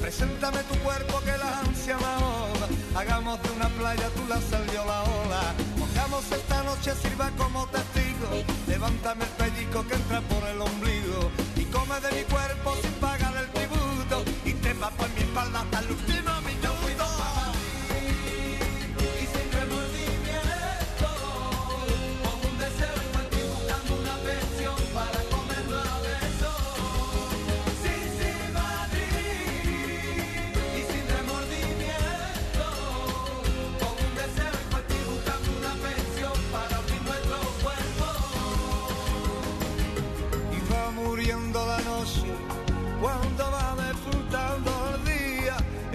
[0.03, 2.69] Preséntame tu cuerpo que la ansia me ahoga.
[2.95, 5.55] Hagamos de una playa tu la sal yo la ola.
[5.79, 8.29] Pongamos esta noche sirva como testigo.
[8.67, 11.31] Levántame el pellico que entra por el ombligo.
[11.57, 14.25] Y come de mi cuerpo sin pagar el tributo.
[14.45, 15.12] Y te va por mi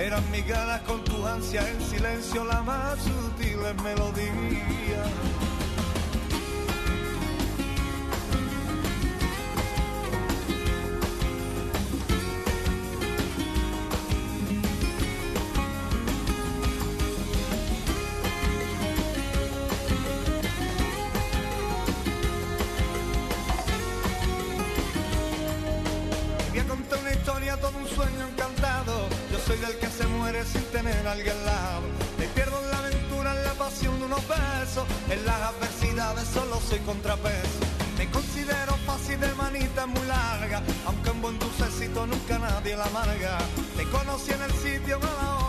[0.08, 5.04] Eran mis ganas con tu ansia en silencio la más sutil melodía.
[30.46, 31.82] Sin tener a alguien al lado.
[32.18, 34.86] Me pierdo en la aventura, en la pasión de unos besos.
[35.10, 37.60] En las adversidades solo soy contrapeso.
[37.98, 43.38] Me considero fácil de manita muy larga, aunque en buen dulcecito nunca nadie la amarga.
[43.76, 45.47] Te conocí en el sitio a la hora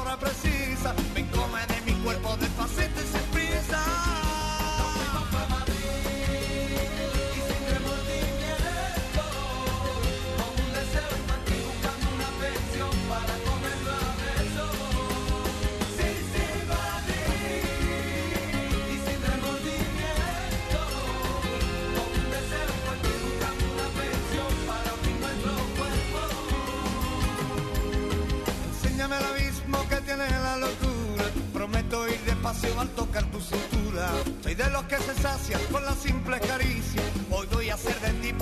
[32.38, 34.08] Despacio al tocar tu cintura.
[34.44, 37.02] Soy de los que se sacian con la simple caricia.
[37.32, 38.32] Hoy voy a hacer de ti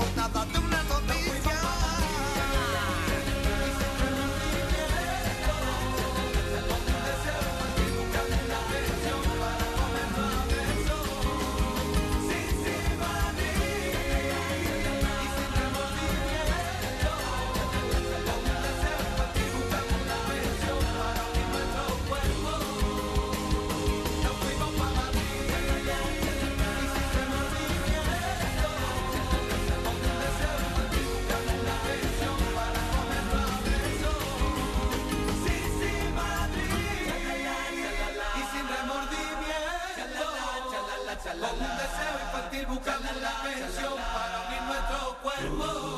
[42.64, 45.96] buscando la para nuestro cuerpo.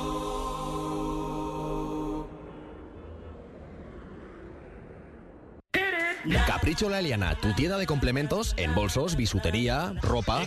[6.47, 10.47] Capricho La Eliana, tu tienda de complementos en bolsos, bisutería, ropa.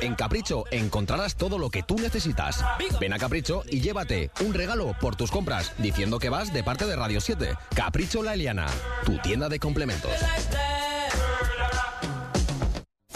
[0.00, 2.64] En Capricho encontrarás todo lo que tú necesitas.
[3.00, 6.86] Ven a Capricho y llévate un regalo por tus compras diciendo que vas de parte
[6.86, 7.54] de Radio 7.
[7.74, 8.66] Capricho La Eliana,
[9.04, 10.12] tu tienda de complementos.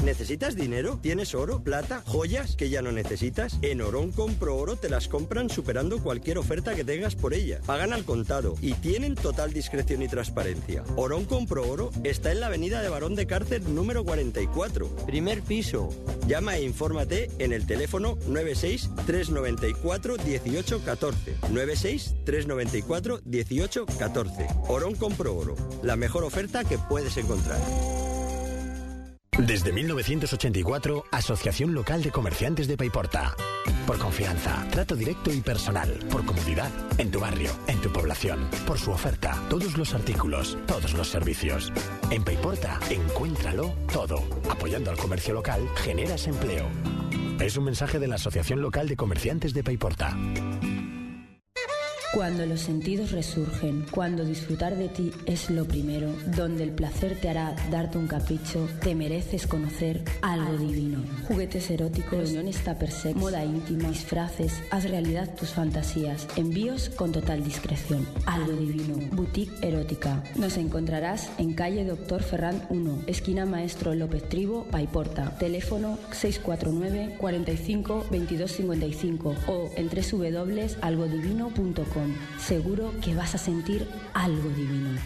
[0.04, 0.98] ¿Necesitas dinero?
[1.00, 3.58] ¿Tienes oro, plata, joyas que ya no necesitas?
[3.62, 7.60] En Orón Compro Oro te las compran superando cualquier oferta que tengas por ella.
[7.64, 10.84] Pagan al contado y tienen total discreción y transparencia.
[10.96, 15.88] Orón Compro Oro está en la avenida de Barón de Cárcel número 44, primer piso.
[16.26, 21.36] Llama e infórmate en el teléfono 96 394 1814.
[21.50, 24.48] 96 394 1814.
[24.68, 27.60] Orón Compro Oro, la mejor oferta que puedes encontrar.
[29.38, 33.34] Desde 1984, Asociación Local de Comerciantes de Paiporta.
[33.84, 35.90] Por confianza, trato directo y personal.
[36.10, 38.48] Por comodidad, en tu barrio, en tu población.
[38.64, 41.72] Por su oferta, todos los artículos, todos los servicios.
[42.10, 44.22] En Paiporta, encuéntralo todo.
[44.48, 46.68] Apoyando al comercio local, generas empleo.
[47.40, 50.16] Es un mensaje de la Asociación Local de Comerciantes de Paiporta.
[52.14, 57.28] Cuando los sentidos resurgen, cuando disfrutar de ti es lo primero, donde el placer te
[57.28, 61.02] hará darte un capricho, te mereces conocer algo divino.
[61.26, 66.28] Juguetes eróticos, reuniones tupper sex, moda íntima, disfraces, haz realidad tus fantasías.
[66.36, 68.06] Envíos con total discreción.
[68.26, 68.94] Algo divino.
[69.10, 70.22] Boutique erótica.
[70.36, 75.36] Nos encontrarás en calle Doctor Ferran 1, esquina Maestro López Tribo, Paiporta.
[75.36, 82.03] Teléfono 649 45 22 55 o en www.algodivino.com.
[82.38, 84.98] Seguro que vas a sentir algo divino.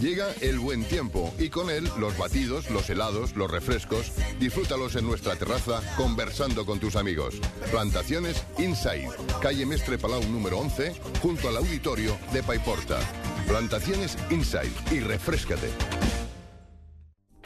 [0.00, 4.12] Llega el buen tiempo y con él los batidos, los helados, los refrescos.
[4.38, 7.40] Disfrútalos en nuestra terraza conversando con tus amigos.
[7.70, 9.08] Plantaciones Inside,
[9.40, 12.98] calle Mestre Palau número 11, junto al auditorio de Paiporta.
[13.46, 15.70] Plantaciones Inside y refrescate.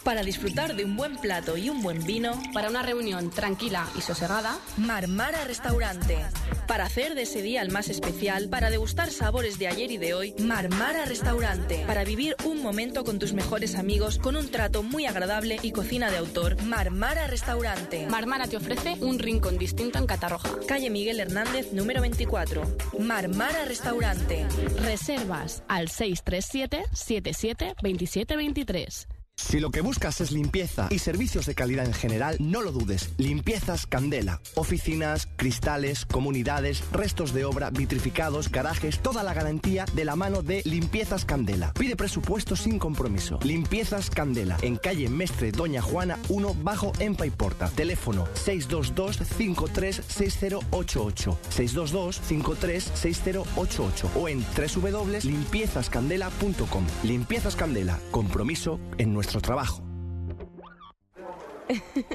[0.04, 2.40] Para disfrutar de un buen plato y un buen vino.
[2.54, 4.58] Para una reunión tranquila y sosegada.
[4.76, 6.18] Marmara Restaurante.
[6.66, 8.48] Para hacer de ese día el más especial.
[8.48, 10.34] Para degustar sabores de ayer y de hoy.
[10.38, 11.84] Marmara Restaurante.
[11.86, 16.10] Para vivir un momento con tus mejores amigos con un trato muy agradable y cocina
[16.10, 16.62] de autor.
[16.62, 18.06] Marmara Restaurante.
[18.06, 20.50] Marmara te ofrece un rincón distinto en Catarroja.
[20.66, 22.62] Calle Miguel Hernández, número 24.
[22.98, 24.46] Marmara Restaurante.
[24.82, 29.08] Reservas al 637 77 27 23.
[29.38, 33.14] Si lo que buscas es limpieza y servicios de calidad en general, no lo dudes.
[33.18, 34.40] Limpiezas Candela.
[34.56, 40.60] Oficinas, cristales, comunidades, restos de obra, vitrificados, garajes, toda la garantía de la mano de
[40.64, 41.72] Limpiezas Candela.
[41.72, 43.38] Pide presupuesto sin compromiso.
[43.42, 44.58] Limpiezas Candela.
[44.60, 47.70] En calle Mestre Doña Juana 1 bajo en Paiporta.
[47.70, 51.38] Teléfono 622 536088.
[51.48, 56.86] 622 536088 o en www.limpiezascandela.com.
[57.04, 57.98] Limpiezas Candela.
[58.10, 59.82] Compromiso en nuestro trabajo.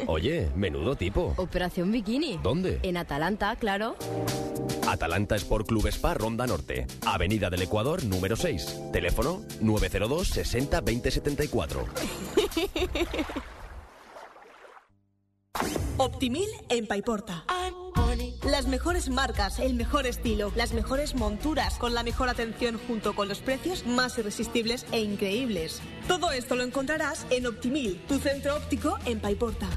[0.07, 1.35] Oye, menudo tipo.
[1.37, 2.39] Operación Bikini.
[2.41, 2.79] ¿Dónde?
[2.81, 3.95] En Atalanta, claro.
[4.87, 8.89] Atalanta Sport Club Spa Ronda Norte, Avenida del Ecuador número 6.
[8.91, 11.85] Teléfono 902 60 20 74.
[15.97, 17.45] Optimil en Paiporta.
[18.49, 23.29] Las mejores marcas, el mejor estilo, las mejores monturas, con la mejor atención junto con
[23.29, 25.81] los precios más irresistibles e increíbles.
[26.07, 29.69] Todo esto lo encontrarás en Optimil, tu centro óptico en Paiporta.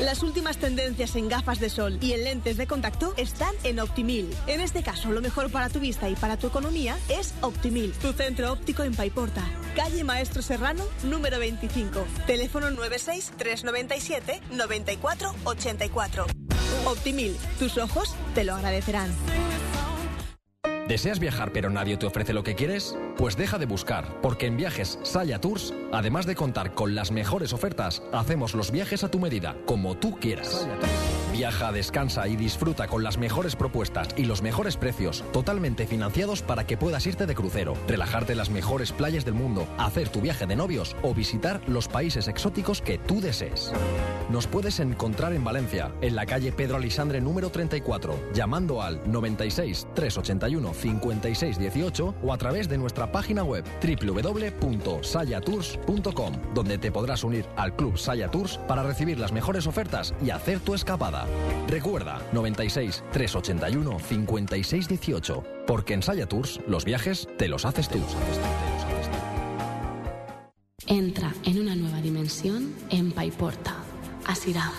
[0.00, 4.28] Las últimas tendencias en gafas de sol y en lentes de contacto están en Optimil.
[4.48, 8.12] En este caso, lo mejor para tu vista y para tu economía es Optimil, tu
[8.12, 9.44] centro óptico en Paiporta.
[9.76, 12.04] Calle Maestro Serrano, número 25.
[12.26, 16.26] Teléfono 96 397 94 84.
[16.86, 19.14] Optimil, tus ojos te lo agradecerán.
[20.88, 22.94] ¿Deseas viajar pero nadie te ofrece lo que quieres?
[23.16, 27.54] Pues deja de buscar, porque en Viajes Saya Tours, además de contar con las mejores
[27.54, 30.68] ofertas, hacemos los viajes a tu medida, como tú quieras.
[31.32, 36.66] Viaja, descansa y disfruta con las mejores propuestas y los mejores precios, totalmente financiados para
[36.66, 40.46] que puedas irte de crucero, relajarte en las mejores playas del mundo, hacer tu viaje
[40.46, 43.72] de novios o visitar los países exóticos que tú desees.
[44.30, 49.88] Nos puedes encontrar en Valencia, en la calle Pedro Alisandre número 34, llamando al 96
[49.94, 57.46] 381 56 18 o a través de nuestra página web www.sayatours.com, donde te podrás unir
[57.56, 61.26] al Club Saya Tours para recibir las mejores ofertas y hacer tu escapada.
[61.68, 68.00] Recuerda 96 381 56 18, porque en Saya Tours los viajes te los haces tú.
[70.86, 73.83] Entra en una nueva dimensión en Paiporta.
[74.26, 74.72] Asirá.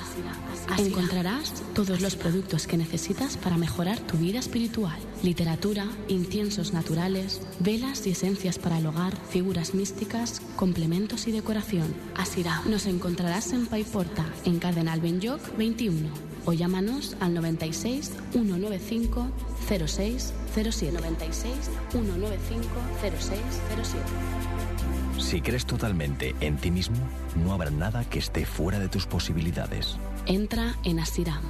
[0.77, 4.97] Encontrarás todos los productos que necesitas para mejorar tu vida espiritual.
[5.23, 11.93] Literatura, inciensos naturales, velas y esencias para el hogar, figuras místicas, complementos y decoración.
[12.15, 12.61] Asirá.
[12.65, 16.09] Nos encontrarás en Paiporta, en Cardenal Benyoc 21
[16.45, 19.27] o llámanos al 96 195
[19.67, 20.91] 0607.
[20.91, 21.53] 96
[21.91, 22.67] 195
[23.01, 24.74] 0607.
[25.17, 26.97] Si crees totalmente en ti mismo,
[27.35, 29.97] no habrá nada que esté fuera de tus posibilidades.
[30.25, 31.43] Entra en Asiram.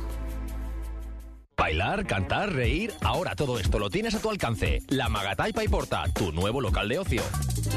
[1.57, 4.83] Bailar, cantar, reír, ahora todo esto lo tienes a tu alcance.
[4.89, 7.21] La Magatay Paiporta, tu nuevo local de ocio.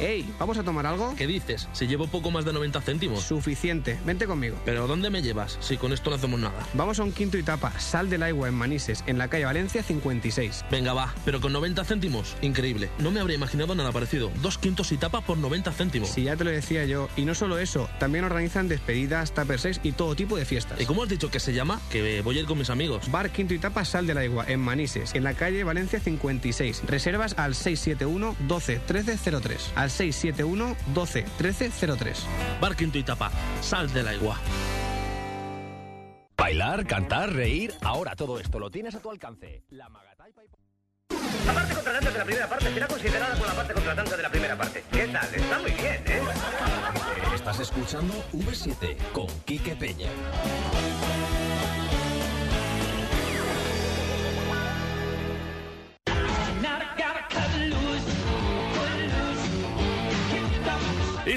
[0.00, 1.14] Ey, ¿vamos a tomar algo?
[1.16, 1.68] ¿Qué dices?
[1.72, 3.22] Si llevo poco más de 90 céntimos.
[3.22, 4.56] Suficiente, vente conmigo.
[4.64, 5.58] ¿Pero dónde me llevas?
[5.60, 6.66] Si con esto no hacemos nada.
[6.74, 9.82] Vamos a un quinto y tapa, Sal del Agua en Manises, en la calle Valencia
[9.82, 10.64] 56.
[10.70, 12.36] Venga, va, pero con 90 céntimos.
[12.42, 12.90] Increíble.
[12.98, 14.30] No me habría imaginado nada parecido.
[14.42, 16.08] Dos quintos y tapa por 90 céntimos.
[16.08, 17.08] Si ya te lo decía yo.
[17.16, 20.80] Y no solo eso, también organizan despedidas, tupper sex y todo tipo de fiestas.
[20.80, 21.80] ¿Y cómo has dicho que se llama?
[21.90, 23.10] Que voy a ir con mis amigos.
[23.10, 26.82] Bar Quinto y Tapa Sal del Agua en Manises, en la calle Valencia 56.
[26.86, 28.80] Reservas al 671 12
[29.70, 29.72] 1303.
[29.76, 32.26] Al 671 12 1303.
[32.60, 34.38] Bar Quinto y Tapa, sal de la igua.
[36.36, 39.62] Bailar, cantar, reír, ahora todo esto lo tienes a tu alcance.
[39.70, 39.88] La
[41.46, 44.30] La parte contratante de la primera parte será considerada con la parte contratante de la
[44.30, 44.84] primera parte.
[44.90, 45.34] ¿Qué tal?
[45.34, 46.22] Está muy bien, ¿eh?
[47.34, 50.08] Estás escuchando V7 con Quique Peña.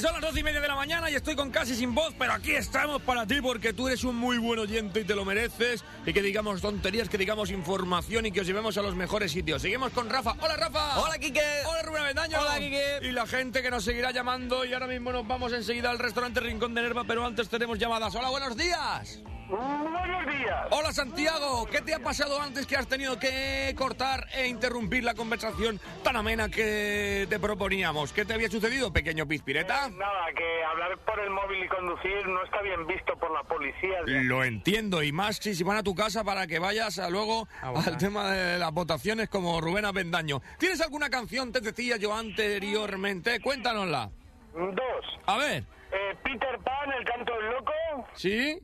[0.06, 2.34] Son las doce y media de la mañana y estoy con casi sin voz, pero
[2.34, 5.84] aquí estamos para ti porque tú eres un muy buen oyente y te lo mereces.
[6.06, 9.64] Y que digamos tonterías, que digamos información y que os llevemos a los mejores sitios.
[9.64, 10.36] Seguimos con Rafa.
[10.42, 11.00] ¡Hola, Rafa!
[11.00, 11.42] Hola, Quique.
[11.68, 12.40] ¡Hola, Rubén Avendaño!
[12.40, 13.00] Hola, Quique.
[13.02, 14.64] Y la gente que nos seguirá llamando.
[14.64, 18.14] Y ahora mismo nos vamos enseguida al restaurante Rincón de Nerva, pero antes tenemos llamadas.
[18.14, 19.24] ¡Hola, buenos días!
[19.48, 20.68] Buenos días.
[20.72, 25.14] Hola Santiago, ¿qué te ha pasado antes que has tenido que cortar e interrumpir la
[25.14, 28.12] conversación tan amena que te proponíamos?
[28.12, 29.90] ¿Qué te había sucedido, pequeño pispireta?
[29.90, 34.00] Nada, que hablar por el móvil y conducir no está bien visto por la policía.
[34.06, 37.48] Lo entiendo, y más si, si van a tu casa para que vayas a luego
[37.62, 40.42] al tema de las votaciones como Rubén Avendaño.
[40.58, 43.40] ¿Tienes alguna canción, te decía yo anteriormente?
[43.42, 44.10] Cuéntanosla.
[44.56, 45.20] Dos.
[45.28, 45.64] A ver.
[45.92, 47.72] Eh, Peter Pan, el canto del loco.
[48.16, 48.60] ¿Sí?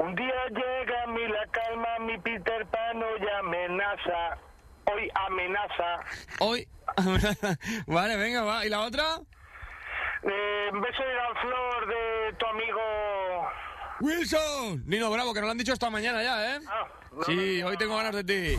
[0.00, 4.38] Un día llega a mí la calma, mi Peter Pan hoy amenaza.
[4.86, 6.00] Hoy amenaza.
[6.38, 6.66] Hoy.
[7.86, 8.64] vale, venga, va.
[8.64, 9.16] ¿Y la otra?
[10.22, 12.80] Eh, beso de la flor de tu amigo.
[14.00, 14.82] Wilson.
[14.86, 16.60] Nino Bravo, que nos lo han dicho esta mañana ya, ¿eh?
[17.26, 18.58] sí, hoy tengo ganas de ti.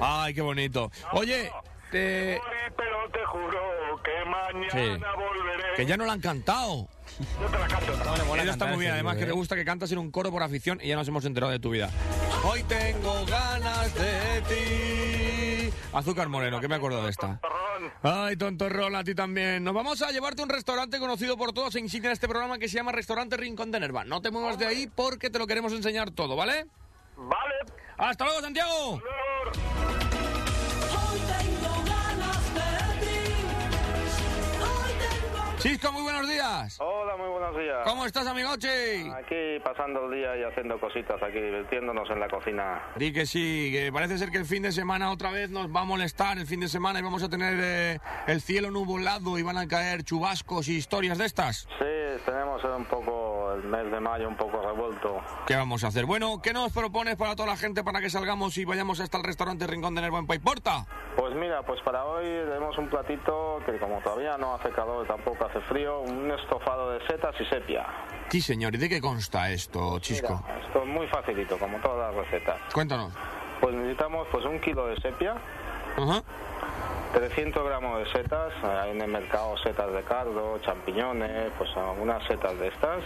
[0.00, 0.90] Ay, qué bonito.
[1.12, 1.52] Oye,
[1.92, 2.40] te...
[2.76, 5.00] Pero te juro que mañana Sí.
[5.14, 5.74] volveré.
[5.76, 6.88] Que ya no la han cantado.
[7.40, 7.92] Yo te la canto.
[7.92, 10.80] Eso está muy bien, además que te gusta que cantas en un coro por afición
[10.82, 11.90] y ya nos hemos enterado de tu vida.
[12.44, 15.72] Hoy tengo ganas de ti.
[15.92, 17.38] Azúcar Moreno, que me acuerdo de esta.
[18.02, 19.62] Ay, tontorrón, a ti también.
[19.62, 22.58] Nos vamos a llevarte a un restaurante conocido por todos e insignia de este programa
[22.58, 24.04] que se llama Restaurante Rincón de Nerva.
[24.04, 26.66] No te muevas de ahí porque te lo queremos enseñar todo, ¿vale?
[27.16, 27.54] Vale.
[27.98, 29.02] ¡Hasta luego, Santiago!
[35.62, 36.76] Cisco, muy buenos días.
[36.80, 37.78] Hola, muy buenos días.
[37.84, 39.08] ¿Cómo estás, amigoche?
[39.12, 42.82] Aquí pasando el día y haciendo cositas aquí, divirtiéndonos en la cocina.
[42.96, 45.82] Di que sí, que parece ser que el fin de semana otra vez nos va
[45.82, 49.44] a molestar el fin de semana y vamos a tener eh, el cielo nubolado y
[49.44, 51.68] van a caer chubascos y historias de estas.
[51.78, 55.20] Sí, tenemos un poco el mes de mayo un poco revuelto.
[55.46, 56.06] ¿Qué vamos a hacer?
[56.06, 59.22] Bueno, ¿qué nos propones para toda la gente para que salgamos y vayamos hasta el
[59.24, 60.86] restaurante Rincón de Nerva en Paiporta?
[61.16, 65.44] Pues mira, pues para hoy tenemos un platito que como todavía no hace calor tampoco
[65.44, 67.86] hace frío, un estofado de setas y sepia.
[68.28, 70.40] Sí, señor, ¿y de qué consta esto, Chisco?
[70.46, 72.58] Mira, esto es muy facilito, como todas las recetas.
[72.72, 73.12] Cuéntanos.
[73.60, 75.34] Pues necesitamos pues un kilo de sepia,
[75.96, 76.22] Ajá.
[77.12, 82.24] 300 gramos de setas, eh, hay en el mercado setas de cardo, champiñones, pues algunas
[82.26, 83.02] setas de estas.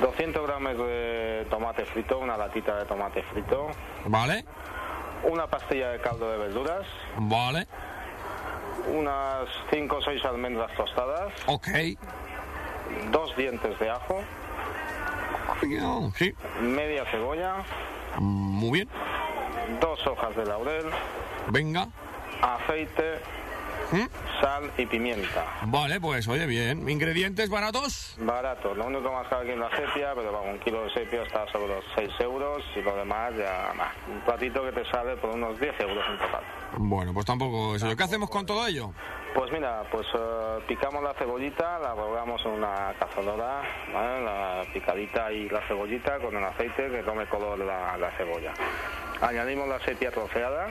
[0.00, 3.68] 200 gramos de tomate frito, una latita de tomate frito.
[4.04, 4.44] Vale.
[5.24, 6.86] Una pastilla de caldo de verduras.
[7.16, 7.66] Vale.
[8.88, 11.32] Unas 5 o 6 almendras tostadas.
[11.46, 11.68] Ok.
[13.10, 14.22] Dos dientes de ajo.
[16.16, 16.34] Sí.
[16.60, 17.64] Media cebolla.
[18.18, 18.88] Muy bien.
[19.80, 20.86] Dos hojas de laurel.
[21.48, 21.88] Venga.
[22.42, 23.20] Aceite.
[24.40, 25.44] Sal y pimienta.
[25.66, 26.88] Vale, pues oye, bien.
[26.88, 28.16] ¿Ingredientes baratos?
[28.18, 31.22] Barato, lo único más caro aquí es la sepia, pero vamos, un kilo de sepia
[31.22, 35.16] está sobre los 6 euros y lo demás ya, bah, un platito que te sale
[35.16, 36.44] por unos 10 euros en total.
[36.78, 37.94] Bueno, pues tampoco eso.
[37.96, 38.92] ¿Qué hacemos con todo ello?
[39.34, 44.24] Pues mira, pues eh, picamos la cebollita, la rogamos en una cazuela, ¿vale?
[44.24, 48.52] la picadita y la cebollita con el aceite que tome color la, la cebolla.
[49.20, 50.68] Añadimos la sepia troceada,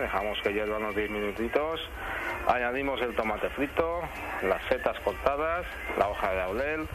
[0.00, 1.80] dejamos que hierva unos 10 minutitos,
[2.46, 4.00] añadimos el tomate frito,
[4.42, 5.66] las setas cortadas,
[5.98, 6.88] la hoja de laurel,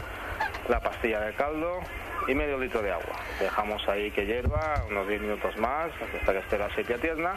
[0.68, 1.80] la pastilla de caldo
[2.28, 3.16] y medio litro de agua.
[3.40, 7.34] Dejamos ahí que hierva unos 10 minutos más hasta que esté la sepia tierna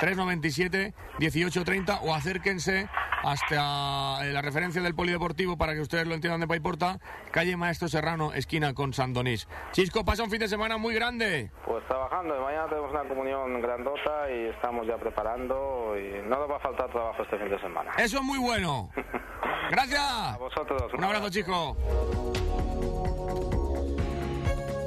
[0.03, 2.90] 96-397-1830 o acérquense
[3.23, 6.99] hasta eh, la referencia del polideportivo para que ustedes lo entiendan de Paiporta,
[7.32, 9.48] calle Maestro Serrano, esquina con San Donís.
[9.72, 11.49] Chisco, pasa un fin de semana muy grande.
[11.65, 16.57] Pues trabajando, mañana tenemos una comunión grandota y estamos ya preparando y no nos va
[16.57, 17.91] a faltar trabajo este fin de semana.
[17.98, 18.90] Eso es muy bueno.
[19.72, 20.01] Gracias.
[20.01, 20.93] A vosotros.
[20.93, 21.77] Un abrazo, chico.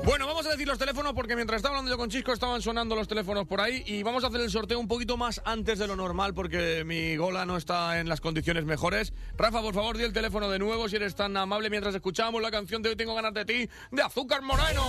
[0.04, 3.08] Bueno, vamos decir los teléfonos porque mientras estaba hablando yo con Chisco estaban sonando los
[3.08, 5.96] teléfonos por ahí y vamos a hacer el sorteo un poquito más antes de lo
[5.96, 9.12] normal porque mi gola no está en las condiciones mejores.
[9.36, 12.50] Rafa, por favor, di el teléfono de nuevo si eres tan amable mientras escuchamos la
[12.50, 14.84] canción de Hoy Tengo Ganas de Ti de Azúcar Moreno.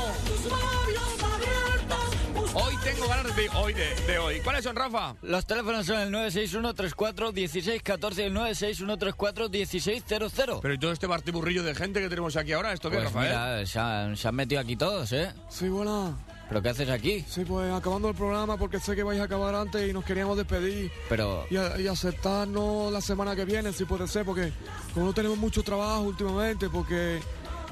[2.53, 4.39] Hoy tengo ganas de hoy de, de hoy.
[4.41, 5.15] ¿Cuáles son, Rafa?
[5.21, 10.59] Los teléfonos son el 961-34-1614 y el 961-34-1600.
[10.61, 13.29] Pero y todo este bartiburrillo de gente que tenemos aquí ahora, ¿esto qué, Pues Rafael?
[13.29, 15.31] mira, se han, se han metido aquí todos, ¿eh?
[15.49, 16.13] Sí, hola.
[16.47, 17.25] ¿Pero qué haces aquí?
[17.27, 20.37] Sí, pues acabando el programa porque sé que vais a acabar antes y nos queríamos
[20.37, 20.89] despedir.
[21.09, 21.45] Pero...
[21.49, 24.53] Y, a- y aceptarnos la semana que viene, si puede ser, porque
[24.93, 27.19] como no tenemos mucho trabajo últimamente, porque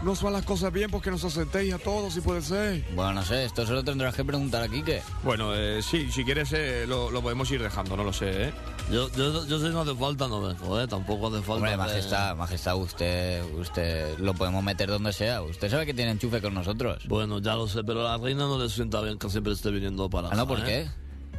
[0.03, 2.83] no se van las cosas bien, porque nos aceptéis a todos, si puede ser.
[2.93, 5.01] Bueno, no sé, esto se lo tendrás que preguntar a Quique.
[5.23, 8.53] Bueno, eh, sí, si quieres eh, lo, lo podemos ir dejando, no lo sé, ¿eh?
[8.91, 10.87] Yo, yo, yo si no hace falta, no dejo, ¿eh?
[10.87, 11.53] Tampoco hace falta.
[11.53, 15.41] Hombre, de- majestad, majestad, usted, usted lo podemos meter donde sea.
[15.41, 17.07] Usted sabe que tiene enchufe con nosotros.
[17.07, 19.71] Bueno, ya lo sé, pero a la reina no le sienta bien que siempre esté
[19.71, 20.63] viniendo para Ah, no, ¿por ¿eh?
[20.65, 20.87] qué?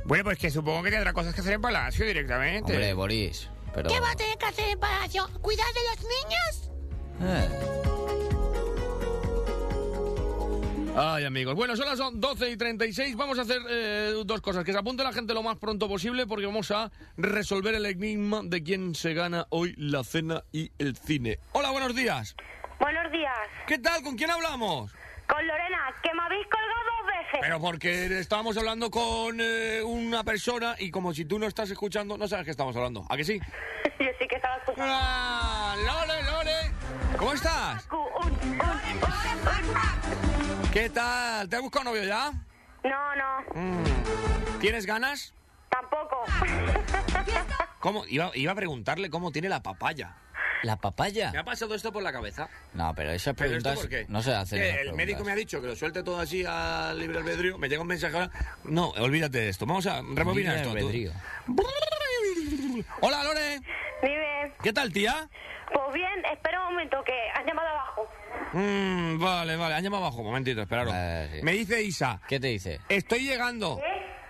[0.07, 2.73] Bueno, pues que supongo que tendrá cosas que hacer en Palacio directamente.
[2.73, 3.89] Hombre, Boris, pero...
[3.91, 5.29] ¿Qué va a tener que hacer el palacio?
[5.41, 6.71] ¿Cuidar de los niños?
[7.23, 8.26] Eh,
[10.99, 11.55] Ay, amigos.
[11.55, 13.17] Bueno, son las 12 y 36.
[13.17, 14.65] Vamos a hacer eh, dos cosas.
[14.65, 18.41] Que se apunte la gente lo más pronto posible porque vamos a resolver el enigma
[18.43, 21.39] de quién se gana hoy la cena y el cine.
[21.53, 22.35] Hola, buenos días.
[22.81, 23.37] Buenos días.
[23.67, 24.03] ¿Qué tal?
[24.03, 24.91] ¿Con quién hablamos?
[25.29, 26.86] Con Lorena, que me habéis colgado.
[27.41, 32.17] Pero porque estábamos hablando con eh, una persona y como si tú no estás escuchando,
[32.17, 33.05] no sabes qué estamos hablando.
[33.09, 33.39] ¿A que sí?
[33.99, 34.93] Yo sí que estaba escuchando.
[34.95, 35.75] ¡Ah!
[35.79, 37.17] ¡Lore, Lore!
[37.19, 37.89] ¿Cómo estás?
[40.73, 41.49] ¿Qué tal?
[41.49, 42.33] ¿Te has buscado novio ya?
[42.85, 43.85] No, no, Mm.
[44.61, 45.33] ¿Tienes ganas?
[45.71, 46.25] tampoco.
[47.81, 48.05] ¿Cómo?
[48.07, 50.17] Iba, iba a preguntarle cómo tiene la papaya.
[50.63, 51.31] ¿La papaya?
[51.33, 52.49] ¿Me ha pasado esto por la cabeza?
[52.75, 54.07] No, pero esas ¿Pero esto preguntas por qué?
[54.09, 54.59] no se hacen.
[54.59, 54.97] Que el preguntas.
[54.97, 57.59] médico me ha dicho que lo suelte todo así al libre albedrío.
[57.59, 58.31] Me llega un mensaje ahora.
[58.65, 59.67] No, olvídate de esto.
[59.67, 61.15] Vamos a rebobinar Libre esto.
[61.47, 62.85] tú.
[63.01, 63.61] Hola, Lore.
[64.03, 64.53] Dime.
[64.63, 65.29] ¿Qué tal, tía?
[65.73, 68.09] Pues bien, espera un momento, que has llamado abajo.
[68.53, 69.75] Mm, vale, vale.
[69.75, 70.21] Han llamado abajo.
[70.21, 70.95] Un momentito, esperaros.
[71.43, 72.21] Me dice Isa.
[72.29, 72.81] ¿Qué te dice?
[72.89, 73.81] Estoy llegando.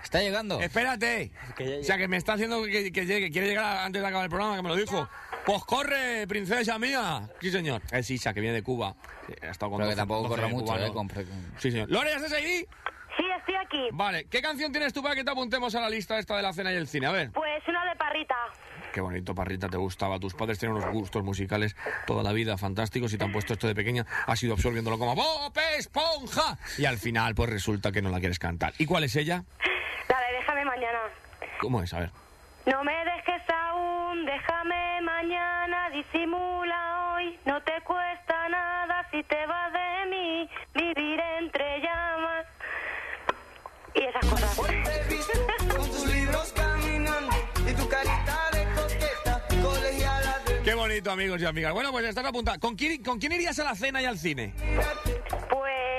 [0.03, 0.61] ¿Está llegando?
[0.61, 1.33] Espérate.
[1.81, 3.31] O sea, que me está haciendo que, que llegue.
[3.31, 5.09] Quiere llegar antes de acabar el programa, que me lo dijo.
[5.47, 7.29] Pues corre, princesa mía.
[7.41, 7.81] Sí, señor.
[7.93, 8.97] Es Isa, que viene de Cuba.
[9.43, 10.89] Ha estado con Pero que 12 tampoco 12 corre mucho, cubanos.
[10.89, 10.93] ¿eh?
[10.93, 11.09] Con-
[11.61, 11.89] Sí, señor.
[11.91, 12.67] Lore, ¿ya estás ahí?
[13.17, 13.89] Sí, estoy aquí.
[13.93, 14.25] Vale.
[14.29, 16.73] ¿Qué canción tienes tú para que te apuntemos a la lista esta de la cena
[16.73, 17.07] y el cine?
[17.07, 17.31] A ver.
[17.31, 18.35] Pues una de parrita.
[18.93, 20.19] Qué bonito, Parrita, te gustaba.
[20.19, 21.77] Tus padres tienen unos gustos musicales
[22.07, 24.07] toda la vida fantásticos y te han puesto esto de pequeña.
[24.27, 26.59] Has ido absorbiéndolo como ¡Bob Esponja!
[26.79, 28.73] Y al final, pues resulta que no la quieres cantar.
[28.79, 29.45] ¿Y cuál es ella?
[30.09, 30.99] La de déjame mañana.
[31.61, 31.93] ¿Cómo es?
[31.93, 32.11] A ver.
[32.67, 37.39] No me dejes aún, déjame mañana, disimula hoy.
[37.45, 42.47] No te cuesta nada si te vas de mí, vivir entre llamas.
[43.95, 44.57] Y esas cosas.
[44.57, 47.37] Con tus libros caminando
[47.69, 51.73] y tu carita de coqueta, colegiala de Qué bonito, amigos y amigas.
[51.73, 52.59] Bueno, pues estás apuntada.
[52.59, 54.53] ¿Con quién, ¿Con quién irías a la cena y al cine?
[55.49, 55.96] Pues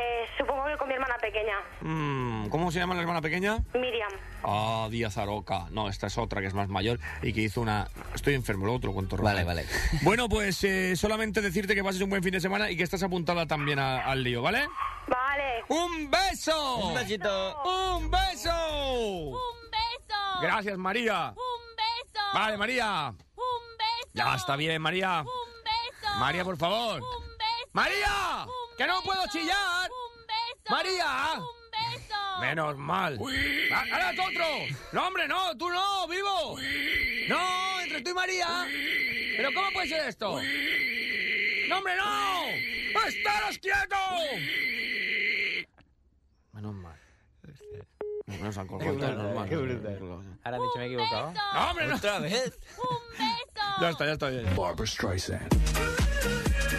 [0.47, 3.57] supongo que con mi hermana pequeña, Mm, ¿Cómo se llama la hermana pequeña?
[3.73, 4.09] Miriam.
[4.43, 5.67] Ah, Díaz Aroca.
[5.71, 7.87] No, esta es otra que es más mayor y que hizo una...
[8.15, 9.17] Estoy enfermo, lo cuento.
[9.17, 9.35] Rafael.
[9.35, 9.65] Vale, vale.
[10.03, 13.03] Bueno, pues eh, solamente decirte que pases un buen fin de semana y que estás
[13.03, 14.67] apuntada también a- al lío, ¿vale?
[15.07, 15.63] Vale.
[15.69, 16.77] ¡Un beso!
[16.87, 17.63] Un besito.
[17.63, 19.29] ¡Un beso!
[19.29, 19.33] ¡Un
[19.71, 20.41] beso!
[20.41, 21.29] Gracias, María.
[21.31, 22.25] ¡Un beso!
[22.33, 23.09] Vale, María.
[23.09, 24.09] ¡Un beso!
[24.13, 25.21] Ya está bien, María.
[25.21, 26.15] ¡Un beso!
[26.19, 27.01] María, por favor.
[27.01, 27.69] ¡Un beso!
[27.73, 28.45] ¡María!
[28.45, 29.89] ¡Un ¡Que no puedo chillar!
[30.69, 31.33] ¡María!
[31.37, 32.15] ¡Un beso!
[32.41, 33.19] Menos mal.
[33.71, 34.45] ¡Ah, ¡Ahora tú otro!
[34.91, 35.57] ¡No, hombre, no!
[35.57, 36.07] ¡Tú no!
[36.07, 36.57] ¡Vivo!
[37.29, 37.81] ¡No!
[37.81, 38.67] ¡Entre estoy María.
[39.37, 40.41] ¿Pero cómo puede ser esto?
[41.69, 42.47] ¡No, hombre, no!
[43.07, 43.99] ¡Estaros quietos!
[46.51, 47.06] Menos mal.
[48.41, 49.49] No se han colgado, brutal, normal.
[49.49, 49.99] qué brutal.
[50.43, 51.33] Ahora dicho me he equivocado.
[51.33, 51.95] ¡No, hombre, no!
[51.95, 52.59] ¿Otra vez?
[53.79, 54.43] Ya está, ya está bien.
[54.55, 55.53] Barbara Streisand.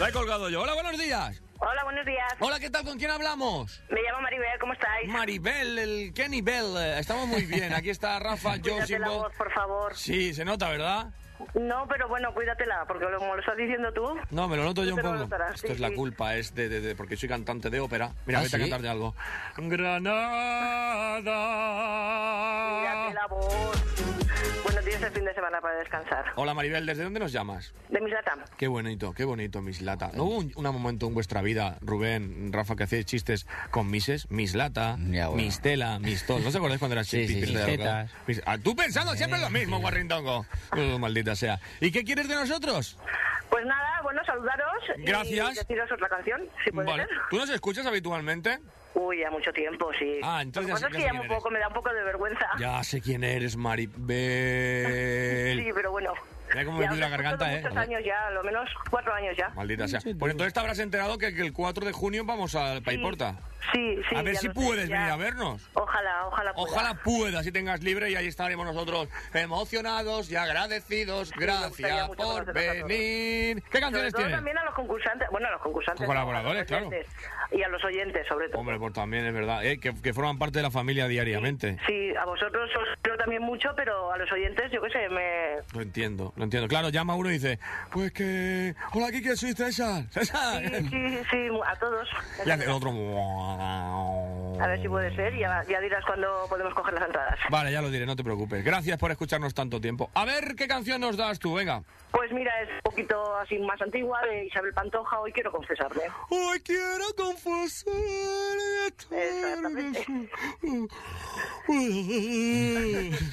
[0.00, 0.62] La he colgado yo.
[0.62, 1.40] Hola, buenos días.
[1.60, 2.32] Hola, buenos días.
[2.40, 2.84] Hola, ¿qué tal?
[2.84, 3.80] ¿Con quién hablamos?
[3.90, 5.08] Me llamo Maribel, ¿cómo estáis?
[5.08, 6.76] Maribel, el Kenny Bell.
[6.76, 7.72] eh, Estamos muy bien.
[7.72, 9.94] Aquí está Rafa, yo, la voz, por favor.
[9.96, 11.12] Sí, se nota, ¿verdad?
[11.54, 14.04] No, pero bueno, cuídatela, porque como lo estás diciendo tú...
[14.30, 15.14] No, me lo noto yo un poco.
[15.14, 15.94] notarás, Esto sí, es la sí.
[15.94, 18.12] culpa, es de, de- de- porque soy cantante de ópera.
[18.26, 18.62] Mira, ¿Ah, vete a sí?
[18.64, 19.14] cantarte algo.
[21.18, 21.20] Granada.
[23.14, 23.84] La voz.
[24.64, 26.24] Bueno, tienes el fin de semana para descansar.
[26.36, 27.72] Hola Maribel, ¿desde dónde nos llamas?
[27.88, 28.34] De mis lata.
[28.56, 30.10] Qué bonito, qué bonito, Mislata.
[30.14, 34.30] ¿No hubo un, un momento en vuestra vida, Rubén, Rafa, que hacéis chistes con Mises?
[34.30, 35.32] Mislata, bueno.
[35.36, 36.42] Mistela, Mistol.
[36.44, 37.26] ¿No se acordáis cuando eras Sí.
[38.26, 40.44] Mis- Ah, Tú pensando siempre lo mismo, guarrintongo.
[40.76, 41.58] Uh, maldita sea.
[41.80, 42.96] ¿Y qué quieres de nosotros?
[43.50, 45.52] Pues nada, bueno, saludaros Gracias.
[45.52, 47.06] y deciros otra canción, si puede Vale.
[47.06, 47.16] ser.
[47.30, 48.58] ¿Tú nos escuchas habitualmente?
[48.94, 50.18] Uy, ya mucho tiempo, sí.
[50.22, 51.68] Ah, entonces Lo que ya pasa sé- es ya que ya un poco, me da
[51.68, 52.46] un poco de vergüenza.
[52.58, 53.94] Ya sé quién eres, Maribel.
[55.64, 56.12] Sí, pero bueno.
[56.50, 57.62] Mira cómo me Ya duele la garganta, ¿eh?
[57.62, 59.48] muchos años ya, a lo menos cuatro años ya.
[59.50, 60.00] Maldita sea.
[60.00, 63.36] Pues entonces te habrás enterado que, que el 4 de junio vamos al Paiporta.
[63.72, 64.16] Sí, sí.
[64.16, 64.96] a ver ya si sé, puedes ya.
[64.96, 65.68] venir a vernos.
[65.74, 66.66] Ojalá, ojalá pueda.
[66.72, 71.32] Ojalá puedas y tengas libre y ahí estaremos nosotros emocionados y agradecidos.
[71.32, 73.62] Gracias gustaría mucho por venir.
[73.70, 74.32] ¿Qué canciones tienes?
[74.32, 76.06] también a los concursantes, bueno, a los concursantes.
[76.06, 77.14] Colaboradores, no, a los oyentes.
[77.50, 78.60] Y a los oyentes, sobre todo.
[78.60, 79.78] Hombre, pues también es verdad, ¿eh?
[79.80, 81.78] que, que forman parte de la familia diariamente.
[81.86, 85.56] Sí, a vosotros os quiero también mucho, pero a los oyentes, yo qué sé, me...
[85.74, 86.68] Lo entiendo, lo entiendo.
[86.68, 87.58] Claro, llama uno y dice,
[87.92, 88.74] pues que...
[88.92, 90.04] Hola, Kike, soy César.
[90.10, 90.62] César.
[90.62, 92.08] Sí, sí, sí, a todos.
[92.46, 92.90] Y hace el otro...
[94.60, 97.38] A ver si puede ser, ya, ya dirás cuándo podemos coger las entradas.
[97.50, 98.64] Vale, ya lo diré, no te preocupes.
[98.64, 100.10] Gracias por escucharnos tanto tiempo.
[100.14, 101.54] A ver, ¿qué canción nos das tú?
[101.54, 101.82] Venga.
[102.10, 106.04] Pues mira, es un poquito así más antigua, de Isabel Pantoja, hoy quiero confesarle.
[106.30, 107.92] Hoy quiero confesar
[108.86, 110.06] Exactamente.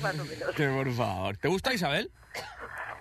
[0.01, 0.55] Más o menos.
[0.55, 1.37] Que por favor.
[1.37, 2.11] ¿Te gusta Isabel?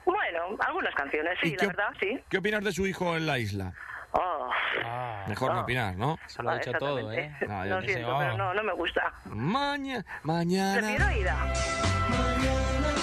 [0.05, 2.20] Bueno, algunas canciones, sí, ¿Y la qué- verdad, sí.
[2.28, 3.73] ¿Qué opinas de su hijo en la isla?
[4.12, 4.49] Oh,
[5.26, 5.62] Mejor no Ah.
[5.62, 6.18] opinar, ¿no?
[6.26, 7.24] Se lo ha dicho todo, ¿eh?
[7.41, 7.68] exactamente.
[7.68, 8.18] No, sé, oh.
[8.18, 9.12] pero no, no me gusta.
[9.24, 10.81] Maña, mañana.
[10.81, 11.52] Prefiero a Ida.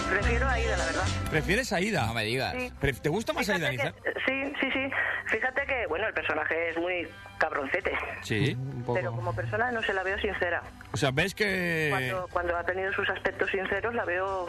[0.10, 1.04] Prefiero a Ida, la verdad.
[1.30, 2.06] ¿Prefieres a Ida?
[2.06, 2.54] No me digas.
[2.54, 2.72] Sí.
[3.02, 3.92] ¿Te gusta más Fíjate Niza?
[3.94, 4.90] que- sí, sí, sí.
[5.28, 7.08] Fíjate que, bueno, el personaje es muy
[7.38, 7.94] cabroncete.
[8.22, 8.54] Sí.
[8.60, 8.94] Un poco.
[9.00, 10.62] Pero como persona no se la veo sincera.
[10.94, 11.88] O sea, ¿ves que...?
[11.92, 14.48] Cuando, cuando ha tenido sus aspectos sinceros, la veo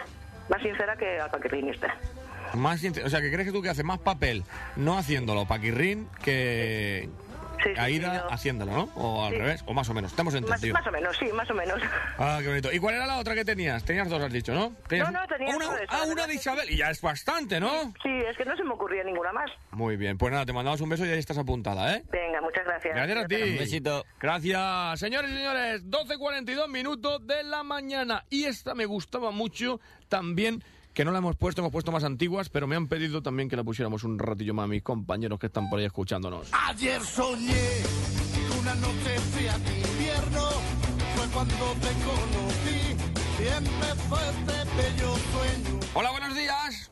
[0.48, 1.94] más sincera que al paquirrinista.
[2.54, 4.44] Más o sea, que crees que tú que haces más papel
[4.76, 7.08] no haciéndolo paquirrín que
[7.62, 8.34] Sí, sí, Aida sí, no.
[8.34, 8.82] haciéndolo, ¿no?
[8.96, 10.10] O al revés, o más o menos.
[10.10, 10.74] Estamos Más, entendidos.
[10.80, 11.80] más o menos, sí, más o menos.
[12.18, 12.72] Ah, qué bonito.
[12.72, 13.84] ¿Y cuál era la otra que tenías?
[13.84, 14.72] Tenías dos, has dicho, ¿no?
[14.88, 16.68] Tenías- No, no, tenía una, eso, Ah, una de Isabel.
[16.68, 17.92] Y ya es bastante, ¿no?
[18.02, 19.48] Sí, es que no se me ocurría ninguna más.
[19.70, 20.18] Muy bien.
[20.18, 22.02] Pues nada, te mandamos un beso y ahí estás apuntada, ¿eh?
[22.10, 22.96] Venga, muchas gracias.
[22.96, 23.36] Gracias a ti.
[23.36, 24.04] Un besito.
[24.20, 25.88] Gracias, señores y señores.
[25.88, 28.24] 12.42 minutos de la mañana.
[28.28, 30.64] Y esta me gustaba mucho también,
[30.94, 33.56] que no la hemos puesto, hemos puesto más antiguas, pero me han pedido también que
[33.56, 36.50] la pusiéramos un ratillo más a mis compañeros que están por ahí escuchándonos.
[36.68, 37.82] Ayer soñé
[38.60, 40.48] una noche fría de invierno
[41.16, 42.96] fue cuando te conocí
[43.38, 45.80] y empezó este bello sueño.
[45.94, 46.90] Hola, buenos días.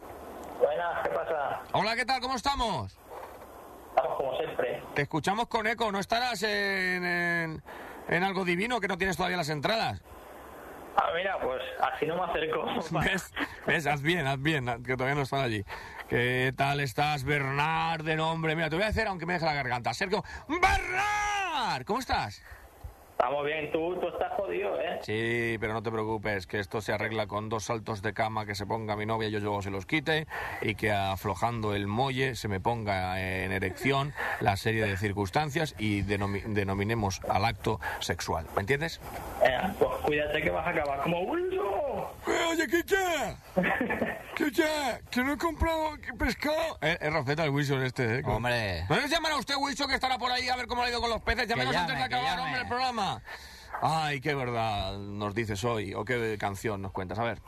[0.58, 1.62] Buenas, ¿qué pasa?
[1.72, 2.20] Hola, ¿qué tal?
[2.20, 2.96] ¿Cómo estamos?
[3.90, 4.82] Estamos como siempre.
[4.94, 5.92] Te escuchamos con eco.
[5.92, 7.62] ¿No estarás en, en,
[8.08, 10.02] en algo divino que no tienes todavía las entradas?
[11.02, 12.66] Ah, mira, pues así no me acerco.
[13.00, 13.32] ¿Ves?
[13.66, 13.86] ¿Ves?
[13.86, 15.64] Haz bien, haz bien, que todavía no están allí.
[16.10, 18.54] ¿Qué tal estás, Bernard, de nombre?
[18.54, 19.94] Mira, te voy a hacer, aunque me deje la garganta.
[19.94, 21.84] Sergio, ¡Bernard!
[21.86, 22.42] ¿Cómo estás?
[23.22, 24.98] Estamos bien, tú, tú estás jodido, ¿eh?
[25.02, 28.54] Sí, pero no te preocupes, que esto se arregla con dos saltos de cama que
[28.54, 30.26] se ponga mi novia y yo luego se los quite
[30.62, 36.02] y que aflojando el muelle se me ponga en erección la serie de circunstancias y
[36.02, 38.46] denomi- denominemos al acto sexual.
[38.56, 39.02] ¿Me entiendes?
[39.44, 41.60] Eh, pues cuídate que vas a acabar como Wilson.
[42.52, 43.36] Oye, Kike,
[44.34, 44.64] Kike,
[45.10, 46.78] que no he comprado pescado.
[46.80, 48.22] Eh, es Rafeta el Wilson este, ¿eh?
[48.24, 48.84] Hombre.
[48.88, 50.90] ¿No les llaman a usted Wilson que estará por ahí a ver cómo le ha
[50.90, 51.46] ido con los peces?
[51.46, 53.09] Llámenos llame, antes de acabar, hombre, el programa.
[53.82, 57.18] Ay, qué verdad nos dices hoy, o qué canción nos cuentas.
[57.18, 57.38] A ver.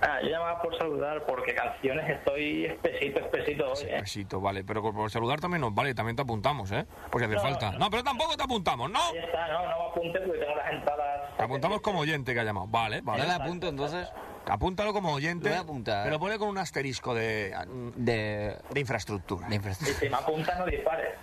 [0.00, 4.00] Ah, yo llamaba por saludar porque canciones estoy espesito, espesito hoy, ¿eh?
[4.02, 6.86] Besito, vale, pero por, saludar también nos vale, también te apuntamos, ¿eh?
[7.10, 7.72] Por si hace No, falta.
[7.72, 7.78] no.
[7.78, 9.14] No, pero tampoco te apuntamos, ¿no?
[9.14, 11.36] Ya está, no, no me apunte porque tengo las entradas.
[11.36, 12.66] Te apuntamos como oyente que ha llamado.
[12.68, 13.22] Vale, vale.
[13.22, 14.08] ¿Ya le apunto entonces?
[14.48, 15.44] Apúntalo como oyente.
[15.48, 16.04] Lo voy a apuntar.
[16.04, 17.54] Pero pone con un asterisco de,
[17.96, 19.48] de, infraestructura.
[19.48, 21.14] Si me apunta, no dispares.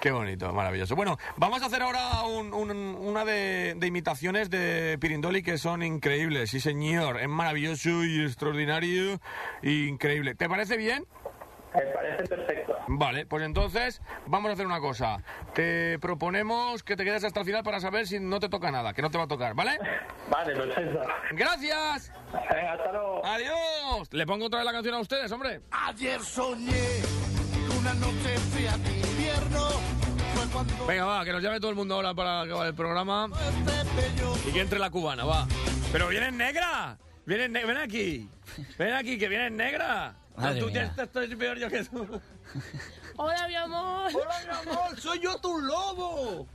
[0.00, 0.94] Qué bonito, maravilloso.
[0.94, 5.82] Bueno, vamos a hacer ahora un- un- una de, de imitaciones de Pirindoli que son
[5.82, 6.50] increíbles.
[6.50, 7.20] Sí, señor.
[7.20, 9.20] Es maravilloso y extraordinario
[9.62, 10.34] y increíble.
[10.34, 11.06] ¿Te parece bien?
[11.76, 12.76] Me parece perfecto.
[12.88, 15.22] Vale, pues entonces vamos a hacer una cosa.
[15.54, 18.92] Te proponemos que te quedes hasta el final para saber si no te toca nada,
[18.94, 19.78] que no te va a tocar, ¿vale?
[20.30, 21.00] Vale, perfecto.
[21.32, 22.12] Gracias.
[22.32, 23.24] Venga, hasta luego.
[23.26, 24.08] Adiós.
[24.12, 25.60] Le pongo otra vez la canción a ustedes, hombre.
[25.70, 26.82] Ayer soñé
[27.78, 29.68] una noche fría de invierno.
[30.52, 33.28] Cuando Venga, va, que nos llame todo el mundo ahora para acabar el programa.
[34.46, 35.46] Y que entre la cubana, va.
[35.92, 36.96] Pero viene negra.
[37.26, 38.30] Viene ne- ven aquí.
[38.78, 40.14] Ven aquí, que viene negra.
[40.36, 40.74] Madre tú mía.
[40.96, 42.20] ya estás peor yo que tú.
[43.16, 44.10] Hola, mi amor.
[44.14, 44.34] Hola,
[44.64, 45.00] mi amor.
[45.00, 46.46] Soy yo tu lobo.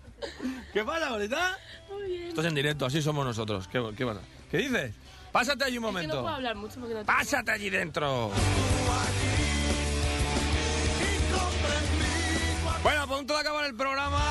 [0.73, 1.57] ¿Qué pasa, bonita?
[1.89, 2.27] Muy bien.
[2.29, 3.67] Esto es en directo, así somos nosotros.
[3.67, 4.21] ¿Qué, qué pasa?
[4.51, 4.93] ¿Qué dices?
[5.31, 6.21] Pásate allí un Es que no momento.
[6.21, 8.31] puedo hablar mucho porque no tengo- Pásate allí dentro.
[12.83, 14.21] Bueno, a punto de acabar el programa.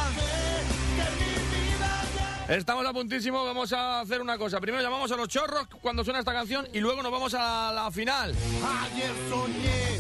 [2.51, 4.61] Estamos a puntísimo, vamos a hacer una cosa.
[4.61, 7.93] Primero llamamos a los chorros cuando suena esta canción y luego nos vamos a la
[7.93, 8.35] final.
[8.91, 9.97] Ayer soñé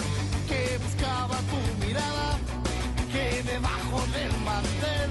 [0.48, 2.38] que buscaba tu mirada,
[3.12, 5.10] que debajo del mantel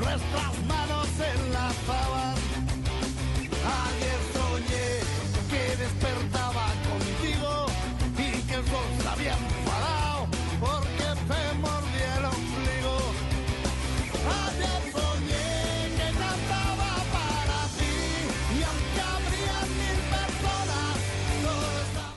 [0.00, 2.39] nuestras manos enlazaban.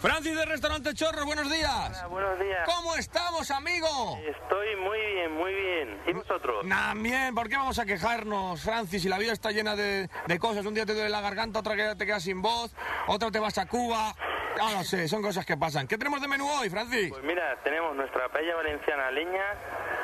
[0.04, 2.10] Francis de Restaurante Chorros, buenos días.
[2.10, 2.66] buenos días.
[2.66, 3.88] ¿Cómo estamos, amigo?
[4.28, 6.02] Estoy muy bien, muy bien.
[6.06, 6.68] ¿Y vosotros?
[6.68, 9.02] También, ¿por qué vamos a quejarnos, Francis?
[9.02, 10.66] Si la vida está llena de, de cosas.
[10.66, 12.76] Un día te duele la garganta, otra que te quedas sin voz,
[13.08, 14.14] otra te vas a Cuba.
[14.58, 15.88] No lo sé, son cosas que pasan.
[15.88, 17.10] ¿Qué tenemos de menú hoy, Francis?
[17.10, 19.46] Pues mira, tenemos nuestra paella valenciana leña,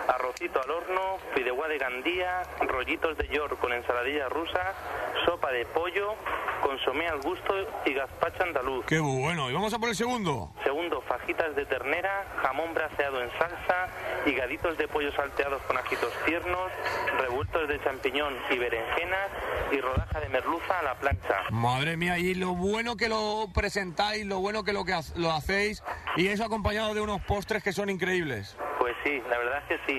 [0.10, 4.74] arrocito al horno, fideuá de gandía, rollitos de york con ensaladilla rusa,
[5.26, 6.16] sopa de pollo,
[6.62, 7.54] consomé al gusto
[7.86, 8.86] y gazpacho andaluz.
[8.86, 9.50] Qué bueno.
[9.50, 10.52] ¿Y vamos a por el segundo?
[10.64, 13.88] Segundo, fajitas de ternera, jamón braseado en salsa,
[14.26, 16.72] higaditos de pollo salteados con ajitos tiernos,
[17.20, 19.30] revueltos de champiñón y berenjenas
[19.72, 21.44] y rodaja de merluza a la plancha.
[21.52, 25.84] Madre mía, y lo bueno que lo presentáis, lo bueno que lo, que lo hacéis,
[26.16, 28.58] y eso acompañado de unos postres que son increíbles.
[28.80, 29.99] Pues sí, la verdad es que sí.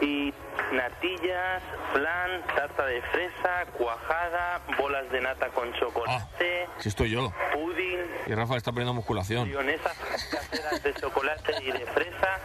[0.00, 0.32] Y
[0.72, 1.62] natillas,
[1.92, 7.32] flan, tarta de fresa, cuajada, bolas de nata con chocolate, Si estoy yo.
[7.52, 9.48] pudding, Y Rafa está poniendo musculación.
[9.48, 9.90] mayonesa
[10.30, 12.38] caseras de chocolate y de fresa,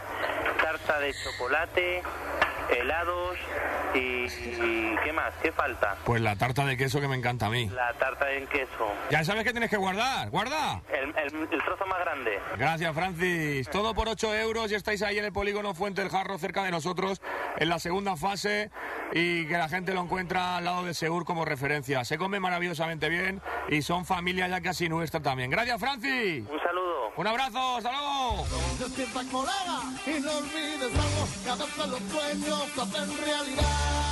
[0.62, 2.02] tarta de chocolate,
[2.70, 3.36] helados
[3.94, 5.32] y, y ¿qué más?
[5.42, 5.96] ¿Qué falta?
[6.04, 7.68] Pues la tarta de queso que me encanta a mí.
[7.68, 8.90] La tarta en queso.
[9.10, 10.30] Ya sabes que tienes que guardar.
[10.30, 10.80] ¡Guarda!
[10.88, 12.40] El, el- el trozo más grande.
[12.56, 13.68] Gracias, Francis.
[13.70, 16.70] Todo por 8 euros y estáis ahí en el polígono Fuente del Jarro, cerca de
[16.70, 17.20] nosotros,
[17.56, 18.70] en la segunda fase
[19.12, 22.04] y que la gente lo encuentra al lado de Segur como referencia.
[22.04, 25.50] Se come maravillosamente bien y son familia ya casi nuestra también.
[25.50, 26.44] Gracias, Francis.
[26.48, 27.12] Un saludo.
[27.16, 27.76] Un abrazo.
[27.76, 28.44] ¡Hasta luego!
[28.78, 31.26] Despierta y no olvides algo
[31.86, 34.03] los sueños hacen realidad.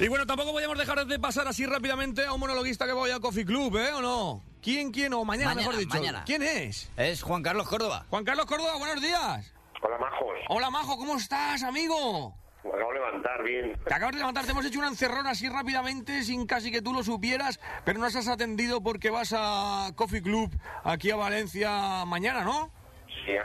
[0.00, 3.20] Y bueno, tampoco podíamos dejar de pasar así rápidamente a un monologuista que vaya al
[3.20, 3.92] Coffee Club, ¿eh?
[3.92, 4.42] ¿O no?
[4.62, 5.12] ¿Quién, quién?
[5.12, 5.94] O mañana, Mañana, mejor dicho.
[5.98, 6.22] mañana.
[6.24, 6.90] ¿Quién es?
[6.96, 8.06] Es Juan Carlos Córdoba.
[8.08, 9.52] Juan Carlos Córdoba, buenos días.
[9.82, 10.38] Hola, majos.
[10.48, 12.34] Hola, Majo, ¿cómo estás, amigo?
[12.64, 13.78] Me acabo de levantar bien.
[13.86, 16.92] Te acabas de levantar, te hemos hecho una encerrona así rápidamente, sin casi que tú
[16.94, 20.50] lo supieras, pero nos has atendido porque vas a Coffee Club
[20.84, 22.70] aquí a Valencia mañana, ¿no?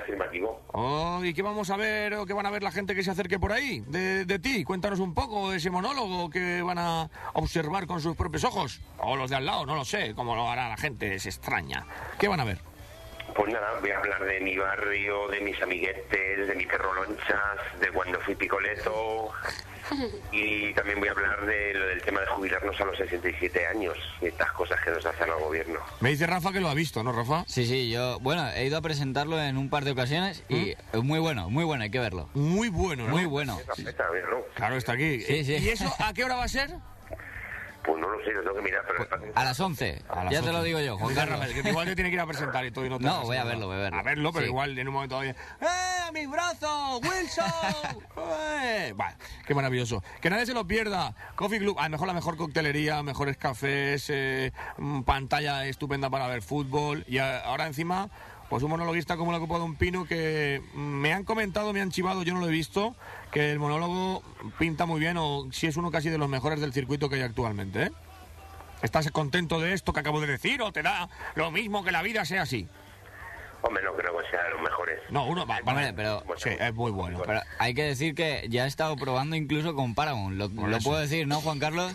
[0.02, 0.62] Afirmativo.
[0.74, 3.12] Oh, ¿Y qué vamos a ver o qué van a ver la gente que se
[3.12, 4.64] acerque por ahí de, de ti?
[4.64, 8.82] Cuéntanos un poco de ese monólogo que van a observar con sus propios ojos.
[9.00, 11.86] O los de al lado, no lo sé, cómo lo hará la gente, es extraña.
[12.20, 12.60] ¿Qué van a ver?
[13.36, 17.80] Pues nada, voy a hablar de mi barrio, de mis amiguetes, de mi perro lonchas,
[17.82, 19.32] de cuando fui picoleto.
[20.32, 23.96] Y también voy a hablar de lo del tema de jubilarnos a los 67 años
[24.20, 25.80] y estas cosas que nos hacen al gobierno.
[26.00, 27.44] Me dice Rafa que lo ha visto, ¿no, Rafa?
[27.48, 31.04] Sí, sí, yo, bueno, he ido a presentarlo en un par de ocasiones y es
[31.04, 32.30] muy bueno, muy bueno, hay que verlo.
[32.34, 33.12] Muy bueno, ¿no?
[33.12, 33.60] Muy bueno.
[34.56, 35.22] Claro, está aquí.
[35.22, 35.58] Sí, sí.
[35.58, 36.72] ¿Y eso a qué hora va a ser?
[37.86, 39.32] Pues no lo sé, lo tengo que mirar, pero...
[39.36, 40.52] A las 11, las ya te 11.
[40.54, 41.40] lo digo yo, Juan Carlos.
[41.48, 43.38] Que igual te tiene que ir a presentar y todo y no te No, voy
[43.38, 44.00] a verlo, voy a verlo.
[44.00, 44.50] A verlo, pero Sí.
[44.50, 45.30] igual en un momento oye,
[45.62, 45.66] ¡eh,
[46.08, 47.46] a mis brazos, Wilson!
[48.64, 48.94] ¡Eh!
[48.96, 49.14] Bueno,
[49.46, 50.04] qué maravilloso.
[50.22, 51.14] Que nadie se lo pierda.
[51.36, 56.28] Coffee Club, a lo mejor la mejor coctelería, mejores cafés, eh, mm, pantalla estupenda para
[56.28, 58.10] ver fútbol y ahora encima...
[58.50, 61.90] Pues un monologuista como la Copa de un Pino que me han comentado, me han
[61.92, 62.96] chivado, yo no lo he visto,
[63.32, 64.22] que el monólogo
[64.60, 67.22] pinta muy bien o si es uno casi de los mejores del circuito que hay
[67.24, 67.92] actualmente, ¿eh?
[68.84, 72.04] ¿Estás contento de esto que acabo de decir o te da lo mismo que la
[72.04, 72.68] vida sea así?
[73.62, 75.00] Hombre, no creo que sea de los mejores.
[75.10, 77.22] No, uno va, Hombre, pero, Sí, es muy bueno.
[77.26, 80.36] pero hay que decir que ya he estado probando incluso con Paramount.
[80.38, 81.94] ¿Lo, lo puedo decir, no, Juan Carlos?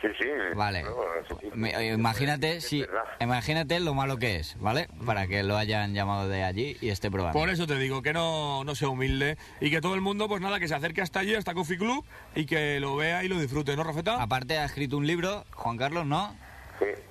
[0.00, 0.28] Sí, sí.
[0.54, 0.82] Vale.
[0.82, 2.84] Eh, imagínate si,
[3.20, 4.88] imagínate lo malo que es, ¿vale?
[5.04, 7.38] Para que lo hayan llamado de allí y esté probando.
[7.38, 10.40] Por eso te digo que no, no sea humilde y que todo el mundo, pues
[10.40, 12.04] nada, que se acerque hasta allí, hasta Coffee Club
[12.34, 14.22] y que lo vea y lo disfrute, ¿no, Rafeta?
[14.22, 16.34] Aparte ha escrito un libro, Juan Carlos, ¿no?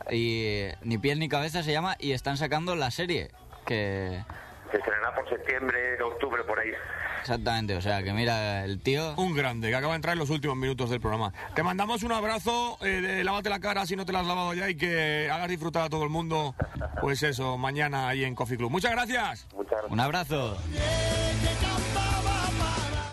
[0.09, 3.29] Y eh, Ni piel ni cabeza se llama y están sacando la serie.
[3.67, 4.23] Que
[4.71, 6.71] Se estrenará por septiembre, octubre, por ahí.
[7.19, 9.13] Exactamente, o sea que mira, el tío...
[9.15, 11.33] Un grande, que acaba de entrar en los últimos minutos del programa.
[11.55, 14.53] Te mandamos un abrazo, eh, de- lávate la cara si no te la has lavado
[14.53, 16.55] ya y que hagas disfrutar a todo el mundo,
[17.01, 18.71] pues eso, mañana ahí en Coffee Club.
[18.71, 19.47] Muchas gracias.
[19.89, 20.57] Un abrazo.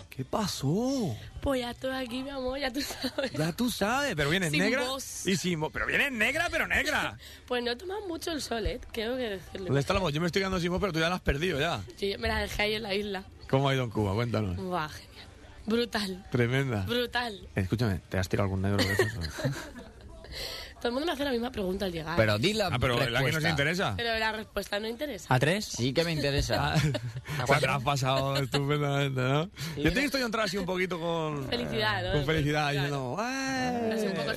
[0.09, 1.15] ¿Qué pasó?
[1.41, 3.31] Pues ya estoy aquí, mi amor, ya tú sabes.
[3.33, 5.27] Ya tú sabes, pero vienes Sin negra voz.
[5.27, 5.69] y sin voz.
[5.71, 7.15] Pero vienes negra, pero negra.
[7.47, 8.79] Pues no he tomado mucho el sol, ¿eh?
[8.91, 9.67] Tengo que decirle.
[9.67, 10.11] ¿Dónde está la voz?
[10.11, 11.81] Yo me estoy quedando sin voz, pero tú ya la has perdido ya.
[11.99, 13.23] Yo me la dejé ahí en la isla.
[13.49, 14.13] ¿Cómo ha ido en Cuba?
[14.13, 14.55] Cuéntanos.
[14.57, 15.27] Buah, genial.
[15.65, 16.25] Brutal.
[16.31, 16.81] Tremenda.
[16.85, 17.47] Brutal.
[17.55, 19.07] Escúchame, ¿te has tirado algún negro de esos?
[20.77, 22.15] Todo el mundo me hace la misma pregunta al llegar.
[22.15, 23.49] Pero di la Ah, pero la que nos respuesta.
[23.49, 23.93] interesa.
[23.97, 25.33] Pero la respuesta no interesa.
[25.33, 25.65] ¿A tres?
[25.65, 26.75] Sí que me interesa.
[27.43, 29.49] O sea, te la has pasado estupendamente, ¿no?
[29.75, 31.47] Yo te he visto yo entrar así un poquito con...
[31.49, 32.11] Felicidad, ¿no?
[32.13, 33.17] Con felicidad, diciendo...
[33.91, 34.31] Es un poco.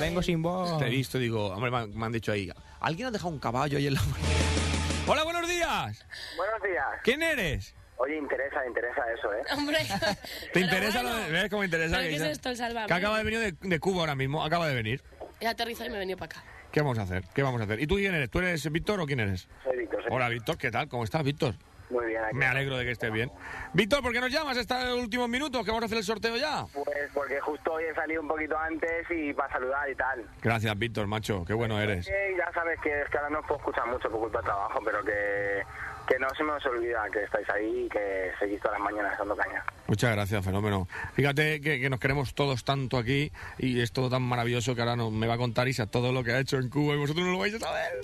[0.00, 0.78] Vengo sin voz.
[0.78, 1.48] Te he visto, digo...
[1.48, 2.50] Hombre, me han, me han dicho ahí...
[2.80, 4.02] ¿Alguien ha dejado un caballo ahí en la...
[5.06, 6.04] Hola, buenos días.
[6.36, 6.86] Buenos días.
[7.04, 7.74] ¿Quién eres?
[7.98, 9.42] Oye, interesa, interesa eso, ¿eh?
[9.56, 9.78] Hombre,
[10.52, 11.96] ¿Te interesa lo de- ¿Ves cómo interesa?
[11.96, 12.86] ¿Pero que qué es esto, el?
[12.86, 15.02] Que acaba de venir de, de Cuba ahora mismo, acaba de venir.
[15.40, 16.44] he aterrizado y me he venido para acá.
[16.72, 17.24] ¿Qué vamos a hacer?
[17.34, 17.80] ¿Qué vamos a hacer?
[17.80, 18.28] ¿Y tú quién eres?
[18.30, 19.48] ¿Tú eres Víctor o quién eres?
[19.64, 20.02] Soy Víctor.
[20.02, 20.88] soy Hola, Víctor, ¿qué tal?
[20.88, 21.54] ¿Cómo estás, Víctor?
[21.88, 22.34] Muy bien, aquí.
[22.34, 23.30] Me alegro de que estés bien.
[23.72, 25.64] Víctor, ¿por qué nos llamas estos últimos minutos?
[25.64, 26.66] Que vamos a hacer el sorteo ya.
[26.74, 30.24] Pues porque justo hoy he salido un poquito antes y para saludar y tal.
[30.42, 31.44] Gracias, Víctor, macho.
[31.46, 32.08] Qué bueno eres.
[32.08, 34.80] Eh, ya sabes que es que ahora no puedo escuchar mucho por culpa del trabajo,
[34.84, 35.62] pero que,
[36.06, 39.18] que no se me os olvida que estáis ahí y que seguís todas las mañanas
[39.18, 39.64] dando caña.
[39.86, 40.88] Muchas gracias, fenómeno.
[41.14, 44.96] Fíjate que, que nos queremos todos tanto aquí y es todo tan maravilloso que ahora
[44.96, 47.26] nos, me va a contar Isa todo lo que ha hecho en Cuba y vosotros
[47.26, 48.00] no lo vais a saber.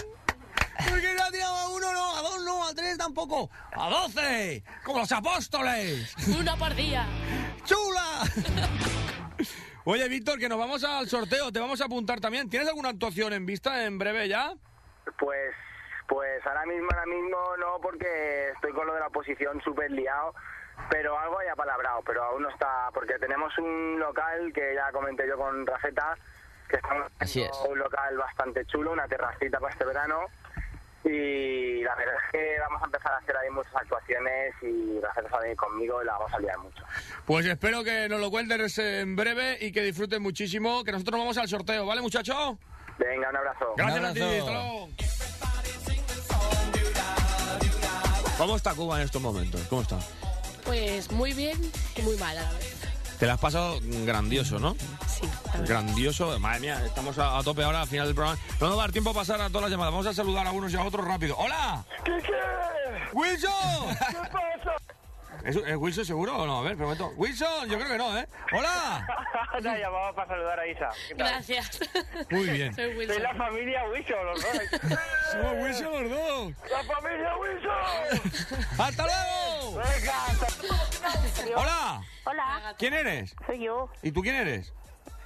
[0.88, 4.64] Porque no ha tirado a uno, no, a dos, no, a tres tampoco, a doce,
[4.84, 6.14] como los apóstoles.
[6.38, 7.06] Uno por día.
[7.64, 8.22] ¡Chula!
[9.84, 12.48] Oye, Víctor, que nos vamos al sorteo, te vamos a apuntar también.
[12.48, 14.54] ¿Tienes alguna actuación en vista en breve ya?
[15.18, 15.54] Pues
[16.12, 20.34] pues ahora mismo, ahora mismo no, porque estoy con lo de la oposición súper liado,
[20.90, 25.26] pero algo haya palabrado, pero aún no está, porque tenemos un local que ya comenté
[25.26, 26.14] yo con Rafeta,
[26.68, 30.26] que estamos Así haciendo un local bastante chulo, una terracita para este verano,
[31.02, 35.30] y la verdad es que vamos a empezar a hacer ahí muchas actuaciones y Rafeta
[35.30, 36.84] va a venir conmigo y la vamos a liar mucho.
[37.24, 41.38] Pues espero que nos lo cuentes en breve y que disfrutes muchísimo, que nosotros vamos
[41.38, 42.58] al sorteo, ¿vale, muchacho?
[42.98, 43.72] Venga, un abrazo.
[43.78, 44.88] Gracias a ti, hasta luego.
[48.38, 49.60] ¿Cómo está Cuba en estos momentos?
[49.68, 49.98] ¿Cómo está?
[50.64, 51.58] Pues muy bien
[51.96, 52.76] y muy mal a la vez.
[53.18, 54.74] Te la has pasado grandioso, ¿no?
[55.06, 55.28] Sí.
[55.66, 56.36] Grandioso.
[56.40, 58.38] Madre mía, estamos a, a tope ahora al final del programa.
[58.60, 59.92] No nos va a dar tiempo a pasar a todas las llamadas.
[59.92, 61.36] Vamos a saludar a unos y a otros rápido.
[61.38, 61.84] ¡Hola!
[62.04, 62.10] ¿Qué
[63.12, 63.96] ¡Wilson!
[64.10, 64.76] ¿Qué pasa?
[65.44, 66.58] ¿Es, es Wilson seguro o no?
[66.58, 67.12] A ver, prometo.
[67.16, 67.68] ¡Wilson!
[67.68, 68.26] Yo creo que no, ¿eh?
[68.52, 69.06] ¡Hola!
[69.62, 70.88] Te llamaba para saludar a Isa.
[71.08, 71.28] ¿Qué tal?
[71.28, 71.80] Gracias.
[72.30, 72.74] Muy bien.
[72.76, 73.14] Soy Wilson.
[73.16, 74.98] Soy la familia Wilson, los dos.
[75.32, 76.52] Somos Wilson los dos.
[76.70, 78.60] ¡La familia Wilson!
[78.78, 79.76] ¡Hasta luego!
[79.76, 82.02] Venga, hasta- ¡Hola!
[82.24, 83.34] Hola, ¿Quién eres?
[83.46, 83.90] soy yo.
[84.02, 84.72] ¿Y tú quién eres?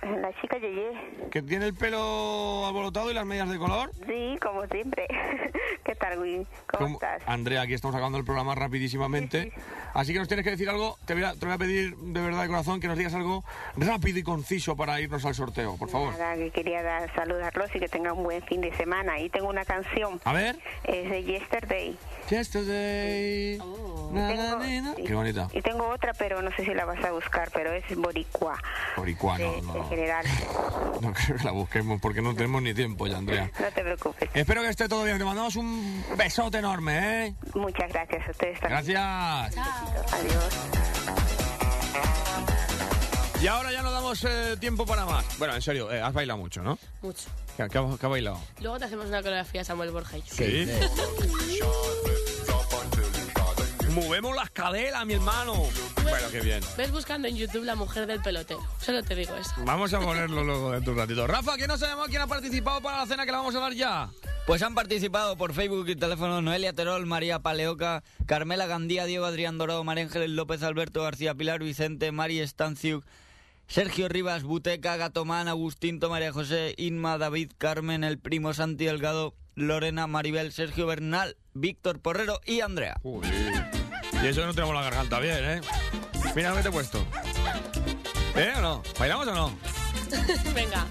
[0.20, 1.28] La chica Yeye.
[1.30, 3.90] Que tiene el pelo alborotado y las medias de color.
[4.06, 5.06] Sí, como siempre.
[5.84, 6.46] ¿Qué tal, Win?
[6.66, 7.22] ¿Cómo, ¿Cómo- estás?
[7.26, 9.52] Andrea, aquí estamos acabando el programa rapidísimamente.
[9.94, 10.98] Así que nos tienes que decir algo.
[11.06, 13.44] Te voy, a, te voy a pedir de verdad de corazón que nos digas algo
[13.76, 16.12] rápido y conciso para irnos al sorteo, por favor.
[16.18, 19.18] Nada, que quería dar, saludarlos y que tengan un buen fin de semana.
[19.20, 20.20] Y tengo una canción.
[20.24, 20.56] A ver.
[20.84, 21.96] Es de Yesterday.
[22.28, 23.58] Yesterday.
[24.12, 24.94] Na, na, na, na.
[24.96, 25.48] Qué bonita.
[25.52, 28.58] Y tengo otra, pero no sé si la vas a buscar, pero es Boricua.
[28.96, 29.85] Boricua, no, no.
[29.88, 30.26] General.
[31.00, 33.50] No creo que la busquemos porque no tenemos ni tiempo ya, Andrea.
[33.60, 34.30] No te preocupes.
[34.32, 35.18] Espero que esté todo bien.
[35.18, 37.34] Te mandamos un besote enorme, ¿eh?
[37.54, 38.94] Muchas gracias a ustedes también.
[38.94, 39.56] Gracias.
[40.14, 40.54] Adiós.
[43.42, 45.38] Y ahora ya no damos eh, tiempo para más.
[45.38, 46.78] Bueno, en serio, eh, has bailado mucho, ¿no?
[47.02, 47.28] Mucho.
[47.58, 48.40] ¿Qué, qué ha- qué ha bailado?
[48.60, 50.34] Luego te hacemos una coreografía Samuel Borja y yo.
[50.34, 50.66] Sí.
[53.96, 55.54] Movemos las caderas, mi hermano.
[56.02, 56.60] Bueno, qué bien.
[56.76, 58.62] Ves buscando en YouTube la mujer del pelotero.
[58.78, 59.54] Solo te digo eso.
[59.64, 61.26] Vamos a ponerlo luego dentro de un ratito.
[61.26, 63.72] Rafa, que no sabemos quién ha participado para la cena que la vamos a dar
[63.72, 64.10] ya.
[64.46, 69.56] Pues han participado por Facebook y teléfono Noelia Terol, María Paleoca, Carmela Gandía, Diego Adrián
[69.56, 73.02] Dorado, María Ángeles López, Alberto García Pilar, Vicente, Mari Estanciuk,
[73.66, 80.06] Sergio Rivas, Buteca, Gatomán, Agustín, María José, Inma, David, Carmen, El Primo, Santi Delgado, Lorena,
[80.06, 83.00] Maribel, Sergio Bernal, Víctor Porrero y Andrea.
[84.26, 85.60] Y eso que no tenemos la garganta bien, ¿eh?
[86.34, 86.98] Mira lo que te he puesto.
[88.34, 88.82] ¿Eh o no?
[88.98, 89.56] ¿Bailamos o no?
[90.52, 90.84] Venga.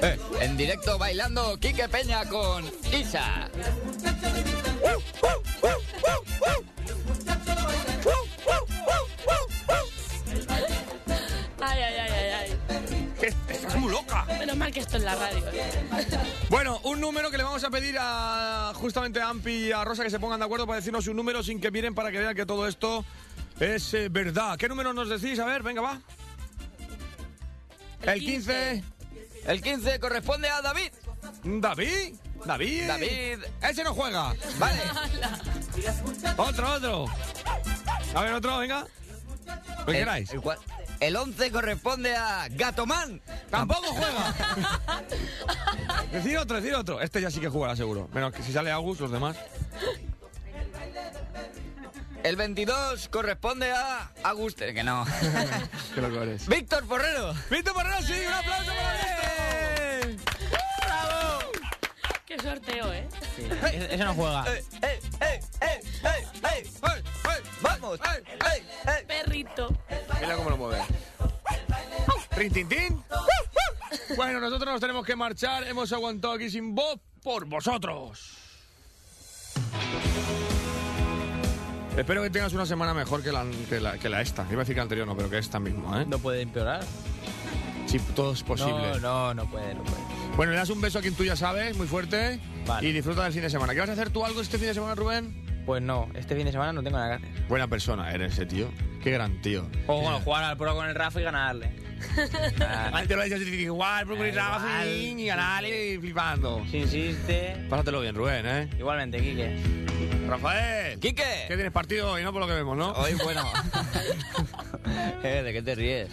[0.00, 3.50] Eh, en directo bailando Quique Peña con Isa.
[11.60, 11.95] Ay.
[13.78, 14.24] Muy loca.
[14.38, 15.42] Menos mal que esto es la radio.
[16.48, 20.02] Bueno, un número que le vamos a pedir a justamente a Ampi y a Rosa
[20.04, 22.34] que se pongan de acuerdo para decirnos un número sin que miren para que vean
[22.34, 23.04] que todo esto
[23.60, 24.56] es eh, verdad.
[24.58, 25.38] ¿Qué número nos decís?
[25.38, 26.00] A ver, venga, va.
[28.02, 28.82] El 15.
[29.46, 30.90] El 15 corresponde a David.
[31.44, 32.14] ¿David?
[32.44, 32.86] ¿David?
[32.86, 33.38] David.
[33.62, 34.34] Ese no juega.
[34.58, 34.80] Vale.
[36.36, 37.04] Otro, otro.
[38.14, 38.84] A ver, otro, venga.
[39.80, 40.30] Lo que El- queráis.
[40.32, 40.58] El, cua-
[41.00, 43.20] el 11 corresponde a Gatomán.
[43.50, 44.34] Tampoco juega.
[46.12, 47.00] Decir otro, decir otro.
[47.00, 48.08] Este ya sí que jugará seguro.
[48.12, 49.36] Menos que si sale August, los demás.
[52.22, 55.04] El 22 corresponde a Aguste, que no.
[55.96, 56.48] Loco eres.
[56.48, 57.34] Víctor Porrero.
[57.50, 59.65] Víctor Porrero, sí, un aplauso para él.
[62.26, 63.08] ¡Qué sorteo, eh!
[63.88, 64.44] Ese no juega.
[64.52, 66.70] ¡Eh, eh, eh, eh, eh, eh!
[67.60, 68.00] ¡Vamos!
[69.06, 69.68] Perrito.
[70.20, 70.82] Mira cómo lo mueve.
[72.36, 73.02] Rin, tin, tin.
[74.16, 75.64] Bueno, nosotros nos tenemos que marchar.
[75.68, 78.32] Hemos aguantado aquí sin voz por vosotros.
[81.96, 84.42] Espero que tengas una semana mejor que la, que la, que la esta.
[84.50, 86.04] Iba a decir que la anterior no, pero que esta mismo, ¿eh?
[86.06, 86.84] No puede empeorar.
[87.86, 88.74] Sí, todo es posible.
[89.00, 89.96] No, no, no puede, no puede.
[90.36, 92.40] Bueno, le das un beso a quien tú ya sabes, muy fuerte.
[92.66, 92.88] Vale.
[92.88, 93.72] Y disfruta del fin de semana.
[93.74, 95.46] ¿Qué vas a hacer tú algo este fin de semana, Rubén?
[95.64, 97.46] Pues no, este fin de semana no tengo nada que hacer.
[97.48, 98.68] Buena persona eres ese tío.
[99.02, 99.66] Qué gran tío.
[99.86, 101.70] O bueno, jugar al pro con el Rafa y ganarle.
[102.92, 105.20] Antes lo he dicho igual, procuré Da Rafa igual.
[105.20, 106.64] y ganarle y flipando.
[106.70, 107.66] Si insiste.
[107.70, 108.68] Pásatelo bien, Rubén, ¿eh?
[108.78, 109.56] Igualmente, Quique.
[110.28, 110.98] Rafael.
[111.00, 111.22] ¡Quique!
[111.48, 112.32] ¿Qué tienes partido hoy, no?
[112.32, 112.90] Por lo que vemos, ¿no?
[112.92, 113.42] Hoy, bueno.
[115.24, 116.10] Eh, ¿De qué te ríes?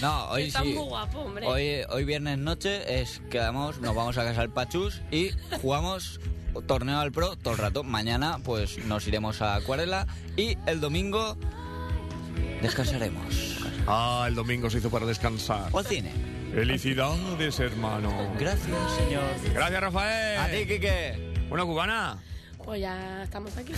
[0.00, 0.68] No, hoy Está sí.
[0.74, 1.46] muy guapo, hombre.
[1.46, 5.30] Hoy, hoy viernes noche es quedamos, nos vamos a casa al Pachus y
[5.60, 6.20] jugamos
[6.66, 7.82] torneo al pro todo el rato.
[7.82, 11.36] Mañana pues nos iremos a Acuarela y el domingo
[12.60, 13.58] descansaremos.
[13.86, 15.68] Ah, el domingo se hizo para descansar.
[15.72, 16.12] O al cine.
[16.54, 18.12] Felicidades, hermano.
[18.38, 19.24] Gracias, señor.
[19.54, 20.38] Gracias, Rafael.
[20.38, 21.32] A ti, Quique.
[21.50, 22.18] Una cubana.
[22.64, 23.72] Pues ya estamos aquí.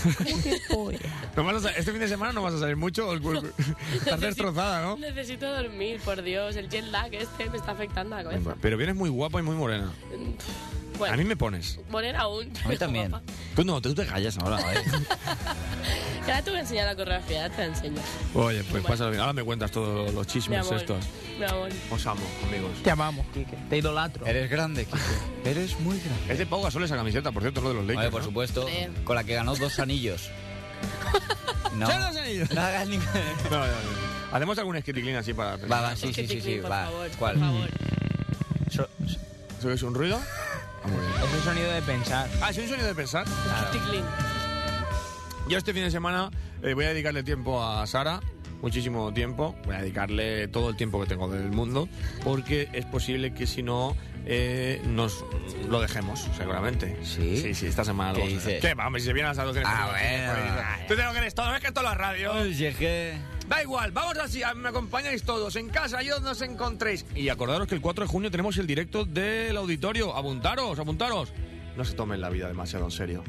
[1.37, 3.13] No vas a sa- este fin de semana no vas a salir mucho.
[3.13, 3.49] el cuerpo-
[3.95, 4.97] Estás destrozada, ¿no?
[4.97, 6.55] Necesito dormir, por Dios.
[6.57, 8.57] El jet lag este me está afectando a la cabeza.
[8.61, 9.91] Pero vienes muy guapa y muy morena.
[10.99, 11.79] Bueno, A mí me pones.
[11.91, 12.53] poner aún.
[12.65, 13.13] A mí también.
[13.57, 14.59] Tú no, tú te callas ahora.
[14.75, 14.83] ¿eh?
[16.27, 18.01] Ya te voy a enseñar la coreografía, ya te la enseño.
[18.33, 19.21] Oye, pues pásalo bien.
[19.21, 20.75] Ahora me cuentas todos los Mi chismes amor.
[20.77, 21.05] estos.
[21.39, 21.69] Mi amor.
[21.91, 22.71] Os amo, amigos.
[22.83, 23.57] Te amamos, Quique.
[23.69, 24.25] Te idolatro.
[24.27, 25.51] Eres grande, Quique.
[25.51, 26.33] Eres muy grande.
[26.33, 28.01] Es de Pau Gasol esa camiseta, por cierto, no de los Lakers.
[28.07, 28.27] Oye, por ¿no?
[28.29, 28.91] supuesto, Joder.
[29.05, 30.31] con la que ganó dos anillos.
[31.75, 32.51] No, ¡Son los anillos!
[32.53, 32.99] no hagas ni...
[32.99, 33.05] No,
[33.51, 33.73] no, no.
[34.33, 35.57] Hacemos algún esquiticlín así para...
[35.57, 36.85] Va, va, sí, sí, sí, sí, por va.
[36.85, 37.35] favor, ¿Cuál?
[37.35, 37.69] por favor.
[38.71, 38.89] So-
[39.59, 40.21] ¿Eso es un ruido?
[40.87, 42.29] Es un sonido de pensar.
[42.43, 43.25] Ah, es un sonido de pensar.
[43.73, 44.05] Ticlin.
[45.49, 46.31] Yo este fin de semana
[46.63, 48.21] eh, voy a dedicarle tiempo a Sara,
[48.63, 49.55] muchísimo tiempo.
[49.65, 51.89] Voy a dedicarle todo el tiempo que tengo del mundo,
[52.23, 53.97] porque es posible que si no
[54.27, 55.25] eh, nos
[55.69, 56.99] lo dejemos, seguramente.
[57.03, 57.37] ¿Sí?
[57.37, 58.55] Sí, sí, esta semana lo ¿Qué vamos a hacer.
[58.55, 58.71] dices?
[58.71, 58.75] ¿Qué?
[58.75, 59.71] Vamos, si se vienen las traducciones.
[59.73, 60.63] Ah, bueno.
[60.89, 62.43] Tú te lo crees todo, no es que esto es la radio.
[62.43, 63.15] Es que...
[63.49, 67.05] Da igual, vamos así, me acompañáis todos, en casa, yo nos encontréis.
[67.15, 70.17] Y acordaros que el 4 de junio tenemos el directo del auditorio.
[70.17, 71.33] Apuntaros, apuntaros.
[71.77, 73.25] No se tomen la vida demasiado en serio.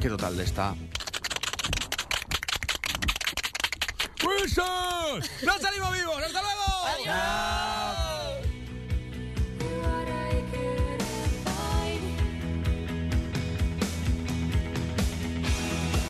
[0.00, 0.74] ¿Qué total le está?
[4.24, 5.20] ¡Wilson!
[5.44, 6.22] ¡No salimos vivos!
[6.22, 6.64] ¡Hasta luego!
[6.84, 7.85] ¡Adiós!